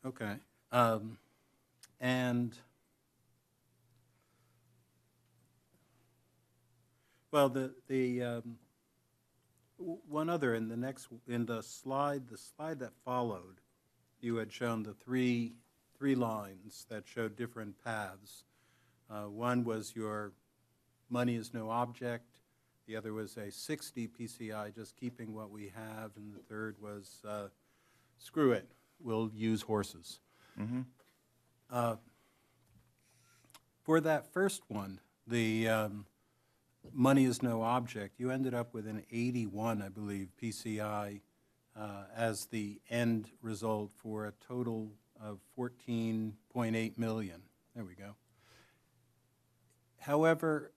Okay. 0.04 0.34
Um, 0.72 1.20
and, 2.02 2.58
well, 7.32 7.50
the, 7.50 7.76
the, 7.88 8.24
um, 8.24 8.58
one 9.78 10.28
other, 10.28 10.56
in 10.56 10.70
the 10.70 10.78
next, 10.78 11.08
in 11.28 11.46
the 11.46 11.62
slide, 11.62 12.28
the 12.30 12.38
slide 12.38 12.80
that 12.80 12.94
followed, 13.06 13.62
you 14.20 14.38
had 14.38 14.52
shown 14.52 14.82
the 14.82 14.96
three, 14.96 15.54
three 16.00 16.16
lines 16.16 16.88
that 16.90 17.04
showed 17.08 17.36
different 17.36 17.76
paths. 17.84 18.44
Uh, 19.10 19.26
one 19.26 19.64
was 19.64 19.96
your 19.96 20.32
money 21.10 21.36
is 21.36 21.54
no 21.54 21.70
object, 21.70 22.37
the 22.88 22.96
other 22.96 23.14
was 23.14 23.36
a 23.38 23.52
60 23.52 24.08
PCI, 24.08 24.74
just 24.74 24.96
keeping 24.96 25.34
what 25.34 25.52
we 25.52 25.72
have, 25.76 26.12
and 26.16 26.34
the 26.34 26.40
third 26.40 26.78
was, 26.82 27.22
uh, 27.28 27.50
screw 28.18 28.52
it, 28.54 28.68
we'll 29.00 29.30
use 29.36 29.62
horses. 29.62 30.20
Mhm. 30.58 30.86
Uh, 31.70 31.98
For 33.84 34.02
that 34.02 34.26
first 34.34 34.64
one, 34.70 35.00
the 35.26 35.70
um, 35.70 36.06
money 36.92 37.24
is 37.24 37.42
no 37.42 37.62
object, 37.62 38.20
you 38.20 38.32
ended 38.32 38.54
up 38.54 38.74
with 38.74 38.86
an 38.86 39.06
81, 39.12 39.82
I 39.82 39.88
believe, 39.88 40.30
PCI 40.42 41.22
uh, 41.74 42.04
as 42.14 42.48
the 42.48 42.82
end 42.90 43.32
result 43.42 43.92
for 43.96 44.26
a 44.26 44.34
total 44.46 44.92
of 45.22 45.40
14.8 45.58 46.98
million. 46.98 47.44
There 47.76 47.86
we 47.86 47.96
go. 47.96 48.16
However, 50.00 50.74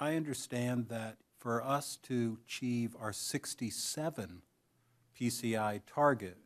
I 0.00 0.16
understand 0.16 0.88
that 0.88 1.18
for 1.46 1.62
us 1.62 1.96
to 2.02 2.38
achieve 2.44 2.96
our 3.00 3.12
67 3.12 4.42
PCI 5.16 5.80
target, 5.86 6.38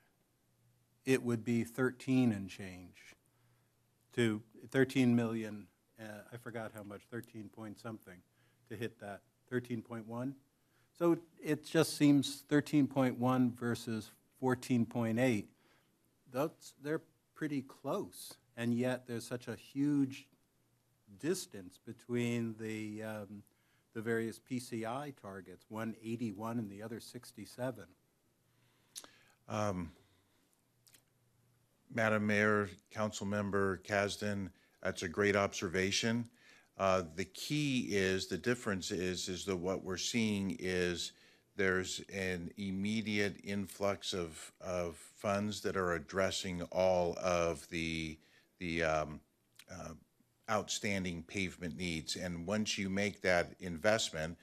it 1.07 1.23
would 1.23 1.43
be 1.43 1.65
13 1.65 2.33
and 2.33 2.51
change 2.51 3.17
to 4.13 4.43
13 4.69 5.17
million, 5.17 5.69
uh, 5.99 6.05
I 6.31 6.37
forgot 6.37 6.73
how 6.75 6.83
much, 6.83 7.01
13 7.11 7.49
point 7.49 7.81
something 7.81 8.19
to 8.69 8.77
hit 8.77 9.01
that, 9.01 9.23
13.1? 9.51 10.35
So 10.99 11.17
it 11.43 11.65
just 11.65 11.97
seems 11.97 12.45
13.1 12.51 13.55
versus 13.55 14.11
14.8, 14.43 15.47
that's, 16.31 16.75
they're 16.83 17.01
pretty 17.35 17.63
close. 17.63 18.35
And 18.55 18.75
yet 18.75 19.07
there's 19.07 19.27
such 19.27 19.49
a 19.49 19.57
huge 19.57 20.27
distance 21.19 21.79
between 21.87 22.55
the, 22.61 23.03
um, 23.03 23.43
the 23.95 24.01
various 24.01 24.39
PCI 24.39 25.15
targets, 25.21 25.67
one 25.69 25.95
81 26.03 26.59
and 26.59 26.71
the 26.71 26.83
other 26.83 27.01
67. 27.01 27.85
Um, 29.49 29.91
Madam 31.93 32.27
Mayor, 32.27 32.71
Councilmember 32.95 33.83
Kasdan, 33.85 34.51
that's 34.83 35.03
a 35.03 35.09
great 35.09 35.37
observation. 35.37 36.29
Uh, 36.79 37.03
The 37.17 37.25
key 37.25 37.89
is, 37.91 38.29
the 38.29 38.39
difference 38.39 38.91
is, 38.91 39.29
is 39.29 39.45
that 39.45 39.57
what 39.57 39.85
we're 39.85 39.97
seeing 39.97 40.57
is 40.61 41.13
there's 41.57 42.01
an 42.13 42.51
immediate 42.57 43.37
influx 43.45 44.15
of, 44.15 44.53
of 44.61 44.97
funds 44.97 45.61
that 45.63 45.77
are 45.77 45.95
addressing 45.95 46.63
all 46.71 47.19
of 47.23 47.69
the, 47.69 48.19
the 48.61 48.83
um, 48.85 49.21
uh, 49.71 49.91
outstanding 50.51 51.23
pavement 51.23 51.77
needs. 51.77 52.17
And 52.17 52.47
once 52.47 52.77
you 52.77 52.91
make 52.91 53.21
that 53.23 53.53
investment, 53.61 54.37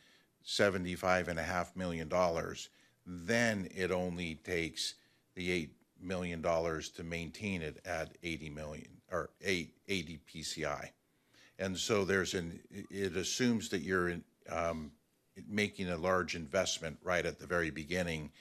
seventy-five 0.44 1.28
and 1.28 1.40
a 1.40 1.44
half 1.44 1.76
million 1.76 2.08
dollars, 2.08 2.70
then 3.06 3.68
it 3.76 3.92
only 3.92 4.36
takes 4.36 4.96
the 5.36 5.52
eight 5.52 5.72
million 6.02 6.42
dollars 6.42 6.90
to 6.90 7.04
maintain 7.04 7.62
it 7.62 7.80
at 7.86 8.18
eighty 8.24 8.50
million, 8.50 8.90
or 9.12 9.30
eight, 9.44 9.74
eighty 9.88 10.20
PCI. 10.34 10.90
And 11.60 11.78
so 11.78 12.06
there's 12.06 12.34
an, 12.34 12.60
it 12.92 13.16
assumes 13.18 13.70
that 13.70 13.82
you're 13.82 14.14
um, 14.50 14.92
making 15.50 15.90
a 15.90 15.98
large 15.98 16.36
investment 16.36 16.98
right 17.04 17.26
at 17.26 17.40
the 17.40 17.48
very 17.48 17.72
beginning. 17.72 18.32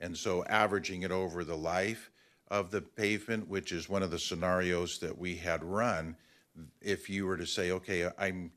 And 0.00 0.16
so 0.16 0.44
averaging 0.44 1.02
it 1.02 1.10
over 1.10 1.44
the 1.44 1.56
life 1.56 2.10
of 2.48 2.70
the 2.70 2.80
pavement, 2.80 3.48
which 3.48 3.72
is 3.72 3.88
one 3.88 4.02
of 4.02 4.10
the 4.10 4.18
scenarios 4.18 4.98
that 4.98 5.18
we 5.18 5.36
had 5.36 5.62
run, 5.62 6.16
if 6.80 7.08
you 7.10 7.26
were 7.26 7.36
to 7.36 7.46
say, 7.46 7.70
okay, 7.72 8.08
I'm 8.18 8.52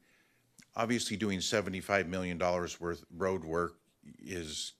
obviously 0.75 1.17
doing 1.17 1.41
seventy-five 1.41 2.07
million 2.07 2.37
dollars 2.37 2.79
worth 2.79 3.03
road 3.15 3.43
work 3.43 3.75
is 4.19 4.73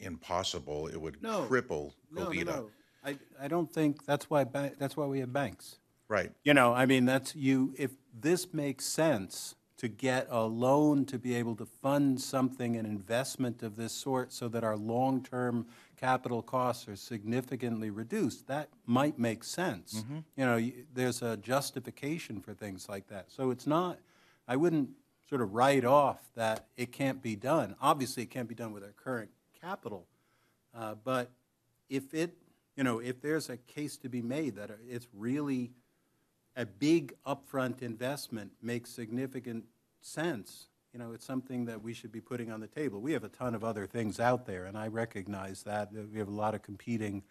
impossible. 0.00 0.88
It 0.88 1.00
would 1.00 1.22
No. 1.22 1.46
cripple 1.48 1.92
No, 2.10 2.30
no, 2.30 2.42
no. 2.42 2.70
I, 3.04 3.16
I 3.40 3.48
don't 3.48 3.72
think, 3.72 4.04
that's 4.04 4.28
why, 4.28 4.44
ba- 4.44 4.72
that's 4.78 4.96
why 4.96 5.06
we 5.06 5.20
have 5.20 5.32
banks. 5.32 5.78
Right. 6.08 6.32
You 6.44 6.54
know, 6.54 6.72
I 6.72 6.86
mean, 6.86 7.04
that's, 7.04 7.36
you, 7.36 7.74
if 7.78 7.92
this 8.12 8.52
makes 8.52 8.84
sense 8.84 9.54
to 9.76 9.88
get 9.88 10.26
a 10.30 10.44
loan 10.44 11.04
to 11.04 11.18
be 11.18 11.34
able 11.34 11.54
to 11.56 11.66
fund 11.66 12.20
something, 12.20 12.76
an 12.76 12.86
investment 12.86 13.62
of 13.62 13.76
this 13.76 13.92
sort, 13.92 14.32
so 14.32 14.48
that 14.48 14.64
our 14.64 14.76
long-term 14.76 15.66
capital 15.96 16.42
costs 16.42 16.86
are 16.88 16.96
significantly 16.96 17.90
reduced, 17.90 18.46
that 18.48 18.68
might 18.86 19.18
make 19.18 19.42
sense. 19.44 20.04
You 20.36 20.44
know, 20.44 20.56
y- 20.56 20.72
there's 20.94 21.22
a 21.22 21.36
justification 21.36 22.40
for 22.40 22.54
things 22.54 22.88
like 22.88 23.08
that. 23.08 23.30
So 23.32 23.50
it's 23.50 23.66
not, 23.66 23.98
I 24.46 24.56
wouldn't 24.56 24.90
sort 25.28 25.40
of 25.40 25.54
write 25.54 25.84
off 25.84 26.20
that 26.34 26.66
it 26.76 26.92
can't 26.92 27.20
be 27.22 27.34
done. 27.36 27.74
Obviously, 27.80 28.22
it 28.22 28.30
can't 28.30 28.48
be 28.48 28.54
done 28.54 28.72
with 28.72 28.84
our 28.84 28.92
current 28.92 29.30
capital. 29.60 30.06
Uh, 30.74 30.94
But 31.02 31.30
if 31.88 32.12
it, 32.14 32.36
you 32.76 32.84
know, 32.84 32.98
if 33.00 33.20
there's 33.20 33.48
a 33.50 33.56
case 33.56 33.96
to 33.98 34.08
be 34.08 34.22
made 34.22 34.56
that 34.56 34.70
it's 34.88 35.08
really 35.14 35.72
a 36.56 36.64
big 36.66 37.14
upfront 37.26 37.82
investment 37.82 38.52
makes 38.62 38.90
significant 38.90 39.64
sense, 40.00 40.68
you 40.96 41.02
know, 41.04 41.12
it's 41.12 41.26
something 41.26 41.66
that 41.66 41.82
we 41.82 41.92
should 41.92 42.10
be 42.10 42.22
putting 42.22 42.50
on 42.50 42.58
the 42.58 42.66
table. 42.66 43.02
We 43.02 43.12
have 43.12 43.22
a 43.22 43.28
ton 43.28 43.54
of 43.54 43.62
other 43.62 43.86
things 43.86 44.18
out 44.18 44.46
there, 44.46 44.64
and 44.64 44.78
I 44.78 44.86
recognize 44.86 45.62
that. 45.64 45.90
We 45.92 46.18
have 46.18 46.28
a 46.28 46.30
lot 46.30 46.54
of 46.54 46.62
competing 46.62 47.22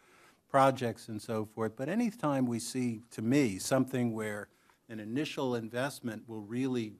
projects 0.47 1.07
and 1.07 1.19
so 1.19 1.45
forth. 1.45 1.75
But 1.75 1.89
anytime 1.89 2.45
we 2.45 2.59
see, 2.59 3.01
to 3.09 3.23
me, 3.23 3.57
something 3.57 4.13
where 4.13 4.49
an 4.87 4.99
initial 4.99 5.55
investment 5.55 6.29
will 6.29 6.41
really 6.41 6.93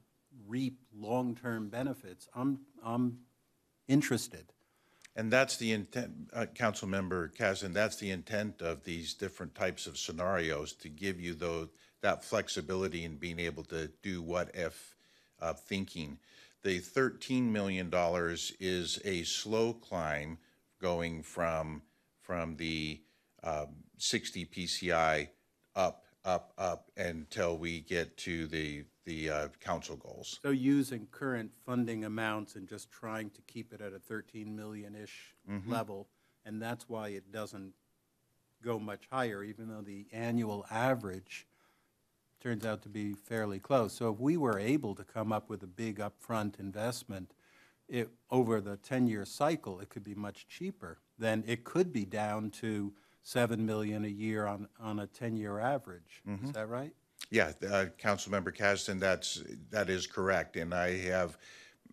reap 0.48 0.80
long-term 0.98 1.70
benefits, 1.70 2.28
I'm, 2.34 2.62
I'm 2.84 3.20
interested. 3.88 4.52
And 5.16 5.32
that's 5.32 5.58
the 5.58 5.72
intent, 5.72 6.14
uh, 6.34 6.48
Councilmember 6.56 7.32
Kasdan, 7.36 7.74
that's 7.74 7.98
the 7.98 8.10
intent 8.10 8.64
of 8.64 8.84
these 8.84 9.14
different 9.14 9.54
types 9.54 9.86
of 9.86 10.00
scenarios, 10.00 10.74
to 10.78 10.90
give 10.90 11.22
you 11.22 11.36
those, 11.36 11.68
that 12.02 12.24
flexibility 12.24 13.04
in 13.04 13.18
being 13.18 13.40
able 13.40 13.66
to 13.66 13.92
do 14.02 14.24
what-if 14.24 14.96
uh, 15.40 15.54
thinking. 15.54 16.18
The 16.66 16.80
thirteen 16.80 17.54
million 17.54 17.92
dollars 17.92 18.52
is 18.60 19.00
a 19.06 19.22
slow 19.22 19.72
climb 19.72 20.40
going 20.82 21.22
from, 21.22 21.84
from 22.22 22.56
the 22.56 23.02
um, 23.44 23.68
sixty 24.00 24.48
PCI 24.48 25.28
up, 25.76 26.06
up, 26.26 26.54
up 26.58 26.90
until 26.98 27.60
we 27.60 27.82
get 27.82 28.18
to 28.18 28.48
the, 28.48 28.84
the 29.06 29.30
uh, 29.30 29.48
council 29.60 29.96
goals. 29.96 30.40
So 30.42 30.50
using 30.50 31.06
current 31.12 31.52
funding 31.68 32.04
amounts 32.04 32.56
and 32.56 32.68
just 32.68 32.90
trying 32.90 33.30
to 33.30 33.44
keep 33.44 33.72
it 33.72 33.80
at 33.80 33.94
a 33.94 34.00
13 34.00 34.56
million-ish 34.56 35.36
Mhm. 35.48 35.70
level, 35.70 36.08
and 36.46 36.60
that's 36.60 36.90
why 36.90 37.10
it 37.10 37.32
doesn't 37.32 37.74
go 38.64 38.80
much 38.80 39.08
higher, 39.12 39.44
even 39.44 39.68
though 39.68 39.84
the 39.84 40.08
annual 40.12 40.66
average 40.72 41.46
turns 42.46 42.64
out 42.64 42.84
to 42.84 42.90
be 42.90 43.12
fairly 43.12 43.58
close. 43.58 43.92
So 43.92 44.12
if 44.12 44.20
we 44.20 44.38
were 44.38 44.60
able 44.60 44.94
to 44.94 45.04
come 45.04 45.32
up 45.32 45.50
with 45.50 45.64
a 45.64 45.68
big 45.68 45.98
upfront 45.98 46.60
investment, 46.60 47.34
it, 47.90 48.08
over 48.30 48.62
the 48.62 48.78
10-year 48.78 49.26
cycle, 49.26 49.80
it 49.80 49.90
could 49.90 50.04
be 50.04 50.14
much 50.14 50.48
cheaper. 50.48 51.00
Then 51.18 51.44
it 51.48 51.64
could 51.64 51.92
be 51.92 52.06
down 52.06 52.52
to 52.62 52.94
7 53.24 53.66
million 53.66 54.06
a 54.06 54.10
year 54.10 54.46
on, 54.46 54.68
on 54.80 55.00
a 55.00 55.08
10-year 55.08 55.58
average. 55.60 56.22
Is 56.28 56.52
Mhm. 56.52 56.54
that 56.54 56.70
right? 56.70 56.94
Yeah, 57.32 57.54
uh, 57.64 57.86
Councilmember 57.98 58.56
Kasdan, 58.56 59.00
that's, 59.00 59.42
that 59.72 59.90
is 59.90 60.06
correct. 60.06 60.56
And 60.56 60.72
I 60.72 60.98
have, 60.98 61.40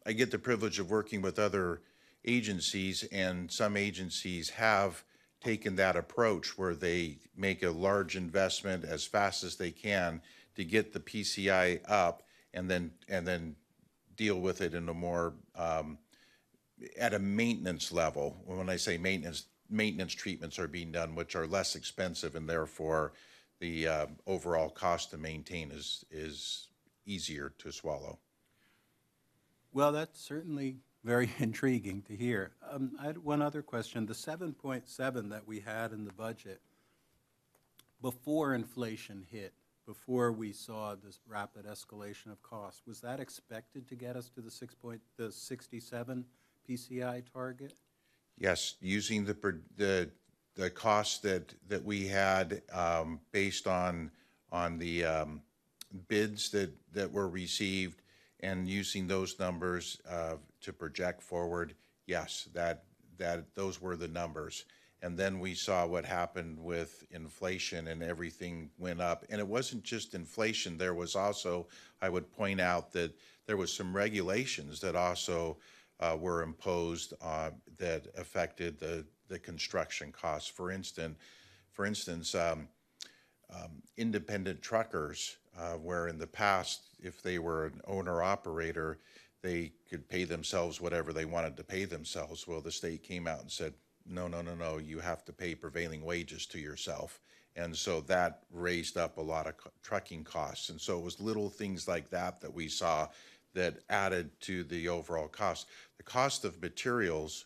I 0.05 0.13
get 0.13 0.31
the 0.31 0.39
privilege 0.39 0.79
of 0.79 0.91
working 0.91 1.23
with 1.23 1.39
other 1.39 1.81
agencies, 2.27 3.05
and 3.05 3.51
some 3.51 3.79
agencies 3.79 4.51
have 4.51 5.03
taken 5.41 5.77
that 5.77 5.97
approach 5.97 6.59
where 6.59 6.75
they 6.75 7.19
make 7.35 7.63
a 7.63 7.71
large 7.71 8.17
investment 8.17 8.85
as 8.85 9.05
fast 9.05 9.45
as 9.45 9.57
they 9.57 9.71
can 9.71 10.21
to 10.57 10.65
get 10.65 10.93
the 10.93 11.01
PCI 11.01 11.81
up 11.89 12.23
and 12.55 12.71
then, 12.71 12.91
and 13.09 13.27
then 13.27 13.57
deal 14.17 14.41
with 14.41 14.61
it 14.61 14.75
in 14.75 14.89
a 14.89 14.95
more, 14.95 15.35
um, 15.57 15.99
at 16.99 17.15
a 17.15 17.19
maintenance 17.19 17.93
level. 17.93 18.43
When 18.45 18.69
I 18.69 18.77
say 18.77 18.99
maintenance, 18.99 19.47
maintenance 19.71 20.13
treatments 20.13 20.59
are 20.59 20.69
being 20.69 20.93
done, 20.93 21.15
which 21.15 21.35
are 21.37 21.47
less 21.47 21.77
expensive, 21.77 22.35
and 22.35 22.49
therefore 22.49 23.13
the 23.61 23.89
uh, 23.89 24.07
overall 24.27 24.69
cost 24.69 25.11
to 25.11 25.19
maintain 25.19 25.71
is, 25.71 26.05
is 26.11 26.69
easier 27.07 27.53
to 27.59 27.73
swallow. 27.73 28.19
Well, 29.73 29.93
that's 29.93 30.21
certainly 30.21 30.79
very 31.05 31.31
intriguing 31.39 32.03
to 32.03 32.17
hear. 32.17 32.53
Um, 32.71 32.93
I 33.01 33.07
had 33.07 33.19
one 33.19 33.43
other 33.43 33.63
question. 33.63 34.07
The 34.07 34.15
seven 34.15 34.53
point 34.53 34.89
seven 34.89 35.29
that 35.31 35.47
we 35.47 35.61
had 35.61 35.93
in 35.93 36.05
the 36.05 36.13
budget, 36.13 36.61
before 38.01 38.55
inflation 38.55 39.25
hit, 39.31 39.53
before 39.93 40.33
we 40.33 40.53
saw 40.53 40.95
this 40.95 41.21
rapid 41.29 41.67
escalation 41.67 42.33
of 42.33 42.43
costs, 42.43 42.81
was 42.87 43.03
that 43.03 43.21
expected 43.21 43.87
to 43.87 43.95
get 43.95 44.17
us 44.17 44.31
to 44.31 44.41
the 44.41 44.51
six 44.51 44.75
point, 44.75 45.03
the 45.19 45.31
sixty-seven 45.31 46.25
PCI 46.67 47.23
target? 47.31 47.75
Yes, 48.39 48.77
using 48.81 49.27
the, 49.27 49.37
the, 49.77 50.09
the 50.55 50.71
costs 50.71 51.19
that, 51.19 51.53
that 51.69 51.85
we 51.85 52.09
had 52.09 52.63
um, 52.73 53.21
based 53.33 53.67
on, 53.67 54.11
on 54.51 54.79
the 54.79 55.05
um, 55.05 55.43
bids 56.09 56.49
that, 56.53 56.73
that 56.95 57.13
were 57.13 57.29
received 57.29 58.01
and 58.41 58.67
using 58.67 59.07
those 59.07 59.39
numbers 59.39 60.01
uh, 60.11 60.37
to 60.63 60.73
project 60.73 61.23
forward, 61.23 61.75
yes, 62.07 62.49
that, 62.55 62.85
that, 63.19 63.55
those 63.55 63.79
were 63.79 63.97
the 63.97 64.09
numbers. 64.09 64.65
And 65.03 65.19
then 65.19 65.41
we 65.41 65.55
saw 65.55 65.85
what 65.85 66.05
happened 66.05 66.59
with 66.61 67.05
inflation 67.11 67.89
and 67.89 68.03
everything 68.03 68.71
went 68.79 69.01
up. 69.01 69.25
And 69.31 69.41
it 69.41 69.47
wasn't 69.47 69.83
just 69.83 70.15
inflation, 70.15 70.79
there 70.79 70.95
was 70.95 71.17
also, 71.17 71.67
I 72.01 72.09
would 72.09 72.33
point 72.33 72.61
out 72.61 72.93
that 72.93 73.13
there 73.47 73.57
was 73.57 73.73
some 73.73 73.95
regulations 73.95 74.81
that 74.81 74.95
also 74.95 75.59
uh, 75.99 76.17
were 76.19 76.43
imposed 76.43 77.15
uh, 77.21 77.51
that 77.79 78.07
affected 78.17 78.79
the, 78.79 79.05
the 79.29 79.39
construction 79.41 80.13
costs. 80.13 80.49
For 80.49 80.71
instance, 80.71 81.19
for 81.73 81.85
instance, 81.85 82.35
um, 82.35 82.69
um, 83.53 83.83
independent 83.97 84.63
truckers, 84.63 85.37
uh, 85.59 85.75
where 85.75 86.09
in 86.09 86.19
the 86.19 86.27
past, 86.27 86.83
if 87.03 87.23
they 87.23 87.39
were 87.39 87.67
an 87.67 87.81
owner-operator, 87.87 88.99
they 89.43 89.73
could 89.91 90.09
pay 90.09 90.25
themselves 90.25 90.81
whatever 90.81 91.13
they 91.13 91.25
wanted 91.25 91.57
to 91.57 91.65
pay 91.65 91.85
themselves. 91.85 92.47
Well, 92.47 92.61
the 92.61 92.71
state 92.71 93.03
came 93.03 93.27
out 93.27 93.41
and 93.41 93.51
said, 93.51 93.75
no, 94.07 94.29
no, 94.29 94.43
no, 94.43 94.55
no, 94.55 94.79
you 94.79 95.01
have 95.01 95.25
to 95.25 95.33
pay 95.33 95.55
prevailing 95.55 96.05
wages 96.05 96.47
to 96.47 96.59
yourself. 96.59 97.21
And 97.57 97.77
so 97.77 98.01
that 98.03 98.41
raised 98.51 98.97
up 98.97 99.19
a 99.19 99.23
lot 99.23 99.47
of 99.47 99.55
trucking 99.83 100.25
costs. 100.25 100.71
And 100.71 100.81
so 100.81 100.99
it 100.99 101.05
was 101.05 101.21
little 101.21 101.51
things 101.51 101.87
like 101.87 102.09
that 102.11 102.41
that 102.41 102.53
we 102.53 102.69
saw 102.69 103.09
that 103.55 103.79
added 103.91 104.31
to 104.41 104.65
the 104.65 104.89
overall 104.89 105.29
cost. 105.29 105.67
The 105.99 106.03
cost 106.03 106.45
of 106.45 106.63
materials 106.63 107.45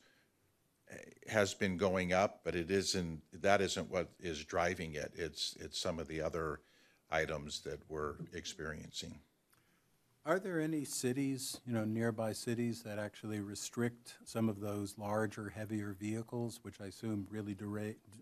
eh, 0.90 0.96
has 1.28 1.54
been 1.54 1.76
going 1.76 2.12
up, 2.12 2.40
but 2.44 2.54
it 2.54 2.70
isn't, 2.70 3.20
that 3.32 3.60
isn't 3.60 3.90
what 3.90 4.08
is 4.20 4.44
driving 4.44 4.94
it. 4.94 5.12
It's, 5.16 5.56
it's 5.58 5.78
some 5.78 5.98
of 5.98 6.06
the 6.06 6.20
other 6.20 6.60
items 7.10 7.60
that 7.62 7.80
we're 7.88 8.14
experiencing. 8.32 9.18
Are 10.26 10.40
there 10.40 10.60
any 10.60 10.84
cities, 10.84 11.60
you 11.64 11.72
know, 11.72 11.84
nearby 11.84 12.32
cities 12.32 12.82
that 12.82 12.98
actually 12.98 13.38
restrict 13.38 14.14
some 14.24 14.48
of 14.48 14.58
those 14.58 14.98
larger, 14.98 15.48
heavier 15.50 15.92
vehicles, 16.00 16.58
which 16.62 16.80
I 16.80 16.86
assume 16.86 17.28
really 17.30 17.56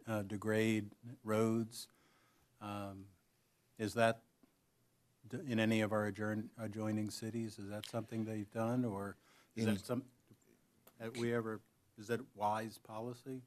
uh, 0.07 0.21
degrade 0.23 0.91
roads? 1.25 1.89
Um, 2.61 3.07
Is 3.79 3.95
that 3.95 4.21
d- 5.31 5.39
in 5.49 5.59
any 5.59 5.81
of 5.81 5.93
our 5.93 6.05
adjourn- 6.07 6.51
adjoining 6.59 7.09
cities? 7.09 7.59
Is 7.59 7.71
that 7.71 7.89
something 7.89 8.27
they've 8.27 8.51
done, 8.53 8.85
or 8.85 9.17
is 9.57 9.65
In- 9.67 9.75
that 9.75 9.87
some, 9.87 10.03
have 11.01 11.17
we 11.17 11.33
ever, 11.35 11.63
is 11.99 12.07
that 12.09 12.21
wise 12.35 12.77
policy? 12.77 13.41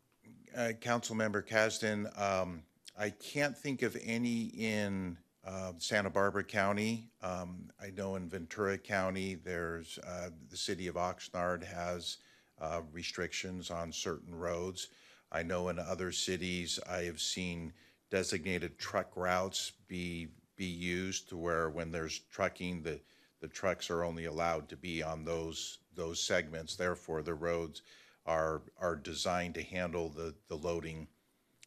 Uh, 0.56 0.72
Councilmember 0.82 1.48
Kasdan, 1.48 2.10
um, 2.20 2.64
I 2.98 3.12
can't 3.12 3.56
think 3.56 3.84
of 3.84 3.96
any 4.04 4.46
in, 4.48 5.20
uh, 5.48 5.72
Santa 5.78 6.10
Barbara 6.10 6.44
County. 6.44 7.08
Um, 7.22 7.70
I 7.82 7.90
know 7.92 8.16
in 8.16 8.28
Ventura 8.28 8.78
County, 8.78 9.36
there's, 9.36 9.98
uh, 10.00 10.30
the 10.50 10.58
city 10.58 10.88
of 10.88 10.96
Oxnard 10.96 11.64
has, 11.64 12.18
uh, 12.60 12.82
restrictions 12.92 13.72
on 13.72 13.94
certain 13.94 14.36
roads. 14.36 14.90
I 15.32 15.44
know 15.44 15.70
in 15.70 15.80
other 15.80 16.12
cities, 16.12 16.80
I 16.90 17.04
have 17.04 17.22
seen 17.22 17.72
designated 18.10 18.78
truck 18.78 19.16
routes 19.16 19.72
be, 19.88 20.28
be 20.58 20.66
used 20.66 21.30
to 21.30 21.38
where 21.38 21.70
when 21.70 21.92
there's 21.92 22.20
trucking, 22.32 22.84
the, 22.84 23.00
the 23.40 23.48
trucks 23.48 23.90
are 23.90 24.04
only 24.04 24.26
allowed 24.26 24.68
to 24.70 24.76
be 24.76 25.02
on 25.02 25.24
those, 25.24 25.80
those 25.96 26.20
segments. 26.20 26.76
Therefore, 26.76 27.22
the 27.22 27.36
roads 27.36 27.84
are, 28.26 28.64
are 28.80 28.96
designed 28.96 29.54
to 29.56 29.64
handle 29.64 30.10
the, 30.10 30.34
the 30.50 30.56
loading 30.56 31.08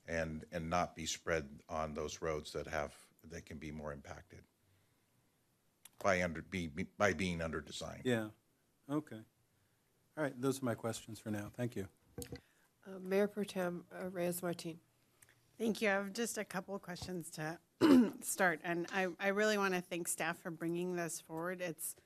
and, 0.06 0.44
and 0.52 0.68
not 0.68 0.96
be 0.96 1.06
spread 1.06 1.48
on 1.68 1.94
those 1.94 2.20
roads 2.20 2.52
that 2.52 2.66
have, 2.66 2.92
that 3.30 3.46
can 3.46 3.58
be 3.58 3.70
more 3.70 3.92
impacted 3.92 4.40
by 6.02 6.22
under, 6.22 6.42
be, 6.42 6.70
by 6.96 7.12
being 7.12 7.42
under 7.42 7.60
design. 7.60 8.00
Yeah, 8.04 8.28
okay. 8.90 9.20
All 10.16 10.24
right, 10.24 10.40
those 10.40 10.62
are 10.62 10.64
my 10.64 10.74
questions 10.74 11.18
for 11.18 11.30
now. 11.30 11.50
Thank 11.56 11.76
you. 11.76 11.86
Uh, 12.86 12.98
Mayor 13.02 13.28
Pro 13.28 13.44
Tem 13.44 13.84
uh, 13.92 14.08
Reyes 14.08 14.42
Martin. 14.42 14.78
Thank 15.58 15.82
you. 15.82 15.90
I 15.90 15.92
have 15.92 16.12
just 16.12 16.38
a 16.38 16.44
couple 16.44 16.74
of 16.74 16.82
questions 16.82 17.30
to 17.32 17.58
start, 18.22 18.60
and 18.64 18.86
I, 18.92 19.08
I 19.20 19.28
really 19.28 19.58
want 19.58 19.74
to 19.74 19.80
thank 19.80 20.08
staff 20.08 20.38
for 20.38 20.50
bringing 20.50 20.96
this 20.96 21.20
forward. 21.20 21.60
It's 21.60 21.96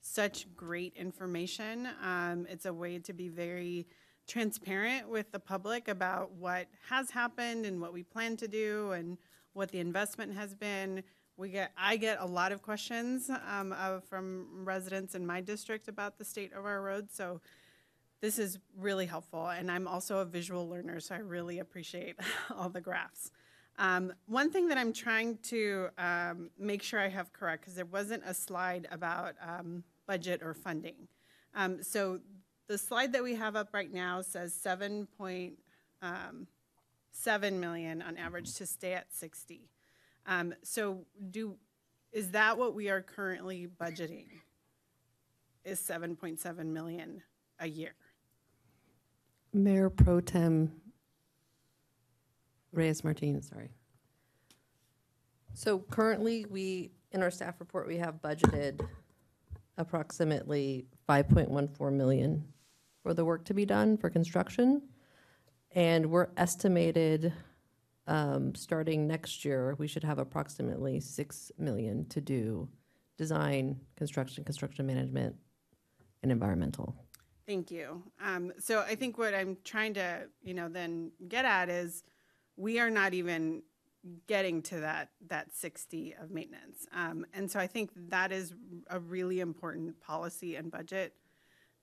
such 0.00 0.52
great 0.54 0.94
information. 0.96 1.88
Um, 2.02 2.46
it's 2.48 2.66
a 2.66 2.72
way 2.72 2.98
to 2.98 3.12
be 3.12 3.28
very 3.28 3.86
transparent 4.26 5.08
with 5.08 5.30
the 5.30 5.38
public 5.38 5.88
about 5.88 6.32
what 6.32 6.66
has 6.88 7.10
happened 7.10 7.64
and 7.64 7.80
what 7.80 7.92
we 7.92 8.02
plan 8.02 8.36
to 8.36 8.48
do 8.48 8.92
and 8.92 9.18
what 9.56 9.70
the 9.70 9.80
investment 9.80 10.34
has 10.34 10.54
been. 10.54 11.02
We 11.36 11.50
get, 11.50 11.72
I 11.76 11.96
get 11.96 12.18
a 12.20 12.26
lot 12.26 12.52
of 12.52 12.62
questions 12.62 13.30
um, 13.50 13.72
of, 13.72 14.04
from 14.04 14.64
residents 14.64 15.14
in 15.14 15.26
my 15.26 15.40
district 15.40 15.88
about 15.88 16.18
the 16.18 16.24
state 16.24 16.52
of 16.52 16.64
our 16.64 16.80
roads. 16.80 17.14
So 17.14 17.40
this 18.20 18.38
is 18.38 18.58
really 18.78 19.06
helpful. 19.06 19.48
And 19.48 19.70
I'm 19.70 19.88
also 19.88 20.18
a 20.18 20.24
visual 20.24 20.68
learner, 20.68 21.00
so 21.00 21.14
I 21.14 21.18
really 21.18 21.58
appreciate 21.58 22.16
all 22.56 22.68
the 22.68 22.80
graphs. 22.80 23.30
Um, 23.78 24.12
one 24.26 24.50
thing 24.50 24.68
that 24.68 24.78
I'm 24.78 24.92
trying 24.92 25.38
to 25.44 25.88
um, 25.98 26.50
make 26.58 26.82
sure 26.82 27.00
I 27.00 27.08
have 27.08 27.32
correct, 27.32 27.62
because 27.62 27.74
there 27.74 27.84
wasn't 27.84 28.22
a 28.26 28.32
slide 28.32 28.88
about 28.90 29.34
um, 29.42 29.84
budget 30.06 30.42
or 30.42 30.54
funding. 30.54 31.08
Um, 31.54 31.82
so 31.82 32.20
the 32.68 32.78
slide 32.78 33.12
that 33.12 33.22
we 33.22 33.34
have 33.34 33.56
up 33.56 33.68
right 33.72 33.92
now 33.92 34.22
says 34.22 34.54
7.7 37.24 37.52
million 37.54 38.02
on 38.02 38.16
average 38.16 38.54
to 38.54 38.66
stay 38.66 38.92
at 38.92 39.12
60. 39.12 39.68
Um, 40.26 40.54
so 40.62 41.06
do 41.30 41.56
is 42.12 42.30
that 42.30 42.56
what 42.56 42.74
we 42.74 42.88
are 42.88 43.02
currently 43.02 43.68
budgeting? 43.80 44.26
Is 45.64 45.80
7.7 45.80 46.66
million 46.66 47.22
a 47.58 47.68
year? 47.68 47.94
Mayor 49.52 49.90
Pro 49.90 50.20
Tem 50.20 50.70
Reyes 52.72 53.02
Martinez, 53.02 53.48
sorry. 53.48 53.70
So 55.54 55.78
currently, 55.78 56.44
we, 56.48 56.92
in 57.12 57.22
our 57.22 57.30
staff 57.30 57.56
report, 57.58 57.86
we 57.88 57.96
have 57.96 58.20
budgeted 58.22 58.86
approximately 59.78 60.86
5.14 61.08 61.92
million 61.92 62.44
for 63.02 63.14
the 63.14 63.24
work 63.24 63.44
to 63.46 63.54
be 63.54 63.64
done 63.64 63.96
for 63.96 64.10
construction. 64.10 64.82
And 65.72 66.06
we're 66.10 66.28
estimated, 66.36 67.32
um, 68.06 68.54
starting 68.54 69.06
next 69.06 69.44
year, 69.44 69.74
we 69.78 69.86
should 69.86 70.04
have 70.04 70.18
approximately 70.18 71.00
6 71.00 71.52
million 71.58 72.06
to 72.08 72.20
do 72.20 72.68
design, 73.16 73.80
construction, 73.96 74.44
construction 74.44 74.86
management, 74.86 75.36
and 76.22 76.30
environmental. 76.32 76.94
Thank 77.46 77.70
you. 77.70 78.02
Um, 78.22 78.52
so 78.58 78.80
I 78.80 78.94
think 78.94 79.18
what 79.18 79.34
I'm 79.34 79.56
trying 79.64 79.94
to, 79.94 80.22
you 80.42 80.54
know, 80.54 80.68
then 80.68 81.12
get 81.28 81.44
at 81.44 81.68
is 81.68 82.02
we 82.56 82.80
are 82.80 82.90
not 82.90 83.14
even 83.14 83.62
getting 84.26 84.62
to 84.62 84.80
that 84.80 85.10
that 85.28 85.54
60 85.54 86.14
of 86.20 86.30
maintenance. 86.30 86.86
Um, 86.92 87.26
and 87.34 87.50
so 87.50 87.58
I 87.58 87.66
think 87.66 87.90
that 88.08 88.32
is 88.32 88.54
a 88.88 88.98
really 88.98 89.40
important 89.40 90.00
policy 90.00 90.56
and 90.56 90.70
budget 90.70 91.14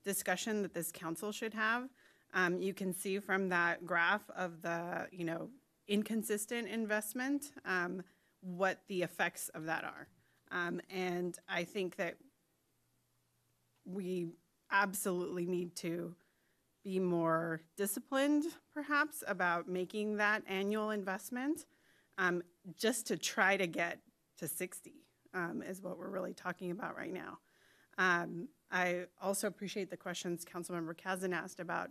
discussion 0.04 0.62
that 0.62 0.74
this 0.74 0.92
council 0.92 1.32
should 1.32 1.54
have. 1.54 1.90
Um, 2.34 2.60
you 2.60 2.74
can 2.74 2.94
see 2.94 3.20
from 3.20 3.50
that 3.50 3.86
graph 3.86 4.30
of 4.36 4.62
the, 4.62 5.08
you 5.12 5.24
know, 5.24 5.50
inconsistent 5.88 6.68
investment, 6.68 7.52
um, 7.66 8.02
what 8.42 8.80
the 8.88 9.04
effects 9.04 9.50
of 9.50 9.66
that 9.66 9.84
are. 9.84 10.08
Um, 10.52 10.82
and 10.90 11.38
I 11.48 11.64
think 11.64 11.96
that 11.98 12.16
we 13.86 14.28
absolutely 14.72 15.46
need 15.46 15.76
to 15.78 16.16
be 16.84 17.00
more 17.00 17.62
disciplined, 17.78 18.44
perhaps, 18.74 19.24
about 19.28 19.68
making 19.68 20.18
that 20.18 20.44
annual 20.48 20.90
investment 20.90 21.66
um, 22.18 22.44
just 22.78 23.08
to 23.08 23.18
try 23.18 23.58
to 23.58 23.68
get 23.68 24.00
to 24.38 24.48
60 24.48 24.94
um, 25.34 25.62
is 25.62 25.82
what 25.82 25.98
we're 25.98 26.10
really 26.10 26.34
talking 26.34 26.72
about 26.72 26.98
right 26.98 27.14
now. 27.14 27.40
Um, 27.98 28.50
I 28.72 29.06
also 29.22 29.48
appreciate 29.48 29.90
the 29.90 29.98
questions 29.98 30.46
Councilmember 30.46 30.96
Kasdan 30.96 31.34
asked 31.34 31.60
about 31.60 31.90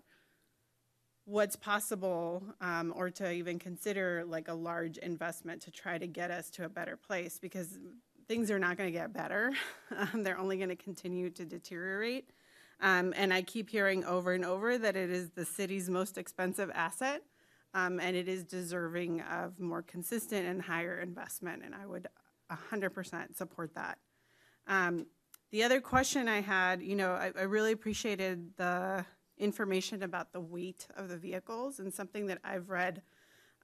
what's 1.25 1.57
possible 1.57 2.43
um, 2.61 2.93
or 2.97 3.11
to 3.11 3.31
even 3.31 3.59
consider 3.59 4.25
like 4.27 4.49
a 4.49 4.55
large 4.55 4.99
investment 4.99 5.63
to 5.63 5.71
try 5.71 5.97
to 5.99 6.07
get 6.07 6.31
us 6.31 6.51
to 6.51 6.65
a 6.65 6.69
better 6.69 6.97
place 6.97 7.39
because 7.39 7.79
things 8.27 8.51
are 8.51 8.59
not 8.59 8.77
going 8.77 8.93
to 8.93 8.99
get 8.99 9.13
better. 9.13 9.53
Um, 9.95 10.23
they're 10.23 10.39
only 10.39 10.57
going 10.57 10.71
to 10.71 10.75
continue 10.77 11.29
to 11.29 11.45
deteriorate. 11.45 12.31
Um, 12.81 13.13
and 13.15 13.31
I 13.31 13.43
keep 13.43 13.69
hearing 13.69 14.07
over 14.07 14.33
and 14.33 14.43
over 14.43 14.79
that 14.79 14.97
it 14.97 15.11
is 15.11 15.29
the 15.29 15.45
city's 15.45 15.91
most 15.91 16.17
expensive 16.17 16.71
asset, 16.75 17.23
um, 17.75 18.01
and 18.01 18.17
it 18.17 18.27
is 18.27 18.43
deserving 18.43 19.21
of 19.21 19.61
more 19.61 19.83
consistent 19.83 20.47
and 20.47 20.63
higher 20.63 20.99
investment. 20.99 21.63
And 21.63 21.75
I 21.75 21.85
would 21.85 22.07
100% 22.51 23.37
support 23.37 23.75
that. 23.75 23.99
Um, 24.67 25.05
the 25.51 25.63
other 25.63 25.83
question 25.83 26.27
I 26.27 26.41
had, 26.41 26.83
you 26.83 26.97
know, 26.97 27.13
I, 27.13 27.33
I 27.39 27.43
really 27.43 27.73
appreciated 27.73 28.57
the 28.57 29.05
information 29.39 30.03
about 30.03 30.33
the 30.33 30.41
weight 30.41 30.87
of 30.97 31.09
the 31.09 31.17
vehicles, 31.17 31.79
and 31.79 31.93
something 31.93 32.27
that 32.27 32.39
I've 32.45 32.71
read 32.71 33.03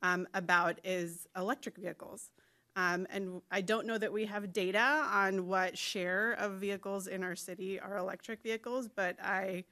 um, 0.03 0.27
about 0.35 0.79
is 0.85 1.27
electric 1.37 1.77
vehicles. 1.77 2.31
Um, 2.77 3.07
and 3.11 3.43
I 3.51 3.61
don't 3.61 3.87
know 3.87 3.99
that 3.99 4.13
we 4.13 4.27
have 4.27 4.53
data 4.53 5.05
on 5.13 5.47
what 5.49 5.77
share 5.77 6.35
of 6.35 6.53
vehicles 6.61 7.09
in 7.09 7.25
our 7.25 7.35
city 7.35 7.81
are 7.81 7.97
electric 7.97 8.43
vehicles, 8.43 8.89
but 8.89 9.17
I 9.21 9.65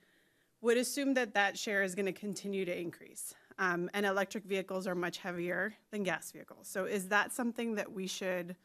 would 0.61 0.77
assume 0.77 1.15
that 1.15 1.35
that 1.35 1.57
share 1.57 1.85
is 1.85 1.95
going 1.95 2.07
to 2.07 2.13
continue 2.13 2.65
to 2.65 2.77
increase. 2.77 3.35
Um, 3.59 3.89
and 3.95 4.05
electric 4.05 4.45
vehicles 4.45 4.87
are 4.87 4.95
much 4.95 5.19
heavier 5.19 5.75
than 5.93 6.03
gas 6.03 6.33
vehicles. 6.33 6.69
So 6.69 6.85
is 6.85 7.09
that 7.09 7.33
something 7.33 7.77
that 7.77 7.93
we 7.93 8.07
should 8.07 8.57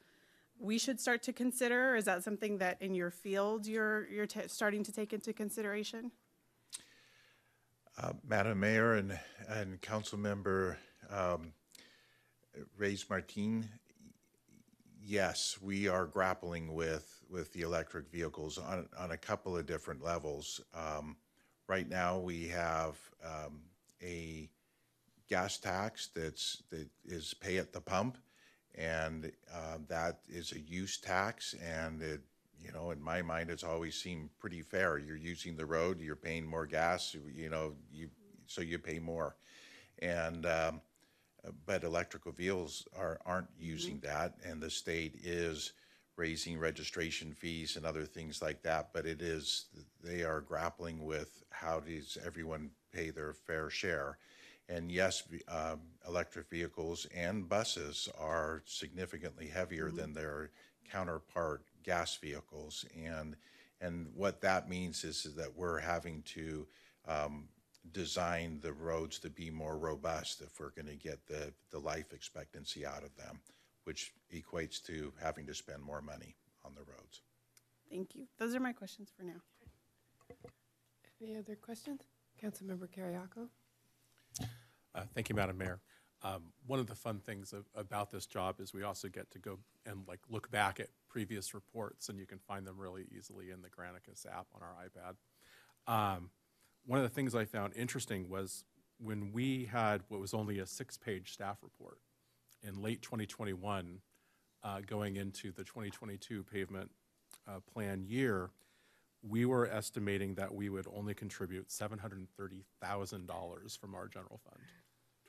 we 0.59 0.77
should 0.77 0.99
start 0.99 1.23
to 1.23 1.33
consider? 1.33 1.93
Or 1.93 1.95
is 1.95 2.05
that 2.05 2.23
something 2.23 2.57
that 2.59 2.81
in 2.81 2.93
your 2.93 3.11
field 3.11 3.67
you're 3.67 4.07
you're 4.09 4.27
starting 4.47 4.83
to 4.83 4.91
take 4.91 5.13
into 5.13 5.33
consideration? 5.33 6.11
Uh, 7.97 8.13
Madam 8.25 8.59
Mayor 8.59 8.93
and, 8.93 9.19
and 9.49 9.81
Councilmember 9.81 10.77
um, 11.09 11.51
Reyes 12.77 13.05
Martin, 13.09 13.67
yes, 15.03 15.57
we 15.61 15.89
are 15.89 16.05
grappling 16.05 16.73
with, 16.73 17.21
with 17.29 17.51
the 17.51 17.61
electric 17.61 18.09
vehicles 18.09 18.57
on, 18.57 18.87
on 18.97 19.11
a 19.11 19.17
couple 19.17 19.57
of 19.57 19.65
different 19.65 20.01
levels. 20.01 20.61
Um, 20.73 21.17
right 21.67 21.87
now, 21.87 22.17
we 22.17 22.47
have 22.47 22.97
um, 23.23 23.61
a 24.01 24.49
gas 25.29 25.57
tax 25.57 26.09
that's, 26.15 26.63
that 26.71 26.87
is 27.05 27.33
pay 27.33 27.57
at 27.57 27.73
the 27.73 27.81
pump, 27.81 28.17
and 28.73 29.31
uh, 29.53 29.77
that 29.89 30.19
is 30.29 30.53
a 30.53 30.59
use 30.59 30.97
tax, 30.97 31.55
and 31.61 32.01
it, 32.01 32.21
you 32.63 32.71
know, 32.71 32.91
in 32.91 33.01
my 33.01 33.21
mind, 33.21 33.49
it's 33.49 33.63
always 33.63 33.95
seemed 33.95 34.29
pretty 34.39 34.61
fair. 34.61 34.97
You're 34.97 35.15
using 35.15 35.55
the 35.55 35.65
road, 35.65 35.99
you're 35.99 36.15
paying 36.15 36.45
more 36.45 36.65
gas, 36.65 37.15
you 37.35 37.49
know, 37.49 37.73
you, 37.91 38.09
so 38.47 38.61
you 38.61 38.79
pay 38.79 38.99
more. 38.99 39.35
And, 39.99 40.45
um, 40.45 40.81
but 41.65 41.83
electrical 41.83 42.31
vehicles 42.31 42.87
are, 42.97 43.19
aren't 43.25 43.49
using 43.59 43.99
that, 44.03 44.35
and 44.45 44.61
the 44.61 44.69
state 44.69 45.15
is 45.23 45.73
raising 46.17 46.59
registration 46.59 47.33
fees 47.33 47.77
and 47.77 47.85
other 47.85 48.05
things 48.05 48.41
like 48.41 48.61
that, 48.61 48.89
but 48.93 49.05
it 49.05 49.21
is, 49.21 49.65
they 50.03 50.23
are 50.23 50.41
grappling 50.41 51.03
with 51.03 51.43
how 51.49 51.79
does 51.79 52.17
everyone 52.23 52.69
pay 52.93 53.09
their 53.09 53.33
fair 53.33 53.69
share? 53.69 54.17
And 54.69 54.91
yes, 54.91 55.23
um, 55.47 55.81
electric 56.07 56.49
vehicles 56.49 57.07
and 57.15 57.49
buses 57.49 58.07
are 58.19 58.61
significantly 58.65 59.47
heavier 59.47 59.89
than 59.89 60.13
their 60.13 60.51
counterpart 60.89 61.63
gas 61.83 62.15
vehicles. 62.17 62.85
And, 62.95 63.35
and 63.79 64.07
what 64.15 64.41
that 64.41 64.69
means 64.69 65.03
is, 65.03 65.25
is 65.25 65.35
that 65.35 65.55
we're 65.55 65.79
having 65.79 66.21
to 66.23 66.67
um, 67.07 67.47
design 67.91 68.59
the 68.61 68.73
roads 68.73 69.19
to 69.19 69.29
be 69.29 69.49
more 69.49 69.77
robust 69.77 70.41
if 70.41 70.59
we're 70.59 70.69
going 70.69 70.87
to 70.87 70.95
get 70.95 71.25
the, 71.27 71.51
the 71.71 71.79
life 71.79 72.13
expectancy 72.13 72.85
out 72.85 73.03
of 73.03 73.15
them, 73.17 73.39
which 73.85 74.13
equates 74.33 74.83
to 74.85 75.11
having 75.21 75.45
to 75.47 75.53
spend 75.53 75.81
more 75.81 76.01
money 76.01 76.35
on 76.63 76.73
the 76.75 76.81
roads. 76.81 77.21
Thank 77.89 78.15
you. 78.15 78.27
Those 78.37 78.55
are 78.55 78.59
my 78.59 78.73
questions 78.73 79.09
for 79.17 79.23
now. 79.23 79.41
Any 81.21 81.35
other 81.35 81.55
questions? 81.55 82.01
Councilmember 82.41 82.87
Kyriaco? 82.87 83.47
Uh, 84.95 85.03
Thank 85.13 85.29
you, 85.29 85.35
Madam 85.35 85.57
Mayor. 85.57 85.79
Um, 86.23 86.53
One 86.67 86.79
of 86.79 86.87
the 86.87 86.95
fun 86.95 87.19
things 87.19 87.51
of- 87.53 87.67
about 87.73 88.11
this 88.11 88.25
job 88.27 88.59
is 88.59 88.73
we 88.73 88.83
also 88.83 89.09
get 89.09 89.31
to 89.31 89.39
go 89.39 89.59
and 89.85 90.07
like 90.07 90.19
look 90.29 90.51
back 90.51 90.79
at 90.79 90.89
previous 91.09 91.53
reports, 91.53 92.09
and 92.09 92.19
you 92.19 92.25
can 92.27 92.39
find 92.39 92.65
them 92.65 92.79
really 92.79 93.07
easily 93.11 93.49
in 93.49 93.61
the 93.61 93.69
Granicus 93.69 94.25
app 94.25 94.47
on 94.53 94.61
our 94.61 94.75
iPad. 94.85 95.17
Um, 95.91 96.31
One 96.85 96.99
of 96.99 97.03
the 97.03 97.09
things 97.09 97.35
I 97.35 97.45
found 97.45 97.73
interesting 97.75 98.29
was 98.29 98.63
when 98.97 99.31
we 99.31 99.65
had 99.65 100.03
what 100.07 100.19
was 100.19 100.33
only 100.33 100.59
a 100.59 100.65
six-page 100.65 101.31
staff 101.33 101.61
report 101.63 101.99
in 102.63 102.81
late 102.81 103.01
2021, 103.01 104.01
uh, 104.63 104.81
going 104.81 105.15
into 105.15 105.51
the 105.51 105.63
2022 105.63 106.43
pavement 106.43 106.91
uh, 107.47 107.59
plan 107.61 108.03
year, 108.03 108.51
we 109.23 109.45
were 109.45 109.67
estimating 109.67 110.35
that 110.35 110.53
we 110.53 110.69
would 110.69 110.87
only 110.95 111.13
contribute 111.13 111.69
$730,000 111.69 113.77
from 113.79 113.95
our 113.95 114.07
general 114.07 114.39
fund 114.43 114.59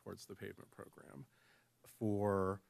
towards 0.02 0.26
the 0.26 0.34
pavement 0.34 0.70
program. 0.70 1.26
For 1.98 2.60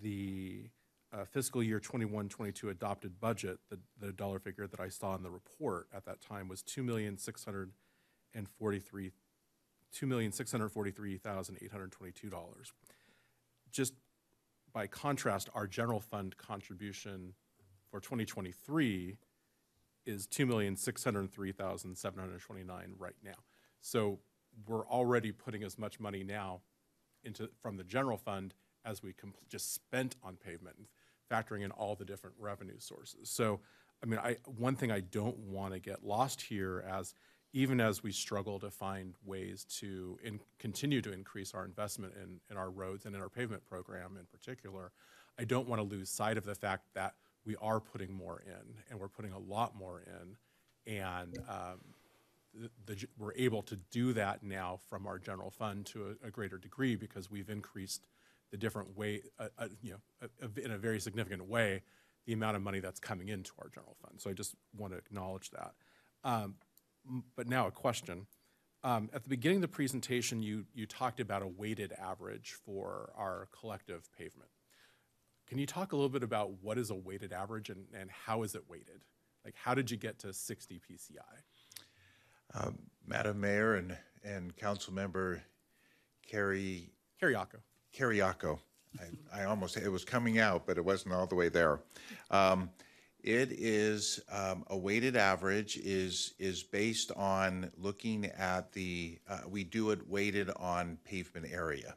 the 0.00 0.70
uh, 1.12 1.24
fiscal 1.24 1.62
year 1.62 1.78
21, 1.78 2.28
22 2.28 2.70
adopted 2.70 3.20
budget, 3.20 3.58
the, 3.70 3.78
the 4.00 4.12
dollar 4.12 4.38
figure 4.38 4.66
that 4.66 4.80
I 4.80 4.88
saw 4.88 5.14
in 5.14 5.22
the 5.22 5.30
report 5.30 5.88
at 5.94 6.04
that 6.06 6.20
time 6.20 6.48
was 6.48 6.62
two 6.62 6.82
million 6.82 7.18
six 7.18 7.44
hundred 7.44 7.70
and 8.34 8.48
forty-three, 8.48 9.12
two 9.92 10.06
million 10.06 10.32
six 10.32 10.50
hundred 10.50 10.70
forty-three 10.70 11.18
thousand 11.18 11.58
eight 11.60 11.70
hundred 11.70 11.92
twenty-two 11.92 12.30
dollars. 12.30 12.72
Just 13.70 13.92
by 14.72 14.86
contrast, 14.86 15.50
our 15.54 15.66
general 15.66 16.00
fund 16.00 16.36
contribution 16.38 17.34
for 17.90 18.00
2023 18.00 19.18
is 20.06 20.26
two 20.26 20.46
million 20.46 20.76
six 20.76 21.04
hundred 21.04 21.30
three 21.30 21.52
thousand 21.52 21.96
seven 21.96 22.18
hundred 22.20 22.40
twenty-nine 22.40 22.94
right 22.98 23.16
now. 23.22 23.32
So 23.82 24.18
we're 24.66 24.86
already 24.86 25.32
putting 25.32 25.62
as 25.62 25.78
much 25.78 26.00
money 26.00 26.24
now 26.24 26.60
into, 27.24 27.48
from 27.60 27.76
the 27.76 27.84
general 27.84 28.16
fund 28.16 28.54
as 28.84 29.02
we 29.02 29.14
just 29.48 29.74
spent 29.74 30.16
on 30.22 30.36
pavement, 30.36 30.76
factoring 31.30 31.62
in 31.62 31.70
all 31.70 31.94
the 31.94 32.04
different 32.04 32.36
revenue 32.38 32.78
sources. 32.78 33.30
So, 33.30 33.60
I 34.02 34.06
mean, 34.06 34.18
I, 34.18 34.36
one 34.58 34.74
thing 34.74 34.90
I 34.90 35.00
don't 35.00 35.38
want 35.38 35.72
to 35.74 35.78
get 35.78 36.04
lost 36.04 36.42
here 36.42 36.84
as, 36.88 37.14
even 37.52 37.80
as 37.80 38.02
we 38.02 38.12
struggle 38.12 38.58
to 38.58 38.70
find 38.70 39.14
ways 39.24 39.64
to 39.78 40.18
in, 40.24 40.40
continue 40.58 41.00
to 41.02 41.12
increase 41.12 41.54
our 41.54 41.64
investment 41.64 42.14
in, 42.20 42.40
in 42.50 42.56
our 42.56 42.70
roads 42.70 43.06
and 43.06 43.14
in 43.14 43.20
our 43.20 43.28
pavement 43.28 43.64
program 43.64 44.16
in 44.18 44.26
particular, 44.26 44.90
I 45.38 45.44
don't 45.44 45.68
want 45.68 45.80
to 45.80 45.86
lose 45.86 46.10
sight 46.10 46.36
of 46.36 46.44
the 46.44 46.54
fact 46.54 46.84
that 46.94 47.14
we 47.44 47.56
are 47.56 47.80
putting 47.80 48.12
more 48.12 48.42
in, 48.46 48.74
and 48.90 49.00
we're 49.00 49.08
putting 49.08 49.32
a 49.32 49.38
lot 49.38 49.76
more 49.76 50.02
in, 50.06 50.92
and 50.92 51.38
um, 51.48 51.80
the, 52.54 52.70
the, 52.86 53.06
we're 53.18 53.32
able 53.34 53.62
to 53.62 53.76
do 53.90 54.12
that 54.12 54.42
now 54.42 54.78
from 54.88 55.06
our 55.06 55.18
general 55.18 55.50
fund 55.50 55.86
to 55.86 56.16
a, 56.22 56.28
a 56.28 56.30
greater 56.30 56.58
degree 56.58 56.96
because 56.96 57.30
we've 57.30 57.48
increased 57.48 58.06
the 58.50 58.56
different 58.56 58.96
way, 58.96 59.22
uh, 59.38 59.48
uh, 59.58 59.68
you 59.82 59.92
know, 59.92 60.28
in 60.62 60.70
a 60.70 60.78
very 60.78 61.00
significant 61.00 61.48
way, 61.48 61.82
the 62.26 62.32
amount 62.32 62.56
of 62.56 62.62
money 62.62 62.80
that's 62.80 63.00
coming 63.00 63.28
into 63.28 63.52
our 63.58 63.68
general 63.68 63.96
fund. 64.02 64.20
So 64.20 64.30
I 64.30 64.34
just 64.34 64.54
want 64.76 64.92
to 64.92 64.98
acknowledge 64.98 65.50
that. 65.50 65.72
Um, 66.22 66.56
but 67.34 67.48
now 67.48 67.66
a 67.66 67.70
question. 67.70 68.26
Um, 68.84 69.10
at 69.14 69.22
the 69.22 69.28
beginning 69.28 69.58
of 69.58 69.62
the 69.62 69.68
presentation, 69.68 70.42
you, 70.42 70.66
you 70.74 70.86
talked 70.86 71.20
about 71.20 71.42
a 71.42 71.46
weighted 71.46 71.92
average 71.92 72.56
for 72.64 73.12
our 73.16 73.48
collective 73.58 74.08
pavement. 74.16 74.50
Can 75.48 75.58
you 75.58 75.66
talk 75.66 75.92
a 75.92 75.96
little 75.96 76.08
bit 76.08 76.22
about 76.22 76.62
what 76.62 76.78
is 76.78 76.90
a 76.90 76.94
weighted 76.94 77.32
average 77.32 77.70
and, 77.70 77.86
and 77.98 78.10
how 78.10 78.42
is 78.42 78.54
it 78.54 78.62
weighted? 78.68 79.04
Like, 79.44 79.54
how 79.56 79.74
did 79.74 79.90
you 79.90 79.96
get 79.96 80.18
to 80.20 80.32
60 80.32 80.80
PCI? 80.80 81.18
Um, 82.54 82.78
Madam 83.06 83.40
Mayor 83.40 83.74
and, 83.74 83.96
and 84.24 84.54
Councilmember 84.56 85.40
Carrie. 86.26 86.90
Carriaco. 87.20 87.58
Carriaco. 87.96 88.58
I, 88.98 89.42
I 89.42 89.44
almost, 89.44 89.76
it 89.76 89.88
was 89.88 90.04
coming 90.04 90.38
out, 90.38 90.66
but 90.66 90.76
it 90.76 90.84
wasn't 90.84 91.14
all 91.14 91.26
the 91.26 91.34
way 91.34 91.48
there. 91.48 91.80
Um, 92.30 92.70
it 93.22 93.52
is, 93.52 94.20
um, 94.30 94.64
a 94.68 94.76
weighted 94.76 95.16
average 95.16 95.76
is, 95.78 96.34
is 96.38 96.62
based 96.62 97.12
on 97.12 97.70
looking 97.76 98.26
at 98.26 98.72
the, 98.72 99.18
uh, 99.28 99.40
we 99.48 99.64
do 99.64 99.90
it 99.90 100.08
weighted 100.08 100.50
on 100.56 100.98
pavement 101.04 101.46
area. 101.50 101.94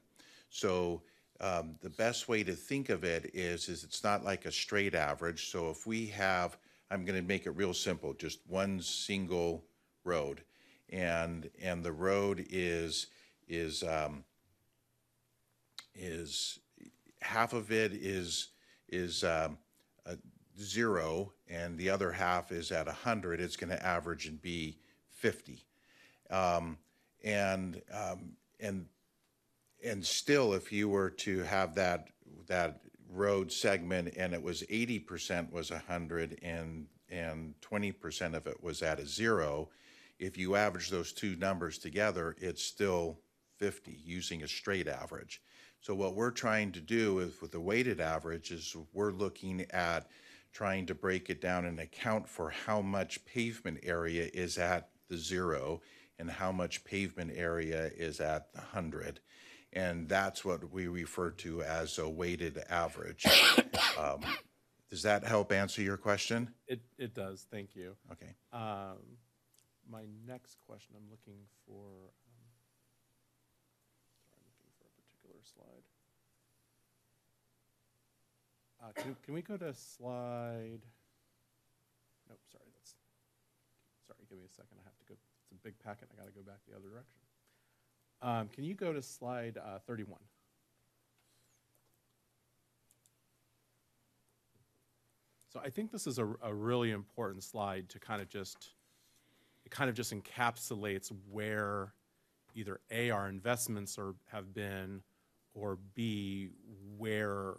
So, 0.50 1.02
um, 1.42 1.76
the 1.82 1.90
best 1.90 2.30
way 2.30 2.44
to 2.44 2.54
think 2.54 2.90
of 2.90 3.04
it 3.04 3.32
is, 3.34 3.68
is 3.68 3.84
it's 3.84 4.04
not 4.04 4.24
like 4.24 4.46
a 4.46 4.52
straight 4.52 4.96
average. 4.96 5.52
So 5.52 5.70
if 5.70 5.86
we 5.86 6.08
have, 6.08 6.58
I'm 6.90 7.04
gonna 7.04 7.22
make 7.22 7.46
it 7.46 7.52
real 7.52 7.74
simple, 7.74 8.14
just 8.14 8.40
one 8.48 8.80
single 8.82 9.66
road. 10.06 10.42
And, 10.90 11.50
and 11.62 11.84
the 11.84 11.92
road 11.92 12.46
is, 12.50 13.08
is, 13.48 13.84
um, 13.84 14.24
is, 15.94 16.60
half 17.22 17.54
of 17.54 17.72
it 17.72 17.94
is, 17.94 18.50
is, 18.88 19.24
um, 19.24 19.58
zero, 20.60 21.34
and 21.50 21.78
the 21.78 21.90
other 21.90 22.12
half 22.12 22.52
is 22.52 22.72
at 22.72 22.88
hundred, 22.88 23.42
it's 23.42 23.58
gonna 23.58 23.76
average 23.76 24.26
and 24.28 24.42
be 24.42 24.78
fifty. 25.10 25.66
Um, 26.30 26.78
and, 27.24 27.82
um, 27.94 28.32
and, 28.60 28.86
and 29.84 30.06
still, 30.06 30.54
if 30.54 30.72
you 30.72 30.90
were 30.90 31.10
to 31.10 31.40
have 31.44 31.76
that, 31.76 32.08
that 32.48 32.80
road 33.12 33.52
segment 33.52 34.14
and 34.18 34.34
it 34.34 34.42
was 34.42 34.64
eighty 34.70 35.00
percent 35.00 35.52
was 35.52 35.72
a 35.72 35.80
hundred 35.80 36.40
and, 36.42 36.88
and 37.10 37.54
twenty 37.62 37.92
percent 37.92 38.36
of 38.36 38.48
it 38.48 38.62
was 38.64 38.82
at 38.82 39.00
a 39.00 39.06
zero, 39.06 39.70
if 40.20 40.38
you 40.38 40.56
average 40.56 40.90
those 40.90 41.12
two 41.14 41.36
numbers 41.36 41.78
together, 41.78 42.36
it's 42.40 42.64
still 42.64 43.20
fifty, 43.58 44.00
using 44.04 44.44
a 44.44 44.48
straight 44.48 44.88
average. 44.88 45.42
So 45.82 45.94
what 45.94 46.16
we're 46.16 46.32
trying 46.32 46.72
to 46.74 46.82
do 46.82 47.20
is 47.20 47.40
with 47.42 47.52
the 47.52 47.60
weighted 47.60 48.02
average 48.02 48.52
is 48.52 48.76
we're 48.94 49.12
looking 49.12 49.66
at 49.72 50.10
trying 50.52 50.86
to 50.88 50.96
break 50.96 51.30
it 51.30 51.42
down 51.42 51.66
and 51.66 51.80
account 51.80 52.28
for 52.28 52.50
how 52.50 52.82
much 52.82 53.24
pavement 53.26 53.80
area 53.84 54.30
is 54.34 54.58
at 54.58 54.90
the 55.10 55.18
zero 55.18 55.82
and 56.18 56.32
how 56.32 56.52
much 56.52 56.84
pavement 56.86 57.32
area 57.36 57.92
is 57.96 58.20
at 58.20 58.52
the 58.54 58.62
hundred. 58.62 59.20
And 59.74 60.08
that's 60.08 60.46
what 60.46 60.72
we 60.72 60.88
refer 60.88 61.32
to 61.32 61.62
as 61.62 61.98
a 62.00 62.10
weighted 62.10 62.64
average. 62.70 63.26
Um, 63.98 64.20
Does 64.90 65.04
that 65.04 65.24
help 65.24 65.54
answer 65.54 65.82
your 65.82 65.96
question? 65.96 66.54
It, 66.68 66.82
it 66.98 67.14
does, 67.14 67.48
thank 67.50 67.76
you. 67.76 67.96
Okay. 68.12 68.34
Um, 68.52 68.98
my 69.90 70.06
next 70.28 70.58
question, 70.66 70.96
I'm 70.96 71.10
looking 71.10 71.40
for, 71.66 72.10
um, 72.26 72.46
sorry, 74.26 74.42
I'm 74.42 74.50
looking 74.54 74.74
for 74.78 74.86
a 74.86 74.94
particular 74.98 75.42
slide. 75.44 75.86
Uh, 78.82 78.92
can, 78.96 79.16
can 79.24 79.34
we 79.34 79.42
go 79.42 79.58
to 79.58 79.74
slide? 79.74 80.82
Nope, 82.30 82.40
sorry, 82.52 82.66
that's, 82.74 82.96
sorry, 84.08 84.20
give 84.30 84.38
me 84.38 84.46
a 84.46 84.50
second, 84.50 84.78
I 84.80 84.84
have 84.86 84.98
to 84.98 85.06
go, 85.06 85.14
it's 85.14 85.52
a 85.52 85.64
big 85.64 85.78
packet, 85.80 86.10
I 86.12 86.18
gotta 86.18 86.32
go 86.32 86.42
back 86.42 86.60
the 86.68 86.76
other 86.76 86.90
direction. 86.90 87.20
Um, 88.22 88.50
can 88.50 88.64
you 88.64 88.74
go 88.74 88.94
to 88.94 89.02
slide, 89.02 89.58
uh, 89.58 89.80
thirty-one? 89.86 90.22
So 95.52 95.62
I 95.64 95.70
think 95.70 95.92
this 95.92 96.06
is 96.06 96.18
a, 96.20 96.28
a 96.42 96.54
really 96.54 96.92
important 96.92 97.44
slide 97.44 97.88
to 97.90 98.00
kind 98.00 98.22
of 98.22 98.28
just, 98.28 98.72
it 99.66 99.72
kind 99.72 99.90
of 99.90 99.96
just 99.96 100.14
encapsulates 100.14 101.12
where 101.30 101.94
either 102.54 102.80
A, 102.92 103.10
our 103.10 103.28
investments 103.28 103.98
are, 103.98 104.16
have 104.32 104.54
been, 104.54 105.02
or 105.54 105.78
B, 105.94 106.50
where, 106.98 107.56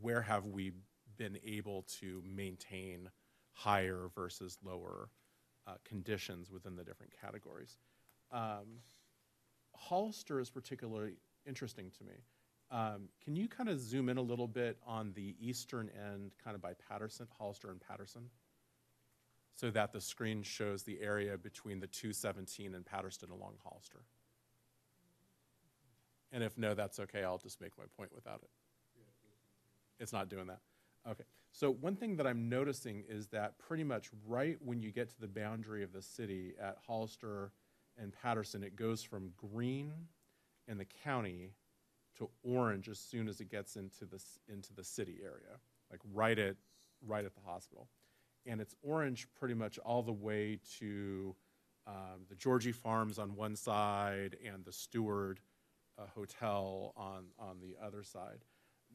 where 0.00 0.22
have 0.22 0.46
we 0.46 0.72
been 1.16 1.38
able 1.44 1.82
to 2.00 2.22
maintain 2.26 3.08
higher 3.52 4.10
versus 4.14 4.58
lower 4.62 5.08
uh, 5.66 5.74
conditions 5.84 6.50
within 6.50 6.76
the 6.76 6.84
different 6.84 7.12
categories. 7.20 7.78
Um, 8.30 8.80
Hollister 9.74 10.40
is 10.40 10.50
particularly 10.50 11.14
interesting 11.46 11.90
to 11.98 12.04
me. 12.04 12.14
Um, 12.70 13.08
can 13.22 13.36
you 13.36 13.48
kind 13.48 13.68
of 13.68 13.78
zoom 13.78 14.08
in 14.08 14.16
a 14.16 14.22
little 14.22 14.48
bit 14.48 14.78
on 14.86 15.12
the 15.14 15.36
eastern 15.40 15.90
end, 15.90 16.32
kind 16.42 16.54
of 16.54 16.62
by 16.62 16.72
Patterson, 16.88 17.26
Hollister 17.38 17.70
and 17.70 17.80
Patterson? 17.80 18.28
So 19.54 19.70
that 19.70 19.92
the 19.92 20.00
screen 20.00 20.42
shows 20.42 20.82
the 20.82 21.00
area 21.00 21.38
between 21.38 21.80
the 21.80 21.86
217 21.86 22.74
and 22.74 22.84
Patterson 22.84 23.30
along 23.30 23.54
Hollister. 23.62 24.00
And 26.32 26.42
if 26.42 26.58
no, 26.58 26.74
that's 26.74 26.98
okay, 26.98 27.22
I'll 27.22 27.38
just 27.38 27.60
make 27.60 27.70
my 27.78 27.84
point 27.96 28.10
without 28.12 28.40
it. 28.42 28.50
It's 30.00 30.12
not 30.12 30.28
doing 30.28 30.48
that. 30.48 30.58
Okay. 31.08 31.24
So 31.52 31.70
one 31.70 31.94
thing 31.94 32.16
that 32.16 32.26
I'm 32.26 32.48
noticing 32.48 33.04
is 33.08 33.28
that 33.28 33.58
pretty 33.58 33.84
much 33.84 34.10
right 34.26 34.58
when 34.60 34.80
you 34.80 34.90
get 34.90 35.10
to 35.10 35.20
the 35.20 35.28
boundary 35.28 35.84
of 35.84 35.92
the 35.92 36.02
city 36.02 36.54
at 36.60 36.78
Hollister 36.84 37.52
and 37.96 38.12
Patterson, 38.12 38.64
it 38.64 38.74
goes 38.74 39.04
from 39.04 39.30
green 39.36 39.92
in 40.66 40.78
the 40.78 40.86
county 41.04 41.52
to 42.18 42.28
orange 42.42 42.88
as 42.88 42.98
soon 42.98 43.28
as 43.28 43.40
it 43.40 43.50
gets 43.50 43.76
into 43.76 44.04
the 44.04 44.20
into 44.48 44.72
the 44.72 44.82
city 44.82 45.18
area, 45.22 45.58
like 45.90 46.00
right 46.12 46.38
at 46.38 46.56
right 47.06 47.24
at 47.24 47.34
the 47.34 47.40
hospital, 47.44 47.88
and 48.46 48.60
it's 48.60 48.74
orange 48.82 49.26
pretty 49.38 49.54
much 49.54 49.78
all 49.78 50.02
the 50.02 50.12
way 50.12 50.58
to 50.78 51.34
um, 51.86 52.24
the 52.28 52.34
Georgie 52.34 52.72
Farms 52.72 53.18
on 53.18 53.36
one 53.36 53.56
side 53.56 54.36
and 54.44 54.64
the 54.64 54.72
Stewart 54.72 55.38
uh, 55.98 56.02
Hotel 56.14 56.92
on 56.96 57.24
on 57.38 57.58
the 57.60 57.76
other 57.84 58.02
side. 58.02 58.44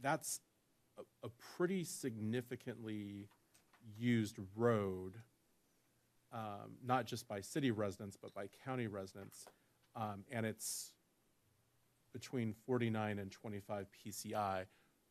That's 0.02 0.40
a, 0.98 1.28
a 1.28 1.30
pretty 1.56 1.84
significantly 1.84 3.30
used 3.98 4.38
road, 4.56 5.14
um, 6.34 6.78
not 6.86 7.06
just 7.06 7.28
by 7.28 7.42
city 7.42 7.72
residents 7.72 8.18
but 8.20 8.34
by 8.34 8.48
county 8.66 8.88
residents, 8.88 9.46
um, 9.96 10.24
and 10.32 10.46
it's 10.46 10.94
between 12.14 12.54
49 12.66 13.20
and 13.20 13.32
25 13.32 13.88
PCI. 14.06 14.66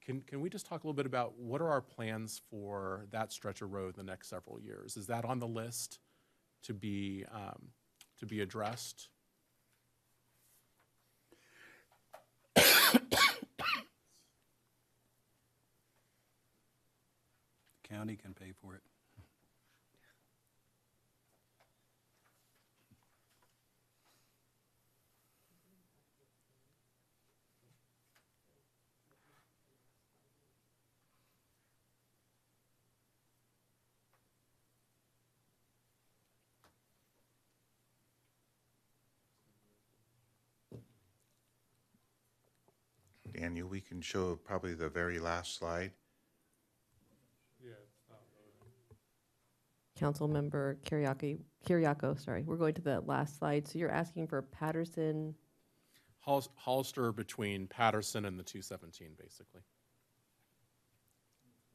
Can, 0.09 0.23
can 0.23 0.41
we 0.41 0.49
just 0.49 0.65
talk 0.65 0.85
a 0.85 0.87
little 0.87 0.97
bit 0.97 1.05
about 1.05 1.39
what 1.39 1.61
are 1.61 1.69
our 1.69 1.83
plans 1.83 2.41
for 2.49 3.05
that 3.11 3.31
stretch 3.31 3.61
of 3.61 3.75
road 3.75 3.99
in 3.99 4.07
the 4.07 4.11
next 4.11 4.31
several 4.31 4.59
years? 4.59 4.97
Is 4.97 5.07
that 5.09 5.27
on 5.27 5.39
the 5.39 5.47
list 5.47 5.99
to 6.63 6.73
be, 6.73 7.27
um, 7.31 7.73
to 8.19 8.25
be 8.25 8.41
addressed? 8.41 9.11
county 17.87 18.17
can 18.17 18.33
pay 18.33 18.53
for 18.63 18.77
it. 18.77 18.83
Daniel, 43.39 43.69
we 43.69 43.81
can 43.81 44.01
show 44.01 44.37
probably 44.37 44.75
the 44.75 44.89
very 44.89 45.19
last 45.19 45.57
slide. 45.59 45.93
Councilmember 49.99 50.77
Kiriaki, 50.85 51.39
Kyriaco, 51.67 52.19
sorry. 52.23 52.45
We're 52.45 52.57
going 52.57 52.75
to 52.75 52.83
the 52.83 53.01
last 53.01 53.39
slide. 53.39 53.67
So 53.67 53.79
you're 53.81 53.91
asking 53.91 54.29
for 54.29 54.43
Patterson, 54.43 55.35
Hol- 56.21 56.47
Hollister 56.55 57.11
between 57.11 57.67
Patterson 57.67 58.25
and 58.25 58.39
the 58.39 58.45
217, 58.45 59.09
basically. 59.21 59.63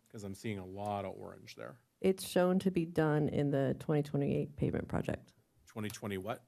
Because 0.08 0.24
I'm 0.24 0.36
seeing 0.36 0.58
a 0.60 0.66
lot 0.66 1.04
of 1.06 1.14
orange 1.20 1.56
there. 1.56 1.76
it's 2.00 2.26
shown 2.26 2.60
to 2.60 2.72
be 2.72 2.86
done 2.86 3.28
in 3.30 3.52
the 3.52 3.76
2028 3.80 4.56
pavement 4.56 4.88
project. 4.88 5.34
2020 5.68 6.18
what? 6.20 6.44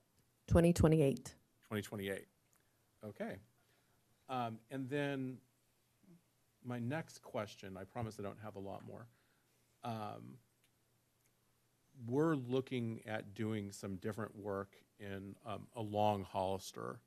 2028. 0.47 1.15
2028. 1.63 2.25
Okay. 3.05 3.35
Um, 4.29 4.59
And 4.71 4.89
then 4.89 5.37
my 6.63 6.79
next 6.79 7.21
question, 7.21 7.77
I 7.77 7.83
promise 7.83 8.17
I 8.19 8.23
don't 8.23 8.39
have 8.43 8.55
a 8.55 8.59
lot 8.59 8.85
more. 8.85 9.07
Um, 9.83 10.37
We're 12.07 12.35
looking 12.35 13.01
at 13.05 13.33
doing 13.33 13.71
some 13.71 13.95
different 13.97 14.35
work 14.35 14.75
in, 14.99 15.35
um, 15.45 15.67
along 15.75 16.23
Hollister 16.23 16.99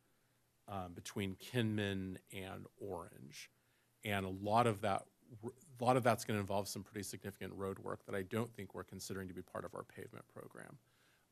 um, 0.66 0.92
between 0.94 1.34
Kinman 1.36 2.18
and 2.32 2.66
Orange. 2.78 3.50
And 4.04 4.24
a 4.24 4.30
lot 4.30 4.66
of 4.66 4.80
that, 4.82 5.06
a 5.44 5.84
lot 5.84 5.96
of 5.96 6.02
that's 6.04 6.24
going 6.24 6.36
to 6.36 6.40
involve 6.40 6.68
some 6.68 6.82
pretty 6.82 7.02
significant 7.02 7.52
road 7.54 7.78
work 7.78 8.04
that 8.06 8.14
I 8.14 8.22
don't 8.22 8.50
think 8.54 8.74
we're 8.74 8.84
considering 8.84 9.28
to 9.28 9.34
be 9.34 9.42
part 9.42 9.64
of 9.64 9.74
our 9.74 9.82
pavement 9.82 10.26
program. 10.28 10.78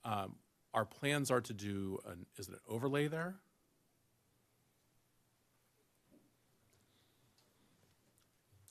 Um, 0.04 0.36
Our 0.74 0.84
plans 0.84 1.30
are 1.30 1.40
to 1.40 1.54
do, 1.54 1.98
an 2.06 2.26
is 2.36 2.48
it 2.48 2.54
an 2.54 2.60
overlay 2.68 3.08
there? 3.08 3.36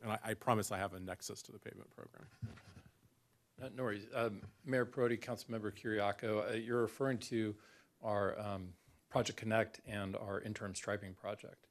And 0.05 0.13
I, 0.13 0.31
I 0.31 0.33
promise 0.35 0.71
I 0.71 0.77
have 0.77 0.93
a 0.93 0.99
nexus 0.99 1.41
to 1.41 1.51
the 1.51 1.59
pavement 1.59 1.89
program. 1.95 2.25
Uh, 3.63 3.69
No 3.73 3.83
worries. 3.83 4.05
Um, 4.13 4.41
Mayor 4.65 4.85
Perotte, 4.85 5.17
Councilmember 5.17 5.71
Kyriaco, 5.71 6.51
uh, 6.51 6.55
you're 6.55 6.81
referring 6.81 7.17
to 7.19 7.55
our 8.03 8.37
um, 8.37 8.67
Project 9.09 9.39
Connect 9.39 9.79
and 9.87 10.17
our 10.17 10.41
interim 10.41 10.75
striping 10.75 11.13
project. 11.13 11.67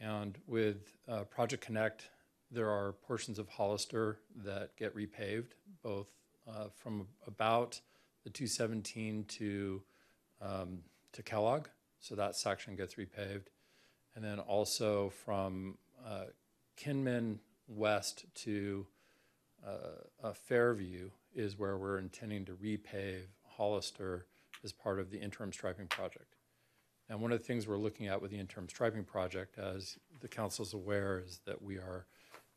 And 0.00 0.36
with 0.48 0.96
uh, 1.08 1.22
Project 1.22 1.64
Connect, 1.64 2.10
there 2.50 2.68
are 2.68 2.94
portions 3.06 3.38
of 3.38 3.48
Hollister 3.48 4.18
that 4.44 4.76
get 4.76 4.92
repaved, 4.96 5.52
both 5.84 6.08
uh, 6.48 6.64
from 6.74 7.06
about 7.28 7.80
the 8.24 8.30
217 8.30 9.24
to, 9.26 9.80
um, 10.42 10.80
to 11.12 11.22
Kellogg. 11.22 11.68
So 12.00 12.16
that 12.16 12.34
section 12.34 12.74
gets 12.74 12.96
repaved. 12.96 13.46
And 14.16 14.24
then 14.24 14.40
also 14.40 15.10
from 15.10 15.78
uh, 16.04 16.24
Kinman 16.78 17.38
West 17.66 18.24
to 18.34 18.86
uh, 19.66 20.32
Fairview 20.32 21.10
is 21.34 21.58
where 21.58 21.76
we're 21.76 21.98
intending 21.98 22.44
to 22.44 22.52
repave 22.52 23.26
Hollister 23.46 24.26
as 24.64 24.72
part 24.72 24.98
of 24.98 25.10
the 25.10 25.18
interim 25.18 25.52
striping 25.52 25.86
project. 25.88 26.36
And 27.08 27.20
one 27.20 27.32
of 27.32 27.38
the 27.38 27.44
things 27.44 27.66
we're 27.66 27.78
looking 27.78 28.06
at 28.06 28.20
with 28.20 28.30
the 28.30 28.38
interim 28.38 28.68
striping 28.68 29.04
project, 29.04 29.58
as 29.58 29.98
the 30.20 30.28
council's 30.28 30.74
aware, 30.74 31.22
is 31.24 31.40
that 31.46 31.60
we 31.60 31.76
are 31.76 32.06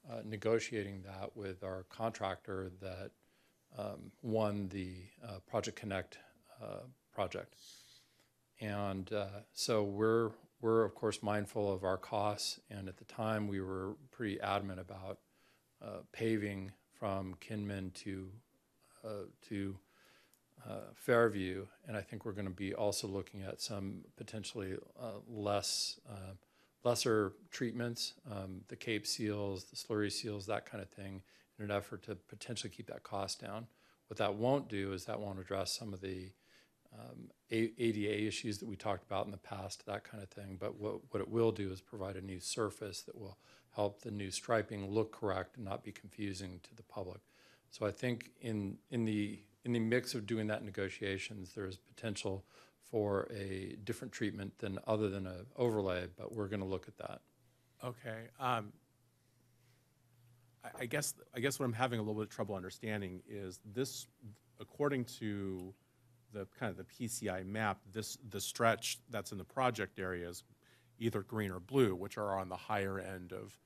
uh, 0.10 0.22
negotiating 0.26 1.04
that 1.04 1.36
with 1.36 1.64
our 1.64 1.86
contractor 1.90 2.72
that 2.82 3.12
um, 3.78 4.12
won 4.22 4.68
the 4.70 4.96
uh, 5.24 5.40
Project 5.50 5.80
Connect 5.80 6.18
uh, 6.62 6.82
project. 7.14 7.56
And 8.60 9.12
uh, 9.14 9.28
so 9.54 9.84
we're, 9.84 10.32
we're 10.62 10.86
of 10.86 10.96
course 10.96 11.22
mindful 11.24 11.72
of 11.72 11.84
our 11.84 11.98
costs, 11.98 12.60
and 12.70 12.88
at 12.88 12.98
the 12.98 13.06
time, 13.06 13.48
we 13.48 13.60
were 13.60 13.96
pretty 14.12 14.40
adamant 14.40 14.80
about 14.80 15.20
uh, 15.84 16.02
paving 16.12 16.72
from 16.94 17.36
Kinman 17.42 17.94
to, 17.96 18.30
uh, 19.04 19.26
to 19.50 19.76
uh, 20.70 20.92
Fairview. 20.94 21.66
And 21.88 21.98
I 21.98 22.02
think 22.02 22.26
we're 22.26 22.32
going 22.34 22.46
to 22.48 22.52
be 22.52 22.76
also 22.76 23.08
looking 23.08 23.42
at 23.42 23.60
some 23.60 24.06
potentially 24.16 24.76
uh, 25.00 25.20
less, 25.28 26.00
uh, 26.08 26.34
lesser 26.84 27.34
treatments, 27.50 28.14
um, 28.32 28.62
the 28.68 28.76
Cape 28.76 29.08
seals, 29.08 29.64
the 29.66 29.76
slurry 29.76 30.12
seals, 30.12 30.46
that 30.46 30.70
kind 30.70 30.84
of 30.84 30.90
thing, 30.90 31.24
in 31.58 31.66
an 31.66 31.72
effort 31.72 32.04
to 32.04 32.16
potentially 32.16 32.70
keep 32.70 32.88
that 32.88 33.02
cost 33.02 33.42
down. 33.42 33.66
What 34.08 34.18
that 34.18 34.36
won't 34.36 34.70
do 34.70 34.94
is 34.94 35.06
that 35.06 35.20
won't 35.20 35.40
address 35.40 35.72
some 35.72 35.94
of 35.94 36.02
the 36.02 36.30
um, 36.94 37.30
ADA 37.50 38.28
issues 38.28 38.58
that 38.58 38.68
we 38.68 38.76
talked 38.76 39.04
about 39.04 39.26
in 39.26 39.32
the 39.32 39.38
past, 39.38 39.86
that 39.86 40.04
kind 40.04 40.22
of 40.22 40.30
thing. 40.30 40.58
But 40.60 40.80
what, 40.80 41.00
what 41.12 41.22
it 41.22 41.30
will 41.30 41.52
do 41.52 41.72
is 41.72 41.82
provide 41.82 42.16
a 42.16 42.22
new 42.22 42.40
surface 42.40 43.02
that 43.04 43.18
will 43.18 43.38
help 43.76 44.02
the 44.02 44.12
new 44.12 44.32
striping 44.32 44.90
look 44.90 45.12
correct 45.14 45.56
and 45.56 45.66
not 45.66 45.84
be 45.84 45.92
confusing 45.92 46.60
to 46.64 46.76
the 46.76 46.84
public. 46.84 47.22
So 47.70 47.86
I 47.86 47.92
think 47.92 48.32
in, 48.42 48.78
in 48.90 49.06
the, 49.06 49.40
in 49.64 49.72
the 49.72 49.80
mix 49.80 50.14
of 50.14 50.26
doing 50.26 50.48
that 50.48 50.64
negotiations, 50.64 51.54
there 51.56 51.66
is 51.66 51.78
potential 51.78 52.44
for 52.90 53.30
a 53.34 53.78
different 53.86 54.12
treatment 54.12 54.58
than 54.60 54.78
other 54.86 55.10
than 55.10 55.26
a 55.26 55.46
overlay, 55.56 56.08
but 56.18 56.34
we're 56.34 56.50
going 56.50 56.60
to 56.60 56.66
look 56.66 56.90
at 56.90 56.98
that. 56.98 57.22
Okay. 57.84 58.28
um, 58.40 58.74
I- 60.64 60.82
I 60.82 60.86
guess, 60.86 61.16
I 61.34 61.40
guess 61.40 61.60
what 61.60 61.66
I'm 61.66 61.74
having 61.74 62.00
a 62.00 62.02
little 62.04 62.16
bit 62.16 62.24
of 62.24 62.30
trouble 62.30 62.56
understanding 62.56 63.22
is 63.28 63.60
this, 63.74 64.08
according 64.60 65.06
to 65.06 65.74
the 66.34 66.48
kind 66.60 66.70
of 66.70 66.78
the 66.78 66.84
PCI 66.84 67.46
map, 67.46 67.80
this, 67.92 68.18
the 68.30 68.42
stretch 68.42 69.00
that's 69.10 69.32
in 69.32 69.38
the 69.38 69.44
project 69.44 70.00
area 70.00 70.30
is 70.30 70.44
either 71.00 71.22
green 71.22 71.52
or 71.52 71.60
blue, 71.60 71.96
which 71.96 72.18
are 72.18 72.38
on 72.38 72.50
the 72.50 72.56
higher 72.56 73.00
end 73.00 73.34
of 73.34 73.58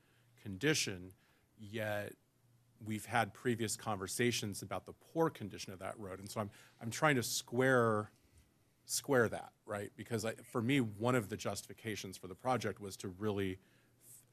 condition, 0.42 1.12
yet 1.58 2.12
we've 2.84 3.06
had 3.06 3.32
previous 3.32 3.76
conversations 3.76 4.62
about 4.62 4.86
the 4.86 4.92
poor 5.12 5.30
condition 5.30 5.72
of 5.72 5.78
that 5.78 5.98
road. 5.98 6.18
And 6.18 6.30
so 6.30 6.40
I'm, 6.40 6.50
I'm 6.80 6.90
trying 6.90 7.16
to 7.16 7.22
square, 7.22 8.10
square 8.84 9.28
that, 9.28 9.50
right? 9.64 9.90
Because 9.96 10.24
I, 10.24 10.34
for 10.50 10.62
me, 10.62 10.80
one 10.80 11.14
of 11.14 11.28
the 11.28 11.36
justifications 11.36 12.16
for 12.16 12.26
the 12.26 12.34
project 12.34 12.80
was 12.80 12.96
to 12.98 13.08
really 13.08 13.58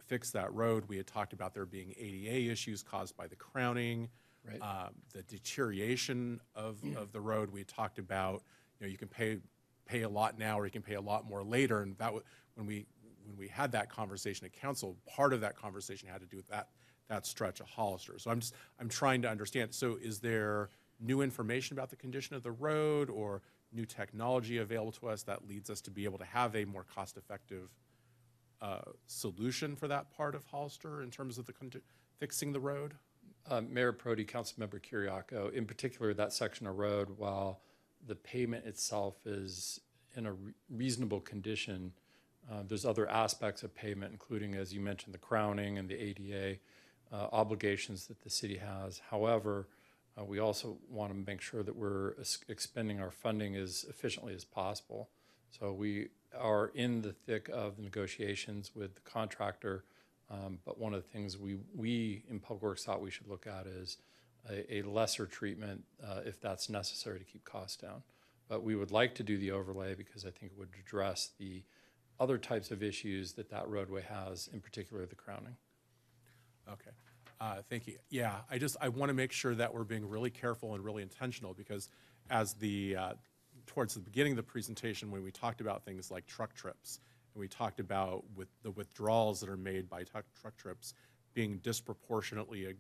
fix 0.07 0.31
that 0.31 0.53
road. 0.53 0.85
We 0.88 0.97
had 0.97 1.07
talked 1.07 1.34
about 1.34 1.53
there 1.53 1.65
being 1.65 1.93
ADA 1.97 2.51
issues 2.51 2.84
caused 2.84 3.15
by 3.15 3.27
the 3.27 3.35
crowning. 3.35 4.10
Right. 4.45 4.61
um, 4.61 4.94
The 5.14 5.24
deterioration 5.24 6.41
of, 6.53 6.78
of 6.98 7.11
the 7.11 7.22
road, 7.22 7.49
we 7.49 7.64
talked 7.64 7.98
about, 7.98 8.44
you 8.80 8.86
know, 8.86 8.91
you 8.91 8.98
can 8.98 9.07
pay, 9.07 9.38
pay 9.86 10.02
a 10.02 10.10
lot 10.10 10.38
now 10.38 10.60
or 10.60 10.65
you 10.65 10.72
can 10.72 10.82
pay 10.82 10.95
a 10.95 11.02
lot 11.02 11.26
more 11.26 11.44
later. 11.44 11.82
And 11.82 11.98
that, 11.98 12.14
when 12.56 12.68
we, 12.68 12.86
when 13.26 13.38
we 13.38 13.48
had 13.48 13.72
that 13.72 13.90
conversation 13.90 14.45
at 14.45 14.53
council, 14.53 14.98
part 15.07 15.34
of 15.34 15.41
that 15.41 15.56
conversation 15.56 16.10
had 16.10 16.20
to 16.22 16.28
do 16.28 16.36
with 16.36 16.48
that, 16.49 16.68
that 17.07 17.26
stretch 17.26 17.61
of 17.61 17.68
Hollister. 17.68 18.20
So 18.20 18.32
I'm 18.32 18.41
just, 18.41 18.53
I'm 18.80 18.90
trying 18.90 19.22
to 19.22 19.30
understand, 19.30 19.74
so 19.74 19.98
is 20.02 20.20
there 20.20 20.70
new 20.99 21.22
information 21.22 21.78
about 21.78 21.90
the 21.90 21.95
condition 21.95 22.36
of 22.36 22.44
the 22.44 22.52
road 22.52 23.10
or 23.10 23.41
new 23.72 23.86
technology 23.86 24.57
available 24.57 24.91
to 24.91 25.07
us 25.07 25.24
that 25.24 25.48
leads 25.48 25.70
us 25.70 25.82
to 25.82 25.91
be 25.91 26.03
able 26.03 26.18
to 26.18 26.26
have 26.26 26.56
a 26.56 26.65
more 26.65 26.84
cost-effective 26.84 27.70
uh, 28.61 28.80
solution 29.07 29.76
for 29.76 29.88
that 29.88 30.11
part 30.15 30.36
of 30.36 30.45
Hollister 30.45 31.02
in 31.02 31.10
terms 31.10 31.38
of 31.38 31.45
the, 31.45 31.53
fixing 32.20 32.53
the 32.53 32.60
road? 32.60 32.94
Uh, 33.49 33.61
Mayor 33.61 33.91
Perotte, 33.91 34.26
Councilmember 34.26 34.80
Kyriaco, 34.82 35.52
in 35.52 35.65
particular, 35.65 36.14
that 36.14 36.32
section 36.32 36.65
of 36.65 36.78
road, 36.78 37.10
while 37.18 37.60
the 38.07 38.15
pavement 38.15 38.65
itself 38.65 39.15
is 39.26 39.82
in 40.15 40.26
a 40.26 40.34
re- 40.34 40.53
reasonable 40.70 41.20
condition, 41.20 41.91
uh, 42.52 42.64
there's 42.68 42.86
other 42.86 43.10
aspects 43.10 43.64
of 43.64 43.74
pavement, 43.76 44.11
including, 44.11 44.56
as 44.56 44.74
you 44.74 44.80
mentioned, 44.80 45.14
the 45.14 45.20
crowning 45.20 45.78
and 45.78 45.90
the 45.90 45.95
ADA 45.95 46.57
uh, 47.11 47.28
obligations 47.32 48.07
that 48.07 48.22
the 48.22 48.30
city 48.30 48.57
has. 48.57 49.02
However, 49.10 49.68
uh, 50.18 50.24
we 50.24 50.40
also 50.40 50.78
want 50.90 51.11
to 51.11 51.18
make 51.18 51.41
sure 51.41 51.64
that 51.64 51.76
we're 51.76 52.14
expending 52.48 52.99
our 52.99 53.11
funding 53.11 53.56
as 53.56 53.86
efficiently 53.90 54.34
as 54.34 54.45
possible. 54.45 55.10
So 55.49 55.72
we 55.74 56.10
are 56.38 56.72
in 56.74 57.02
the 57.02 57.14
thick 57.14 57.49
of 57.49 57.78
the 57.78 57.84
negotiations 57.84 58.72
with 58.76 58.95
the 58.95 59.02
contractor. 59.02 59.84
Um, 60.30 60.60
But 60.66 60.80
one 60.80 60.94
of 60.94 61.04
the 61.04 61.10
things 61.10 61.38
we, 61.38 61.58
we 61.76 62.24
in 62.30 62.40
Public 62.40 62.64
Works 62.64 62.84
thought 62.84 63.02
we 63.02 63.12
should 63.12 63.28
look 63.28 63.48
at 63.48 63.68
is 63.68 63.98
a, 64.50 64.78
a 64.78 64.82
lesser 64.84 65.26
treatment 65.26 65.84
uh, 66.04 66.22
if 66.26 66.40
that's 66.40 66.70
necessary 66.70 67.20
to 67.20 67.26
keep 67.26 67.44
costs 67.44 67.78
down. 67.78 68.04
But 68.48 68.64
we 68.64 68.76
would 68.76 68.91
like 68.91 69.16
to 69.16 69.24
do 69.24 69.38
the 69.38 69.52
overlay 69.52 69.95
because 69.95 70.26
I 70.26 70.32
think 70.32 70.52
it 70.52 70.58
would 70.58 70.70
address 70.80 71.32
the 71.40 71.64
other 72.20 72.38
types 72.38 72.72
of 72.72 72.84
issues 72.84 73.34
that 73.34 73.50
that 73.50 73.68
roadway 73.68 74.02
has, 74.04 74.50
in 74.54 74.60
particular 74.60 75.06
the 75.06 75.16
crowning. 75.16 75.56
Okay. 76.72 76.91
Uh, 77.41 77.62
Thank 77.70 77.88
you. 77.88 77.98
Yeah, 78.10 78.36
I 78.50 78.58
just, 78.58 78.78
I 78.80 78.90
want 78.90 79.10
to 79.10 79.14
make 79.14 79.32
sure 79.32 79.56
that 79.56 79.74
we're 79.74 79.84
being 79.84 80.08
really 80.08 80.30
careful 80.30 80.76
and 80.76 80.84
really 80.84 81.02
intentional 81.02 81.54
because 81.54 81.90
as 82.30 82.54
the, 82.54 82.95
uh, 82.95 83.14
towards 83.66 83.94
the 83.95 84.00
beginning 84.00 84.34
of 84.34 84.38
the 84.38 84.44
presentation, 84.44 85.12
when 85.12 85.24
we 85.24 85.32
talked 85.32 85.62
about 85.62 85.84
things 85.84 86.12
like 86.12 86.26
truck 86.26 86.54
trips, 86.54 87.00
and 87.34 87.39
we 87.39 87.47
talked 87.47 87.80
about 87.80 88.23
with 88.35 88.47
the 88.61 88.72
withdrawals 88.72 89.39
that 89.39 89.49
are 89.49 89.57
made 89.57 89.89
by 89.89 90.03
truck, 90.03 90.26
truck 90.39 90.55
trips 90.57 90.93
being 91.34 91.57
disproportionately 91.57 92.76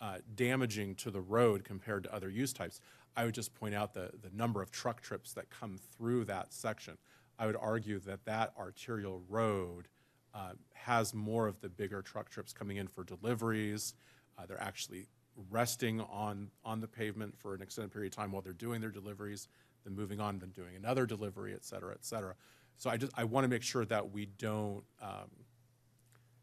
uh, 0.00 0.18
damaging 0.34 0.94
to 0.96 1.10
the 1.10 1.20
road 1.20 1.64
compared 1.64 2.02
to 2.04 2.14
other 2.14 2.28
use 2.28 2.52
types, 2.52 2.80
I 3.16 3.24
would 3.24 3.34
just 3.34 3.54
point 3.54 3.74
out 3.74 3.94
the, 3.94 4.10
the 4.22 4.30
number 4.34 4.60
of 4.60 4.70
truck 4.70 5.00
trips 5.00 5.32
that 5.34 5.48
come 5.48 5.78
through 5.96 6.24
that 6.24 6.52
section. 6.52 6.98
I 7.38 7.46
would 7.46 7.56
argue 7.56 8.00
that 8.00 8.24
that 8.24 8.52
arterial 8.58 9.22
road 9.28 9.88
uh, 10.34 10.52
has 10.72 11.14
more 11.14 11.46
of 11.46 11.60
the 11.60 11.68
bigger 11.68 12.02
truck 12.02 12.28
trips 12.28 12.52
coming 12.52 12.76
in 12.76 12.88
for 12.88 13.04
deliveries. 13.04 13.94
Uh, 14.36 14.46
They're 14.46 14.60
actually 14.60 15.06
resting 15.50 16.00
on, 16.00 16.50
on 16.64 16.80
the 16.80 16.88
pavement 16.88 17.36
for 17.36 17.54
an 17.54 17.62
extended 17.62 17.92
period 17.92 18.12
of 18.12 18.16
time 18.16 18.32
while 18.32 18.42
they're 18.42 18.52
doing 18.52 18.80
their 18.80 18.90
deliveries, 18.90 19.48
then 19.84 19.94
moving 19.94 20.20
on, 20.20 20.38
then 20.38 20.50
doing 20.50 20.76
another 20.76 21.06
delivery, 21.06 21.54
et 21.54 21.64
cetera, 21.64 21.92
et 21.92 22.04
cetera. 22.04 22.34
So 22.76 22.90
I 22.90 22.96
just, 22.96 23.12
I 23.16 23.24
want 23.24 23.44
to 23.44 23.48
make 23.48 23.62
sure 23.62 23.84
that 23.84 24.12
we 24.12 24.26
don't, 24.26 24.84
um, 25.00 25.30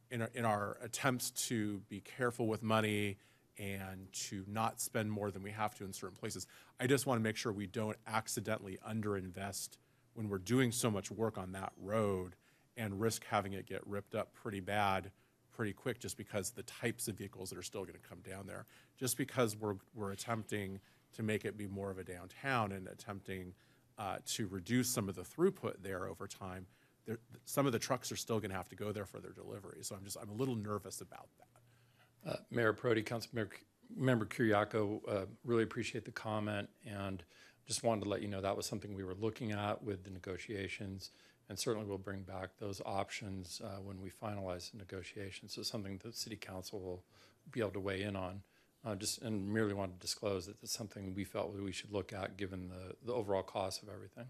in 0.09 0.21
our, 0.21 0.29
in 0.33 0.45
our 0.45 0.77
attempts 0.81 1.31
to 1.31 1.81
be 1.89 2.01
careful 2.01 2.47
with 2.47 2.63
money 2.63 3.17
and 3.57 4.11
to 4.13 4.43
not 4.47 4.81
spend 4.81 5.11
more 5.11 5.29
than 5.29 5.43
we 5.43 5.51
have 5.51 5.75
to 5.75 5.83
in 5.83 5.93
certain 5.93 6.15
places, 6.15 6.47
I 6.79 6.87
just 6.87 7.05
want 7.05 7.19
to 7.19 7.23
make 7.23 7.35
sure 7.35 7.51
we 7.51 7.67
don't 7.67 7.97
accidentally 8.07 8.79
underinvest 8.87 9.77
when 10.13 10.29
we're 10.29 10.39
doing 10.39 10.71
so 10.71 10.89
much 10.89 11.11
work 11.11 11.37
on 11.37 11.51
that 11.53 11.71
road 11.81 12.35
and 12.77 12.99
risk 12.99 13.25
having 13.25 13.53
it 13.53 13.65
get 13.65 13.85
ripped 13.85 14.15
up 14.15 14.33
pretty 14.33 14.59
bad 14.59 15.11
pretty 15.51 15.73
quick 15.73 15.99
just 15.99 16.17
because 16.17 16.51
the 16.51 16.63
types 16.63 17.07
of 17.07 17.15
vehicles 17.15 17.49
that 17.49 17.57
are 17.57 17.63
still 17.63 17.83
going 17.83 17.93
to 17.93 18.09
come 18.09 18.19
down 18.21 18.47
there. 18.47 18.65
Just 18.97 19.17
because 19.17 19.55
we're, 19.55 19.75
we're 19.93 20.11
attempting 20.11 20.79
to 21.13 21.23
make 21.23 21.45
it 21.45 21.57
be 21.57 21.67
more 21.67 21.91
of 21.91 21.97
a 21.97 22.03
downtown 22.03 22.71
and 22.71 22.87
attempting 22.87 23.53
uh, 24.01 24.17
to 24.25 24.47
reduce 24.47 24.89
some 24.89 25.07
of 25.07 25.15
the 25.15 25.21
throughput 25.21 25.75
there 25.83 26.07
over 26.07 26.25
time, 26.27 26.65
there, 27.05 27.19
some 27.45 27.67
of 27.67 27.71
the 27.71 27.79
trucks 27.79 28.11
are 28.11 28.15
still 28.15 28.39
going 28.39 28.49
to 28.49 28.57
have 28.57 28.69
to 28.69 28.75
go 28.75 28.91
there 28.91 29.05
for 29.05 29.19
their 29.19 29.31
delivery. 29.31 29.79
So 29.81 29.95
I'm 29.95 30.03
just, 30.03 30.17
I'm 30.19 30.29
a 30.29 30.33
little 30.33 30.55
nervous 30.55 31.01
about 31.01 31.27
that. 31.37 32.31
Uh, 32.31 32.35
Mayor 32.49 32.73
Perotte, 32.73 33.05
Councilmember 33.05 33.51
Member 33.95 34.25
Kyriaco, 34.25 35.01
uh, 35.07 35.25
really 35.43 35.63
appreciate 35.63 36.05
the 36.05 36.11
comment 36.11 36.69
and 36.85 37.23
just 37.67 37.83
wanted 37.83 38.05
to 38.05 38.09
let 38.09 38.21
you 38.21 38.29
know 38.29 38.39
that 38.39 38.55
was 38.55 38.65
something 38.65 38.93
we 38.93 39.03
were 39.03 39.15
looking 39.15 39.51
at 39.51 39.83
with 39.83 40.03
the 40.03 40.09
negotiations. 40.09 41.11
And 41.49 41.59
certainly 41.59 41.85
we'll 41.85 41.97
bring 41.97 42.21
back 42.21 42.51
those 42.57 42.81
options 42.85 43.61
uh, 43.63 43.81
when 43.81 43.99
we 43.99 44.09
finalize 44.09 44.71
the 44.71 44.77
negotiations. 44.77 45.53
So 45.53 45.61
something 45.61 45.99
that 46.03 46.15
City 46.15 46.37
Council 46.37 46.79
will 46.79 47.03
be 47.51 47.59
able 47.59 47.71
to 47.71 47.81
weigh 47.81 48.03
in 48.03 48.15
on. 48.15 48.41
Uh, 48.83 48.95
just 48.95 49.21
and 49.21 49.47
merely 49.47 49.75
wanted 49.75 49.93
to 49.93 49.99
disclose 49.99 50.47
that 50.47 50.55
it's 50.63 50.71
something 50.71 51.13
we 51.13 51.23
felt 51.23 51.53
we 51.53 51.71
should 51.71 51.91
look 51.91 52.11
at 52.13 52.35
given 52.35 52.67
the, 52.67 52.95
the 53.05 53.13
overall 53.13 53.43
cost 53.43 53.83
of 53.83 53.89
everything. 53.89 54.25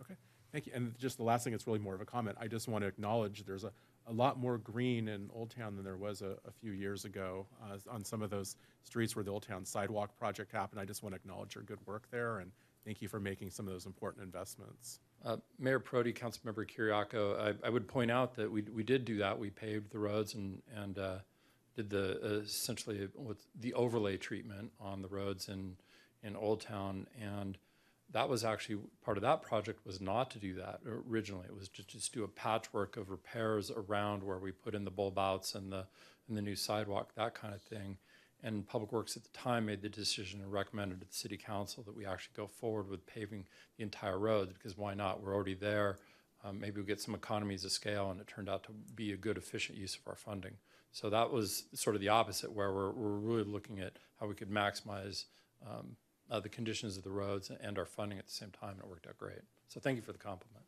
Okay, 0.00 0.14
thank 0.50 0.66
you. 0.66 0.72
And 0.74 0.98
just 0.98 1.18
the 1.18 1.22
last 1.22 1.44
thing, 1.44 1.52
it's 1.52 1.64
really 1.66 1.78
more 1.78 1.94
of 1.94 2.00
a 2.00 2.04
comment. 2.04 2.36
I 2.40 2.48
just 2.48 2.66
want 2.66 2.82
to 2.82 2.88
acknowledge 2.88 3.44
there's 3.46 3.62
a, 3.62 3.70
a 4.08 4.12
lot 4.12 4.40
more 4.40 4.58
green 4.58 5.06
in 5.06 5.30
Old 5.32 5.50
Town 5.50 5.76
than 5.76 5.84
there 5.84 5.96
was 5.96 6.20
a, 6.20 6.36
a 6.46 6.50
few 6.60 6.72
years 6.72 7.04
ago 7.04 7.46
uh, 7.62 7.76
on 7.88 8.04
some 8.04 8.22
of 8.22 8.30
those 8.30 8.56
streets 8.82 9.14
where 9.14 9.22
the 9.22 9.30
Old 9.30 9.46
Town 9.46 9.64
Sidewalk 9.64 10.16
project 10.18 10.50
happened. 10.50 10.80
I 10.80 10.84
just 10.84 11.04
want 11.04 11.14
to 11.14 11.16
acknowledge 11.16 11.54
your 11.54 11.62
good 11.62 11.78
work 11.86 12.08
there 12.10 12.38
and 12.38 12.50
thank 12.84 13.00
you 13.02 13.06
for 13.06 13.20
making 13.20 13.50
some 13.50 13.66
of 13.68 13.72
those 13.72 13.86
important 13.86 14.24
investments. 14.24 14.98
Uh, 15.24 15.36
Mayor 15.58 15.78
Perotte, 15.78 16.14
Councilmember 16.16 16.66
Kyriaco, 16.68 17.38
I, 17.38 17.66
I 17.66 17.70
would 17.70 17.86
point 17.86 18.10
out 18.10 18.34
that 18.36 18.50
we, 18.50 18.62
we 18.62 18.82
did 18.82 19.04
do 19.04 19.18
that. 19.18 19.38
We 19.38 19.50
paved 19.50 19.92
the 19.92 19.98
roads 19.98 20.34
and, 20.34 20.62
and 20.74 20.98
uh, 20.98 21.18
did 21.78 21.90
the 21.90 22.20
uh, 22.22 22.40
essentially 22.40 23.08
with 23.14 23.46
the 23.58 23.72
overlay 23.74 24.16
treatment 24.16 24.72
on 24.80 25.00
the 25.00 25.08
roads 25.08 25.48
in, 25.48 25.76
in 26.24 26.34
Old 26.34 26.60
Town. 26.60 27.06
And 27.20 27.56
that 28.12 28.28
was 28.28 28.44
actually 28.44 28.80
part 29.04 29.16
of 29.16 29.22
that 29.22 29.42
project 29.42 29.86
was 29.86 30.00
not 30.00 30.28
to 30.32 30.40
do 30.40 30.54
that 30.54 30.80
originally. 31.08 31.46
It 31.48 31.56
was 31.56 31.68
to 31.68 31.86
just 31.86 32.12
do 32.12 32.24
a 32.24 32.28
patchwork 32.28 32.96
of 32.96 33.10
repairs 33.10 33.70
around 33.70 34.24
where 34.24 34.38
we 34.38 34.50
put 34.50 34.74
in 34.74 34.84
the 34.84 34.90
bulb 34.90 35.20
outs 35.20 35.54
and 35.54 35.70
the, 35.70 35.86
and 36.26 36.36
the 36.36 36.42
new 36.42 36.56
sidewalk, 36.56 37.14
that 37.14 37.34
kind 37.34 37.54
of 37.54 37.62
thing. 37.62 37.98
And 38.42 38.66
Public 38.66 38.92
Works 38.92 39.16
at 39.16 39.22
the 39.22 39.38
time 39.38 39.66
made 39.66 39.82
the 39.82 39.88
decision 39.88 40.40
and 40.40 40.52
recommended 40.52 41.00
to 41.00 41.06
the 41.06 41.12
city 41.12 41.36
council 41.36 41.84
that 41.84 41.96
we 41.96 42.06
actually 42.06 42.34
go 42.36 42.48
forward 42.48 42.88
with 42.90 43.06
paving 43.06 43.46
the 43.76 43.84
entire 43.84 44.18
road 44.18 44.52
because 44.52 44.76
why 44.76 44.94
not? 44.94 45.22
We're 45.22 45.34
already 45.34 45.54
there. 45.54 45.98
Um, 46.44 46.58
maybe 46.58 46.76
we'll 46.76 46.86
get 46.86 47.00
some 47.00 47.14
economies 47.14 47.64
of 47.64 47.72
scale, 47.72 48.10
and 48.10 48.20
it 48.20 48.28
turned 48.28 48.48
out 48.48 48.62
to 48.64 48.70
be 48.94 49.12
a 49.12 49.16
good, 49.16 49.36
efficient 49.36 49.76
use 49.76 49.96
of 49.96 50.02
our 50.06 50.14
funding. 50.14 50.54
So 50.92 51.10
that 51.10 51.30
was 51.30 51.64
sort 51.74 51.96
of 51.96 52.00
the 52.00 52.08
opposite, 52.08 52.52
where 52.52 52.72
we're, 52.72 52.90
we're 52.90 53.18
really 53.18 53.44
looking 53.44 53.80
at 53.80 53.98
how 54.18 54.26
we 54.26 54.34
could 54.34 54.50
maximize 54.50 55.26
um, 55.66 55.96
uh, 56.30 56.40
the 56.40 56.48
conditions 56.48 56.96
of 56.96 57.04
the 57.04 57.10
roads 57.10 57.50
and 57.60 57.78
our 57.78 57.84
funding 57.84 58.18
at 58.18 58.26
the 58.26 58.32
same 58.32 58.50
time, 58.50 58.72
and 58.72 58.80
it 58.80 58.88
worked 58.88 59.06
out 59.06 59.16
great. 59.18 59.40
So 59.68 59.80
thank 59.80 59.96
you 59.96 60.02
for 60.02 60.12
the 60.12 60.18
compliment. 60.18 60.64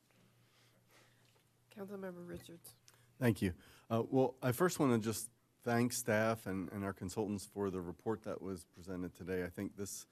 Councilmember 1.77 2.27
Richards. 2.27 2.75
Thank 3.19 3.43
you. 3.43 3.53
Uh, 3.91 4.03
Well, 4.09 4.35
I 4.43 4.53
first 4.53 4.79
want 4.79 4.93
to 4.93 4.99
just 4.99 5.31
thank 5.65 5.93
staff 5.93 6.47
and, 6.47 6.71
and 6.73 6.85
our 6.85 6.93
consultants 6.93 7.47
for 7.47 7.71
the 7.71 7.81
report 7.81 8.23
that 8.25 8.41
was 8.41 8.65
presented 8.75 9.15
today. 9.15 9.45
I 9.45 9.49
think 9.49 9.77
this 9.77 10.07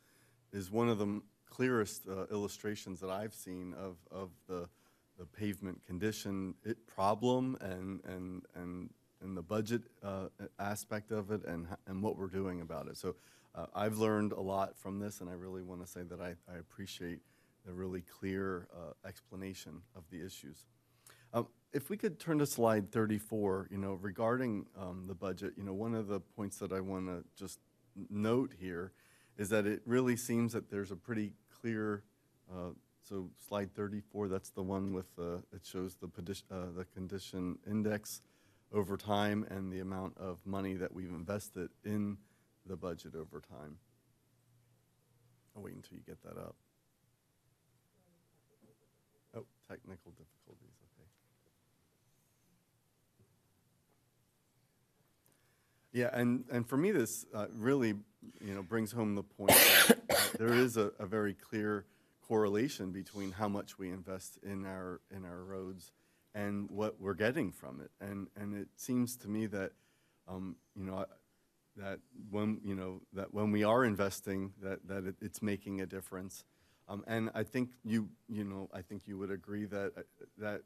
is 0.53 0.71
one 0.71 0.89
of 0.89 0.99
the 0.99 1.21
clearest 1.49 2.07
uh, 2.09 2.27
illustrations 2.31 3.01
that 3.01 3.11
I've 3.11 3.35
seen 3.35 3.75
of, 3.75 3.97
of 4.11 4.31
the, 4.47 4.69
the 5.19 5.25
pavement 5.25 5.85
condition 5.87 6.55
it 6.65 6.87
problem 6.87 7.57
and, 7.61 8.01
and, 8.05 8.43
and, 8.55 8.91
and 9.23 9.37
the 9.37 9.43
budget 9.43 9.83
uh, 10.03 10.27
aspect 10.59 11.11
of 11.11 11.31
it 11.31 11.45
and, 11.45 11.67
and 11.87 12.03
what 12.03 12.17
we're 12.17 12.29
doing 12.29 12.61
about 12.61 12.89
it. 12.89 12.97
So 12.97 13.17
uh, 13.55 13.67
I've 13.75 13.99
learned 13.99 14.33
a 14.33 14.41
lot 14.41 14.77
from 14.77 14.99
this, 14.99 15.21
and 15.21 15.29
I 15.29 15.33
really 15.33 15.63
want 15.63 15.81
to 15.81 15.87
say 15.87 16.03
that 16.03 16.21
I, 16.21 16.35
I 16.53 16.59
appreciate 16.59 17.21
the 17.67 17.73
really 17.73 18.03
clear 18.03 18.69
uh, 18.73 19.07
explanation 19.07 19.83
of 19.97 20.05
the 20.11 20.25
issues. 20.25 20.67
Um, 21.33 21.49
If 21.73 21.91
we 21.91 21.97
could 21.97 22.19
turn 22.19 22.39
to 22.39 22.47
slide 22.47 22.91
34, 22.93 23.69
you 23.71 23.79
know, 23.79 23.95
regarding 23.95 24.67
um, 24.79 25.05
the 25.07 25.15
budget, 25.15 25.55
you 25.57 25.65
know, 25.65 25.75
one 25.75 25.95
of 25.95 26.07
the 26.07 26.21
points 26.21 26.59
that 26.59 26.73
I 26.73 26.81
want 26.81 27.07
to 27.07 27.25
just 27.37 27.59
note 28.09 28.53
here 28.59 28.93
is 29.37 29.49
that 29.51 29.67
it 29.67 29.83
really 29.85 30.17
seems 30.17 30.53
that 30.53 30.71
there's 30.71 30.91
a 30.91 30.97
pretty 30.97 31.33
clear, 31.61 32.03
uh, 32.51 32.71
so 33.03 33.31
slide 33.49 33.75
34, 33.75 34.29
that's 34.29 34.51
the 34.51 34.63
one 34.63 34.93
with, 34.93 35.15
the 35.17 35.43
it 35.53 35.65
shows 35.65 35.97
the, 35.97 36.09
uh, 36.51 36.67
the 36.77 36.85
condition 36.95 37.59
index 37.67 38.23
over 38.73 38.97
time 38.97 39.47
and 39.51 39.73
the 39.73 39.81
amount 39.81 40.17
of 40.19 40.45
money 40.47 40.75
that 40.75 40.93
we've 40.93 41.09
invested 41.09 41.71
in 41.85 42.19
the 42.67 42.77
budget 42.77 43.15
over 43.15 43.41
time. 43.41 43.79
I'll 45.57 45.63
wait 45.63 45.75
until 45.75 45.97
you 45.97 46.03
get 46.07 46.23
that 46.23 46.39
up. 46.39 46.55
Oh, 49.37 49.45
technical 49.69 50.13
difficulties, 50.13 50.75
okay. 50.83 51.09
Yeah, 55.93 56.11
and, 56.13 56.45
and 56.53 56.69
for 56.69 56.77
me, 56.77 56.93
this 56.93 57.25
uh, 57.35 57.47
really, 57.55 57.95
you 58.41 58.55
know, 58.55 58.63
brings 58.63 58.93
home 58.93 59.15
the 59.15 59.23
point 59.23 59.51
that 59.51 60.33
there 60.39 60.53
is 60.53 60.77
a, 60.77 60.93
a 60.99 61.07
very 61.07 61.35
clear 61.35 61.87
correlation 62.21 62.93
between 62.93 63.33
how 63.33 63.49
much 63.49 63.79
we 63.79 63.89
invest 63.89 64.39
in 64.43 64.67
our, 64.67 65.01
in 65.11 65.25
our 65.25 65.43
roads 65.43 65.93
and 66.35 66.69
what 66.71 67.01
we're 67.01 67.15
getting 67.15 67.53
from 67.53 67.81
it. 67.81 67.91
And, 68.01 68.29
and 68.37 68.57
it 68.57 68.69
seems 68.77 69.17
to 69.19 69.29
me 69.29 69.47
that, 69.47 69.73
um, 70.29 70.57
you 70.77 70.85
know, 70.85 71.07
that 71.77 72.01
when, 72.31 72.61
you 72.65 72.75
know, 72.75 73.01
that 73.13 73.33
when 73.33 73.51
we 73.51 73.65
are 73.65 73.85
investing, 73.85 74.53
that, 74.63 74.87
that 74.89 75.05
it, 75.07 75.17
it's 75.21 75.43
making 75.43 75.81
a 75.81 75.87
difference. 75.87 76.45
Um, 76.89 77.05
and 77.07 77.31
I 77.35 77.43
think 77.43 77.71
you, 77.85 78.09
you 78.29 78.45
know, 78.45 78.69
I 78.73 78.83
think 78.83 79.07
you 79.07 79.19
would 79.19 79.31
agree 79.31 79.67
that, 79.67 79.93
uh, 79.97 80.03
that 80.39 80.63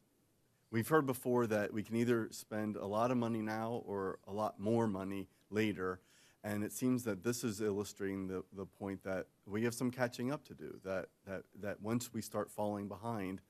We've 0.72 0.88
heard 0.88 1.04
before 1.04 1.46
that 1.48 1.70
we 1.70 1.82
can 1.82 1.96
either 1.96 2.28
spend 2.30 2.76
a 2.76 2.86
lot 2.86 3.10
of 3.10 3.18
money 3.18 3.42
now 3.42 3.82
or 3.84 4.18
a 4.26 4.32
lot 4.32 4.58
more 4.58 4.86
money 4.86 5.28
later. 5.50 6.00
And 6.42 6.64
it 6.64 6.72
seems 6.72 7.04
that 7.04 7.22
this 7.22 7.44
is 7.44 7.60
illustrating 7.60 8.26
the, 8.26 8.42
the 8.56 8.64
point 8.64 9.04
that 9.04 9.26
we 9.44 9.64
have 9.64 9.74
some 9.74 9.90
catching 9.90 10.32
up 10.32 10.46
to 10.46 10.54
do, 10.54 10.80
that, 10.82 11.08
that, 11.26 11.42
that 11.60 11.82
once 11.82 12.14
we 12.14 12.22
start 12.22 12.50
falling 12.50 12.88
behind, 12.88 13.42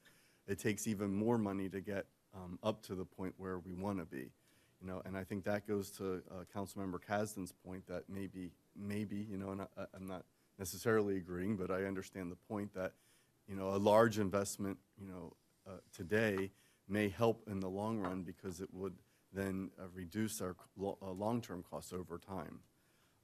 it 0.47 0.59
takes 0.59 0.87
even 0.87 1.15
more 1.15 1.39
money 1.39 1.69
to 1.69 1.81
get 1.81 2.07
um, 2.35 2.59
up 2.63 2.83
to 2.83 2.95
the 2.95 3.05
point 3.05 3.35
where 3.37 3.59
we 3.59 3.75
want 3.75 3.99
to 3.99 4.05
be. 4.05 4.31
You 4.81 4.89
know, 4.89 5.03
and 5.05 5.17
I 5.17 5.23
think 5.23 5.45
that 5.45 5.67
goes 5.69 5.91
to 5.93 6.23
uh, 6.31 6.45
Councilmember 6.55 6.99
Kasdan's 6.99 7.53
point 7.53 7.87
that 7.87 8.05
maybe, 8.09 8.51
maybe, 8.77 9.27
you 9.31 9.37
know, 9.37 9.51
and 9.51 9.61
I, 9.63 9.67
I'm 9.95 10.07
not 10.07 10.25
necessarily 10.59 11.17
agreeing, 11.17 11.57
but 11.57 11.71
I 11.71 11.85
understand 11.85 12.33
the 12.33 12.37
point 12.37 12.75
that, 12.75 12.93
you 13.49 13.55
know, 13.55 13.69
a 13.69 13.79
large 13.79 14.19
investment, 14.19 14.79
you 15.01 15.07
know, 15.07 15.33
uh, 15.69 15.79
today 15.97 16.51
may 16.89 17.09
help 17.09 17.45
in 17.49 17.61
the 17.61 17.69
long 17.69 18.01
run 18.01 18.23
because 18.23 18.61
it 18.61 18.69
would 18.73 18.95
then 19.33 19.71
uh, 19.81 19.85
reduce 19.95 20.41
our 20.41 20.57
lo- 20.77 20.99
uh, 21.01 21.11
long-term 21.13 21.65
costs 21.71 21.93
over 21.93 22.19
time. 22.19 22.59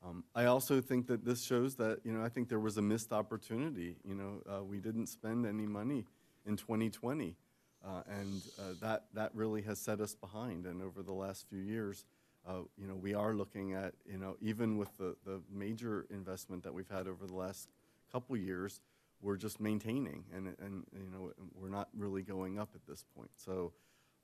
Um, 0.06 0.22
I 0.34 0.44
also 0.44 0.80
think 0.80 1.08
that 1.08 1.24
this 1.24 1.42
shows 1.42 1.74
that, 1.76 1.98
you 2.04 2.12
know, 2.12 2.24
I 2.24 2.28
think 2.28 2.48
there 2.48 2.60
was 2.60 2.76
a 2.76 2.82
missed 2.82 3.12
opportunity. 3.12 3.96
You 4.04 4.14
know, 4.14 4.42
uh, 4.48 4.62
we 4.62 4.78
didn't 4.78 5.08
spend 5.08 5.44
any 5.44 5.66
money 5.66 6.04
in 6.48 6.56
2020, 6.56 7.36
uh, 7.84 8.02
and 8.08 8.42
uh, 8.58 8.62
that, 8.80 9.04
that 9.14 9.30
really 9.34 9.62
has 9.62 9.78
set 9.78 10.00
us 10.00 10.14
behind. 10.14 10.66
And 10.66 10.82
over 10.82 11.02
the 11.02 11.12
last 11.12 11.46
few 11.48 11.60
years, 11.60 12.04
uh, 12.48 12.62
you 12.76 12.88
know, 12.88 12.94
we 12.94 13.14
are 13.14 13.34
looking 13.34 13.74
at, 13.74 13.92
you 14.10 14.18
know, 14.18 14.36
even 14.40 14.78
with 14.78 14.96
the, 14.96 15.14
the 15.24 15.40
major 15.52 16.06
investment 16.10 16.64
that 16.64 16.72
we've 16.72 16.88
had 16.88 17.06
over 17.06 17.26
the 17.26 17.34
last 17.36 17.68
couple 18.10 18.36
years, 18.36 18.80
we're 19.20 19.36
just 19.36 19.60
maintaining 19.60 20.24
and, 20.34 20.54
and, 20.60 20.86
you 20.92 21.10
know, 21.12 21.32
we're 21.54 21.68
not 21.68 21.88
really 21.96 22.22
going 22.22 22.58
up 22.58 22.70
at 22.74 22.86
this 22.86 23.04
point. 23.14 23.30
So, 23.36 23.72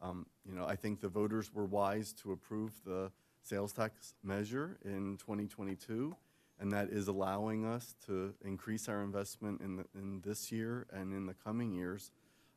um, 0.01 0.27
you 0.49 0.55
know, 0.55 0.65
I 0.67 0.77
think 0.77 1.01
the 1.01 1.09
voters 1.09 1.53
were 1.53 1.67
wise 1.67 2.13
to 2.23 2.33
approve 2.33 2.73
the 2.87 3.11
sales 3.43 3.73
tax 3.73 4.15
measure 4.23 4.79
in 4.85 5.19
2022, 5.19 6.17
and 6.61 6.73
that 6.73 6.91
is 6.91 7.09
allowing 7.09 7.65
us 7.65 7.95
to 8.07 8.35
increase 8.45 8.89
our 8.89 9.03
investment 9.03 9.61
in, 9.61 9.77
the, 9.77 9.85
in 9.95 10.21
this 10.25 10.53
year 10.53 10.87
and 10.93 11.13
in 11.13 11.27
the 11.27 11.35
coming 11.35 11.73
years. 11.73 12.11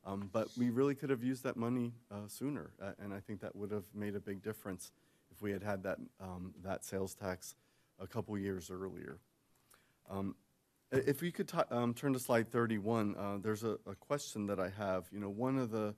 Um, 0.05 0.29
but 0.31 0.47
we 0.57 0.69
really 0.69 0.95
could 0.95 1.09
have 1.09 1.23
used 1.23 1.43
that 1.43 1.57
money 1.57 1.93
uh, 2.09 2.27
sooner, 2.27 2.71
uh, 2.81 2.91
and 2.99 3.13
I 3.13 3.19
think 3.19 3.41
that 3.41 3.55
would 3.55 3.71
have 3.71 3.83
made 3.93 4.15
a 4.15 4.21
big 4.21 4.41
difference 4.41 4.91
if 5.31 5.41
we 5.41 5.51
had 5.51 5.63
had 5.63 5.83
that, 5.83 5.97
um, 6.21 6.53
that 6.63 6.85
sales 6.85 7.13
tax 7.13 7.55
a 7.99 8.07
couple 8.07 8.37
years 8.37 8.71
earlier. 8.71 9.19
Um, 10.09 10.35
If 10.91 11.21
we 11.21 11.31
could 11.31 11.51
um, 11.69 11.93
turn 11.93 12.13
to 12.13 12.19
slide 12.19 12.49
31, 12.49 13.15
uh, 13.15 13.37
there's 13.41 13.63
a, 13.63 13.77
a 13.85 13.95
question 13.95 14.45
that 14.47 14.59
I 14.59 14.69
have. 14.69 15.05
You 15.11 15.19
know, 15.19 15.29
one 15.29 15.57
of 15.57 15.69
the, 15.69 15.93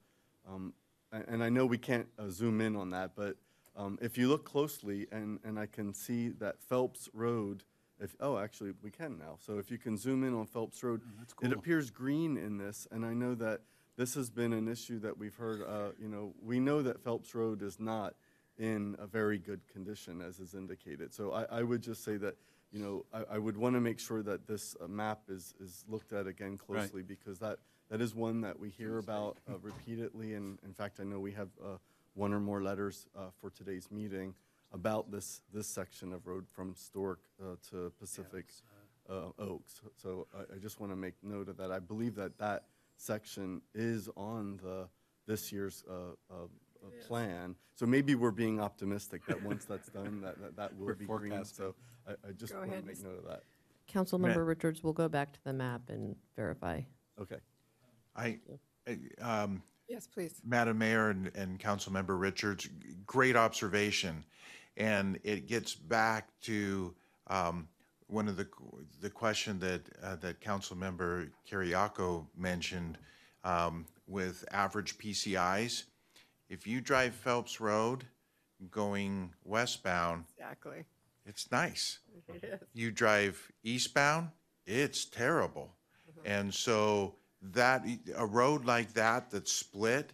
um, 0.50 0.74
and 1.12 1.44
I 1.44 1.50
know 1.50 1.68
we 1.68 1.78
can't 1.78 2.08
uh, 2.18 2.30
zoom 2.30 2.62
in 2.62 2.76
on 2.76 2.90
that, 2.90 3.12
but 3.16 3.36
um, 3.76 4.00
if 4.02 4.18
you 4.18 4.28
look 4.28 4.46
closely, 4.46 5.06
and, 5.12 5.40
and 5.44 5.60
I 5.60 5.68
can 5.68 5.94
see 5.94 6.30
that 6.40 6.60
Phelps 6.60 7.08
Road, 7.14 7.64
if, 8.00 8.16
oh, 8.20 8.38
actually, 8.38 8.72
we 8.82 8.92
can 8.92 9.18
now. 9.18 9.38
So 9.40 9.58
if 9.58 9.70
you 9.70 9.78
can 9.78 9.98
zoom 9.98 10.24
in 10.24 10.34
on 10.34 10.46
Phelps 10.46 10.82
Road, 10.84 11.02
it 11.42 11.52
appears 11.60 11.92
green 11.92 12.38
in 12.38 12.58
this, 12.58 12.88
and 12.92 13.06
I 13.06 13.14
know 13.14 13.36
that 13.36 13.62
this 13.98 14.14
has 14.16 14.30
been 14.30 14.54
an 14.54 14.68
issue 14.68 15.00
that 15.00 15.18
we've 15.18 15.36
heard, 15.36 15.62
uh, 15.62 15.92
you 16.00 16.08
know, 16.08 16.34
we 16.42 16.60
know 16.60 16.82
that 16.82 17.04
Phelps 17.04 17.36
Road 17.36 17.62
is 17.62 17.80
not 17.80 18.16
in 18.58 18.96
a 19.00 19.08
very 19.08 19.38
good 19.38 19.62
condition, 19.68 20.22
as 20.22 20.40
is 20.40 20.54
indicated. 20.54 21.14
So 21.14 21.32
I, 21.34 21.60
I 21.60 21.64
would 21.64 21.82
just 21.82 22.04
say 22.04 22.18
that, 22.18 22.36
you 22.72 22.80
know, 22.80 23.06
I, 23.14 23.36
I 23.36 23.38
would 23.38 23.58
want 23.58 23.76
to 23.76 23.82
make 23.82 24.00
sure 24.00 24.22
that 24.24 24.48
this 24.48 24.76
uh, 24.82 24.88
map 24.88 25.22
is, 25.28 25.54
is 25.60 25.84
looked 25.90 26.14
at 26.14 26.28
again 26.28 26.58
closely, 26.58 27.02
because 27.02 27.40
that, 27.40 27.60
that 27.90 28.00
is 28.02 28.16
one 28.16 28.42
that 28.42 28.58
we 28.60 28.70
hear 28.70 28.98
about 28.98 29.38
uh, 29.50 29.58
repeatedly, 29.60 30.36
and 30.36 30.60
in 30.64 30.74
fact, 30.74 31.00
I 31.00 31.04
know 31.04 31.20
we 31.20 31.34
have 31.34 31.50
uh, 31.62 31.78
one 32.14 32.34
or 32.34 32.40
more 32.40 32.62
letters 32.62 33.08
uh, 33.18 33.32
for 33.40 33.50
today's 33.50 33.90
meeting 33.92 34.34
about 34.72 35.12
this, 35.12 35.42
this 35.54 35.68
section 35.68 36.14
of 36.14 36.28
road 36.28 36.46
from 36.52 36.74
Storke 36.74 37.18
uh, 37.42 37.56
to 37.72 37.92
Pacific 38.00 38.52
uh, 39.10 39.30
Oaks. 39.40 39.82
So 39.96 40.28
I, 40.36 40.56
I 40.56 40.58
just 40.60 40.80
want 40.80 40.92
to 40.92 40.96
make 40.96 41.16
note 41.24 41.50
of 41.50 41.58
that. 41.58 41.72
I 41.72 41.80
believe 41.80 42.16
that 42.16 42.38
that 42.38 42.66
section 42.98 43.62
is 43.74 44.10
on 44.16 44.60
the, 44.64 44.88
this 45.26 45.52
year's 45.52 45.84
uh, 45.90 45.94
uh, 46.32 46.36
uh, 46.44 47.08
plan. 47.08 47.56
So 47.76 47.86
maybe 47.86 48.16
we're 48.16 48.32
being 48.32 48.60
optimistic 48.60 49.26
that 49.28 49.42
once 49.42 49.66
that's 49.66 49.90
done, 49.90 50.22
that, 50.22 50.40
that- 50.42 50.56
that 50.56 50.78
will 50.78 50.88
We're 50.88 50.94
be 50.96 51.06
green. 51.06 51.44
So 51.46 51.74
I, 52.08 52.12
I 52.28 52.32
just 52.34 52.54
Go 52.54 52.60
want 52.60 52.72
to 52.72 52.78
ahead, 52.78 52.86
make 52.86 52.98
Mr. 52.98 53.04
note 53.06 53.20
of 53.20 53.26
that. 53.28 53.44
Councilmember 53.92 54.46
Richards, 54.46 54.84
we'll 54.84 54.94
go 54.94 55.10
back 55.10 55.34
to 55.34 55.40
the 55.44 55.54
map 55.54 55.82
and 55.90 56.16
verify. 56.36 56.82
Okay. 57.20 57.38
I, 58.16 58.38
I, 58.88 58.98
um, 59.22 59.64
Yes, 59.88 60.06
please. 60.06 60.40
Madam 60.46 60.78
Mayor 60.78 61.10
and, 61.10 61.32
and 61.36 61.60
Councilmember 61.60 62.20
Richards, 62.20 62.66
g- 62.66 62.70
great 63.08 63.36
observation. 63.36 64.24
And 64.78 65.20
it 65.24 65.48
gets 65.48 65.76
back 65.76 66.30
to, 66.44 66.94
um, 67.28 67.68
one 68.08 68.28
of 68.28 68.38
the, 68.38 68.48
the 69.02 69.10
question 69.10 69.60
that, 69.60 69.82
uh, 70.02 70.16
that 70.18 70.42
Councilmember 70.42 71.30
Carriaco 71.50 72.26
mentioned, 72.36 72.98
um, 73.44 73.86
with 74.08 74.44
average 74.52 74.98
PCIs. 74.98 75.84
If 76.50 76.66
you 76.66 76.82
drive 76.82 77.14
Phelps 77.14 77.60
Road 77.62 78.06
going 78.72 79.32
westbound, 79.44 80.26
Exactly. 80.38 80.86
it's 81.26 81.52
nice. 81.52 82.00
It 82.28 82.44
is. 82.44 82.60
You 82.74 82.92
drive 82.92 83.52
eastbound, 83.64 84.30
it's 84.66 85.06
terrible. 85.06 85.76
And 86.26 86.54
so 86.54 87.16
that, 87.42 87.86
a 88.18 88.26
road 88.26 88.66
like 88.66 88.94
that 88.94 89.30
that's 89.32 89.52
split, 89.52 90.12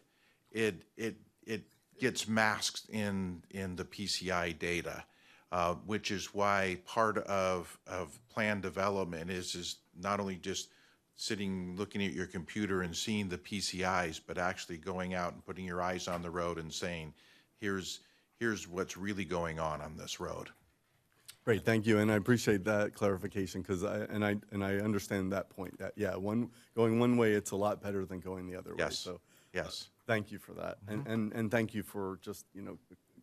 it, 0.51 0.83
it, 0.97 1.15
it 1.47 1.63
gets 1.99 2.27
masked 2.27 2.89
in, 2.89 3.41
in 3.51 3.75
the 3.75 3.85
PCI 3.85 4.57
data, 4.59 5.03
uh, 5.51 5.75
which 5.85 6.11
is 6.11 6.33
why 6.33 6.77
part 6.85 7.17
of, 7.19 7.77
of 7.87 8.19
plan 8.29 8.61
development 8.61 9.29
is, 9.31 9.55
is 9.55 9.77
not 9.99 10.19
only 10.19 10.35
just 10.35 10.69
sitting, 11.15 11.75
looking 11.77 12.03
at 12.05 12.11
your 12.11 12.25
computer 12.25 12.81
and 12.81 12.95
seeing 12.95 13.29
the 13.29 13.37
PCIs, 13.37 14.19
but 14.25 14.37
actually 14.37 14.77
going 14.77 15.13
out 15.13 15.33
and 15.33 15.45
putting 15.45 15.65
your 15.65 15.81
eyes 15.81 16.07
on 16.07 16.21
the 16.21 16.29
road 16.29 16.57
and 16.57 16.71
saying, 16.71 17.13
here's, 17.59 18.01
here's 18.37 18.67
what's 18.67 18.97
really 18.97 19.23
going 19.25 19.59
on 19.59 19.81
on 19.81 19.95
this 19.95 20.19
road. 20.19 20.49
Great, 21.45 21.63
thank 21.63 21.85
you, 21.85 21.99
and 21.99 22.11
I 22.11 22.15
appreciate 22.15 22.65
that 22.65 22.95
clarification, 22.95 23.61
because 23.61 23.83
I, 23.83 23.99
and 24.05 24.25
I, 24.25 24.35
and 24.51 24.63
I 24.63 24.77
understand 24.77 25.31
that 25.31 25.47
point, 25.49 25.77
that, 25.77 25.93
yeah, 25.95 26.15
one, 26.15 26.49
going 26.75 26.99
one 26.99 27.17
way, 27.17 27.33
it's 27.33 27.51
a 27.51 27.55
lot 27.55 27.83
better 27.83 28.03
than 28.03 28.19
going 28.19 28.47
the 28.47 28.55
other 28.57 28.71
way, 28.71 28.77
Yes, 28.79 28.97
so. 28.97 29.21
yes. 29.53 29.89
Thank 30.07 30.31
you 30.31 30.37
for 30.37 30.53
that, 30.53 30.77
and, 30.87 31.07
and, 31.07 31.33
and 31.33 31.49
thank 31.49 31.73
you 31.73 31.81
for 31.81 32.19
just, 32.21 32.45
you 32.53 32.61
know, 32.61 32.77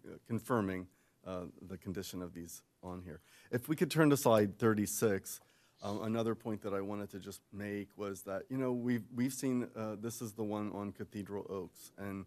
uh, 0.05 0.17
confirming 0.27 0.89
uh, 1.25 1.43
the 1.69 1.77
condition 1.79 2.21
of 2.23 2.35
these 2.35 2.61
on 2.83 3.03
here. 3.05 3.21
If 3.53 3.69
we 3.69 3.77
could 3.77 3.89
turn 3.91 4.11
to 4.11 4.17
slide 4.17 4.59
thirty-six, 4.59 5.39
um, 5.85 6.03
another 6.03 6.35
point 6.35 6.61
that 6.63 6.75
I 6.75 6.81
wanted 6.81 7.09
to 7.11 7.21
just 7.21 7.41
make 7.53 7.89
was 7.97 8.23
that, 8.23 8.43
you 8.49 8.57
know, 8.57 8.73
we've, 8.73 9.05
we've 9.15 9.33
seen, 9.33 9.69
uh, 9.77 9.95
this 10.01 10.21
is 10.21 10.33
the 10.33 10.43
one 10.43 10.73
on 10.73 10.91
Cathedral 10.91 11.47
Oaks, 11.49 11.93
and 11.99 12.27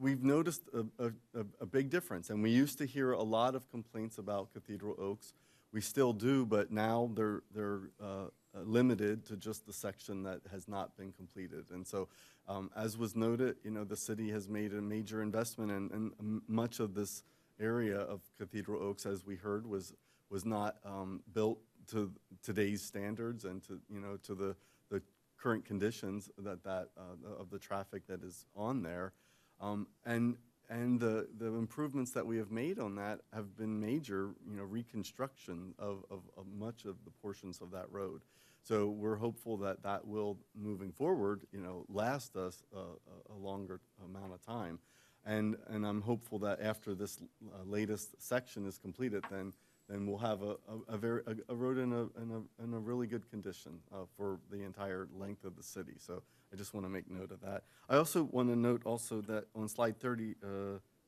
we've 0.00 0.22
noticed 0.22 0.62
a, 0.72 1.04
a, 1.04 1.08
a- 1.40 1.46
a 1.60 1.66
big 1.66 1.90
difference, 1.90 2.30
and 2.30 2.42
we 2.42 2.50
used 2.50 2.78
to 2.78 2.86
hear 2.86 3.12
a 3.12 3.22
lot 3.22 3.54
of 3.54 3.70
complaints 3.70 4.16
about 4.16 4.50
Cathedral 4.54 4.94
Oaks. 4.98 5.34
We 5.74 5.80
still 5.80 6.12
do, 6.12 6.46
but 6.46 6.70
now 6.70 7.10
they're, 7.14 7.42
they're 7.52 7.90
uh, 8.00 8.26
limited 8.64 9.26
to 9.26 9.36
just 9.36 9.66
the 9.66 9.72
section 9.72 10.22
that 10.22 10.42
has 10.52 10.68
not 10.68 10.96
been 10.96 11.10
completed. 11.10 11.64
And 11.72 11.84
so, 11.84 12.06
um, 12.46 12.70
as 12.76 12.96
was 12.96 13.16
noted, 13.16 13.56
you 13.64 13.72
know, 13.72 13.82
the 13.82 13.96
city 13.96 14.30
has 14.30 14.48
made 14.48 14.72
a 14.72 14.80
major 14.80 15.20
investment, 15.20 15.72
and, 15.72 15.90
and 15.90 16.12
m- 16.20 16.42
much 16.46 16.78
of 16.78 16.94
this 16.94 17.24
area 17.58 17.98
of 17.98 18.20
Cathedral 18.38 18.80
Oaks, 18.84 19.04
as 19.04 19.26
we 19.26 19.34
heard, 19.34 19.66
was, 19.66 19.92
was 20.30 20.44
not 20.44 20.76
um, 20.84 21.24
built 21.32 21.58
to 21.88 22.12
today's 22.40 22.80
standards 22.80 23.44
and 23.44 23.60
to, 23.64 23.80
you 23.92 24.00
know, 24.00 24.16
to 24.18 24.36
the, 24.36 24.54
the 24.92 25.02
current 25.36 25.64
conditions 25.64 26.30
that, 26.38 26.62
that, 26.62 26.90
uh, 26.96 27.40
of 27.40 27.50
the 27.50 27.58
traffic 27.58 28.06
that 28.06 28.22
is 28.22 28.46
on 28.54 28.80
there. 28.84 29.12
Um, 29.60 29.88
and 30.06 30.36
and 30.68 30.98
the, 30.98 31.28
the 31.38 31.46
improvements 31.46 32.12
that 32.12 32.26
we 32.26 32.36
have 32.38 32.50
made 32.50 32.78
on 32.78 32.94
that 32.96 33.20
have 33.32 33.56
been 33.56 33.78
major, 33.80 34.30
you 34.48 34.56
know, 34.56 34.64
reconstruction 34.64 35.74
of, 35.78 36.04
of, 36.10 36.20
of 36.36 36.46
much 36.58 36.84
of 36.84 36.96
the 37.04 37.10
portions 37.10 37.60
of 37.60 37.70
that 37.72 37.86
road. 37.90 38.22
So 38.62 38.88
we're 38.88 39.16
hopeful 39.16 39.58
that 39.58 39.82
that 39.82 40.06
will, 40.06 40.38
moving 40.54 40.90
forward, 40.90 41.42
you 41.52 41.60
know, 41.60 41.84
last 41.88 42.34
us 42.34 42.62
a, 42.74 42.78
a- 42.78 43.36
longer 43.36 43.80
amount 44.02 44.32
of 44.32 44.40
time. 44.40 44.78
And, 45.26 45.56
and 45.68 45.86
I'm 45.86 46.00
hopeful 46.00 46.38
that 46.40 46.62
after 46.62 46.94
this 46.94 47.18
uh, 47.20 47.64
latest 47.66 48.22
section 48.22 48.66
is 48.66 48.78
completed, 48.78 49.22
then, 49.30 49.52
then 49.88 50.06
we'll 50.06 50.18
have 50.18 50.42
a, 50.42 50.56
a, 50.68 50.94
a 50.94 50.96
very, 50.96 51.22
a, 51.26 51.52
a 51.52 51.54
road 51.54 51.76
in 51.76 51.92
a, 51.92 52.02
in 52.22 52.30
a, 52.30 52.64
in 52.64 52.72
a 52.72 52.78
really 52.78 53.06
good 53.06 53.28
condition 53.30 53.80
uh, 53.92 54.06
for 54.16 54.38
the 54.50 54.62
entire 54.62 55.08
length 55.14 55.44
of 55.44 55.56
the 55.56 55.62
city. 55.62 55.94
So 55.98 56.22
I 56.54 56.56
just 56.56 56.72
want 56.72 56.86
to 56.86 56.90
make 56.90 57.10
note 57.10 57.32
of 57.32 57.40
that. 57.40 57.64
I 57.88 57.96
also 57.96 58.22
want 58.22 58.48
to 58.48 58.54
note 58.54 58.82
also 58.84 59.20
that 59.22 59.46
on 59.56 59.68
slide 59.68 59.98
30, 59.98 60.36
uh, 60.40 60.46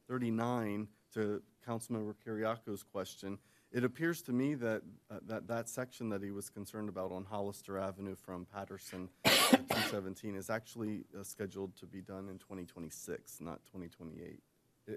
39, 0.09 0.89
to 1.15 1.41
Councilmember 1.65 2.15
Kyriaco's 2.27 2.83
question, 2.83 3.39
it 3.71 3.85
appears 3.85 4.23
to 4.23 4.33
me 4.33 4.55
that, 4.57 4.83
uh, 5.09 5.19
that 5.29 5.47
that 5.47 5.69
section 5.69 6.09
that 6.09 6.21
he 6.21 6.33
was 6.33 6.51
concerned 6.51 6.89
about 6.89 7.13
on 7.13 7.25
Hollister 7.25 7.79
Avenue 7.79 8.17
from 8.17 8.45
Patterson 8.53 9.09
to 9.25 9.31
217 9.31 10.35
is 10.35 10.51
actually 10.51 11.05
uh, 11.17 11.23
scheduled 11.23 11.77
to 11.77 11.87
be 11.87 12.01
done 12.01 12.29
in 12.29 12.39
2026, 12.39 13.41
not 13.41 13.61
2028, 13.67 14.41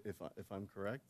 if, 0.04 0.20
I- 0.20 0.30
if 0.36 0.52
I'm 0.52 0.66
correct? 0.66 1.04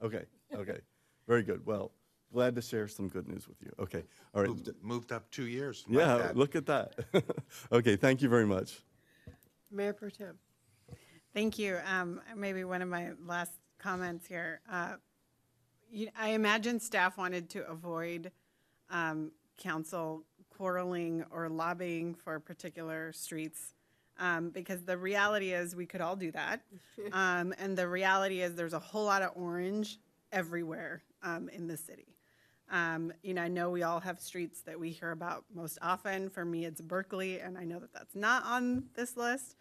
Okay, 0.00 0.22
okay, 0.54 0.78
very 1.26 1.42
good. 1.42 1.66
Well, 1.66 1.90
glad 2.32 2.54
to 2.56 2.62
share 2.62 2.88
some 2.88 3.08
good 3.08 3.28
news 3.28 3.48
with 3.48 3.56
you. 3.62 3.72
Okay, 3.78 4.04
all 4.34 4.42
right. 4.42 4.48
Moved, 4.50 4.70
moved 4.82 5.12
up 5.12 5.30
two 5.30 5.46
years. 5.46 5.84
like 5.88 5.98
Yeah, 5.98 6.16
that. 6.18 6.36
look 6.36 6.54
at 6.56 6.66
that. 6.66 6.94
Okay, 7.72 7.96
thank 7.96 8.22
you 8.22 8.28
very 8.28 8.46
much. 8.46 8.80
Mayor 9.70 9.92
Pro 9.92 10.08
Tem. 10.10 10.38
Thank 11.34 11.58
you. 11.58 11.78
Um, 11.86 12.20
maybe 12.36 12.64
one 12.64 12.82
of 12.82 12.88
my 12.88 13.10
last 13.26 13.52
comments 13.78 14.26
here. 14.26 14.60
Uh, 14.70 14.94
you, 15.90 16.08
I 16.18 16.30
imagine 16.30 16.80
staff 16.80 17.16
wanted 17.18 17.50
to 17.50 17.66
avoid 17.68 18.32
um, 18.90 19.30
council 19.58 20.24
quarreling 20.50 21.24
or 21.30 21.48
lobbying 21.48 22.14
for 22.14 22.40
particular 22.40 23.12
streets. 23.12 23.74
Um, 24.20 24.50
because 24.50 24.82
the 24.82 24.96
reality 24.98 25.52
is 25.52 25.76
we 25.76 25.86
could 25.86 26.00
all 26.00 26.16
do 26.16 26.32
that. 26.32 26.62
Um, 27.12 27.54
and 27.58 27.78
the 27.78 27.86
reality 27.88 28.40
is 28.40 28.54
there's 28.56 28.72
a 28.74 28.78
whole 28.80 29.04
lot 29.04 29.22
of 29.22 29.30
orange 29.36 29.98
everywhere 30.32 31.02
um, 31.22 31.48
in 31.48 31.68
the 31.68 31.76
city. 31.76 32.16
Um, 32.70 33.12
you 33.22 33.34
know, 33.34 33.42
I 33.42 33.48
know 33.48 33.70
we 33.70 33.82
all 33.82 34.00
have 34.00 34.20
streets 34.20 34.60
that 34.62 34.78
we 34.78 34.90
hear 34.90 35.10
about 35.10 35.44
most 35.54 35.78
often. 35.80 36.28
For 36.28 36.44
me, 36.44 36.64
it's 36.64 36.80
Berkeley, 36.80 37.40
and 37.40 37.56
I 37.56 37.64
know 37.64 37.78
that 37.78 37.92
that's 37.92 38.14
not 38.14 38.44
on 38.44 38.84
this 38.94 39.16
list. 39.16 39.56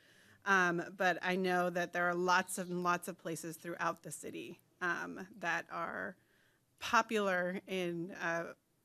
Um, 0.46 0.84
but 0.96 1.18
I 1.22 1.36
know 1.36 1.70
that 1.70 1.92
there 1.92 2.08
are 2.08 2.16
lots 2.16 2.58
and 2.58 2.84
lots 2.84 3.08
of 3.08 3.18
places 3.18 3.58
throughout 3.58 4.04
the 4.04 4.12
city 4.12 4.60
um, 4.82 5.28
that 5.40 5.66
are 5.72 6.16
popular 6.80 7.60
in 7.68 8.12
uh, 8.24 8.44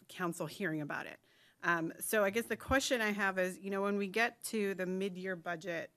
council 0.09 0.47
hearing 0.47 0.81
about 0.81 1.07
it. 1.07 1.19
Um, 1.65 1.93
so 2.01 2.25
I 2.25 2.31
guess 2.31 2.47
the 2.47 2.57
question 2.57 3.01
I 3.01 3.13
have 3.13 3.39
is, 3.39 3.59
you 3.61 3.71
know, 3.71 3.83
when 3.83 3.97
we 3.97 4.09
get 4.09 4.43
to 4.47 4.75
the 4.75 4.87
mid-year 4.87 5.37
budget 5.37 5.91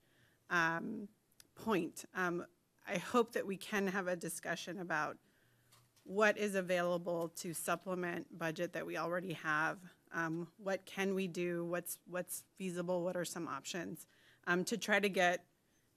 um, 0.52 1.08
point, 1.56 2.06
um, 2.16 2.45
I 2.88 2.98
hope 2.98 3.34
that 3.34 3.48
we 3.48 3.58
can 3.58 3.88
have 3.88 4.08
a 4.08 4.16
discussion 4.16 4.80
about 4.80 5.18
what 6.06 6.38
is 6.38 6.56
available 6.56 7.30
to 7.35 7.53
supplement 7.53 8.38
budget 8.38 8.74
that 8.74 8.85
we 8.85 8.95
already 8.95 9.34
have. 9.34 9.77
Um, 10.14 10.48
what 10.58 10.85
can 10.85 11.14
we 11.14 11.27
do? 11.27 11.66
What's 11.66 11.98
what's 12.09 12.43
feasible? 12.58 13.03
What 13.03 13.17
are 13.17 13.25
some 13.25 13.48
options 13.48 14.06
um, 14.48 14.64
to 14.66 14.77
try 14.77 15.00
to 15.00 15.09
get, 15.09 15.43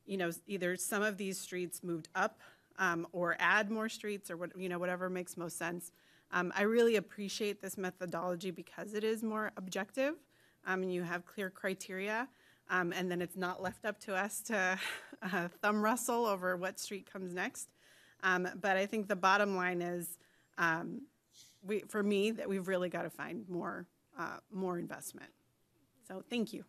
you 0.06 0.16
know, 0.16 0.30
either 0.46 0.76
some 0.76 1.02
of 1.02 1.18
these 1.18 1.38
streets 1.38 1.84
moved 1.84 2.08
up 2.14 2.40
um, 2.78 3.06
or 3.12 3.36
add 3.38 3.70
more 3.70 3.88
streets 3.88 4.30
or 4.30 4.36
what 4.36 4.58
you 4.58 4.68
know 4.68 4.78
whatever 4.78 5.08
makes 5.10 5.36
most 5.36 5.58
sense. 5.58 5.92
Um, 6.32 6.52
I 6.56 6.62
really 6.62 6.96
appreciate 6.96 7.60
this 7.62 7.78
methodology 7.78 8.50
because 8.50 8.94
it 8.94 9.04
is 9.04 9.22
more 9.22 9.52
objective 9.56 10.14
um, 10.66 10.82
and 10.82 10.92
you 10.92 11.02
have 11.02 11.26
clear 11.26 11.50
criteria. 11.50 12.28
Um, 12.70 12.92
and 12.92 13.10
then 13.10 13.22
it's 13.22 13.36
not 13.36 13.62
left 13.62 13.86
up 13.86 13.98
to 14.00 14.14
us 14.14 14.42
to 14.42 14.78
uh, 15.22 15.48
thumb 15.62 15.82
wrestle 15.82 16.26
over 16.26 16.56
what 16.56 16.78
street 16.78 17.10
comes 17.10 17.32
next. 17.34 17.68
Um, 18.22 18.48
but 18.60 18.76
I 18.76 18.86
think 18.86 19.08
the 19.08 19.16
bottom 19.16 19.56
line 19.56 19.82
is, 19.82 20.18
um, 20.56 21.02
we, 21.62 21.80
for 21.80 22.02
me, 22.02 22.30
that 22.32 22.48
we've 22.48 22.68
really 22.68 22.88
got 22.88 23.02
to 23.02 23.10
find 23.10 23.48
more, 23.48 23.86
uh, 24.18 24.38
more 24.52 24.78
investment. 24.78 25.30
So 26.06 26.22
thank 26.28 26.52
you. 26.52 26.64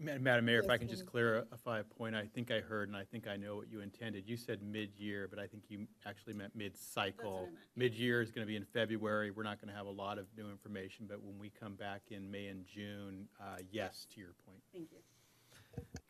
Madam 0.00 0.46
Mayor, 0.46 0.60
if 0.60 0.70
I 0.70 0.78
can 0.78 0.88
just 0.88 1.04
clarify 1.04 1.80
a 1.80 1.84
point 1.84 2.16
I 2.16 2.24
think 2.24 2.50
I 2.50 2.60
heard, 2.60 2.88
and 2.88 2.96
I 2.96 3.04
think 3.04 3.28
I 3.28 3.36
know 3.36 3.56
what 3.56 3.70
you 3.70 3.82
intended. 3.82 4.26
You 4.26 4.38
said 4.38 4.62
mid-year, 4.62 5.28
but 5.28 5.38
I 5.38 5.46
think 5.46 5.64
you 5.68 5.86
actually 6.06 6.32
meant 6.32 6.56
mid-cycle. 6.56 7.50
Mid-year 7.76 8.22
is 8.22 8.30
going 8.30 8.46
to 8.46 8.48
be 8.48 8.56
in 8.56 8.64
February. 8.64 9.30
We're 9.30 9.42
not 9.42 9.60
going 9.60 9.68
to 9.68 9.76
have 9.76 9.84
a 9.84 9.90
lot 9.90 10.16
of 10.16 10.24
new 10.38 10.48
information, 10.48 11.04
but 11.06 11.22
when 11.22 11.38
we 11.38 11.50
come 11.50 11.74
back 11.74 12.00
in 12.10 12.30
May 12.30 12.46
and 12.46 12.64
June, 12.66 13.28
uh, 13.38 13.58
yes, 13.70 14.06
to 14.14 14.20
your 14.20 14.32
point. 14.46 14.62
Thank 14.72 14.88
you. 14.90 15.00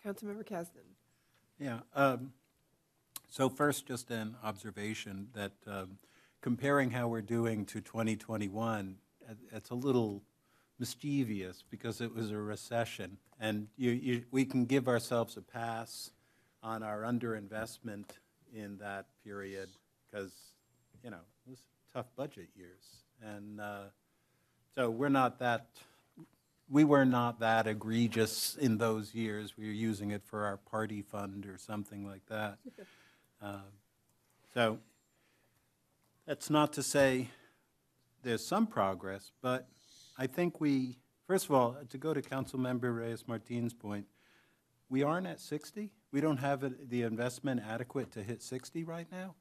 Councilmember 0.07 0.47
Kasdan. 0.47 0.87
Yeah. 1.59 1.81
um, 1.97 2.33
So 3.33 3.49
first, 3.49 3.87
just 3.87 4.11
an 4.11 4.35
observation 4.43 5.29
that 5.35 5.53
um, 5.65 5.99
comparing 6.41 6.91
how 6.91 7.07
we're 7.07 7.23
doing 7.23 7.65
to 7.67 7.81
2021, 7.81 8.97
it's 9.53 9.71
a 9.71 9.75
little 9.77 10.25
mischievous 10.81 11.63
because 11.71 12.01
it 12.01 12.13
was 12.13 12.33
a 12.33 12.37
recession. 12.37 13.19
And 13.39 13.69
you, 13.77 13.93
you, 13.93 14.25
we 14.33 14.45
can 14.45 14.65
give 14.65 14.89
ourselves 14.89 15.37
a 15.37 15.43
pass 15.43 16.11
on 16.61 16.83
our 16.83 17.03
underinvestment 17.03 18.07
in 18.53 18.79
that 18.79 19.07
period 19.23 19.69
because, 20.11 20.33
you 21.05 21.11
know, 21.11 21.21
it 21.47 21.51
was 21.51 21.63
tough 21.95 22.07
budget 22.17 22.49
years. 22.57 22.83
And 23.23 23.61
uh, 23.61 23.83
so 24.75 24.91
we're 24.91 25.09
not 25.09 25.39
that, 25.39 25.69
we 26.69 26.83
were 26.83 27.05
not 27.05 27.39
that 27.39 27.69
egregious 27.69 28.57
in 28.61 28.79
those 28.79 29.15
years. 29.15 29.57
We 29.57 29.67
were 29.67 29.73
using 29.73 30.11
it 30.11 30.25
for 30.25 30.47
our 30.47 30.57
party 30.57 31.01
fund 31.01 31.47
or 31.47 31.59
something 31.59 32.05
like 32.05 32.27
that. 32.27 32.59
Uh, 33.41 33.61
So 34.53 34.81
that's 36.27 36.51
not 36.51 36.73
to 36.73 36.83
say 36.83 37.31
there's 38.23 38.45
some 38.45 38.67
progress, 38.67 39.31
but 39.41 39.69
I 40.19 40.27
think 40.27 40.61
we, 40.61 40.99
first 41.27 41.45
of 41.47 41.53
all, 41.53 41.77
to 41.89 41.99
go 41.99 42.13
to 42.13 42.21
Councilmember 42.21 42.95
Reyes 42.95 43.27
Martin's 43.29 43.73
point, 43.73 44.07
we 44.89 45.05
aren't 45.05 45.29
at 45.29 45.41
60. 45.41 45.91
We 46.11 46.21
don't 46.21 46.39
have 46.39 46.65
it- 46.65 46.91
the 46.91 47.03
investment 47.03 47.63
adequate 47.63 48.11
to 48.13 48.25
hit 48.25 48.43
60 48.43 48.83
right 48.83 49.11
now. 49.13 49.37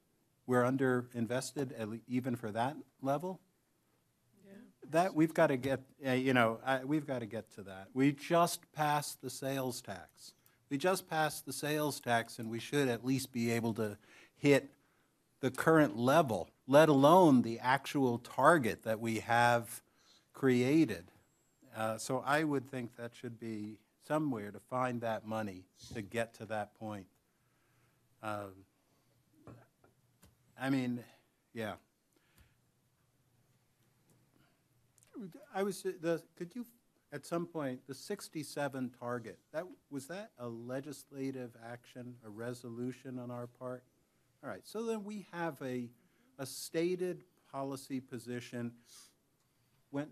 We're 0.46 0.64
under-invested 0.64 1.74
even 2.08 2.36
for 2.36 2.52
that 2.52 2.78
level. 3.02 3.42
That, 4.92 5.14
we've 5.16 5.34
got 5.34 5.48
to 5.48 5.58
get, 5.58 5.82
uh, 6.06 6.12
you 6.12 6.34
know, 6.34 6.60
I- 6.64 6.84
we've 6.84 7.06
got 7.06 7.20
to 7.20 7.26
get 7.26 7.50
to 7.52 7.64
that. 7.64 7.90
We 7.94 8.12
just 8.12 8.72
passed 8.72 9.22
the 9.22 9.30
sales 9.30 9.82
tax. 9.82 10.34
We 10.70 10.78
just 10.78 11.10
passed 11.10 11.46
the 11.46 11.54
sales 11.54 12.00
tax, 12.00 12.38
and 12.38 12.50
we 12.50 12.60
should 12.60 12.88
at 12.88 13.04
least 13.04 13.32
be 13.32 13.52
able 13.52 13.74
to 13.76 13.98
hit 14.36 14.70
the 15.40 15.50
current 15.50 15.98
level, 15.98 16.50
let 16.68 16.90
alone 16.90 17.42
the 17.42 17.60
actual 17.60 18.20
target 18.20 18.84
that 18.84 19.00
we 19.00 19.20
have 19.20 19.82
created. 20.34 21.12
Uh, 21.76 21.98
So 21.98 22.24
I 22.26 22.44
would 22.44 22.70
think 22.70 22.96
that 22.98 23.16
should 23.16 23.40
be 23.40 23.80
somewhere 24.08 24.52
to 24.52 24.60
find 24.60 25.02
that 25.02 25.26
money 25.26 25.66
to 25.94 26.02
get 26.02 26.34
to 26.36 26.46
that 26.48 26.76
point. 26.76 27.08
Um, 28.22 28.66
I 30.60 30.70
mean, 30.70 31.04
yeah. 31.54 31.76
I 35.54 35.64
was, 35.64 35.82
the, 35.84 36.22
could 36.38 36.54
you, 36.56 36.66
at 37.12 37.26
some 37.26 37.48
point, 37.48 37.82
the 37.88 37.94
67 37.94 38.92
target, 39.00 39.40
that, 39.52 39.66
was 39.90 40.08
that 40.08 40.32
a 40.38 40.48
legislative 40.48 41.52
action, 41.68 42.16
a 42.26 42.30
resolution 42.30 43.18
on 43.18 43.32
our 43.32 43.48
part? 43.48 43.84
All 44.44 44.50
right, 44.50 44.62
so 44.64 44.84
then 44.86 45.04
we 45.04 45.26
have 45.32 45.56
a, 45.62 45.90
a 46.38 46.46
stated 46.46 47.24
policy 47.52 48.00
position. 48.00 48.74
When, 49.90 50.08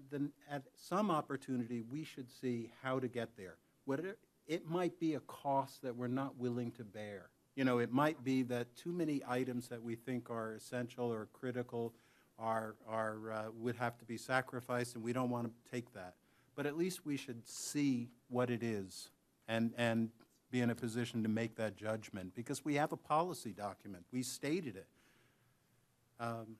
at 0.50 0.64
some 0.76 1.11
opportunity, 1.11 1.82
we 1.82 2.03
should 2.03 2.32
see 2.32 2.72
how 2.82 3.00
to 3.00 3.08
get 3.08 3.38
there. 3.38 3.58
Whether, 3.85 4.17
it 4.48 4.67
might 4.67 5.00
be 5.00 5.14
a 5.14 5.19
cost 5.22 5.84
that 5.84 5.95
we're 5.95 6.08
not 6.08 6.38
willing 6.38 6.72
to 6.72 6.84
bear. 6.84 7.30
You 7.56 7.64
know, 7.64 7.77
it 7.77 7.92
might 7.92 8.24
be 8.24 8.43
that 8.43 8.76
too 8.76 8.92
many 8.92 9.22
items 9.27 9.67
that 9.67 9.82
we 9.82 9.95
think 9.95 10.30
are 10.30 10.53
essential 10.53 11.11
or 11.11 11.27
critical 11.32 11.93
are, 12.40 12.76
are, 12.88 13.32
uh, 13.32 13.45
would 13.53 13.76
have 13.76 13.98
to 14.00 14.06
be 14.06 14.17
sacrificed, 14.17 14.95
and 14.95 15.03
we 15.03 15.14
don't 15.14 15.30
want 15.30 15.48
to 15.48 15.72
take 15.72 15.93
that. 15.93 16.16
But 16.58 16.66
at 16.66 16.76
least 16.76 17.06
we 17.06 17.16
should 17.16 17.48
see 17.48 18.10
what 18.27 18.50
it 18.50 18.64
is 18.64 19.10
and, 19.48 19.74
and 19.77 20.10
be 20.52 20.60
in 20.60 20.69
a 20.69 20.76
position 20.76 21.24
to 21.24 21.30
make 21.30 21.56
that 21.56 21.77
judgment, 21.77 22.34
because 22.36 22.66
we 22.66 22.76
have 22.76 22.92
a 22.92 22.98
policy 22.98 23.53
document. 23.53 24.03
We 24.11 24.24
stated 24.24 24.76
it. 24.76 24.88
Um, 26.19 26.58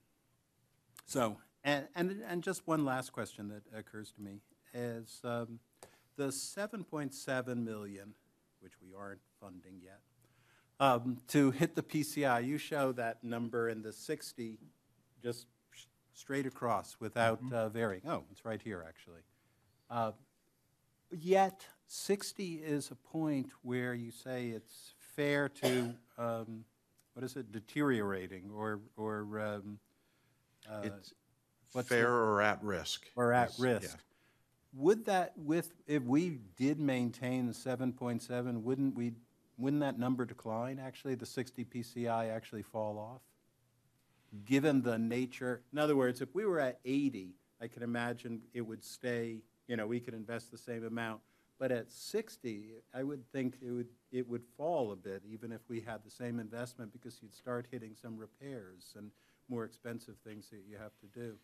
So, 1.06 1.38
and, 1.64 1.88
and, 1.96 2.22
and 2.28 2.44
just 2.44 2.62
one 2.68 2.86
last 2.86 3.12
question 3.12 3.50
that 3.50 3.64
occurs 3.78 4.12
to 4.12 4.22
me 4.22 4.42
is, 4.74 5.20
um, 5.24 5.60
the 6.16 6.32
seven 6.32 6.84
point 6.84 7.14
seven 7.14 7.64
million, 7.64 8.14
which 8.60 8.74
we 8.82 8.94
aren't 8.94 9.22
funding 9.40 9.82
yet, 9.84 10.02
um, 10.80 11.18
to 11.30 11.52
hit 11.52 11.76
the 11.76 11.84
PCI, 11.84 12.46
you 12.46 12.58
show 12.58 12.92
that 12.92 13.24
number 13.24 13.70
in 13.70 13.82
the 13.82 13.94
sixty, 13.94 14.60
just 15.24 15.48
sh- 15.72 15.86
straight 16.14 16.46
across 16.46 16.98
without 17.00 17.40
uh, 17.52 17.70
varying. 17.70 18.04
Oh, 18.08 18.26
it's 18.32 18.46
right 18.46 18.62
here, 18.62 18.86
actually. 18.88 19.22
Uh, 19.90 20.12
Yet, 21.10 21.66
60 21.88 22.56
is 22.56 22.92
a 22.92 22.96
point 22.96 23.50
where 23.62 23.94
you 23.94 24.12
say 24.12 24.50
it's 24.50 24.94
fair 25.00 25.48
to, 25.48 25.94
um, 26.18 26.66
what 27.14 27.24
is 27.24 27.38
it, 27.38 27.50
deteriorating 27.54 28.52
or, 28.54 28.82
or, 28.98 29.40
um, 29.40 29.80
uh, 30.70 30.82
It's 30.84 31.14
what's 31.72 31.88
the- 31.88 31.96
fair 31.96 32.12
or 32.14 32.42
at 32.42 32.62
risk. 32.62 33.10
Or 33.16 33.32
at 33.32 33.52
is- 33.52 33.60
yeah. 33.60 33.66
risk. 33.66 34.04
Would 34.74 35.06
that, 35.06 35.38
with, 35.38 35.72
if 35.88 36.04
we 36.04 36.42
did 36.58 36.78
maintain 36.78 37.48
the 37.48 37.54
7.7, 37.54 38.64
wouldn't 38.64 38.96
we, 38.96 39.14
wouldn't 39.58 39.80
that 39.80 39.98
number 39.98 40.26
decline, 40.26 40.78
actually, 40.78 41.16
the 41.16 41.26
60 41.26 41.64
PCI 41.64 42.28
actually 42.30 42.64
fall 42.64 43.00
off? 43.00 43.22
Given 44.44 44.82
the 44.82 45.00
nature, 45.00 45.64
in 45.72 45.80
other 45.80 45.96
words, 45.96 46.20
if 46.22 46.36
we 46.36 46.46
were 46.46 46.60
at 46.60 46.82
80, 46.84 47.34
I 47.62 47.70
can 47.70 47.82
imagine 47.82 48.42
it 48.54 48.60
would 48.62 48.84
stay, 48.84 49.42
you 49.68 49.76
know, 49.76 49.88
we 49.88 50.00
could 50.00 50.14
invest 50.14 50.52
the 50.52 50.58
same 50.58 50.86
amount. 50.86 51.22
But 51.60 51.72
at 51.72 51.92
60, 51.92 52.76
I 52.94 53.04
would 53.04 53.26
think 53.32 53.56
it 53.66 53.72
would, 53.72 53.88
it 54.12 54.28
would 54.28 54.44
fall 54.56 54.92
a 54.92 54.96
bit, 54.96 55.24
even 55.28 55.52
if 55.52 55.62
we 55.68 55.82
had 55.82 56.04
the 56.04 56.12
same 56.12 56.40
investment, 56.40 56.94
because 56.94 57.20
you'd 57.22 57.34
start 57.34 57.68
hitting 57.72 57.96
some 58.00 58.16
repairs 58.16 58.94
and 58.96 59.10
more 59.50 59.66
expensive 59.66 60.16
things 60.24 60.50
that 60.50 60.62
you 60.70 60.78
have 60.78 60.92
to 61.00 61.08
do. 61.20 61.36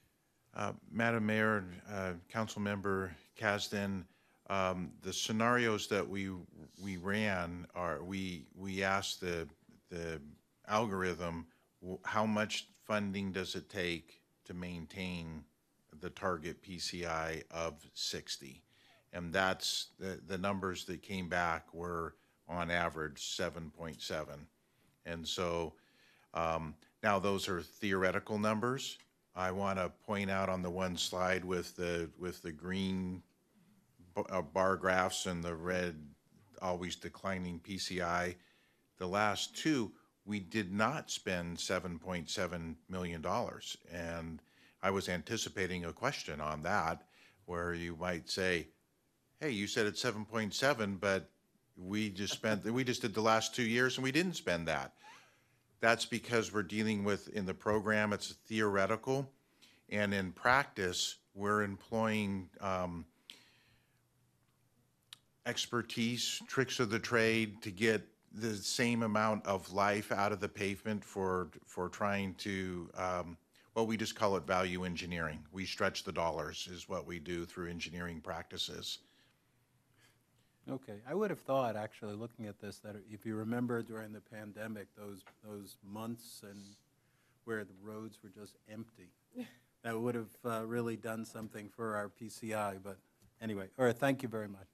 Uh, 0.55 0.73
Madam 0.91 1.25
Mayor, 1.25 1.65
uh, 1.91 2.11
Councilmember 2.31 3.09
Kasdan, 3.39 4.03
um, 4.49 4.91
the 5.01 5.11
scenarios 5.11 5.87
that 5.87 6.07
we, 6.07 6.29
we 6.81 6.97
ran 6.97 7.65
are, 7.73 8.03
we, 8.03 8.45
we 8.55 8.83
asked 8.83 9.19
the, 9.19 9.47
the 9.89 10.21
algorithm, 10.67 11.47
how 12.03 12.25
much 12.25 12.67
funding 12.85 13.31
does 13.31 13.55
it 13.55 13.67
take 13.67 14.21
to 14.45 14.53
maintain 14.53 15.43
the 16.03 16.09
target 16.09 16.61
PCI 16.61 17.43
of 17.49 17.73
60? 17.93 18.61
And 19.13 19.31
that's, 19.31 19.87
the, 19.99 20.19
the 20.27 20.37
numbers 20.37 20.85
that 20.85 21.01
came 21.01 21.29
back 21.29 21.73
were 21.73 22.15
on 22.47 22.69
average 22.69 23.21
7.7. 23.21 24.25
And 25.05 25.25
so, 25.25 25.73
um, 26.33 26.75
now 27.01 27.19
those 27.19 27.47
are 27.47 27.61
theoretical 27.61 28.37
numbers. 28.37 28.97
I 29.35 29.51
want 29.51 29.79
to 29.79 29.91
point 30.05 30.29
out 30.29 30.49
on 30.49 30.61
the 30.61 30.69
one 30.69 30.97
slide 30.97 31.45
with 31.45 31.75
the, 31.75 32.09
with 32.19 32.41
the 32.41 32.51
green 32.51 33.23
uh, 34.29 34.41
bar 34.41 34.75
graphs 34.75 35.25
and 35.25 35.41
the 35.41 35.55
red 35.55 35.95
always 36.61 36.95
declining 36.95 37.59
PCI, 37.59 38.35
the 38.97 39.07
last 39.07 39.55
two, 39.55 39.91
we 40.25 40.39
did 40.39 40.71
not 40.71 41.11
spend 41.11 41.57
$7.7 41.57 42.75
million. 42.89 43.25
And 43.91 44.41
I 44.83 44.91
was 44.91 45.07
anticipating 45.07 45.85
a 45.85 45.93
question 45.93 46.41
on 46.41 46.61
that 46.63 47.03
where 47.45 47.73
you 47.73 47.95
might 47.99 48.29
say, 48.29 48.67
hey, 49.39 49.49
you 49.49 49.65
said 49.65 49.85
it's 49.85 50.03
7.7, 50.03 50.99
but 50.99 51.29
we 51.77 52.09
just 52.09 52.33
spent, 52.33 52.65
we 52.65 52.83
just 52.83 53.01
did 53.01 53.13
the 53.13 53.21
last 53.21 53.55
two 53.55 53.63
years 53.63 53.97
and 53.97 54.03
we 54.03 54.11
didn't 54.11 54.35
spend 54.35 54.67
that. 54.67 54.93
That's 55.79 56.05
because 56.05 56.53
we're 56.53 56.63
dealing 56.63 57.05
with, 57.05 57.29
in 57.29 57.45
the 57.45 57.53
program, 57.53 58.11
it's 58.11 58.33
theoretical. 58.45 59.29
And 59.89 60.13
in 60.13 60.33
practice, 60.33 61.15
we're 61.33 61.63
employing 61.63 62.49
um, 62.59 63.05
expertise, 65.45 66.41
tricks 66.47 66.79
of 66.79 66.89
the 66.89 66.99
trade 66.99 67.61
to 67.61 67.71
get 67.71 68.05
the 68.33 68.55
same 68.55 69.03
amount 69.03 69.45
of 69.45 69.71
life 69.71 70.11
out 70.11 70.31
of 70.31 70.41
the 70.41 70.49
pavement 70.49 71.03
for, 71.05 71.49
for 71.65 71.87
trying 71.87 72.33
to, 72.35 72.89
um, 72.97 73.37
well, 73.75 73.87
we 73.87 73.97
just 73.97 74.15
call 74.15 74.35
it 74.37 74.45
value 74.45 74.83
engineering. 74.83 75.39
We 75.51 75.65
stretch 75.65 76.03
the 76.03 76.11
dollars 76.11 76.67
is 76.71 76.87
what 76.87 77.07
we 77.07 77.19
do 77.19 77.45
through 77.45 77.69
engineering 77.69 78.21
practices. 78.21 78.99
Okay, 80.69 80.99
I 81.09 81.13
would 81.13 81.29
have 81.29 81.41
thought, 81.41 81.75
actually, 81.75 82.13
looking 82.13 82.45
at 82.45 82.59
this, 82.59 82.79
that 82.79 82.95
if 83.11 83.25
you 83.25 83.35
remember 83.35 83.81
during 83.81 84.13
the 84.13 84.21
pandemic, 84.21 84.87
those, 84.95 85.23
those 85.43 85.75
months 85.83 86.41
and 86.49 86.61
where 87.43 87.65
the 87.65 87.73
roads 87.81 88.19
were 88.23 88.29
just 88.29 88.55
empty, 88.71 89.09
that 89.83 89.99
would 89.99 90.15
have 90.15 90.29
uh, 90.45 90.65
really 90.65 90.95
done 90.95 91.25
something 91.25 91.67
for 91.67 91.97
our 91.97 92.09
PCI, 92.09 92.77
but 92.81 92.97
anyway, 93.41 93.67
all 93.77 93.85
right, 93.85 93.97
thank 93.97 94.23
you 94.23 94.29
very 94.29 94.47
much. 94.47 94.67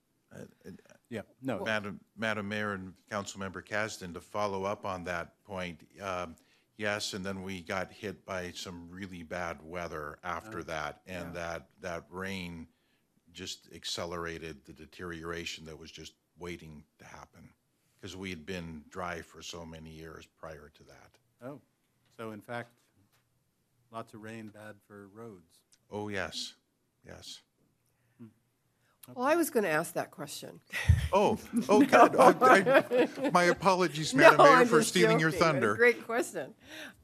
Yeah, 1.09 1.21
no. 1.41 1.63
Madam, 1.65 1.99
Madam 2.15 2.47
Mayor 2.47 2.73
and 2.73 2.93
Councilmember 3.11 3.65
Kasdan, 3.65 4.13
to 4.13 4.21
follow 4.21 4.63
up 4.63 4.85
on 4.85 5.03
that 5.05 5.43
point, 5.43 5.81
um, 5.99 6.35
yes, 6.79 7.13
and 7.13 7.23
then 7.23 7.43
we 7.43 7.61
got 7.61 7.91
hit 7.91 8.25
by 8.25 8.51
some 8.55 8.87
really 8.89 9.21
bad 9.21 9.59
weather 9.63 10.17
after 10.23 10.59
Oh, 10.59 10.63
that, 10.63 11.01
and 11.05 11.35
yeah. 11.35 11.41
that, 11.41 11.67
that 11.81 12.05
rain 12.09 12.67
just 13.31 13.67
accelerated 13.75 14.65
the 14.65 14.73
deterioration 14.73 15.65
that 15.65 15.77
was 15.77 15.91
just 15.91 16.13
waiting 16.39 16.83
to 16.97 17.05
happen, 17.05 17.49
because 17.99 18.15
we 18.15 18.29
had 18.29 18.45
been 18.45 18.83
dry 18.89 19.21
for 19.21 19.41
so 19.41 19.65
many 19.65 19.91
years 19.91 20.25
prior 20.39 20.71
to 20.73 20.83
that. 20.85 21.17
Oh, 21.45 21.59
so 22.17 22.31
in 22.31 22.41
fact, 22.41 22.71
lots 23.91 24.13
of 24.13 24.21
rain, 24.21 24.47
bad 24.47 24.75
for 24.87 25.09
roads. 25.13 25.59
Oh, 25.91 26.07
yes, 26.07 26.53
yes. 27.05 27.41
Well, 29.15 29.27
I 29.27 29.35
was 29.35 29.49
going 29.49 29.63
to 29.63 29.69
ask 29.69 29.93
that 29.93 30.11
question. 30.11 30.59
Oh, 31.11 31.39
oh, 31.69 31.81
God. 31.81 32.15
I- 32.17 32.83
I- 33.23 33.29
My 33.31 33.45
apologies, 33.45 34.13
Madam 34.13 34.37
No, 34.37 34.43
Mayor, 34.43 34.53
I'm 34.57 34.67
for 34.67 34.77
just 34.79 34.89
stealing 34.89 35.19
your 35.19 35.31
joking. 35.31 35.43
Thunder. 35.45 35.75
Great 35.75 36.05
question. 36.05 36.53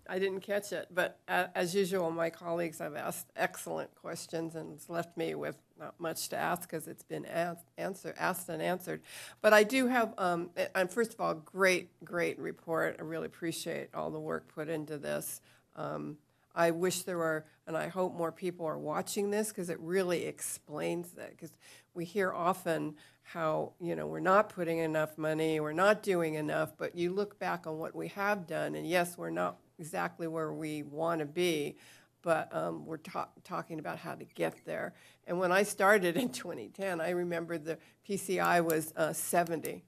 I 0.07 0.19
didn't 0.19 0.41
catch 0.41 0.71
it, 0.71 0.89
but 0.93 1.17
a- 1.27 1.49
as 1.55 1.73
usual, 1.73 2.11
my 2.11 2.29
colleagues 2.29 2.77
have 2.77 2.95
asked 2.95 3.31
excellent 3.35 3.95
questions 3.95 4.53
and 4.55 4.73
it's 4.75 4.89
left 4.91 5.17
me 5.17 5.33
with 5.33 5.57
not 5.79 5.99
much 5.99 6.29
to 6.29 6.37
ask 6.37 6.61
because 6.69 6.87
it's 6.87 7.01
been 7.01 7.25
asked, 7.25 7.65
answer, 7.79 8.13
asked 8.19 8.47
and 8.49 8.61
answered. 8.61 9.01
But 9.41 9.53
I 9.53 9.63
do 9.63 9.87
have, 9.87 10.13
um, 10.19 10.51
and 10.75 10.91
first 10.91 11.15
of 11.15 11.19
all, 11.19 11.33
great, 11.33 11.89
great 12.05 12.37
report. 12.37 12.97
I 12.99 13.01
really 13.01 13.25
appreciate 13.25 13.89
all 13.95 14.11
the 14.11 14.19
work 14.19 14.47
put 14.53 14.69
into 14.69 14.99
this. 14.99 15.41
Um, 15.75 16.17
I 16.55 16.71
wish 16.71 17.03
there 17.03 17.17
were, 17.17 17.45
and 17.67 17.75
I 17.75 17.87
hope 17.89 18.15
more 18.15 18.31
people 18.31 18.65
are 18.65 18.77
watching 18.77 19.29
this 19.29 19.49
because 19.49 19.69
it 19.69 19.79
really 19.79 20.25
explains 20.25 21.11
that. 21.11 21.31
Because 21.31 21.51
we 21.93 22.05
hear 22.05 22.31
often 22.31 22.95
how, 23.23 23.73
you 23.81 23.95
know, 23.95 24.07
we're 24.07 24.19
not 24.19 24.49
putting 24.49 24.77
enough 24.77 25.17
money, 25.17 25.59
we're 25.59 25.73
not 25.73 26.03
doing 26.03 26.35
enough, 26.35 26.73
but 26.77 26.95
you 26.95 27.11
look 27.11 27.37
back 27.39 27.67
on 27.67 27.77
what 27.77 27.95
we 27.95 28.07
have 28.09 28.47
done, 28.47 28.75
and 28.75 28.87
yes, 28.87 29.17
we're 29.17 29.29
not 29.31 29.57
exactly 29.79 30.27
where 30.27 30.53
we 30.53 30.83
want 30.83 31.19
to 31.19 31.25
be, 31.25 31.75
but 32.21 32.53
um, 32.55 32.85
we're 32.85 32.97
ta- 32.97 33.29
talking 33.43 33.79
about 33.79 33.97
how 33.97 34.13
to 34.15 34.25
get 34.25 34.63
there. 34.65 34.93
And 35.27 35.39
when 35.39 35.51
I 35.51 35.63
started 35.63 36.17
in 36.17 36.29
2010, 36.31 37.01
I 37.01 37.09
remember 37.09 37.57
the 37.57 37.77
PCI 38.07 38.63
was 38.63 38.93
uh, 38.95 39.11
70, 39.13 39.83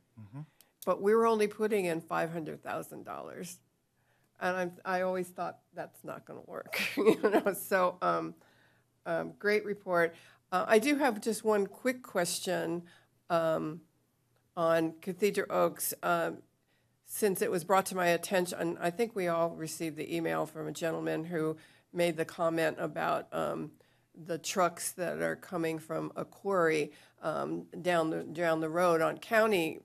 but 0.85 1.01
we 1.01 1.13
were 1.15 1.25
only 1.27 1.47
putting 1.47 1.85
in 1.85 2.01
$500,000. 2.01 3.55
And 4.39 4.55
I'm, 4.55 4.71
I 4.85 5.01
always 5.01 5.27
thought 5.27 5.59
that's 5.73 6.03
not 6.03 6.25
going 6.25 6.39
to 6.39 6.49
work, 6.49 6.79
you 6.97 7.19
know. 7.23 7.53
So, 7.53 7.97
um, 8.01 8.35
um, 9.05 9.33
great 9.39 9.65
report. 9.65 10.13
Uh, 10.51 10.65
I 10.67 10.79
do 10.79 10.97
have 10.97 11.21
just 11.21 11.43
one 11.43 11.65
quick 11.65 12.03
question 12.03 12.83
um, 13.29 13.81
on 14.55 14.93
Cathedral 15.01 15.47
Oaks. 15.49 15.93
Um, 16.03 16.37
since 17.05 17.41
it 17.41 17.49
was 17.49 17.63
brought 17.63 17.85
to 17.87 17.95
my 17.95 18.07
attention, 18.07 18.77
I 18.81 18.89
think 18.89 19.15
we 19.15 19.27
all 19.27 19.51
received 19.51 19.95
the 19.95 20.13
email 20.13 20.45
from 20.45 20.67
a 20.67 20.71
gentleman 20.71 21.23
who 21.23 21.57
made 21.93 22.17
the 22.17 22.25
comment 22.25 22.77
about 22.79 23.27
um, 23.31 23.71
the 24.25 24.37
trucks 24.37 24.91
that 24.91 25.21
are 25.21 25.35
coming 25.35 25.79
from 25.79 26.11
a 26.15 26.25
quarry 26.25 26.91
um, 27.21 27.65
down 27.81 28.09
the 28.09 28.23
down 28.23 28.59
the 28.59 28.69
road 28.69 29.01
on 29.01 29.17
county 29.17 29.79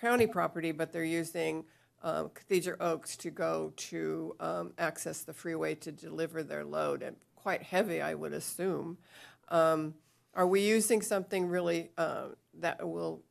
county 0.00 0.26
property, 0.26 0.72
but 0.72 0.92
they're 0.92 1.04
using 1.04 1.64
um, 2.02 2.30
Cathedral 2.34 2.76
Oaks 2.80 3.16
to 3.18 3.30
go 3.30 3.72
to 3.76 4.36
um, 4.40 4.72
access 4.78 5.22
the 5.22 5.32
freeway 5.32 5.74
to 5.76 5.92
deliver 5.92 6.42
their 6.42 6.64
load, 6.64 7.02
and 7.02 7.16
quite 7.36 7.62
heavy, 7.62 8.00
I 8.00 8.14
would 8.14 8.32
assume. 8.32 8.98
Um, 9.48 9.94
are 10.34 10.46
we 10.46 10.62
using 10.62 11.02
something 11.02 11.46
really 11.46 11.90
uh, 11.98 12.28
that 12.58 12.86
will 12.86 13.22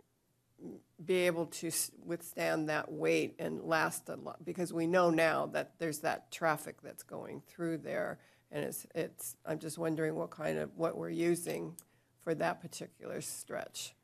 be 1.03 1.16
able 1.16 1.48
to 1.48 1.72
withstand 2.06 2.69
that 2.69 2.91
weight 2.91 3.35
and 3.40 3.61
last 3.61 4.08
a 4.09 4.16
lot? 4.16 4.43
Because 4.45 4.72
we 4.72 4.88
know 4.88 5.09
now 5.09 5.48
that 5.48 5.74
there's 5.80 6.00
that 6.00 6.32
traffic 6.32 6.82
that's 6.82 7.03
going 7.03 7.41
through 7.48 7.80
there, 7.80 8.19
and 8.51 8.64
it's 8.64 8.85
it's. 8.95 9.35
I'm 9.45 9.59
just 9.59 9.77
wondering 9.77 10.16
what 10.16 10.30
kind 10.30 10.58
of 10.58 10.69
what 10.77 10.98
we're 10.98 11.09
using 11.09 11.75
for 12.24 12.35
that 12.35 12.61
particular 12.61 13.19
stretch. 13.22 13.95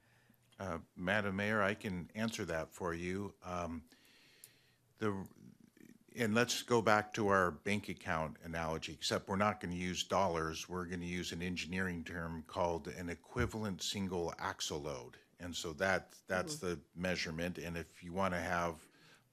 Uh, 0.60 0.80
Madam 0.96 1.36
Mayor, 1.36 1.62
I 1.62 1.76
can 1.76 2.10
answer 2.16 2.44
that 2.46 2.74
for 2.74 2.94
you. 2.94 3.34
Um, 3.46 3.84
The, 5.00 5.14
and 6.18 6.34
let's 6.34 6.64
go 6.64 6.82
back 6.82 7.14
to 7.14 7.28
our 7.28 7.52
bank 7.52 7.90
account 7.90 8.38
analogy, 8.44 8.92
except 8.94 9.28
we're 9.30 9.36
not 9.36 9.60
going 9.62 9.72
to 9.72 9.78
use 9.80 10.04
dollars. 10.04 10.68
We're 10.68 10.86
going 10.86 11.02
to 11.02 11.06
use 11.06 11.32
an 11.32 11.42
engineering 11.44 12.04
term 12.04 12.44
called 12.48 12.88
an 12.98 13.10
equivalent 13.10 13.84
single 13.84 14.34
axle 14.40 14.82
load. 14.82 15.18
And 15.40 15.56
so 15.56 15.74
that, 15.74 16.14
that's 16.28 16.56
the 16.56 16.80
measurement. 16.96 17.60
And 17.60 17.78
if 17.78 18.04
you 18.04 18.12
want 18.14 18.34
to 18.34 18.40
have 18.40 18.74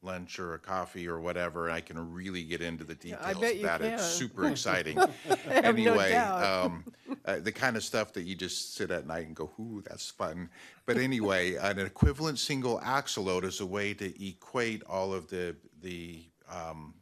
lunch 0.03 0.39
or 0.39 0.53
a 0.53 0.59
coffee 0.59 1.09
or 1.09 1.19
whatever, 1.19 1.71
I 1.71 1.81
can 1.81 2.13
really 2.13 2.43
get 2.45 2.61
into 2.61 2.85
the 2.85 2.95
Yeah, 3.03 3.17
I 3.23 3.33
details 3.33 3.41
bet 3.41 3.53
of 3.53 3.57
you 3.57 3.67
that. 3.67 3.81
It's 3.81 4.03
can. 4.03 4.13
super 4.13 4.47
exciting. 4.49 4.99
No 5.27 5.37
Anyway, 5.51 6.11
doubt. 6.11 6.67
um, 6.67 6.85
uh, 7.27 7.39
the 7.41 7.53
kind 7.53 7.77
of 7.77 7.83
stuff 7.83 8.13
that 8.13 8.23
you 8.23 8.35
just 8.35 8.75
sit 8.75 8.91
at 8.91 9.07
night 9.07 9.27
and 9.27 9.35
go, 9.35 9.51
ooh, 9.59 9.83
that's 9.87 10.11
fun. 10.11 10.51
But 10.85 10.99
anyway, 10.99 11.55
an 11.61 11.79
equivalent 11.79 12.39
single 12.39 12.81
axle 12.83 13.25
load 13.25 13.45
is 13.45 13.61
a 13.61 13.67
way 13.67 13.95
to 13.95 14.27
equate 14.27 14.83
all 14.85 15.15
of 15.15 15.29
the, 15.29 15.57
the 15.83 16.23
um, 16.51 16.95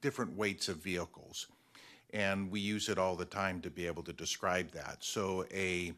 different 0.00 0.36
weights 0.36 0.68
of 0.68 0.78
vehicles. 0.78 1.46
And 2.12 2.50
we 2.50 2.60
use 2.60 2.88
it 2.88 2.98
all 2.98 3.16
the 3.16 3.24
time 3.24 3.60
to 3.62 3.70
be 3.70 3.86
able 3.86 4.02
to 4.02 4.12
describe 4.12 4.70
that. 4.72 4.98
So 5.00 5.46
a, 5.52 5.92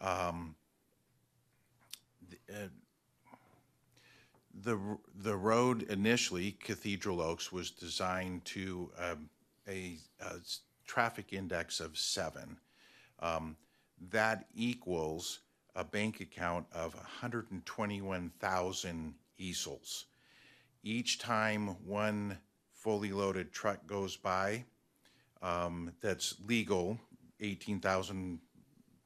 um, 0.00 0.54
uh, 2.50 2.68
the, 4.62 4.78
the 5.20 5.36
road 5.36 5.84
initially, 5.84 6.52
Cathedral 6.62 7.20
Oaks, 7.20 7.50
was 7.50 7.70
designed 7.70 8.44
to 8.46 8.90
um, 8.98 9.28
a, 9.66 9.96
a 10.20 10.34
traffic 10.86 11.32
index 11.32 11.80
of 11.80 11.96
seven. 11.98 12.56
Um, 13.20 13.56
That 14.10 14.46
equals 14.54 15.40
a 15.74 15.84
bank 15.84 16.20
account 16.20 16.66
of 16.72 16.94
121,000 16.94 19.14
ESALs. 19.40 20.04
Each 20.82 21.18
time 21.18 21.84
one 21.84 22.38
fully 22.72 23.12
loaded 23.12 23.52
truck 23.52 23.86
goes 23.86 24.16
by, 24.16 24.64
um, 25.42 25.92
that's 26.00 26.36
legal, 26.46 26.98
18,000 27.40 28.40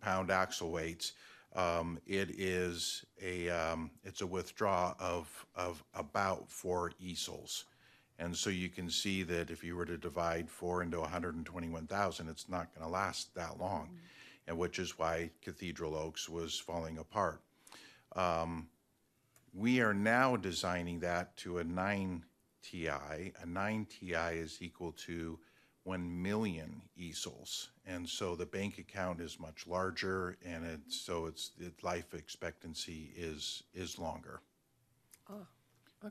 pound 0.01 0.31
axle 0.31 0.71
weights, 0.71 1.13
um, 1.55 1.99
it 2.07 2.31
is 2.39 3.05
a, 3.21 3.51
um, 3.51 3.91
it's 4.05 4.23
a 4.23 4.27
withdrawal 4.27 4.97
of, 4.99 5.47
of 5.55 5.85
about 5.95 6.51
four 6.51 6.93
ESALs. 7.03 7.65
And 8.23 8.37
so 8.37 8.51
you 8.51 8.69
can 8.69 8.89
see 8.89 9.25
that 9.25 9.51
if 9.51 9.65
you 9.65 9.75
were 9.75 9.85
to 9.85 9.99
divide 9.99 10.49
four 10.49 10.81
into 10.81 11.01
121,000, 11.01 12.29
it's 12.29 12.49
not 12.49 12.73
going 12.73 12.87
to 12.87 12.93
last 12.93 13.35
that 13.35 13.59
long, 13.59 13.91
and 14.47 14.57
which 14.57 14.79
is 14.79 14.97
why 14.97 15.31
Cathedral 15.43 15.97
Oaks 15.97 16.29
was 16.29 16.57
falling 16.57 16.99
apart. 16.99 17.41
Um, 18.15 18.69
we 19.53 19.81
are 19.81 19.93
now 19.93 20.37
designing 20.37 21.01
that 21.01 21.37
to 21.39 21.59
a 21.59 21.65
9 21.65 22.25
TI. 22.63 23.33
A 23.43 23.45
9 23.45 23.87
TI 23.87 24.39
is 24.39 24.59
equal 24.61 24.93
to 24.93 25.37
1 25.83 26.23
million 26.23 26.81
ESALs. 26.97 27.71
And 27.87 28.09
so 28.09 28.37
the 28.37 28.47
bank 28.47 28.79
account 28.79 29.21
is 29.21 29.41
much 29.41 29.67
larger, 29.67 30.37
and 30.47 30.65
it's, 30.65 31.01
so 31.01 31.27
it's, 31.27 31.51
its 31.59 31.83
life 31.83 32.15
expectancy 32.15 33.11
is, 33.17 33.65
is 33.75 33.99
longer. 33.99 34.43
Oh, 35.29 35.49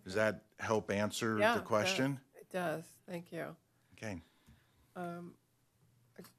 Does 0.04 0.14
that 0.16 0.44
help 0.60 0.92
answer 0.92 1.38
Yeah, 1.38 1.54
the 1.54 1.60
it 1.60 1.62
does. 1.62 1.68
question? 1.68 2.20
It 2.36 2.50
does, 2.52 2.84
thank 3.10 3.32
you. 3.32 3.56
Okay. 3.98 4.22
Um, 4.96 5.34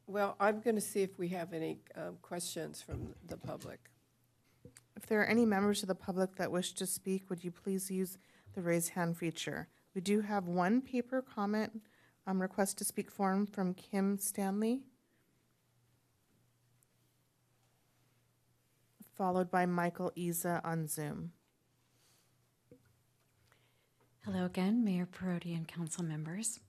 Well, 0.07 0.37
I'm 0.41 0.61
going 0.61 0.75
to 0.77 0.81
see 0.83 1.03
if 1.03 1.19
we 1.19 1.29
have 1.29 1.53
any 1.53 1.81
um, 1.97 2.17
questions 2.23 2.83
from 2.83 3.15
the 3.29 3.37
public. 3.37 3.81
If 4.97 5.07
there 5.07 5.21
are 5.21 5.27
any 5.27 5.47
members 5.47 5.83
of 5.83 5.89
the 5.89 5.95
public 5.95 6.37
that 6.37 6.51
wish 6.53 6.73
to 6.75 6.87
speak, 6.87 7.29
would 7.31 7.43
you 7.43 7.51
please 7.51 7.91
use 7.91 8.19
the 8.55 8.61
raise 8.61 8.89
hand 8.91 9.17
feature? 9.17 9.69
We 9.95 10.01
do 10.01 10.21
have 10.21 10.47
one 10.47 10.83
paper 10.83 11.23
comment, 11.23 11.81
um, 12.27 12.41
request 12.41 12.79
to 12.79 12.85
speak 12.85 13.11
form 13.11 13.47
from 13.47 13.75
Kim 13.75 14.19
Stanley, 14.19 14.83
followed 19.17 19.51
by 19.51 19.67
Michael 19.67 20.13
Isa 20.15 20.61
on 20.65 20.87
Zoom. 20.87 21.33
Hello 24.25 24.45
again, 24.45 24.85
Mayor 24.85 25.05
Perotte 25.05 25.53
and 25.53 25.67
council 25.67 26.05
members. 26.05 26.61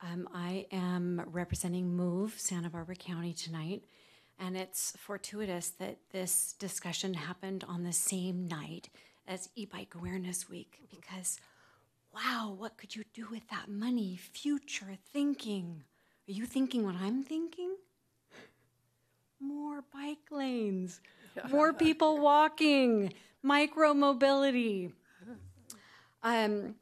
Um, 0.00 0.26
I 0.32 0.64
am 0.72 1.22
representing 1.26 1.94
MOVE 1.94 2.32
Santa 2.38 2.70
Barbara 2.70 2.96
County 2.96 3.34
tonight, 3.34 3.82
and 4.38 4.56
it's 4.56 4.96
fortuitous 4.96 5.68
that 5.80 5.98
this 6.12 6.54
discussion 6.58 7.12
happened 7.12 7.62
on 7.68 7.84
the 7.84 7.92
same 7.92 8.48
night 8.48 8.88
as 9.26 9.50
e-bike 9.54 9.96
awareness 9.96 10.48
week 10.48 10.78
because 10.90 11.38
wow, 12.14 12.56
what 12.56 12.78
could 12.78 12.96
you 12.96 13.04
do 13.12 13.28
with 13.30 13.46
that 13.50 13.68
money? 13.68 14.16
Future 14.16 14.96
thinking. 15.12 15.84
Are 16.26 16.32
you 16.32 16.46
thinking 16.46 16.86
what 16.86 16.94
I'm 16.94 17.22
thinking? 17.22 17.76
More 19.38 19.84
bike 19.92 20.30
lanes, 20.30 21.02
more 21.50 21.74
people 21.74 22.18
walking, 22.18 23.12
micro 23.42 23.92
mobility. 23.92 24.94
Um, 26.22 26.76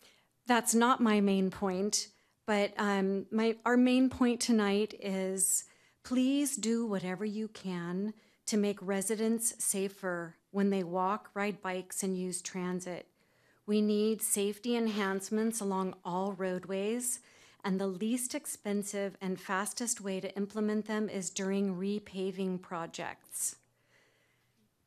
that's 0.47 0.75
not 0.75 1.01
my 1.01 1.21
main 1.21 1.51
point, 1.51 2.09
but 2.47 2.73
um, 2.79 3.27
my 3.31 3.57
our 3.65 3.77
main 3.77 4.09
point 4.09 4.41
tonight 4.41 4.95
is 5.01 5.65
please 6.05 6.57
do 6.57 6.87
whatever 6.87 7.25
you 7.25 7.49
can 7.49 8.15
to 8.47 8.57
make 8.57 8.79
residents 8.81 9.55
safer 9.59 10.37
when 10.53 10.71
they 10.71 10.85
walk, 10.85 11.31
ride 11.35 11.61
bikes, 11.61 12.03
and 12.03 12.17
use 12.17 12.41
transit. 12.41 13.09
We 13.67 13.81
need 13.81 14.23
safety 14.23 14.77
enhancements 14.77 15.61
along 15.61 15.95
all 16.05 16.33
roadways, 16.33 17.19
and 17.65 17.81
the 17.81 17.89
least 17.89 18.35
expensive 18.35 19.17
and 19.21 19.41
fastest 19.41 20.01
way 20.01 20.21
to 20.21 20.35
implement 20.37 20.87
them 20.87 21.09
is 21.09 21.31
during 21.31 21.75
repaving 21.75 22.63
projects. 22.63 23.57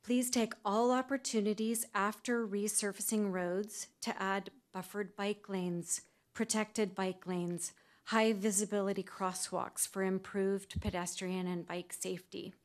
Please 0.10 0.32
take 0.32 0.54
all 0.66 0.90
opportunities 0.90 1.86
after 1.94 2.44
resurfacing 2.48 3.32
roads 3.32 3.90
to 4.02 4.20
add 4.20 4.50
buffered 4.74 5.16
bike 5.16 5.48
lanes, 5.48 6.02
protected 6.34 6.96
bike 6.96 7.28
lanes, 7.28 7.74
high 8.06 8.34
visibility 8.34 9.04
crosswalks 9.04 9.88
for 9.88 10.02
improved 10.02 10.82
pedestrian 10.82 11.46
and 11.46 11.68
bike 11.68 11.94
safety. 11.94 12.56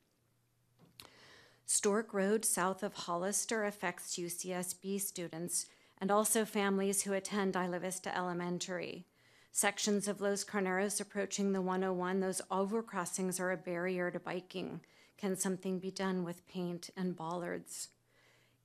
Storke 1.69 2.15
Road 2.15 2.47
south 2.47 2.83
of 2.83 2.95
Hollister 2.95 3.67
affects 3.67 4.17
UCSB 4.17 4.99
students 4.99 5.67
and 5.99 6.11
also 6.11 6.47
families 6.47 7.03
who 7.03 7.13
attend 7.13 7.57
Isla 7.57 7.79
Vista 7.79 8.17
Elementary. 8.17 9.05
Sections 9.53 10.09
of 10.09 10.23
Los 10.23 10.45
Carneros 10.45 10.99
approaching 10.99 11.53
the 11.53 11.61
101, 11.61 12.21
those 12.21 12.41
overcrossings 12.51 13.39
are 13.39 13.53
a 13.53 13.59
barrier 13.59 14.11
to 14.11 14.19
biking. 14.19 14.81
Can 15.17 15.37
something 15.37 15.79
be 15.79 15.91
done 15.91 16.25
with 16.25 16.47
paint 16.47 16.91
and 16.97 17.17
bollards? 17.17 17.89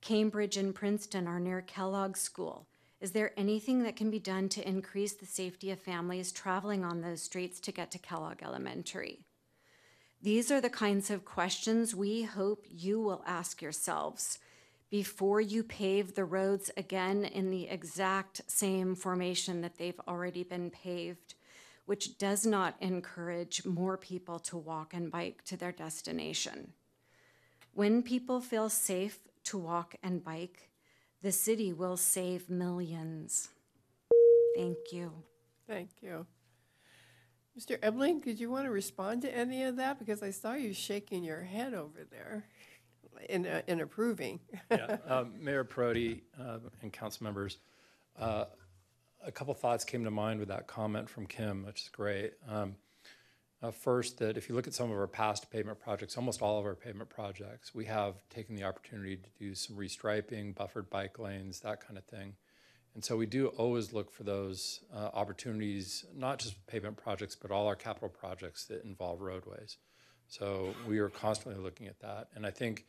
Cambridge 0.00 0.56
and 0.56 0.74
Princeton 0.74 1.26
are 1.26 1.40
near 1.40 1.62
Kellogg 1.62 2.16
School. 2.16 2.66
Is 3.00 3.12
there 3.12 3.32
anything 3.36 3.82
that 3.82 3.96
can 3.96 4.10
be 4.10 4.18
done 4.18 4.48
to 4.50 4.68
increase 4.68 5.14
the 5.14 5.26
safety 5.26 5.70
of 5.70 5.78
families 5.78 6.32
traveling 6.32 6.84
on 6.84 7.00
those 7.00 7.22
streets 7.22 7.60
to 7.60 7.72
get 7.72 7.90
to 7.92 7.98
Kellogg 7.98 8.42
Elementary? 8.42 9.20
These 10.22 10.50
are 10.50 10.60
the 10.60 10.68
kinds 10.68 11.10
of 11.10 11.24
questions 11.24 11.94
we 11.94 12.24
hope 12.24 12.66
you 12.68 13.00
will 13.00 13.24
ask 13.26 13.62
yourselves 13.62 14.38
before 14.90 15.40
you 15.40 15.62
pave 15.62 16.14
the 16.14 16.24
roads 16.24 16.70
again 16.76 17.24
in 17.24 17.50
the 17.50 17.68
exact 17.68 18.42
same 18.46 18.94
formation 18.94 19.62
that 19.62 19.78
they've 19.78 20.00
already 20.06 20.42
been 20.42 20.68
paved, 20.68 21.34
which 21.90 22.18
does 22.18 22.46
not 22.46 22.76
encourage 22.80 23.64
more 23.64 23.96
people 23.96 24.38
to 24.38 24.56
walk 24.56 24.94
and 24.94 25.10
bike 25.10 25.42
to 25.44 25.56
their 25.56 25.72
destination. 25.72 26.72
When 27.74 28.04
people 28.04 28.40
feel 28.40 28.68
safe 28.68 29.18
to 29.46 29.58
walk 29.58 29.96
and 30.00 30.22
bike, 30.22 30.70
the 31.20 31.32
city 31.32 31.72
will 31.72 31.96
save 31.96 32.48
millions. 32.48 33.48
Thank 34.54 34.92
you. 34.92 35.10
Thank 35.66 35.90
you. 36.00 36.26
Mr. 37.58 37.76
Ebeling, 37.80 38.22
did 38.22 38.38
you 38.38 38.50
want 38.50 38.66
to 38.66 38.70
respond 38.70 39.22
to 39.22 39.36
any 39.36 39.64
of 39.64 39.74
that? 39.78 39.98
Because 39.98 40.22
I 40.22 40.30
saw 40.30 40.54
you 40.54 40.72
shaking 40.72 41.24
your 41.24 41.42
head 41.42 41.74
over 41.74 42.06
there 42.08 42.44
in, 43.28 43.48
uh, 43.48 43.62
in 43.66 43.80
approving. 43.80 44.38
yeah, 44.70 44.98
um, 45.08 45.32
Mayor 45.40 45.64
Perotte 45.64 46.20
uh, 46.40 46.58
and 46.82 46.92
council 46.92 47.24
members, 47.24 47.58
uh, 48.16 48.44
a 49.24 49.32
couple 49.32 49.54
thoughts 49.54 49.84
came 49.84 50.04
to 50.04 50.10
mind 50.10 50.40
with 50.40 50.48
that 50.48 50.66
comment 50.66 51.08
from 51.08 51.26
Kim, 51.26 51.64
which 51.64 51.82
is 51.82 51.88
great. 51.88 52.32
Um, 52.48 52.76
uh, 53.62 53.70
first, 53.70 54.18
that 54.18 54.38
if 54.38 54.48
you 54.48 54.54
look 54.54 54.66
at 54.66 54.72
some 54.72 54.90
of 54.90 54.96
our 54.96 55.06
past 55.06 55.50
pavement 55.50 55.78
projects, 55.78 56.16
almost 56.16 56.40
all 56.40 56.58
of 56.58 56.64
our 56.64 56.74
pavement 56.74 57.10
projects, 57.10 57.74
we 57.74 57.84
have 57.84 58.14
taken 58.30 58.56
the 58.56 58.64
opportunity 58.64 59.16
to 59.16 59.28
do 59.38 59.54
some 59.54 59.76
restriping, 59.76 60.54
buffered 60.54 60.88
bike 60.88 61.18
lanes, 61.18 61.60
that 61.60 61.86
kind 61.86 61.98
of 61.98 62.04
thing. 62.04 62.34
And 62.94 63.04
so 63.04 63.16
we 63.16 63.26
do 63.26 63.48
always 63.48 63.92
look 63.92 64.10
for 64.10 64.24
those 64.24 64.80
uh, 64.94 65.10
opportunities, 65.12 66.06
not 66.16 66.38
just 66.38 66.66
pavement 66.66 66.96
projects, 66.96 67.36
but 67.36 67.50
all 67.50 67.66
our 67.66 67.76
capital 67.76 68.08
projects 68.08 68.64
that 68.66 68.84
involve 68.84 69.20
roadways. 69.20 69.76
So 70.26 70.74
we 70.88 70.98
are 70.98 71.10
constantly 71.10 71.62
looking 71.62 71.86
at 71.86 72.00
that. 72.00 72.28
And 72.34 72.46
I 72.46 72.50
think 72.50 72.86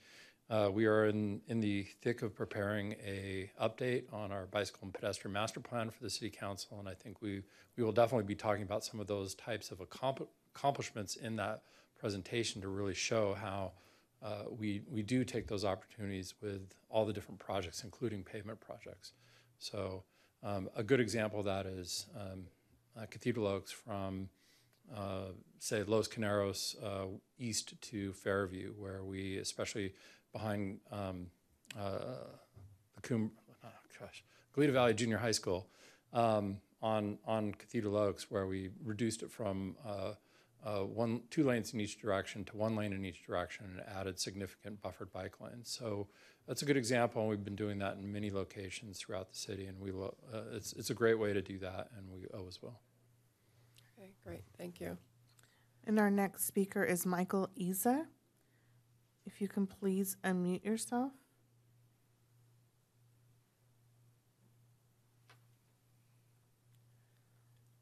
uh, 0.51 0.69
we 0.69 0.85
are 0.85 1.05
in, 1.05 1.39
in 1.47 1.61
the 1.61 1.83
thick 2.01 2.21
of 2.21 2.35
preparing 2.35 2.93
a 3.05 3.49
update 3.61 4.03
on 4.11 4.33
our 4.33 4.47
bicycle 4.47 4.81
and 4.83 4.93
pedestrian 4.93 5.31
master 5.31 5.61
plan 5.61 5.89
for 5.89 6.03
the 6.03 6.09
city 6.09 6.29
council. 6.29 6.77
And 6.77 6.89
I 6.89 6.93
think 6.93 7.21
we, 7.21 7.41
we 7.77 7.83
will 7.83 7.93
definitely 7.93 8.25
be 8.25 8.35
talking 8.35 8.63
about 8.63 8.83
some 8.83 8.99
of 8.99 9.07
those 9.07 9.33
types 9.33 9.71
of 9.71 9.79
accomp- 9.79 10.27
accomplishments 10.53 11.15
in 11.15 11.37
that 11.37 11.61
presentation 11.97 12.61
to 12.61 12.67
really 12.67 12.93
show 12.93 13.33
how 13.33 13.71
uh, 14.21 14.43
we, 14.59 14.81
we 14.91 15.01
do 15.01 15.23
take 15.23 15.47
those 15.47 15.63
opportunities 15.63 16.33
with 16.41 16.75
all 16.89 17.05
the 17.05 17.13
different 17.13 17.39
projects, 17.39 17.85
including 17.85 18.21
pavement 18.21 18.59
projects. 18.59 19.13
So 19.57 20.03
um, 20.43 20.69
a 20.75 20.83
good 20.83 20.99
example 20.99 21.39
of 21.39 21.45
that 21.45 21.65
is 21.65 22.07
um, 22.19 22.43
uh, 22.99 23.05
Cathedral 23.09 23.47
Oaks 23.47 23.71
from 23.71 24.27
uh, 24.93 25.31
say 25.59 25.83
Los 25.83 26.09
Carneros 26.09 26.75
uh, 26.83 27.07
east 27.39 27.79
to 27.81 28.11
Fairview, 28.11 28.73
where 28.77 29.03
we, 29.03 29.37
especially 29.37 29.93
behind 30.31 30.79
um, 30.91 31.27
uh, 31.79 31.99
the 32.95 33.01
Coom, 33.01 33.31
oh, 33.63 33.67
gosh, 33.99 34.23
Goleta 34.55 34.73
Valley 34.73 34.93
Junior 34.93 35.17
High 35.17 35.31
School, 35.31 35.67
um, 36.13 36.57
on 36.81 37.17
on 37.25 37.53
Cathedral 37.53 37.95
Oaks, 37.97 38.29
where 38.29 38.47
we 38.47 38.69
reduced 38.83 39.23
it 39.23 39.31
from 39.31 39.75
uh, 39.85 40.13
uh, 40.65 40.79
one 40.79 41.21
two 41.29 41.43
lanes 41.43 41.73
in 41.73 41.79
each 41.79 41.99
direction 41.99 42.43
to 42.45 42.57
one 42.57 42.75
lane 42.75 42.93
in 42.93 43.05
each 43.05 43.25
direction, 43.25 43.65
and 43.65 43.97
added 43.97 44.19
significant 44.19 44.81
buffered 44.81 45.11
bike 45.11 45.39
lanes. 45.39 45.69
So 45.69 46.07
that's 46.47 46.61
a 46.61 46.65
good 46.65 46.77
example, 46.77 47.21
and 47.21 47.29
we've 47.29 47.43
been 47.43 47.55
doing 47.55 47.79
that 47.79 47.97
in 47.97 48.11
many 48.11 48.31
locations 48.31 48.99
throughout 48.99 49.29
the 49.29 49.37
city, 49.37 49.65
and 49.65 49.79
we 49.79 49.91
will. 49.91 50.17
Uh, 50.33 50.41
it's 50.53 50.73
it's 50.73 50.89
a 50.89 50.95
great 50.95 51.19
way 51.19 51.33
to 51.33 51.41
do 51.41 51.59
that, 51.59 51.89
and 51.97 52.11
we 52.11 52.25
always 52.37 52.61
will. 52.61 52.79
Okay, 53.97 54.11
great, 54.25 54.43
thank 54.57 54.79
you. 54.79 54.97
And 55.85 55.99
our 55.99 56.11
next 56.11 56.45
speaker 56.45 56.83
is 56.83 57.05
Michael 57.05 57.49
Isa. 57.55 58.07
If 59.25 59.39
you 59.39 59.47
can 59.47 59.67
please 59.67 60.17
unmute 60.23 60.65
yourself. 60.65 61.11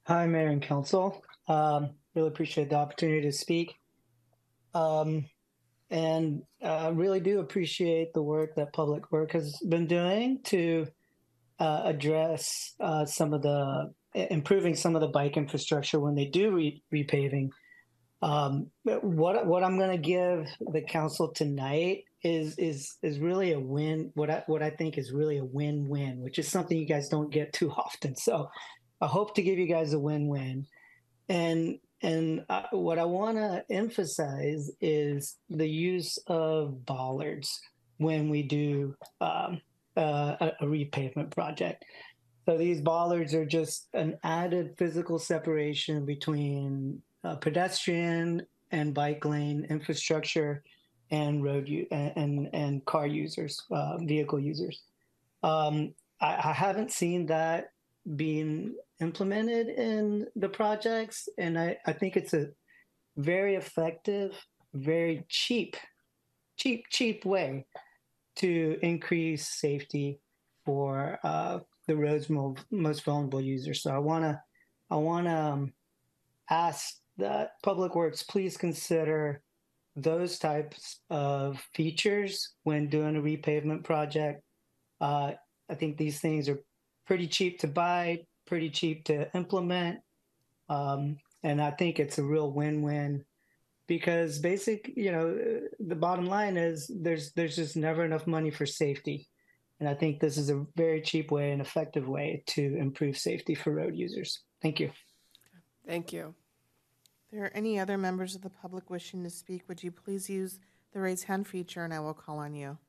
Hi, 0.06 0.26
Mayor 0.26 0.48
and 0.48 0.62
Council. 0.62 1.24
Um, 1.48 1.92
really 2.16 2.30
appreciate 2.30 2.70
the 2.70 2.76
opportunity 2.76 3.22
to 3.22 3.32
speak. 3.32 3.76
Um, 4.74 5.26
and 5.90 6.44
uh, 6.62 6.92
really 6.94 7.20
do 7.20 7.40
appreciate 7.40 8.14
the 8.14 8.22
work 8.22 8.56
that 8.56 8.74
Public 8.74 9.12
Work 9.12 9.32
has 9.34 9.58
been 9.68 9.88
doing 9.88 10.40
to 10.46 10.88
uh, 11.60 11.82
address 11.86 12.74
uh, 12.80 13.06
some 13.06 13.34
of 13.34 13.42
the 13.42 13.94
improving 14.14 14.76
some 14.76 14.96
of 14.96 15.02
the 15.02 15.08
bike 15.08 15.38
infrastructure 15.38 16.00
when 16.00 16.16
they 16.16 16.26
do 16.26 16.52
re- 16.52 16.82
repaving. 16.94 17.50
Um, 18.22 18.70
what 18.84 19.46
what 19.46 19.64
I'm 19.64 19.78
going 19.78 19.92
to 19.92 19.98
give 19.98 20.48
the 20.74 20.82
council 20.82 21.30
tonight 21.30 22.04
is 22.24 22.56
is 22.58 22.98
is 23.02 23.20
really 23.20 23.54
a 23.54 23.60
win. 23.60 24.12
What 24.16 24.30
I 24.30 24.44
what 24.48 24.62
I 24.62 24.72
think 24.72 24.98
is 24.98 25.12
really 25.12 25.38
a 25.38 25.46
win 25.46 25.88
win, 25.88 26.22
which 26.22 26.38
is 26.38 26.48
something 26.48 26.78
you 26.78 26.86
guys 26.86 27.10
don't 27.10 27.32
get 27.32 27.54
too 27.54 27.72
often. 27.78 28.16
So 28.16 28.50
I 29.02 29.08
hope 29.08 29.36
to 29.36 29.42
give 29.42 29.58
you 29.58 29.68
guys 29.68 29.94
a 29.94 30.00
win 30.00 30.28
win, 30.28 30.68
and 31.30 31.80
and 32.02 32.46
uh, 32.50 32.64
what 32.72 33.00
I 33.00 33.06
want 33.06 33.38
to 33.38 33.64
emphasize 33.70 34.70
is 34.82 35.38
the 35.50 35.70
use 35.70 36.18
of 36.28 36.86
bollards 36.86 37.60
when 37.98 38.30
we 38.30 38.44
do 38.44 38.96
um, 39.20 39.62
uh, 39.98 40.36
a, 40.40 40.52
a 40.62 40.66
repavement 40.66 41.32
project. 41.32 41.84
So 42.46 42.58
these 42.58 42.82
bollards 42.82 43.34
are 43.34 43.46
just 43.46 43.88
an 43.94 44.18
added 44.24 44.76
physical 44.78 45.20
separation 45.20 46.06
between 46.06 47.02
uh, 47.24 47.36
pedestrian 47.36 48.46
and 48.72 48.94
bike 48.94 49.26
lane 49.26 49.66
infrastructure 49.70 50.64
and 51.12 51.44
road 51.44 51.68
u- 51.68 51.88
and 51.92 52.50
and, 52.54 52.86
car 52.86 53.08
users, 53.08 53.64
uh, 53.72 53.98
vehicle 53.98 54.40
users. 54.40 54.82
Um, 55.44 55.94
I, 56.22 56.36
I 56.36 56.54
haven't 56.54 56.92
seen 56.92 57.26
that 57.28 57.72
being 58.16 58.76
implemented 59.02 59.68
in 59.70 60.28
the 60.36 60.50
projects, 60.50 61.28
and 61.38 61.58
I, 61.58 61.78
I 61.86 61.94
think 61.94 62.16
it's 62.16 62.34
a 62.34 62.50
very 63.18 63.56
effective, 63.56 64.34
very 64.74 65.26
cheap, 65.30 65.76
cheap, 66.58 66.86
cheap 66.90 67.26
way 67.26 67.66
to 68.36 68.78
increase 68.82 69.48
safety 69.48 70.20
for 70.66 71.20
uh, 71.24 71.60
the 71.88 71.96
road's 71.96 72.30
mo- 72.30 72.56
most 72.72 73.04
vulnerable 73.04 73.42
users. 73.42 73.82
So 73.82 73.92
I 73.92 73.98
want 73.98 74.24
to, 74.24 74.42
I 74.92 74.96
want 74.96 75.28
to 75.28 75.36
um, 75.36 75.74
ask 76.50 76.98
that 77.20 77.52
Public 77.64 77.96
Works 77.96 78.24
please 78.24 78.58
consider 78.58 79.42
those 79.96 80.40
types 80.40 81.00
of 81.10 81.60
features 81.74 82.54
when 82.64 82.90
doing 82.90 83.16
a 83.16 83.22
repavement 83.22 83.84
project. 83.84 84.42
Uh, 85.02 85.34
I 85.70 85.76
think 85.76 85.98
these 85.98 86.20
things 86.20 86.50
are 86.50 86.60
pretty 87.06 87.28
cheap 87.28 87.60
to 87.60 87.68
buy, 87.68 88.20
pretty 88.48 88.70
cheap 88.70 89.06
to 89.06 89.34
implement, 89.36 90.00
um, 90.70 91.18
and 91.44 91.62
I 91.62 91.72
think 91.72 92.00
it's 92.00 92.18
a 92.18 92.24
real 92.24 92.52
win-win 92.52 93.24
because 93.88 94.40
basic, 94.40 94.92
you 94.96 95.12
know, 95.12 95.62
the 95.80 95.96
bottom 95.96 96.28
line 96.28 96.58
is 96.58 96.90
there's 97.02 97.32
there's 97.34 97.56
just 97.56 97.76
never 97.76 98.06
enough 98.06 98.28
money 98.28 98.52
for 98.52 98.66
safety. 98.66 99.28
And 99.80 99.88
I 99.88 99.94
think 99.94 100.20
this 100.20 100.38
is 100.38 100.50
a 100.50 100.66
very 100.76 101.02
cheap 101.02 101.32
way 101.32 101.52
and 101.52 101.62
effective 101.62 102.08
way 102.08 102.44
to 102.48 102.76
improve 102.78 103.18
safety 103.18 103.56
for 103.56 103.72
road 103.72 103.96
users. 103.96 104.44
Thank 104.62 104.80
you. 104.80 104.92
Thank 105.88 106.12
you. 106.14 106.36
If 107.30 107.38
there 107.38 107.46
are 107.46 107.52
any 107.54 107.78
other 107.78 107.96
members 107.96 108.34
of 108.34 108.42
the 108.42 108.50
public 108.50 108.90
wishing 108.90 109.24
to 109.24 109.30
speak, 109.30 109.62
would 109.68 109.84
you 109.84 109.92
please 109.92 110.32
use 110.32 110.58
the 110.94 111.00
raise 111.00 111.24
hand 111.24 111.48
feature 111.48 111.84
and 111.84 111.94
I 111.94 112.00
will 112.00 112.16
call 112.16 112.40
on 112.40 112.56
you? 112.56 112.80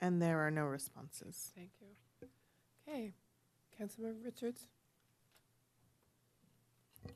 And 0.00 0.20
there 0.20 0.44
are 0.44 0.50
no 0.50 0.64
responses. 0.64 1.52
Thank 1.54 1.70
you. 1.80 2.28
Okay, 2.88 3.12
Councilmember 3.80 4.24
Richards? 4.24 4.66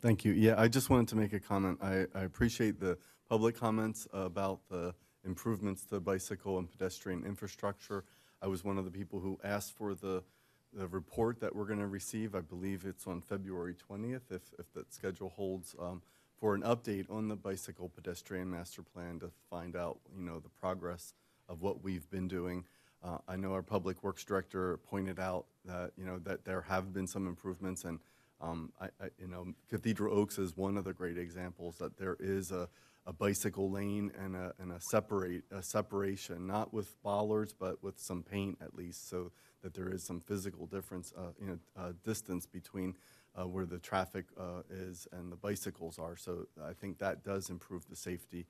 Thank 0.00 0.24
you. 0.24 0.32
Yeah, 0.32 0.54
I 0.56 0.68
just 0.68 0.90
wanted 0.90 1.08
to 1.08 1.16
make 1.16 1.32
a 1.32 1.40
comment. 1.40 1.78
I, 1.82 2.06
I 2.14 2.22
appreciate 2.22 2.78
the 2.78 2.98
public 3.28 3.58
comments 3.58 4.06
about 4.12 4.60
the 4.70 4.94
improvements 5.24 5.84
to 5.86 5.98
bicycle 5.98 6.58
and 6.58 6.70
pedestrian 6.70 7.24
infrastructure. 7.24 8.04
I 8.40 8.46
was 8.46 8.62
one 8.62 8.78
of 8.78 8.84
the 8.84 8.92
people 8.92 9.18
who 9.18 9.40
asked 9.42 9.76
for 9.76 9.94
the, 9.94 10.22
the 10.72 10.86
report 10.86 11.40
that 11.40 11.54
we're 11.54 11.64
going 11.64 11.78
to 11.78 11.86
receive. 11.86 12.34
I 12.34 12.40
believe 12.40 12.84
it's 12.86 13.06
on 13.06 13.20
February 13.20 13.74
20th, 13.90 14.30
if, 14.30 14.42
if 14.58 14.72
that 14.74 14.92
schedule 14.92 15.30
holds, 15.30 15.74
um, 15.80 16.02
for 16.38 16.54
an 16.54 16.62
update 16.62 17.10
on 17.10 17.28
the 17.28 17.36
bicycle 17.36 17.88
pedestrian 17.88 18.50
master 18.50 18.82
plan 18.82 19.18
to 19.20 19.30
find 19.50 19.74
out, 19.74 19.98
you 20.16 20.24
know, 20.24 20.38
the 20.38 20.48
progress 20.48 21.14
of 21.48 21.62
what 21.62 21.82
we've 21.82 22.08
been 22.10 22.28
doing. 22.28 22.64
Uh, 23.02 23.18
I 23.26 23.36
know 23.36 23.52
our 23.52 23.62
Public 23.62 24.02
Works 24.02 24.24
Director 24.24 24.78
pointed 24.88 25.18
out 25.18 25.46
that, 25.64 25.92
you 25.96 26.04
know, 26.04 26.18
that 26.20 26.44
there 26.44 26.62
have 26.62 26.92
been 26.92 27.06
some 27.06 27.26
improvements, 27.26 27.84
and 27.84 28.00
um, 28.40 28.72
I, 28.80 28.86
I, 29.00 29.08
you 29.18 29.28
know, 29.28 29.46
Cathedral 29.68 30.16
Oaks 30.16 30.38
is 30.38 30.56
one 30.56 30.76
of 30.76 30.84
the 30.84 30.92
great 30.92 31.18
examples 31.18 31.76
that 31.78 31.96
there 31.96 32.16
is 32.20 32.52
a, 32.52 32.68
a 33.08 33.12
bicycle 33.12 33.70
lane 33.70 34.12
and 34.22 34.36
a, 34.36 34.52
and 34.58 34.70
a 34.70 34.80
separate, 34.80 35.42
a 35.50 35.62
separation, 35.62 36.46
not 36.46 36.74
with 36.74 37.02
bollards, 37.02 37.54
but 37.54 37.82
with 37.82 37.98
some 37.98 38.22
paint 38.22 38.58
at 38.60 38.74
least, 38.74 39.08
so 39.08 39.32
that 39.62 39.72
there 39.72 39.88
is 39.88 40.04
some 40.04 40.20
physical 40.20 40.66
difference, 40.66 41.14
uh, 41.16 41.32
you 41.40 41.46
know, 41.46 41.58
uh, 41.74 41.92
distance 42.04 42.44
between 42.44 42.94
uh, 43.34 43.46
where 43.46 43.64
the 43.64 43.78
traffic 43.78 44.26
uh, 44.38 44.60
is 44.70 45.08
and 45.10 45.32
the 45.32 45.36
bicycles 45.36 45.98
are. 45.98 46.16
So 46.16 46.46
I 46.62 46.74
think 46.74 46.98
that 46.98 47.24
does 47.24 47.48
improve 47.48 47.88
the 47.88 47.96
safety. 47.96 48.46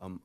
Um, 0.00 0.22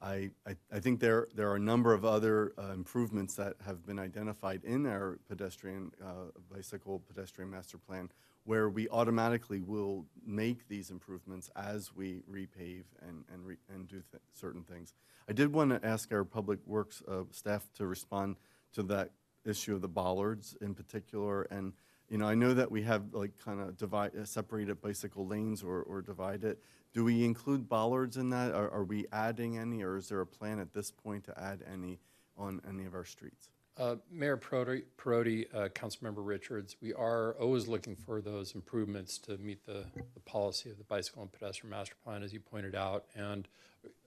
I, 0.00 0.30
I, 0.46 0.54
I 0.72 0.78
think 0.78 1.00
there, 1.00 1.26
there 1.34 1.50
are 1.50 1.56
a 1.56 1.60
number 1.60 1.92
of 1.92 2.04
other 2.04 2.52
uh, 2.56 2.72
improvements 2.72 3.34
that 3.34 3.54
have 3.66 3.84
been 3.84 3.98
identified 3.98 4.62
in 4.62 4.86
our 4.86 5.18
pedestrian, 5.28 5.90
uh, 6.00 6.30
bicycle 6.54 7.00
pedestrian 7.00 7.50
master 7.50 7.78
plan 7.78 8.10
where 8.48 8.70
we 8.70 8.88
automatically 8.88 9.60
will 9.60 10.06
make 10.24 10.66
these 10.68 10.90
improvements 10.90 11.50
as 11.54 11.94
we 11.94 12.22
repave 12.32 12.84
and, 13.06 13.22
and, 13.30 13.44
re, 13.44 13.56
and 13.68 13.86
do 13.86 14.02
th- 14.10 14.22
certain 14.32 14.62
things. 14.62 14.94
I 15.28 15.34
did 15.34 15.52
want 15.52 15.70
to 15.70 15.86
ask 15.86 16.10
our 16.14 16.24
public 16.24 16.58
works 16.64 17.02
uh, 17.06 17.24
staff 17.30 17.68
to 17.74 17.86
respond 17.86 18.36
to 18.72 18.82
that 18.84 19.10
issue 19.44 19.74
of 19.74 19.82
the 19.82 19.88
bollards 19.88 20.56
in 20.62 20.74
particular. 20.74 21.42
And, 21.50 21.74
you 22.08 22.16
know, 22.16 22.26
I 22.26 22.34
know 22.34 22.54
that 22.54 22.70
we 22.70 22.84
have 22.84 23.12
like 23.12 23.32
kind 23.36 23.60
of 23.60 23.76
divide, 23.76 24.16
uh, 24.16 24.24
separated 24.24 24.80
bicycle 24.80 25.26
lanes 25.26 25.62
or, 25.62 25.82
or 25.82 26.00
divide 26.00 26.42
it. 26.42 26.58
Do 26.94 27.04
we 27.04 27.26
include 27.26 27.68
bollards 27.68 28.16
in 28.16 28.30
that? 28.30 28.54
Are, 28.54 28.70
are 28.70 28.84
we 28.84 29.04
adding 29.12 29.58
any, 29.58 29.82
or 29.82 29.98
is 29.98 30.08
there 30.08 30.22
a 30.22 30.26
plan 30.26 30.58
at 30.58 30.72
this 30.72 30.90
point 30.90 31.24
to 31.24 31.38
add 31.38 31.62
any 31.70 31.98
on 32.34 32.62
any 32.66 32.86
of 32.86 32.94
our 32.94 33.04
streets? 33.04 33.50
Uh, 33.78 33.94
Mayor 34.10 34.36
Perotte, 34.36 34.82
Perotte, 34.98 35.46
uh, 35.54 35.68
Councilmember 35.68 36.26
Richards, 36.26 36.74
we 36.82 36.92
are 36.94 37.34
always 37.34 37.68
looking 37.68 37.94
for 37.94 38.20
those 38.20 38.56
improvements 38.56 39.18
to 39.18 39.38
meet 39.38 39.64
the, 39.66 39.84
the 40.14 40.20
policy 40.26 40.68
of 40.68 40.78
the 40.78 40.84
bicycle 40.84 41.22
and 41.22 41.30
pedestrian 41.30 41.70
master 41.70 41.94
plan, 42.02 42.24
as 42.24 42.32
you 42.32 42.40
pointed 42.40 42.74
out. 42.74 43.04
And 43.14 43.46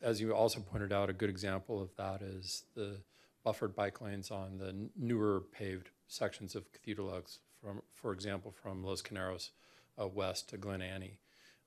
as 0.01 0.19
you 0.19 0.33
also 0.33 0.59
pointed 0.59 0.91
out, 0.91 1.09
a 1.09 1.13
good 1.13 1.29
example 1.29 1.81
of 1.81 1.95
that 1.95 2.21
is 2.21 2.63
the 2.75 2.97
buffered 3.45 3.73
bike 3.73 4.01
lanes 4.01 4.29
on 4.29 4.57
the 4.57 4.75
newer 4.97 5.43
paved 5.53 5.89
sections 6.09 6.53
of 6.53 6.69
Cathedral 6.73 7.09
Oaks, 7.09 7.39
from, 7.63 7.81
for 7.93 8.11
example, 8.11 8.51
from 8.51 8.83
Los 8.83 9.01
Carneros 9.01 9.51
uh, 9.97 10.05
west 10.05 10.49
to 10.49 10.57
Glen 10.57 10.81
Annie. 10.81 11.17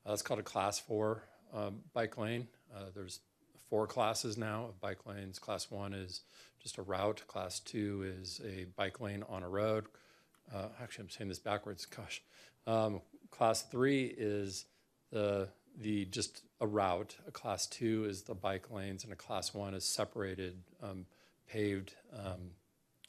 Uh, 0.05 0.11
that's 0.11 0.21
called 0.21 0.41
a 0.41 0.43
class 0.43 0.79
four 0.79 1.23
um, 1.55 1.81
bike 1.95 2.19
lane. 2.19 2.49
Uh, 2.75 2.91
there's 2.95 3.21
four 3.69 3.87
classes 3.87 4.37
now 4.37 4.67
of 4.67 4.81
bike 4.81 5.07
lanes. 5.07 5.39
Class 5.39 5.71
one 5.71 5.93
is 5.93 6.23
just 6.63 6.79
a 6.79 6.83
route. 6.83 7.23
Class 7.27 7.61
two 7.61 8.05
is 8.21 8.41
a 8.45 8.65
bike 8.77 9.01
lane 9.01 9.25
on 9.29 9.43
a 9.43 9.49
road. 9.49 9.87
Uh, 10.53 10.69
actually, 10.83 11.05
I'm 11.05 11.11
saying 11.11 11.29
this 11.29 11.39
backwards. 11.39 11.87
Gosh. 11.87 12.23
Um, 12.67 13.03
class 13.31 13.63
three 13.63 14.05
is 14.05 14.67
the 15.11 15.49
the 15.79 16.05
just 16.07 16.43
a 16.61 16.67
route. 16.67 17.17
A 17.27 17.31
class 17.31 17.67
two 17.67 18.05
is 18.09 18.23
the 18.23 18.35
bike 18.35 18.71
lanes, 18.71 19.05
and 19.05 19.13
a 19.13 19.17
class 19.17 19.53
one 19.53 19.75
is 19.75 19.85
separated 19.85 20.63
um, 20.83 21.07
paved 21.49 21.95
um, 22.17 22.53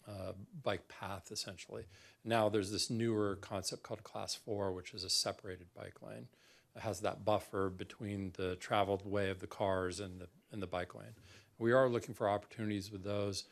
uh, 0.08 0.34
bike 0.64 0.88
path 0.88 1.30
essentially. 1.32 1.86
Now 2.24 2.50
there's 2.50 2.72
this 2.72 2.90
newer 2.90 3.38
concept 3.38 3.84
called 3.84 4.04
class 4.04 4.36
four, 4.36 4.72
which 4.72 4.94
is 4.94 5.04
a 5.04 5.10
separated 5.10 5.68
bike 5.76 6.02
lane. 6.02 6.28
It 6.76 6.82
has 6.82 7.00
that 7.02 7.24
buffer 7.24 7.70
between 7.70 8.34
the 8.36 8.56
traveled 8.56 9.10
way 9.10 9.30
of 9.30 9.40
the 9.40 9.48
cars 9.48 10.00
and 10.00 10.20
the 10.20 10.28
and 10.56 10.64
the 10.64 10.68
bike 10.68 10.96
lane. 10.96 11.14
We 11.60 11.72
are 11.74 11.88
looking 11.88 12.16
for 12.16 12.28
opportunities 12.28 12.92
with 12.92 13.04
those. 13.04 13.44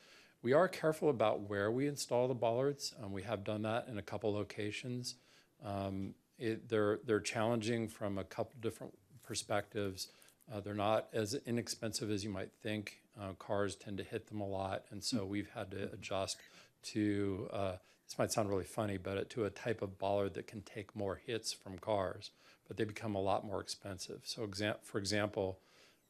We 0.41 0.53
are 0.53 0.67
careful 0.67 1.09
about 1.09 1.41
where 1.49 1.72
we 1.72 1.88
install 1.88 2.27
the 2.27 2.33
bollards. 2.33 2.93
Um, 3.01 3.11
we 3.14 3.22
have 3.23 3.43
done 3.43 3.61
that 3.61 3.88
in 3.88 3.98
a 3.98 4.01
couple 4.01 4.33
locations. 4.33 5.15
Um, 5.64 6.15
it, 6.40 6.67
they're 6.67 6.99
they're 7.06 7.19
challenging 7.19 7.88
from 7.88 8.17
a 8.17 8.23
couple 8.23 8.53
different 8.59 8.93
perspectives. 9.22 10.07
Uh, 10.51 10.59
they're 10.59 10.73
not 10.73 11.07
as 11.14 11.35
inexpensive 11.45 12.09
as 12.09 12.23
you 12.23 12.30
might 12.30 12.51
think. 12.61 12.99
Uh, 13.19 13.33
cars 13.38 13.75
tend 13.75 13.98
to 13.99 14.03
hit 14.03 14.27
them 14.27 14.41
a 14.41 14.48
lot, 14.48 14.83
and 14.90 15.03
so 15.03 15.23
we've 15.23 15.49
had 15.53 15.72
to 15.72 15.91
adjust 15.93 16.38
to. 16.83 17.48
Uh, 17.53 17.73
this 18.07 18.19
might 18.19 18.32
sound 18.32 18.49
really 18.49 18.65
funny, 18.65 18.98
but 18.98 19.30
to 19.32 19.45
a 19.45 19.49
type 19.49 19.82
of 19.82 19.98
bollard 19.98 20.33
that 20.33 20.48
can 20.48 20.61
take 20.61 20.95
more 20.95 21.22
hits 21.25 21.53
from 21.53 21.80
cars, 21.80 22.32
but 22.67 22.75
they 22.75 22.83
become 22.83 23.15
a 23.15 23.22
lot 23.22 23.45
more 23.45 23.61
expensive. 23.61 24.22
So, 24.23 24.45
exa- 24.45 24.83
for 24.83 24.98
example, 24.98 25.59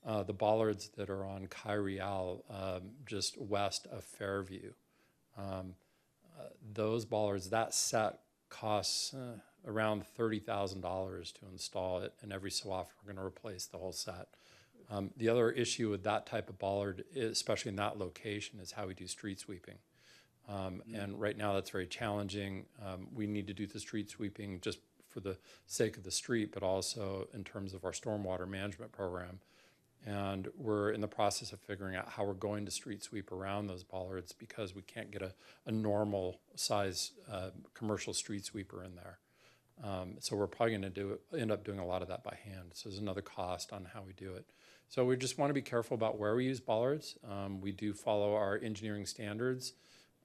uh, 0.05 0.23
the 0.23 0.33
bollards 0.33 0.89
that 0.97 1.09
are 1.09 1.25
on 1.25 1.47
Calle 1.47 1.77
Real, 1.77 2.43
um, 2.49 2.91
just 3.05 3.39
west 3.39 3.87
of 3.91 4.03
Fairview. 4.03 4.71
Um, 5.37 5.75
uh, 6.39 6.47
those 6.73 7.05
bollards, 7.05 7.49
that 7.49 7.73
set 7.73 8.19
costs 8.49 9.13
uh, 9.13 9.37
around 9.65 10.03
$30,000 10.17 11.33
to 11.33 11.39
install 11.51 11.99
it, 12.01 12.13
and 12.21 12.33
every 12.33 12.51
so 12.51 12.71
often 12.71 12.93
we're 13.01 13.13
going 13.13 13.21
to 13.21 13.25
replace 13.25 13.65
the 13.65 13.77
whole 13.77 13.93
set. 13.93 14.27
Um, 14.91 15.11
the 15.15 15.29
other 15.29 15.49
issue 15.49 15.89
with 15.89 16.03
that 16.03 16.25
type 16.25 16.49
of 16.49 16.59
bollard, 16.59 17.05
especially 17.15 17.69
in 17.69 17.77
that 17.77 17.97
location, 17.97 18.59
is 18.59 18.71
how 18.73 18.87
we 18.87 18.93
do 18.93 19.07
street 19.07 19.39
sweeping. 19.39 19.77
Um, 20.49 20.83
and 20.93 21.19
right 21.19 21.37
now 21.37 21.53
that's 21.53 21.69
very 21.69 21.87
challenging. 21.87 22.65
Um, 22.85 23.07
we 23.13 23.27
need 23.27 23.47
to 23.47 23.53
do 23.53 23.65
the 23.65 23.79
street 23.79 24.09
sweeping 24.09 24.59
just 24.59 24.79
for 25.07 25.21
the 25.21 25.37
sake 25.67 25.95
of 25.95 26.03
the 26.03 26.11
street, 26.11 26.51
but 26.53 26.63
also 26.63 27.27
in 27.33 27.43
terms 27.43 27.73
of 27.73 27.85
our 27.85 27.91
stormwater 27.91 28.47
management 28.47 28.91
program. 28.91 29.39
And 30.05 30.49
we're 30.57 30.91
in 30.91 30.99
the 30.99 31.07
process 31.07 31.53
of 31.53 31.59
figuring 31.61 31.95
out 31.95 32.09
how 32.09 32.25
we're 32.25 32.33
going 32.33 32.65
to 32.65 32.71
street 32.71 33.03
sweep 33.03 33.31
around 33.31 33.67
those 33.67 33.83
bollards 33.83 34.33
because 34.33 34.75
we 34.75 34.81
can't 34.81 35.11
get 35.11 35.21
a, 35.21 35.33
a 35.65 35.71
normal 35.71 36.41
size 36.55 37.11
uh, 37.31 37.51
commercial 37.73 38.13
street 38.13 38.43
sweeper 38.43 38.83
in 38.83 38.95
there. 38.95 39.19
Um, 39.83 40.15
so 40.19 40.35
we're 40.35 40.47
probably 40.47 40.71
going 40.71 40.81
to 40.83 40.89
do 40.89 41.19
end 41.37 41.51
up 41.51 41.63
doing 41.63 41.79
a 41.79 41.85
lot 41.85 42.01
of 42.01 42.09
that 42.09 42.23
by 42.23 42.37
hand. 42.43 42.71
So 42.73 42.89
there's 42.89 43.01
another 43.01 43.21
cost 43.21 43.71
on 43.71 43.87
how 43.93 44.01
we 44.05 44.13
do 44.13 44.33
it. 44.33 44.45
So 44.89 45.05
we 45.05 45.17
just 45.17 45.37
want 45.37 45.49
to 45.49 45.53
be 45.53 45.61
careful 45.61 45.95
about 45.95 46.19
where 46.19 46.35
we 46.35 46.45
use 46.45 46.59
bollards. 46.59 47.17
Um, 47.27 47.61
we 47.61 47.71
do 47.71 47.93
follow 47.93 48.35
our 48.35 48.59
engineering 48.61 49.05
standards. 49.05 49.73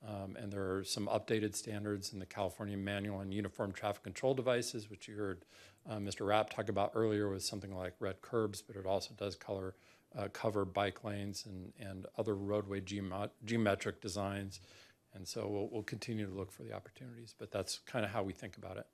Um, 0.07 0.37
and 0.37 0.53
there 0.53 0.77
are 0.77 0.85
some 0.85 1.09
updated 1.09 1.57
standards 1.57 2.13
in 2.13 2.19
the 2.19 2.27
California 2.27 2.77
Manual 2.77 3.19
on 3.19 3.33
Uniform 3.33 3.73
Traffic 3.73 4.03
Control 4.05 4.35
Devices, 4.35 4.89
which 4.91 5.09
you 5.09 5.17
heard 5.17 5.45
uh, 5.89 5.97
Mr. 5.97 6.27
Rapp 6.27 6.51
talked 6.51 6.69
about 6.69 6.93
earlier 6.95 7.31
with 7.31 7.43
something 7.43 7.75
like 7.75 7.95
red 8.01 8.21
curbs, 8.23 8.63
but 8.63 8.77
it 8.77 8.87
also 8.87 9.15
does 9.15 9.37
color, 9.37 9.75
uh, 10.17 10.29
cover 10.33 10.65
bike 10.65 11.05
lanes 11.05 11.47
and, 11.47 11.73
and 11.79 12.07
other 12.17 12.35
roadway 12.35 12.81
geomet- 12.81 13.31
geometric 13.45 14.01
designs. 14.01 14.61
And 15.15 15.27
so 15.27 15.49
we'll, 15.49 15.69
we'll 15.71 15.83
continue 15.83 16.27
to 16.27 16.35
look 16.35 16.53
for 16.53 16.63
the 16.63 16.73
opportunities, 16.73 17.35
but 17.39 17.51
that's 17.51 17.79
kind 17.87 18.05
of 18.05 18.11
how 18.11 18.23
we 18.23 18.33
think 18.33 18.57
about 18.57 18.77
it. 18.77 18.87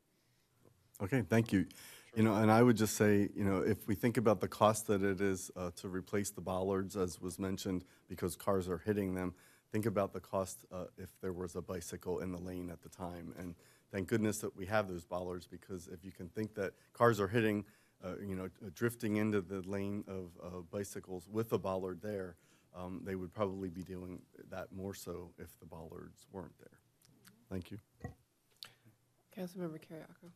Okay, 1.03 1.23
thank 1.29 1.53
you. 1.53 1.67
You 2.15 2.23
know, 2.23 2.37
and 2.37 2.51
I 2.51 2.63
would 2.63 2.77
just 2.77 2.97
say, 2.97 3.29
you 3.35 3.45
know, 3.45 3.59
if 3.59 3.89
we 3.89 3.97
think 3.97 4.17
about 4.17 4.41
the 4.41 4.47
cost 4.47 4.87
that 4.87 5.03
it 5.03 5.21
is 5.21 5.51
uh, 5.57 5.71
to 5.77 5.89
replace 5.89 6.31
the 6.31 6.41
bollards, 6.41 6.97
as 6.97 7.21
was 7.21 7.41
mentioned, 7.41 7.85
because 8.09 8.37
cars 8.37 8.69
are 8.69 8.79
hitting 8.79 9.15
them, 9.15 9.35
think 9.73 9.87
about 9.87 10.13
the 10.13 10.21
cost 10.21 10.65
uh, 10.71 10.85
if 10.97 11.11
there 11.21 11.33
was 11.33 11.57
a 11.57 11.61
bicycle 11.61 12.21
in 12.21 12.31
the 12.31 12.39
lane 12.39 12.71
at 12.71 12.81
the 12.83 12.89
time. 12.89 13.35
And 13.37 13.57
thank 13.95 14.09
goodness 14.09 14.39
that 14.39 14.57
we 14.57 14.67
have 14.67 14.89
those 14.89 15.05
bollards, 15.05 15.47
because 15.47 15.87
if 15.87 16.05
you 16.05 16.11
can 16.11 16.29
think 16.29 16.53
that 16.57 16.73
cars 16.93 17.21
are 17.21 17.29
hitting, 17.29 17.65
uh, 18.05 18.15
you 18.21 18.35
know, 18.35 18.49
drifting 18.75 19.17
into 19.17 19.41
the 19.41 19.63
lane 19.69 20.03
of 20.09 20.31
uh, 20.43 20.61
bicycles 20.73 21.29
with 21.31 21.53
a 21.53 21.59
bollard 21.59 22.01
there, 22.03 22.35
um, 22.75 23.01
they 23.05 23.15
would 23.15 23.33
probably 23.33 23.71
be 23.71 23.85
doing 23.85 24.21
that 24.51 24.73
more 24.73 24.95
so 24.95 25.31
if 25.39 25.57
the 25.61 25.67
bollards 25.67 26.27
weren't 26.33 26.59
there. 26.59 26.81
Thank 27.49 27.71
you. 27.71 27.79
Councilmember 29.39 29.79
Kyriaco. 29.79 30.29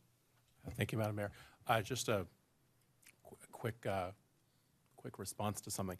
Thank 0.77 0.93
you, 0.93 0.97
Madam 0.97 1.17
Mayor. 1.17 1.31
Uh, 1.67 1.81
Just 1.81 2.07
a 2.07 2.25
qu- 3.25 3.35
quick, 3.51 3.85
uh, 3.85 4.11
quick 4.95 5.19
response 5.19 5.59
to 5.61 5.71
something. 5.71 5.97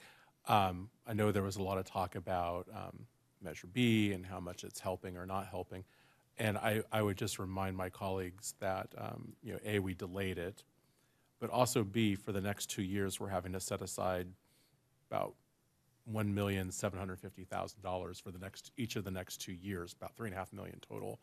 Um, 0.48 0.90
I 1.06 1.14
know 1.14 1.34
there 1.34 1.44
was 1.44 1.58
a 1.58 1.64
lot 1.64 1.78
of 1.78 1.84
talk 1.84 2.16
about 2.16 2.68
um, 2.74 3.06
Measure 3.42 3.68
B 3.68 4.14
and 4.14 4.26
how 4.26 4.40
much 4.40 4.64
it's 4.64 4.80
helping 4.80 5.18
or 5.18 5.26
not 5.26 5.48
helping. 5.48 5.84
And 6.40 6.58
I, 6.58 6.84
I 6.92 7.02
would 7.02 7.18
just 7.18 7.38
remind 7.38 7.76
my 7.76 7.90
colleagues 7.90 8.54
that, 8.60 8.88
um, 8.98 9.34
you 9.44 9.52
know, 9.52 9.60
A, 9.66 9.80
we 9.80 9.94
delayed 9.94 10.38
it, 10.38 10.64
but 11.42 11.50
also 11.50 11.84
B, 11.84 12.16
for 12.16 12.32
the 12.32 12.40
next 12.40 12.68
two 12.68 12.82
years, 12.82 13.20
we're 13.20 13.28
having 13.28 13.52
to 13.52 13.60
set 13.60 13.82
aside 13.82 14.28
about 15.12 15.34
one 16.06 16.34
million 16.34 16.72
seven 16.72 16.98
hundred 16.98 17.20
fifty 17.20 17.44
thousand 17.44 17.82
dollars 17.82 18.20
for 18.20 18.32
the 18.32 18.40
next, 18.40 18.72
each 18.78 18.96
of 18.96 19.04
the 19.04 19.12
next 19.12 19.42
two 19.42 19.52
years, 19.52 19.94
about 19.94 20.16
three 20.16 20.30
and 20.30 20.36
a 20.36 20.40
half 20.40 20.52
million 20.54 20.80
total, 20.80 21.20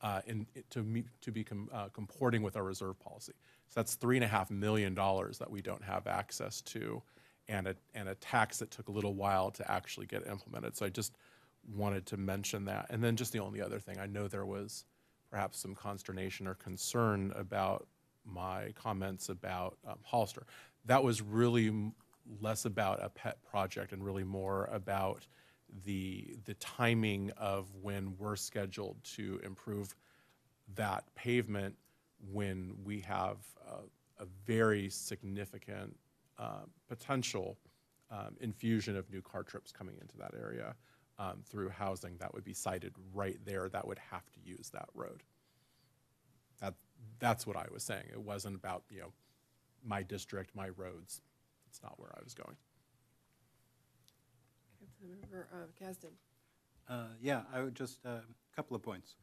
uh, 0.00 0.22
in, 0.26 0.46
to 0.70 0.82
meet, 0.82 1.06
to 1.20 1.30
be 1.30 1.44
com- 1.44 1.68
uh, 1.72 1.88
comporting 1.92 2.42
with 2.42 2.56
our 2.56 2.64
reserve 2.64 2.98
policy. 2.98 3.34
So 3.68 3.80
that's 3.80 3.96
three 3.96 4.16
and 4.16 4.24
a 4.24 4.28
half 4.28 4.50
million 4.50 4.94
dollars 4.94 5.38
that 5.38 5.50
we 5.50 5.60
don't 5.60 5.84
have 5.84 6.06
access 6.06 6.62
to, 6.62 7.02
and 7.48 7.66
a, 7.68 7.76
and 7.94 8.08
a 8.08 8.14
tax 8.14 8.58
that 8.58 8.70
took 8.70 8.88
a 8.88 8.92
little 8.92 9.14
while 9.14 9.50
to 9.50 9.70
actually 9.70 10.06
get 10.06 10.26
implemented. 10.26 10.74
So 10.74 10.86
I 10.86 10.88
just 10.88 11.12
wanted 11.72 12.06
to 12.06 12.16
mention 12.16 12.64
that. 12.66 12.86
And 12.90 13.02
then 13.02 13.16
just 13.16 13.32
the 13.32 13.40
only 13.40 13.60
other 13.60 13.78
thing, 13.78 13.98
I 13.98 14.06
know 14.06 14.28
there 14.28 14.46
was 14.46 14.84
perhaps 15.30 15.58
some 15.58 15.74
consternation 15.74 16.46
or 16.46 16.54
concern 16.54 17.32
about 17.36 17.86
my 18.24 18.72
comments 18.74 19.28
about 19.28 19.76
um, 19.86 19.98
Hollister. 20.02 20.46
That 20.86 21.02
was 21.02 21.20
really 21.20 21.92
less 22.40 22.64
about 22.64 23.02
a 23.02 23.08
pet 23.08 23.42
project 23.44 23.92
and 23.92 24.04
really 24.04 24.24
more 24.24 24.66
about 24.72 25.26
the 25.84 26.36
the 26.44 26.54
timing 26.54 27.30
of 27.36 27.68
when 27.82 28.14
we're 28.18 28.36
scheduled 28.36 28.96
to 29.02 29.40
improve 29.44 29.94
that 30.74 31.04
pavement 31.14 31.74
when 32.32 32.74
we 32.84 33.00
have 33.00 33.38
a, 33.68 34.22
a 34.22 34.26
very 34.46 34.88
significant 34.88 35.96
uh, 36.38 36.62
potential 36.88 37.58
um, 38.10 38.36
infusion 38.40 38.96
of 38.96 39.10
new 39.10 39.20
car 39.20 39.42
trips 39.42 39.72
coming 39.72 39.96
into 40.00 40.16
that 40.16 40.32
area 40.38 40.74
um, 41.18 41.42
through 41.44 41.68
housing 41.68 42.16
that 42.18 42.34
would 42.34 42.44
be 42.44 42.54
sited 42.54 42.92
right 43.12 43.38
there 43.44 43.68
that 43.68 43.86
would 43.86 44.00
have 44.10 44.30
to 44.32 44.40
use 44.42 44.70
that 44.70 44.88
road. 44.94 45.22
That, 46.60 46.74
that's 47.18 47.46
what 47.46 47.56
I 47.56 47.66
was 47.72 47.82
saying. 47.82 48.04
It 48.12 48.20
wasn't 48.20 48.56
about, 48.56 48.84
you 48.90 49.00
know, 49.00 49.12
my 49.84 50.02
district, 50.02 50.54
my 50.54 50.70
roads. 50.70 51.22
It's 51.68 51.82
not 51.82 51.98
where 51.98 52.10
I 52.16 52.22
was 52.22 52.34
going. 52.34 52.56
Councilmember 54.82 55.44
uh, 55.52 55.66
Kasdan. 55.80 56.12
Uh, 56.88 57.08
Yeah, 57.20 57.42
I 57.52 57.62
would 57.62 57.74
just, 57.74 57.98
a 58.04 58.22
couple 58.54 58.76
of 58.76 58.82
points. 58.82 59.16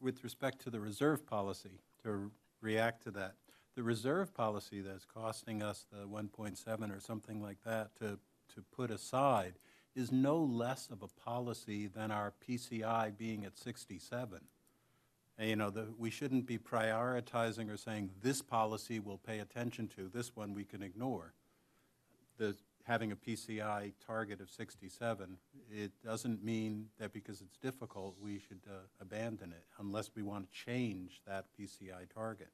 With 0.00 0.24
respect 0.24 0.60
to 0.62 0.70
the 0.70 0.80
reserve 0.80 1.26
policy, 1.26 1.80
to 2.02 2.30
react 2.60 3.04
to 3.04 3.10
that, 3.12 3.34
the 3.74 3.82
reserve 3.82 4.34
policy 4.34 4.80
that's 4.80 5.04
costing 5.04 5.62
us 5.62 5.86
the 5.90 6.06
1.7 6.06 6.96
or 6.96 7.00
something 7.00 7.40
like 7.40 7.62
that 7.64 7.94
to, 7.96 8.18
to 8.54 8.62
put 8.74 8.90
aside 8.90 9.54
is 9.94 10.10
no 10.10 10.38
less 10.38 10.88
of 10.90 11.02
a 11.02 11.08
policy 11.08 11.86
than 11.86 12.10
our 12.10 12.32
PCI 12.48 13.16
being 13.16 13.44
at 13.44 13.58
67. 13.58 14.40
And, 15.38 15.48
you 15.48 15.56
know, 15.56 15.70
the, 15.70 15.88
we 15.98 16.10
shouldn't 16.10 16.46
be 16.46 16.58
prioritizing 16.58 17.72
or 17.72 17.76
saying 17.76 18.10
this 18.22 18.42
policy 18.42 19.00
we'll 19.00 19.18
pay 19.18 19.38
attention 19.40 19.88
to, 19.96 20.08
this 20.12 20.34
one 20.34 20.54
we 20.54 20.64
can 20.64 20.82
ignore. 20.82 21.34
The, 22.38 22.56
having 22.84 23.12
a 23.12 23.16
PCI 23.16 23.92
target 24.06 24.40
of 24.40 24.50
67, 24.50 25.36
it 25.70 25.92
doesn't 26.04 26.44
mean 26.44 26.86
that 26.98 27.12
because 27.12 27.40
it's 27.40 27.56
difficult, 27.56 28.16
we 28.20 28.38
should 28.38 28.60
uh, 28.68 28.74
abandon 29.00 29.52
it 29.52 29.64
unless 29.78 30.10
we 30.14 30.22
want 30.22 30.50
to 30.50 30.64
change 30.64 31.20
that 31.26 31.46
PCI 31.58 32.12
target. 32.12 32.50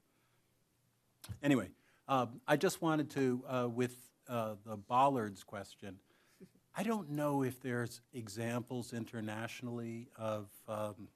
Anyway, 1.42 1.68
um, 2.08 2.40
I 2.46 2.56
just 2.56 2.80
wanted 2.82 3.10
to, 3.10 3.42
uh, 3.48 3.68
with 3.68 3.96
uh, 4.28 4.54
the 4.64 4.76
bollards 4.76 5.42
question, 5.44 5.96
I 6.78 6.84
don't 6.84 7.10
know 7.10 7.42
if 7.42 7.60
there's 7.60 8.02
examples 8.12 8.92
internationally 8.92 10.06
of 10.16 10.46
um, 10.68 11.08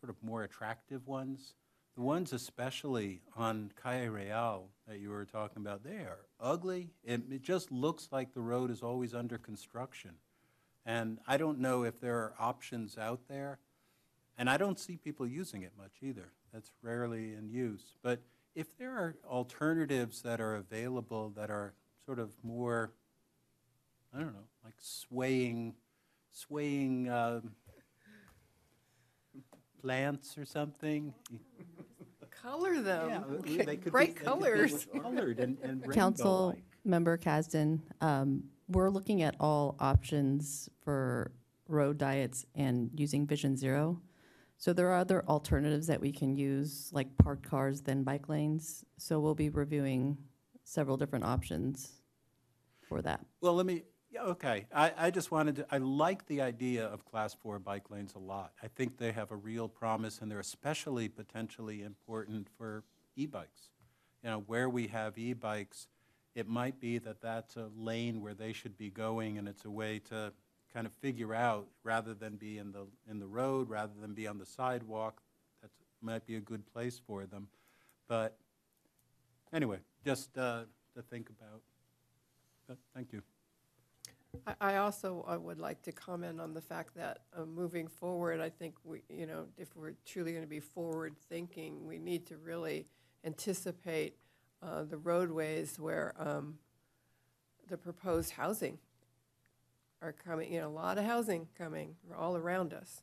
sort 0.00 0.10
of 0.10 0.16
more 0.24 0.42
attractive 0.42 1.06
ones. 1.06 1.54
The 1.94 2.02
ones 2.02 2.32
especially 2.32 3.20
on 3.36 3.70
Calle 3.80 4.08
Real 4.08 4.70
that 4.88 4.98
you 4.98 5.10
were 5.10 5.24
talking 5.24 5.62
about, 5.62 5.84
they 5.84 5.98
are 5.98 6.26
ugly. 6.40 6.90
It, 7.04 7.20
it 7.30 7.42
just 7.42 7.70
looks 7.70 8.08
like 8.10 8.34
the 8.34 8.40
road 8.40 8.72
is 8.72 8.82
always 8.82 9.14
under 9.14 9.38
construction. 9.38 10.14
And 10.84 11.20
I 11.28 11.36
don't 11.36 11.60
know 11.60 11.84
if 11.84 12.00
there 12.00 12.16
are 12.16 12.34
options 12.40 12.98
out 12.98 13.28
there. 13.28 13.60
And 14.36 14.50
I 14.50 14.56
don't 14.56 14.80
see 14.80 14.96
people 14.96 15.28
using 15.28 15.62
it 15.62 15.74
much 15.78 15.92
either. 16.02 16.32
That's 16.52 16.72
rarely 16.82 17.34
in 17.34 17.48
use. 17.48 17.94
But 18.02 18.18
if 18.56 18.76
there 18.78 18.98
are 18.98 19.14
alternatives 19.30 20.22
that 20.22 20.40
are 20.40 20.56
available 20.56 21.32
that 21.36 21.50
are 21.52 21.74
sort 22.04 22.18
of 22.18 22.32
more, 22.42 22.90
I 24.14 24.18
don't 24.18 24.32
know, 24.32 24.44
like 24.64 24.74
swaying, 24.78 25.74
swaying 26.32 27.08
um, 27.08 27.52
plants 29.80 30.36
or 30.36 30.44
something. 30.44 31.14
Color 32.42 32.80
them. 32.82 33.08
Yeah, 33.08 33.22
Okay, 33.38 33.56
they 33.64 33.76
could 33.76 33.84
be- 33.84 33.90
Bright 33.90 34.08
they 34.08 34.12
could 34.14 34.18
be 34.20 34.24
colors. 34.24 34.86
Colored 35.02 35.38
and, 35.40 35.58
and 35.62 35.92
Council 35.92 36.48
rainbow-like. 36.48 36.64
Member 36.84 37.16
Kasdan, 37.16 37.80
um, 38.00 38.42
we're 38.68 38.90
looking 38.90 39.22
at 39.22 39.36
all 39.38 39.76
options 39.78 40.68
for 40.82 41.30
road 41.68 41.98
diets 41.98 42.44
and 42.56 42.90
using 42.96 43.26
Vision 43.26 43.56
Zero. 43.56 44.00
So 44.56 44.72
there 44.72 44.88
are 44.88 44.96
other 44.98 45.24
alternatives 45.28 45.86
that 45.86 46.00
we 46.00 46.10
can 46.12 46.34
use, 46.36 46.90
like 46.92 47.16
parked 47.18 47.48
cars, 47.48 47.80
then 47.82 48.02
bike 48.02 48.28
lanes. 48.28 48.84
So 48.96 49.20
we'll 49.20 49.34
be 49.34 49.48
reviewing 49.48 50.16
several 50.64 50.96
different 50.96 51.24
options 51.24 51.92
for 52.88 53.02
that. 53.02 53.24
Well, 53.40 53.54
let 53.54 53.66
me, 53.66 53.82
yeah, 54.12 54.22
okay. 54.24 54.66
I, 54.74 54.92
I 54.96 55.10
just 55.10 55.30
wanted 55.30 55.56
to, 55.56 55.66
I 55.70 55.78
like 55.78 56.26
the 56.26 56.42
idea 56.42 56.84
of 56.84 57.04
class 57.04 57.32
four 57.32 57.58
bike 57.58 57.90
lanes 57.90 58.14
a 58.14 58.18
lot. 58.18 58.52
I 58.62 58.68
think 58.68 58.98
they 58.98 59.10
have 59.12 59.30
a 59.30 59.36
real 59.36 59.68
promise 59.68 60.20
and 60.20 60.30
they're 60.30 60.38
especially 60.38 61.08
potentially 61.08 61.82
important 61.82 62.48
for 62.58 62.84
e-bikes. 63.16 63.70
You 64.22 64.30
know, 64.30 64.44
where 64.46 64.68
we 64.68 64.88
have 64.88 65.16
e-bikes, 65.16 65.88
it 66.34 66.46
might 66.46 66.78
be 66.78 66.98
that 66.98 67.22
that's 67.22 67.56
a 67.56 67.70
lane 67.74 68.20
where 68.20 68.34
they 68.34 68.52
should 68.52 68.76
be 68.76 68.90
going 68.90 69.38
and 69.38 69.48
it's 69.48 69.64
a 69.64 69.70
way 69.70 69.98
to 70.10 70.32
kind 70.74 70.86
of 70.86 70.92
figure 71.00 71.34
out, 71.34 71.66
rather 71.82 72.14
than 72.14 72.36
be 72.36 72.58
in 72.58 72.72
the, 72.72 72.86
in 73.10 73.18
the 73.18 73.26
road, 73.26 73.68
rather 73.70 73.92
than 74.00 74.14
be 74.14 74.26
on 74.26 74.38
the 74.38 74.46
sidewalk, 74.46 75.22
that 75.62 75.70
might 76.02 76.26
be 76.26 76.36
a 76.36 76.40
good 76.40 76.64
place 76.72 77.00
for 77.06 77.24
them. 77.24 77.48
But 78.08 78.36
anyway, 79.52 79.78
just 80.04 80.36
uh, 80.36 80.64
to 80.94 81.02
think 81.02 81.30
about. 81.30 81.62
But 82.68 82.78
Thank 82.94 83.12
you. 83.12 83.22
I- 84.62 84.76
also 84.76 85.24
would 85.42 85.58
like 85.58 85.82
to 85.82 85.92
comment 85.92 86.40
on 86.40 86.54
the 86.54 86.60
fact 86.60 86.94
that 86.94 87.22
uh, 87.36 87.44
moving 87.44 87.88
forward, 87.88 88.40
I 88.40 88.48
think 88.48 88.74
we, 88.84 89.02
you 89.08 89.26
know, 89.26 89.46
if 89.58 89.74
we're 89.76 89.94
truly 90.06 90.32
going 90.32 90.44
to 90.44 90.48
be 90.48 90.60
forward-thinking, 90.60 91.84
we 91.84 91.98
need 91.98 92.26
to 92.26 92.36
really 92.36 92.86
anticipate 93.24 94.16
uh, 94.62 94.84
the 94.84 94.98
roadways 94.98 95.78
where 95.80 96.14
um, 96.18 96.58
the 97.68 97.76
proposed 97.76 98.30
housing 98.30 98.78
are 100.00 100.12
coming, 100.12 100.52
you 100.52 100.60
know, 100.60 100.68
a 100.68 100.70
lot 100.70 100.98
of 100.98 101.04
housing 101.04 101.48
coming 101.56 101.94
all 102.16 102.36
around 102.36 102.72
us. 102.74 103.02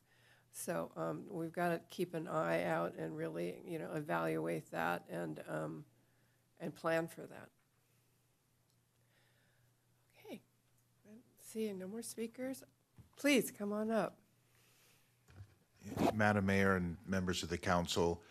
So 0.52 0.90
um, 0.96 1.24
we've 1.30 1.52
got 1.52 1.68
to 1.68 1.80
keep 1.90 2.14
an 2.14 2.28
eye 2.28 2.64
out 2.64 2.94
and 2.98 3.16
really, 3.16 3.62
you 3.66 3.78
know, 3.78 3.90
evaluate 3.94 4.70
that 4.72 5.04
and, 5.10 5.40
um, 5.48 5.84
and 6.60 6.74
plan 6.74 7.06
for 7.08 7.22
that. 7.22 7.48
Okay, 10.18 10.40
seeing 11.52 11.78
no 11.78 11.88
more 11.88 12.02
speakers, 12.02 12.62
please 13.16 13.50
come 13.50 13.72
on 13.72 13.90
up. 13.90 14.16
Madam 16.14 16.46
Mayor 16.46 16.76
and 16.76 16.96
members 17.06 17.42
of 17.42 17.48
the 17.48 17.58
council, 17.58 18.22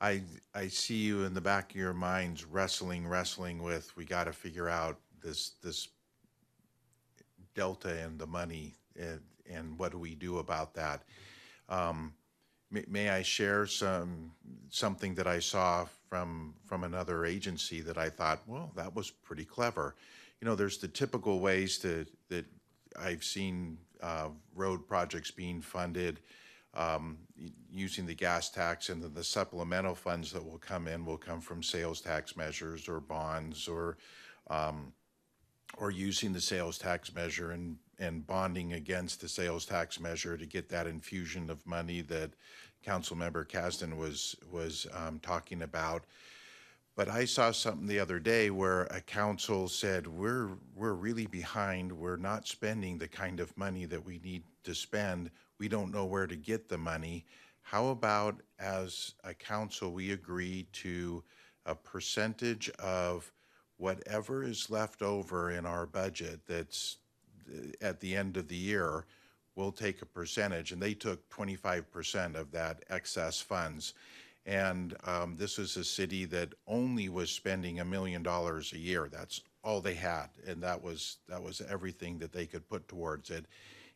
I, 0.00 0.22
I 0.54 0.68
see 0.68 0.96
you 0.96 1.24
in 1.24 1.34
the 1.34 1.40
back 1.40 1.70
of 1.70 1.76
your 1.76 1.92
minds 1.92 2.44
wrestling, 2.44 3.06
wrestling 3.06 3.62
with, 3.62 3.94
we 3.96 4.04
got 4.04 4.24
to 4.24 4.32
figure 4.32 4.68
out 4.68 4.98
this, 5.22 5.52
this 5.62 5.88
delta 7.54 8.02
and 8.02 8.18
the 8.18 8.26
money 8.26 8.74
and, 8.98 9.20
and 9.50 9.78
what 9.78 9.92
do 9.92 9.98
we 9.98 10.14
do 10.14 10.38
about 10.38 10.74
that? 10.74 11.02
Um, 11.68 12.14
may, 12.70 12.84
may 12.88 13.10
I 13.10 13.22
share 13.22 13.66
some, 13.66 14.32
something 14.70 15.14
that 15.16 15.26
I 15.26 15.40
saw 15.40 15.86
from, 16.08 16.54
from 16.64 16.84
another 16.84 17.26
agency 17.26 17.80
that 17.82 17.98
I 17.98 18.08
thought, 18.08 18.40
well, 18.46 18.70
that 18.76 18.94
was 18.94 19.10
pretty 19.10 19.44
clever. 19.44 19.94
You 20.40 20.46
know, 20.46 20.54
there's 20.54 20.78
the 20.78 20.88
typical 20.88 21.40
ways 21.40 21.78
to, 21.78 22.06
that 22.28 22.46
I've 22.98 23.24
seen 23.24 23.78
uh, 24.02 24.28
road 24.54 24.86
projects 24.86 25.30
being 25.30 25.60
funded 25.60 26.20
um, 26.74 27.18
using 27.70 28.06
the 28.06 28.14
gas 28.14 28.50
tax 28.50 28.88
and 28.88 29.02
then 29.02 29.12
the 29.14 29.24
supplemental 29.24 29.94
funds 29.94 30.32
that 30.32 30.44
will 30.44 30.58
come 30.58 30.88
in 30.88 31.04
will 31.04 31.18
come 31.18 31.40
from 31.40 31.62
sales 31.62 32.00
tax 32.00 32.36
measures 32.36 32.88
or 32.88 33.00
bonds 33.00 33.68
or 33.68 33.98
um, 34.48 34.92
or 35.78 35.90
using 35.90 36.32
the 36.32 36.40
sales 36.40 36.78
tax 36.78 37.14
measure 37.14 37.52
and, 37.52 37.76
and 37.98 38.26
bonding 38.26 38.74
against 38.74 39.20
the 39.20 39.28
sales 39.28 39.64
tax 39.64 39.98
measure 39.98 40.36
to 40.36 40.46
get 40.46 40.68
that 40.68 40.86
infusion 40.86 41.48
of 41.48 41.66
money 41.66 42.02
that 42.02 42.30
Councilmember 42.86 43.46
Kasdan 43.46 43.96
was, 43.96 44.36
was 44.50 44.86
um, 44.92 45.18
talking 45.20 45.62
about. 45.62 46.04
But 46.94 47.08
I 47.08 47.24
saw 47.24 47.52
something 47.52 47.86
the 47.86 48.00
other 48.00 48.18
day 48.18 48.50
where 48.50 48.82
a 48.84 49.00
council 49.00 49.68
said, 49.68 50.06
we're, 50.06 50.50
we're 50.74 50.92
really 50.92 51.26
behind. 51.26 51.90
We're 51.90 52.16
not 52.16 52.46
spending 52.46 52.98
the 52.98 53.08
kind 53.08 53.40
of 53.40 53.56
money 53.56 53.86
that 53.86 54.04
we 54.04 54.20
need 54.22 54.42
to 54.64 54.74
spend. 54.74 55.30
We 55.58 55.68
don't 55.68 55.90
know 55.90 56.04
where 56.04 56.26
to 56.26 56.36
get 56.36 56.68
the 56.68 56.76
money. 56.76 57.24
How 57.62 57.88
about 57.88 58.42
as 58.58 59.14
a 59.24 59.32
council, 59.32 59.92
we 59.92 60.12
agree 60.12 60.66
to 60.72 61.24
a 61.64 61.74
percentage 61.74 62.68
of 62.78 63.32
whatever 63.78 64.44
is 64.44 64.68
left 64.68 65.00
over 65.00 65.50
in 65.52 65.64
our 65.64 65.86
budget 65.86 66.40
that's 66.46 66.98
uh, 67.48 67.68
at 67.80 68.00
the 68.00 68.14
end 68.14 68.36
of 68.36 68.48
the 68.48 68.56
year, 68.56 69.06
we'll 69.56 69.72
take 69.72 70.02
a 70.02 70.06
percentage, 70.06 70.72
and 70.72 70.82
they 70.82 70.94
took 70.94 71.28
twenty-five 71.30 71.90
percent 71.90 72.36
of 72.36 72.50
that 72.52 72.84
excess 72.90 73.40
funds. 73.40 73.94
And 74.44 74.96
um, 75.04 75.36
this 75.36 75.58
is 75.58 75.76
a 75.76 75.84
city 75.84 76.24
that 76.26 76.52
only 76.66 77.08
was 77.08 77.30
spending 77.30 77.78
a 77.78 77.84
million 77.84 78.22
dollars 78.22 78.72
a 78.72 78.78
year. 78.78 79.08
That's 79.10 79.40
all 79.62 79.80
they 79.80 79.94
had, 79.94 80.28
and 80.46 80.60
that 80.62 80.82
was, 80.82 81.18
that 81.28 81.40
was 81.40 81.60
everything 81.70 82.18
that 82.18 82.32
they 82.32 82.46
could 82.46 82.68
put 82.68 82.88
towards 82.88 83.30
it. 83.30 83.46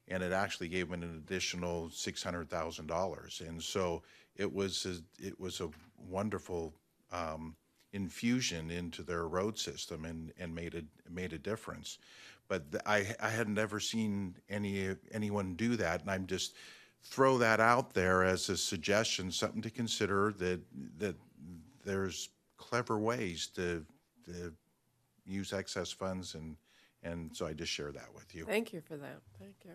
And 0.06 0.22
it 0.22 0.30
actually 0.32 0.68
gave 0.68 0.88
them 0.88 1.02
an 1.02 1.16
additional 1.16 1.90
six 1.90 2.22
hundred 2.22 2.48
thousand 2.48 2.86
dollars. 2.86 3.42
And 3.44 3.60
so 3.60 4.02
it 4.36 4.52
was, 4.52 4.86
a- 4.86 5.26
it 5.26 5.40
was 5.40 5.60
a 5.60 5.68
wonderful 6.08 6.72
um, 7.10 7.56
infusion 7.92 8.70
into 8.70 9.02
their 9.02 9.26
road 9.26 9.58
system 9.58 10.04
and, 10.04 10.32
and 10.38 10.54
made 10.54 10.76
a, 10.76 11.10
made 11.10 11.32
a 11.32 11.38
difference. 11.38 11.98
But 12.46 12.62
I, 12.86 13.16
I 13.18 13.30
had 13.30 13.48
never 13.48 13.80
seen 13.80 14.36
any, 14.48 14.94
anyone 15.10 15.54
do 15.54 15.74
that, 15.74 16.02
and 16.02 16.10
I'm 16.10 16.28
just, 16.28 16.54
throw 17.10 17.38
that 17.38 17.60
out 17.60 17.94
there 17.94 18.24
as 18.24 18.48
a 18.48 18.56
suggestion, 18.56 19.30
something 19.30 19.62
to 19.62 19.70
consider, 19.70 20.32
that, 20.38 20.60
that 20.98 21.16
there's 21.84 22.30
clever 22.56 22.98
ways 22.98 23.46
to, 23.54 23.84
to 24.24 24.52
use 25.24 25.52
excess 25.52 25.92
funds, 25.92 26.34
and, 26.34 26.56
and 27.02 27.34
so 27.34 27.46
I 27.46 27.52
just 27.52 27.72
share 27.72 27.92
that 27.92 28.08
with 28.14 28.34
you. 28.34 28.44
Thank 28.44 28.72
you 28.72 28.80
for 28.80 28.96
that. 28.96 29.20
Thank 29.38 29.54
you. 29.64 29.72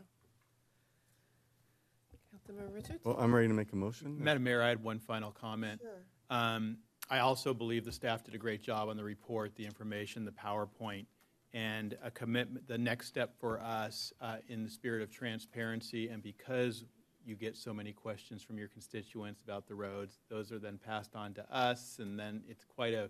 Councilmember 2.34 2.74
Richards? 2.74 3.04
Well, 3.04 3.18
I'm 3.18 3.34
ready 3.34 3.48
to 3.48 3.54
make 3.54 3.72
a 3.72 3.76
motion. 3.76 4.18
Madam 4.24 4.44
Mayor, 4.44 4.62
I 4.62 4.70
had 4.70 4.84
one 4.84 5.00
final 5.00 5.32
comment. 5.32 5.82
Um, 6.30 6.78
I 7.10 7.20
also 7.20 7.54
believe 7.54 7.84
the 7.84 7.92
staff 7.92 8.24
did 8.24 8.36
a 8.36 8.38
great 8.38 8.62
job 8.62 8.88
on 8.90 8.96
the 8.96 9.04
report, 9.04 9.56
the 9.56 9.66
information, 9.66 10.24
the 10.24 10.32
PowerPoint, 10.32 11.06
and 11.54 11.98
a 12.04 12.10
commitment, 12.10 12.68
the 12.68 12.78
next 12.78 13.08
step 13.08 13.34
for 13.38 13.60
us, 13.60 14.14
uh, 14.22 14.38
in 14.48 14.64
the 14.64 14.70
spirit 14.70 15.02
of 15.02 15.12
transparency, 15.12 16.08
and 16.08 16.24
because 16.24 16.86
you 17.26 17.36
get 17.36 17.56
so 17.56 17.74
many 17.74 17.92
questions 17.92 18.42
from 18.44 18.58
your 18.58 18.68
constituents 18.68 19.42
about 19.42 19.68
the 19.68 19.76
roads, 19.76 20.20
those 20.30 20.52
are 20.52 20.60
then 20.60 20.78
passed 20.78 21.16
on 21.16 21.34
to 21.36 21.56
us, 21.56 21.98
and 22.00 22.20
then 22.20 22.44
it's 22.48 22.64
quite 22.64 22.94
a, 22.94 23.10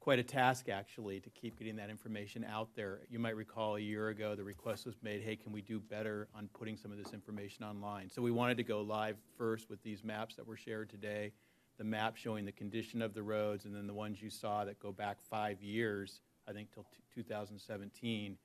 quite 0.00 0.18
a 0.18 0.22
task, 0.22 0.68
actually, 0.68 1.20
to 1.20 1.30
keep 1.30 1.58
getting 1.58 1.76
that 1.76 1.90
information 1.90 2.44
out 2.44 2.68
there. 2.74 3.00
You 3.08 3.18
might 3.18 3.36
recall 3.36 3.76
a 3.76 3.80
year 3.80 4.08
ago, 4.08 4.34
the 4.34 4.44
request 4.44 4.86
was 4.86 4.96
made, 5.02 5.22
hey, 5.22 5.36
can 5.36 5.52
we 5.52 5.62
do 5.62 5.80
better 5.80 6.28
on 6.34 6.48
putting 6.52 6.76
some 6.76 6.90
of 6.90 6.98
this 6.98 7.12
information 7.12 7.64
online? 7.64 8.10
So 8.10 8.22
we 8.22 8.30
wanted 8.30 8.56
to 8.58 8.64
go 8.64 8.80
live 8.82 9.16
first 9.36 9.70
with 9.70 9.82
these 9.82 10.04
maps 10.04 10.34
that 10.36 10.46
were 10.46 10.56
shared 10.56 10.90
today, 10.90 11.32
the 11.78 11.84
map 11.84 12.16
showing 12.16 12.44
the 12.44 12.52
condition 12.52 13.02
of 13.02 13.14
the 13.14 13.22
roads, 13.22 13.64
and 13.64 13.74
then 13.74 13.86
the 13.86 13.94
ones 13.94 14.22
you 14.22 14.30
saw 14.30 14.64
that 14.64 14.78
go 14.78 14.92
back 14.92 15.18
five 15.20 15.60
years, 15.62 16.20
I 16.48 16.52
think 16.52 16.72
till 16.72 16.84
t- 16.84 16.98
2017. 17.14 18.36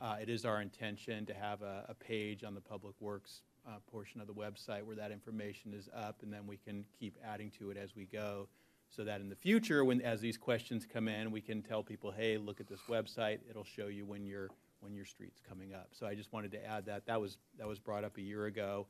Uh, 0.00 0.16
It 0.22 0.28
is 0.28 0.44
our 0.44 0.62
intention 0.62 1.26
to 1.26 1.34
have 1.34 1.62
a, 1.62 1.84
a 1.88 1.94
page 1.94 2.44
on 2.44 2.54
the 2.54 2.60
Public 2.60 2.94
Works 3.00 3.42
uh, 3.68 3.78
portion 3.90 4.20
of 4.20 4.26
the 4.26 4.32
website 4.32 4.82
where 4.82 4.96
that 4.96 5.12
information 5.12 5.74
is 5.74 5.88
up, 5.94 6.22
and 6.22 6.32
then 6.32 6.46
we 6.46 6.56
can 6.56 6.84
keep 6.98 7.16
adding 7.24 7.50
to 7.58 7.70
it 7.70 7.76
as 7.76 7.94
we 7.94 8.06
go, 8.06 8.48
so 8.88 9.04
that 9.04 9.20
in 9.20 9.28
the 9.28 9.36
future, 9.36 9.84
when, 9.84 10.00
as 10.00 10.20
these 10.20 10.38
questions 10.38 10.86
come 10.90 11.08
in, 11.08 11.30
we 11.30 11.42
can 11.42 11.60
tell 11.62 11.82
people, 11.82 12.10
hey, 12.10 12.38
look 12.38 12.60
at 12.60 12.66
this 12.66 12.80
website, 12.88 13.38
it'll 13.50 13.64
show 13.64 13.88
you 13.88 14.06
when 14.06 14.24
your, 14.24 14.48
when 14.80 14.94
your 14.94 15.04
street's 15.04 15.40
coming 15.46 15.74
up. 15.74 15.88
So 15.92 16.06
I 16.06 16.14
just 16.14 16.32
wanted 16.32 16.52
to 16.52 16.66
add 16.66 16.86
that, 16.86 17.04
that 17.06 17.20
was, 17.20 17.36
that 17.58 17.68
was 17.68 17.78
brought 17.78 18.04
up 18.04 18.16
a 18.16 18.22
year 18.22 18.46
ago, 18.46 18.86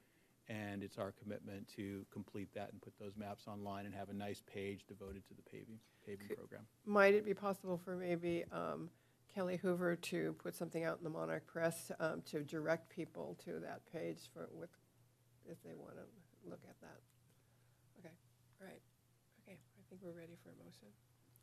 and 0.49 0.83
it's 0.83 0.99
our 0.99 1.13
commitment 1.21 1.69
to 1.77 2.07
complete 2.13 2.49
that 2.55 2.71
and 2.73 2.81
put 2.81 2.97
those 2.99 3.17
maps 3.17 3.49
online 3.49 3.87
and 3.87 3.95
have 3.95 4.09
a 4.09 4.15
nice 4.15 4.41
page 4.53 4.85
devoted 4.87 5.27
to 5.27 5.35
the 5.35 5.43
paving, 5.51 5.79
paving 6.07 6.29
program. 6.29 6.63
Might 6.87 7.15
it 7.15 7.25
be 7.25 7.35
possible 7.35 7.77
for 7.77 7.97
maybe 7.97 8.45
um, 8.53 8.89
Kelly 9.35 9.57
Hoover 9.57 9.97
to 9.97 10.35
put 10.43 10.55
something 10.55 10.85
out 10.85 10.99
in 10.99 11.05
the 11.05 11.11
Monarch 11.11 11.47
Press 11.47 11.93
um, 12.01 12.23
to 12.31 12.43
direct 12.43 12.89
people 12.89 13.37
to 13.45 13.61
that 13.61 13.83
page 13.93 14.31
for, 14.33 14.49
with, 14.53 14.71
if 15.47 15.63
they 15.63 15.75
want 15.75 15.95
to 15.95 16.51
look 16.51 16.61
at 16.69 16.81
that? 16.81 17.01
Okay, 17.99 18.15
right. 18.61 18.81
Okay, 19.43 19.57
I 19.57 19.83
think 19.89 20.01
we're 20.03 20.19
ready 20.19 20.37
for 20.43 20.51
a 20.51 20.65
motion. 20.65 20.89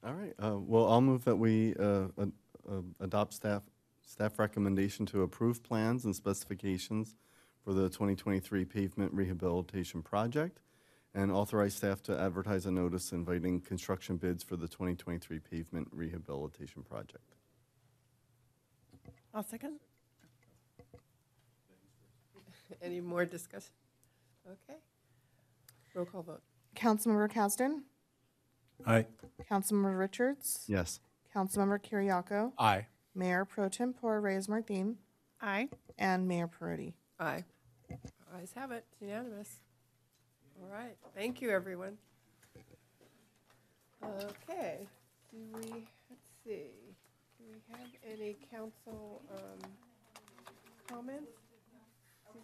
All 0.03 0.13
right, 0.13 0.33
uh, 0.43 0.59
well, 0.59 0.91
I'll 0.91 1.01
move 1.01 1.23
that 1.25 1.35
we 1.35 1.73
uh, 1.79 2.07
uh, 2.17 2.81
adopt 2.99 3.33
staff, 3.33 3.63
staff 4.05 4.37
recommendation 4.37 5.05
to 5.07 5.23
approve 5.23 5.63
plans 5.63 6.05
and 6.05 6.15
specifications 6.15 7.15
for 7.63 7.73
the 7.73 7.89
2023 7.89 8.65
pavement 8.65 9.11
rehabilitation 9.13 10.03
project, 10.03 10.59
and 11.15 11.31
authorize 11.31 11.73
staff 11.73 12.03
to 12.03 12.19
advertise 12.19 12.65
a 12.65 12.71
notice 12.71 13.11
inviting 13.11 13.61
construction 13.61 14.17
bids 14.17 14.43
for 14.43 14.55
the 14.55 14.67
2023 14.67 15.39
pavement 15.39 15.87
rehabilitation 15.91 16.83
project. 16.83 17.34
I'll 19.35 19.43
second. 19.43 19.79
Any 22.81 23.01
more 23.01 23.25
discussion? 23.25 23.71
Okay. 24.47 24.79
Roll 25.93 26.05
call 26.05 26.21
vote. 26.23 26.41
Councilmember 26.75 27.29
Kasdan? 27.31 27.81
Aye. 28.85 29.05
Councilmember 29.51 29.99
Richards? 29.99 30.63
Yes. 30.67 31.01
Councilmember 31.35 31.79
Kyriaco? 31.83 32.53
Aye. 32.57 32.87
Mayor 33.13 33.43
Pro 33.43 33.67
Tempore 33.67 34.21
Reyes 34.21 34.47
Martin? 34.47 34.97
Aye. 35.41 35.67
And 35.97 36.27
Mayor 36.27 36.47
Perotte? 36.47 36.93
Aye. 37.19 37.43
Ayes 38.37 38.51
have 38.55 38.71
it, 38.71 38.85
It's 38.91 39.01
unanimous. 39.01 39.59
All 40.61 40.69
right, 40.69 40.95
thank 41.13 41.41
you, 41.41 41.51
everyone. 41.51 41.97
Okay, 44.03 44.87
do 45.31 45.37
we, 45.53 45.69
let's 46.09 46.25
see, 46.43 46.51
do 46.51 46.65
we 46.84 46.84
have 47.71 47.89
any 48.19 48.37
council 48.51 49.21
um, 49.31 49.69
comments? 50.87 51.31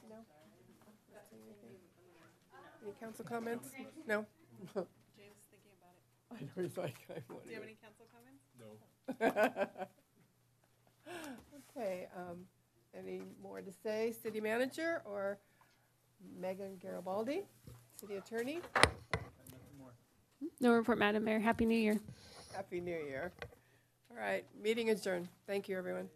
No? 0.09 0.15
Not 0.15 1.23
seeing 1.29 1.43
anything. 1.45 1.77
Any 2.83 2.93
council 2.99 3.25
comments? 3.25 3.69
No? 4.07 4.25
James 4.75 5.47
thinking 5.49 5.75
about 5.79 5.95
it. 5.97 6.37
I 6.37 6.43
know, 6.43 6.67
he's 6.67 6.77
like, 6.77 6.95
I 7.09 7.21
want 7.31 7.43
Do 7.43 7.49
you 7.49 7.55
have 7.55 7.63
any 7.63 7.77
council 7.81 8.07
comments? 8.11 8.43
No. 8.59 9.85
Okay, 11.75 12.07
um, 12.15 12.37
any 12.97 13.21
more 13.41 13.61
to 13.61 13.71
say, 13.71 14.13
city 14.21 14.41
manager 14.41 15.01
or 15.05 15.39
Megan 16.39 16.77
Garibaldi, 16.81 17.43
city 17.99 18.15
attorney? 18.15 18.59
No 20.59 20.73
report, 20.73 20.97
Madam 20.97 21.23
Mayor. 21.23 21.39
Happy 21.39 21.65
New 21.65 21.77
Year. 21.77 21.99
Happy 22.53 22.81
New 22.81 22.91
Year. 22.91 23.31
All 24.11 24.21
right, 24.21 24.43
meeting 24.61 24.89
adjourned. 24.89 25.29
Thank 25.47 25.69
you, 25.69 25.77
everyone. 25.77 26.09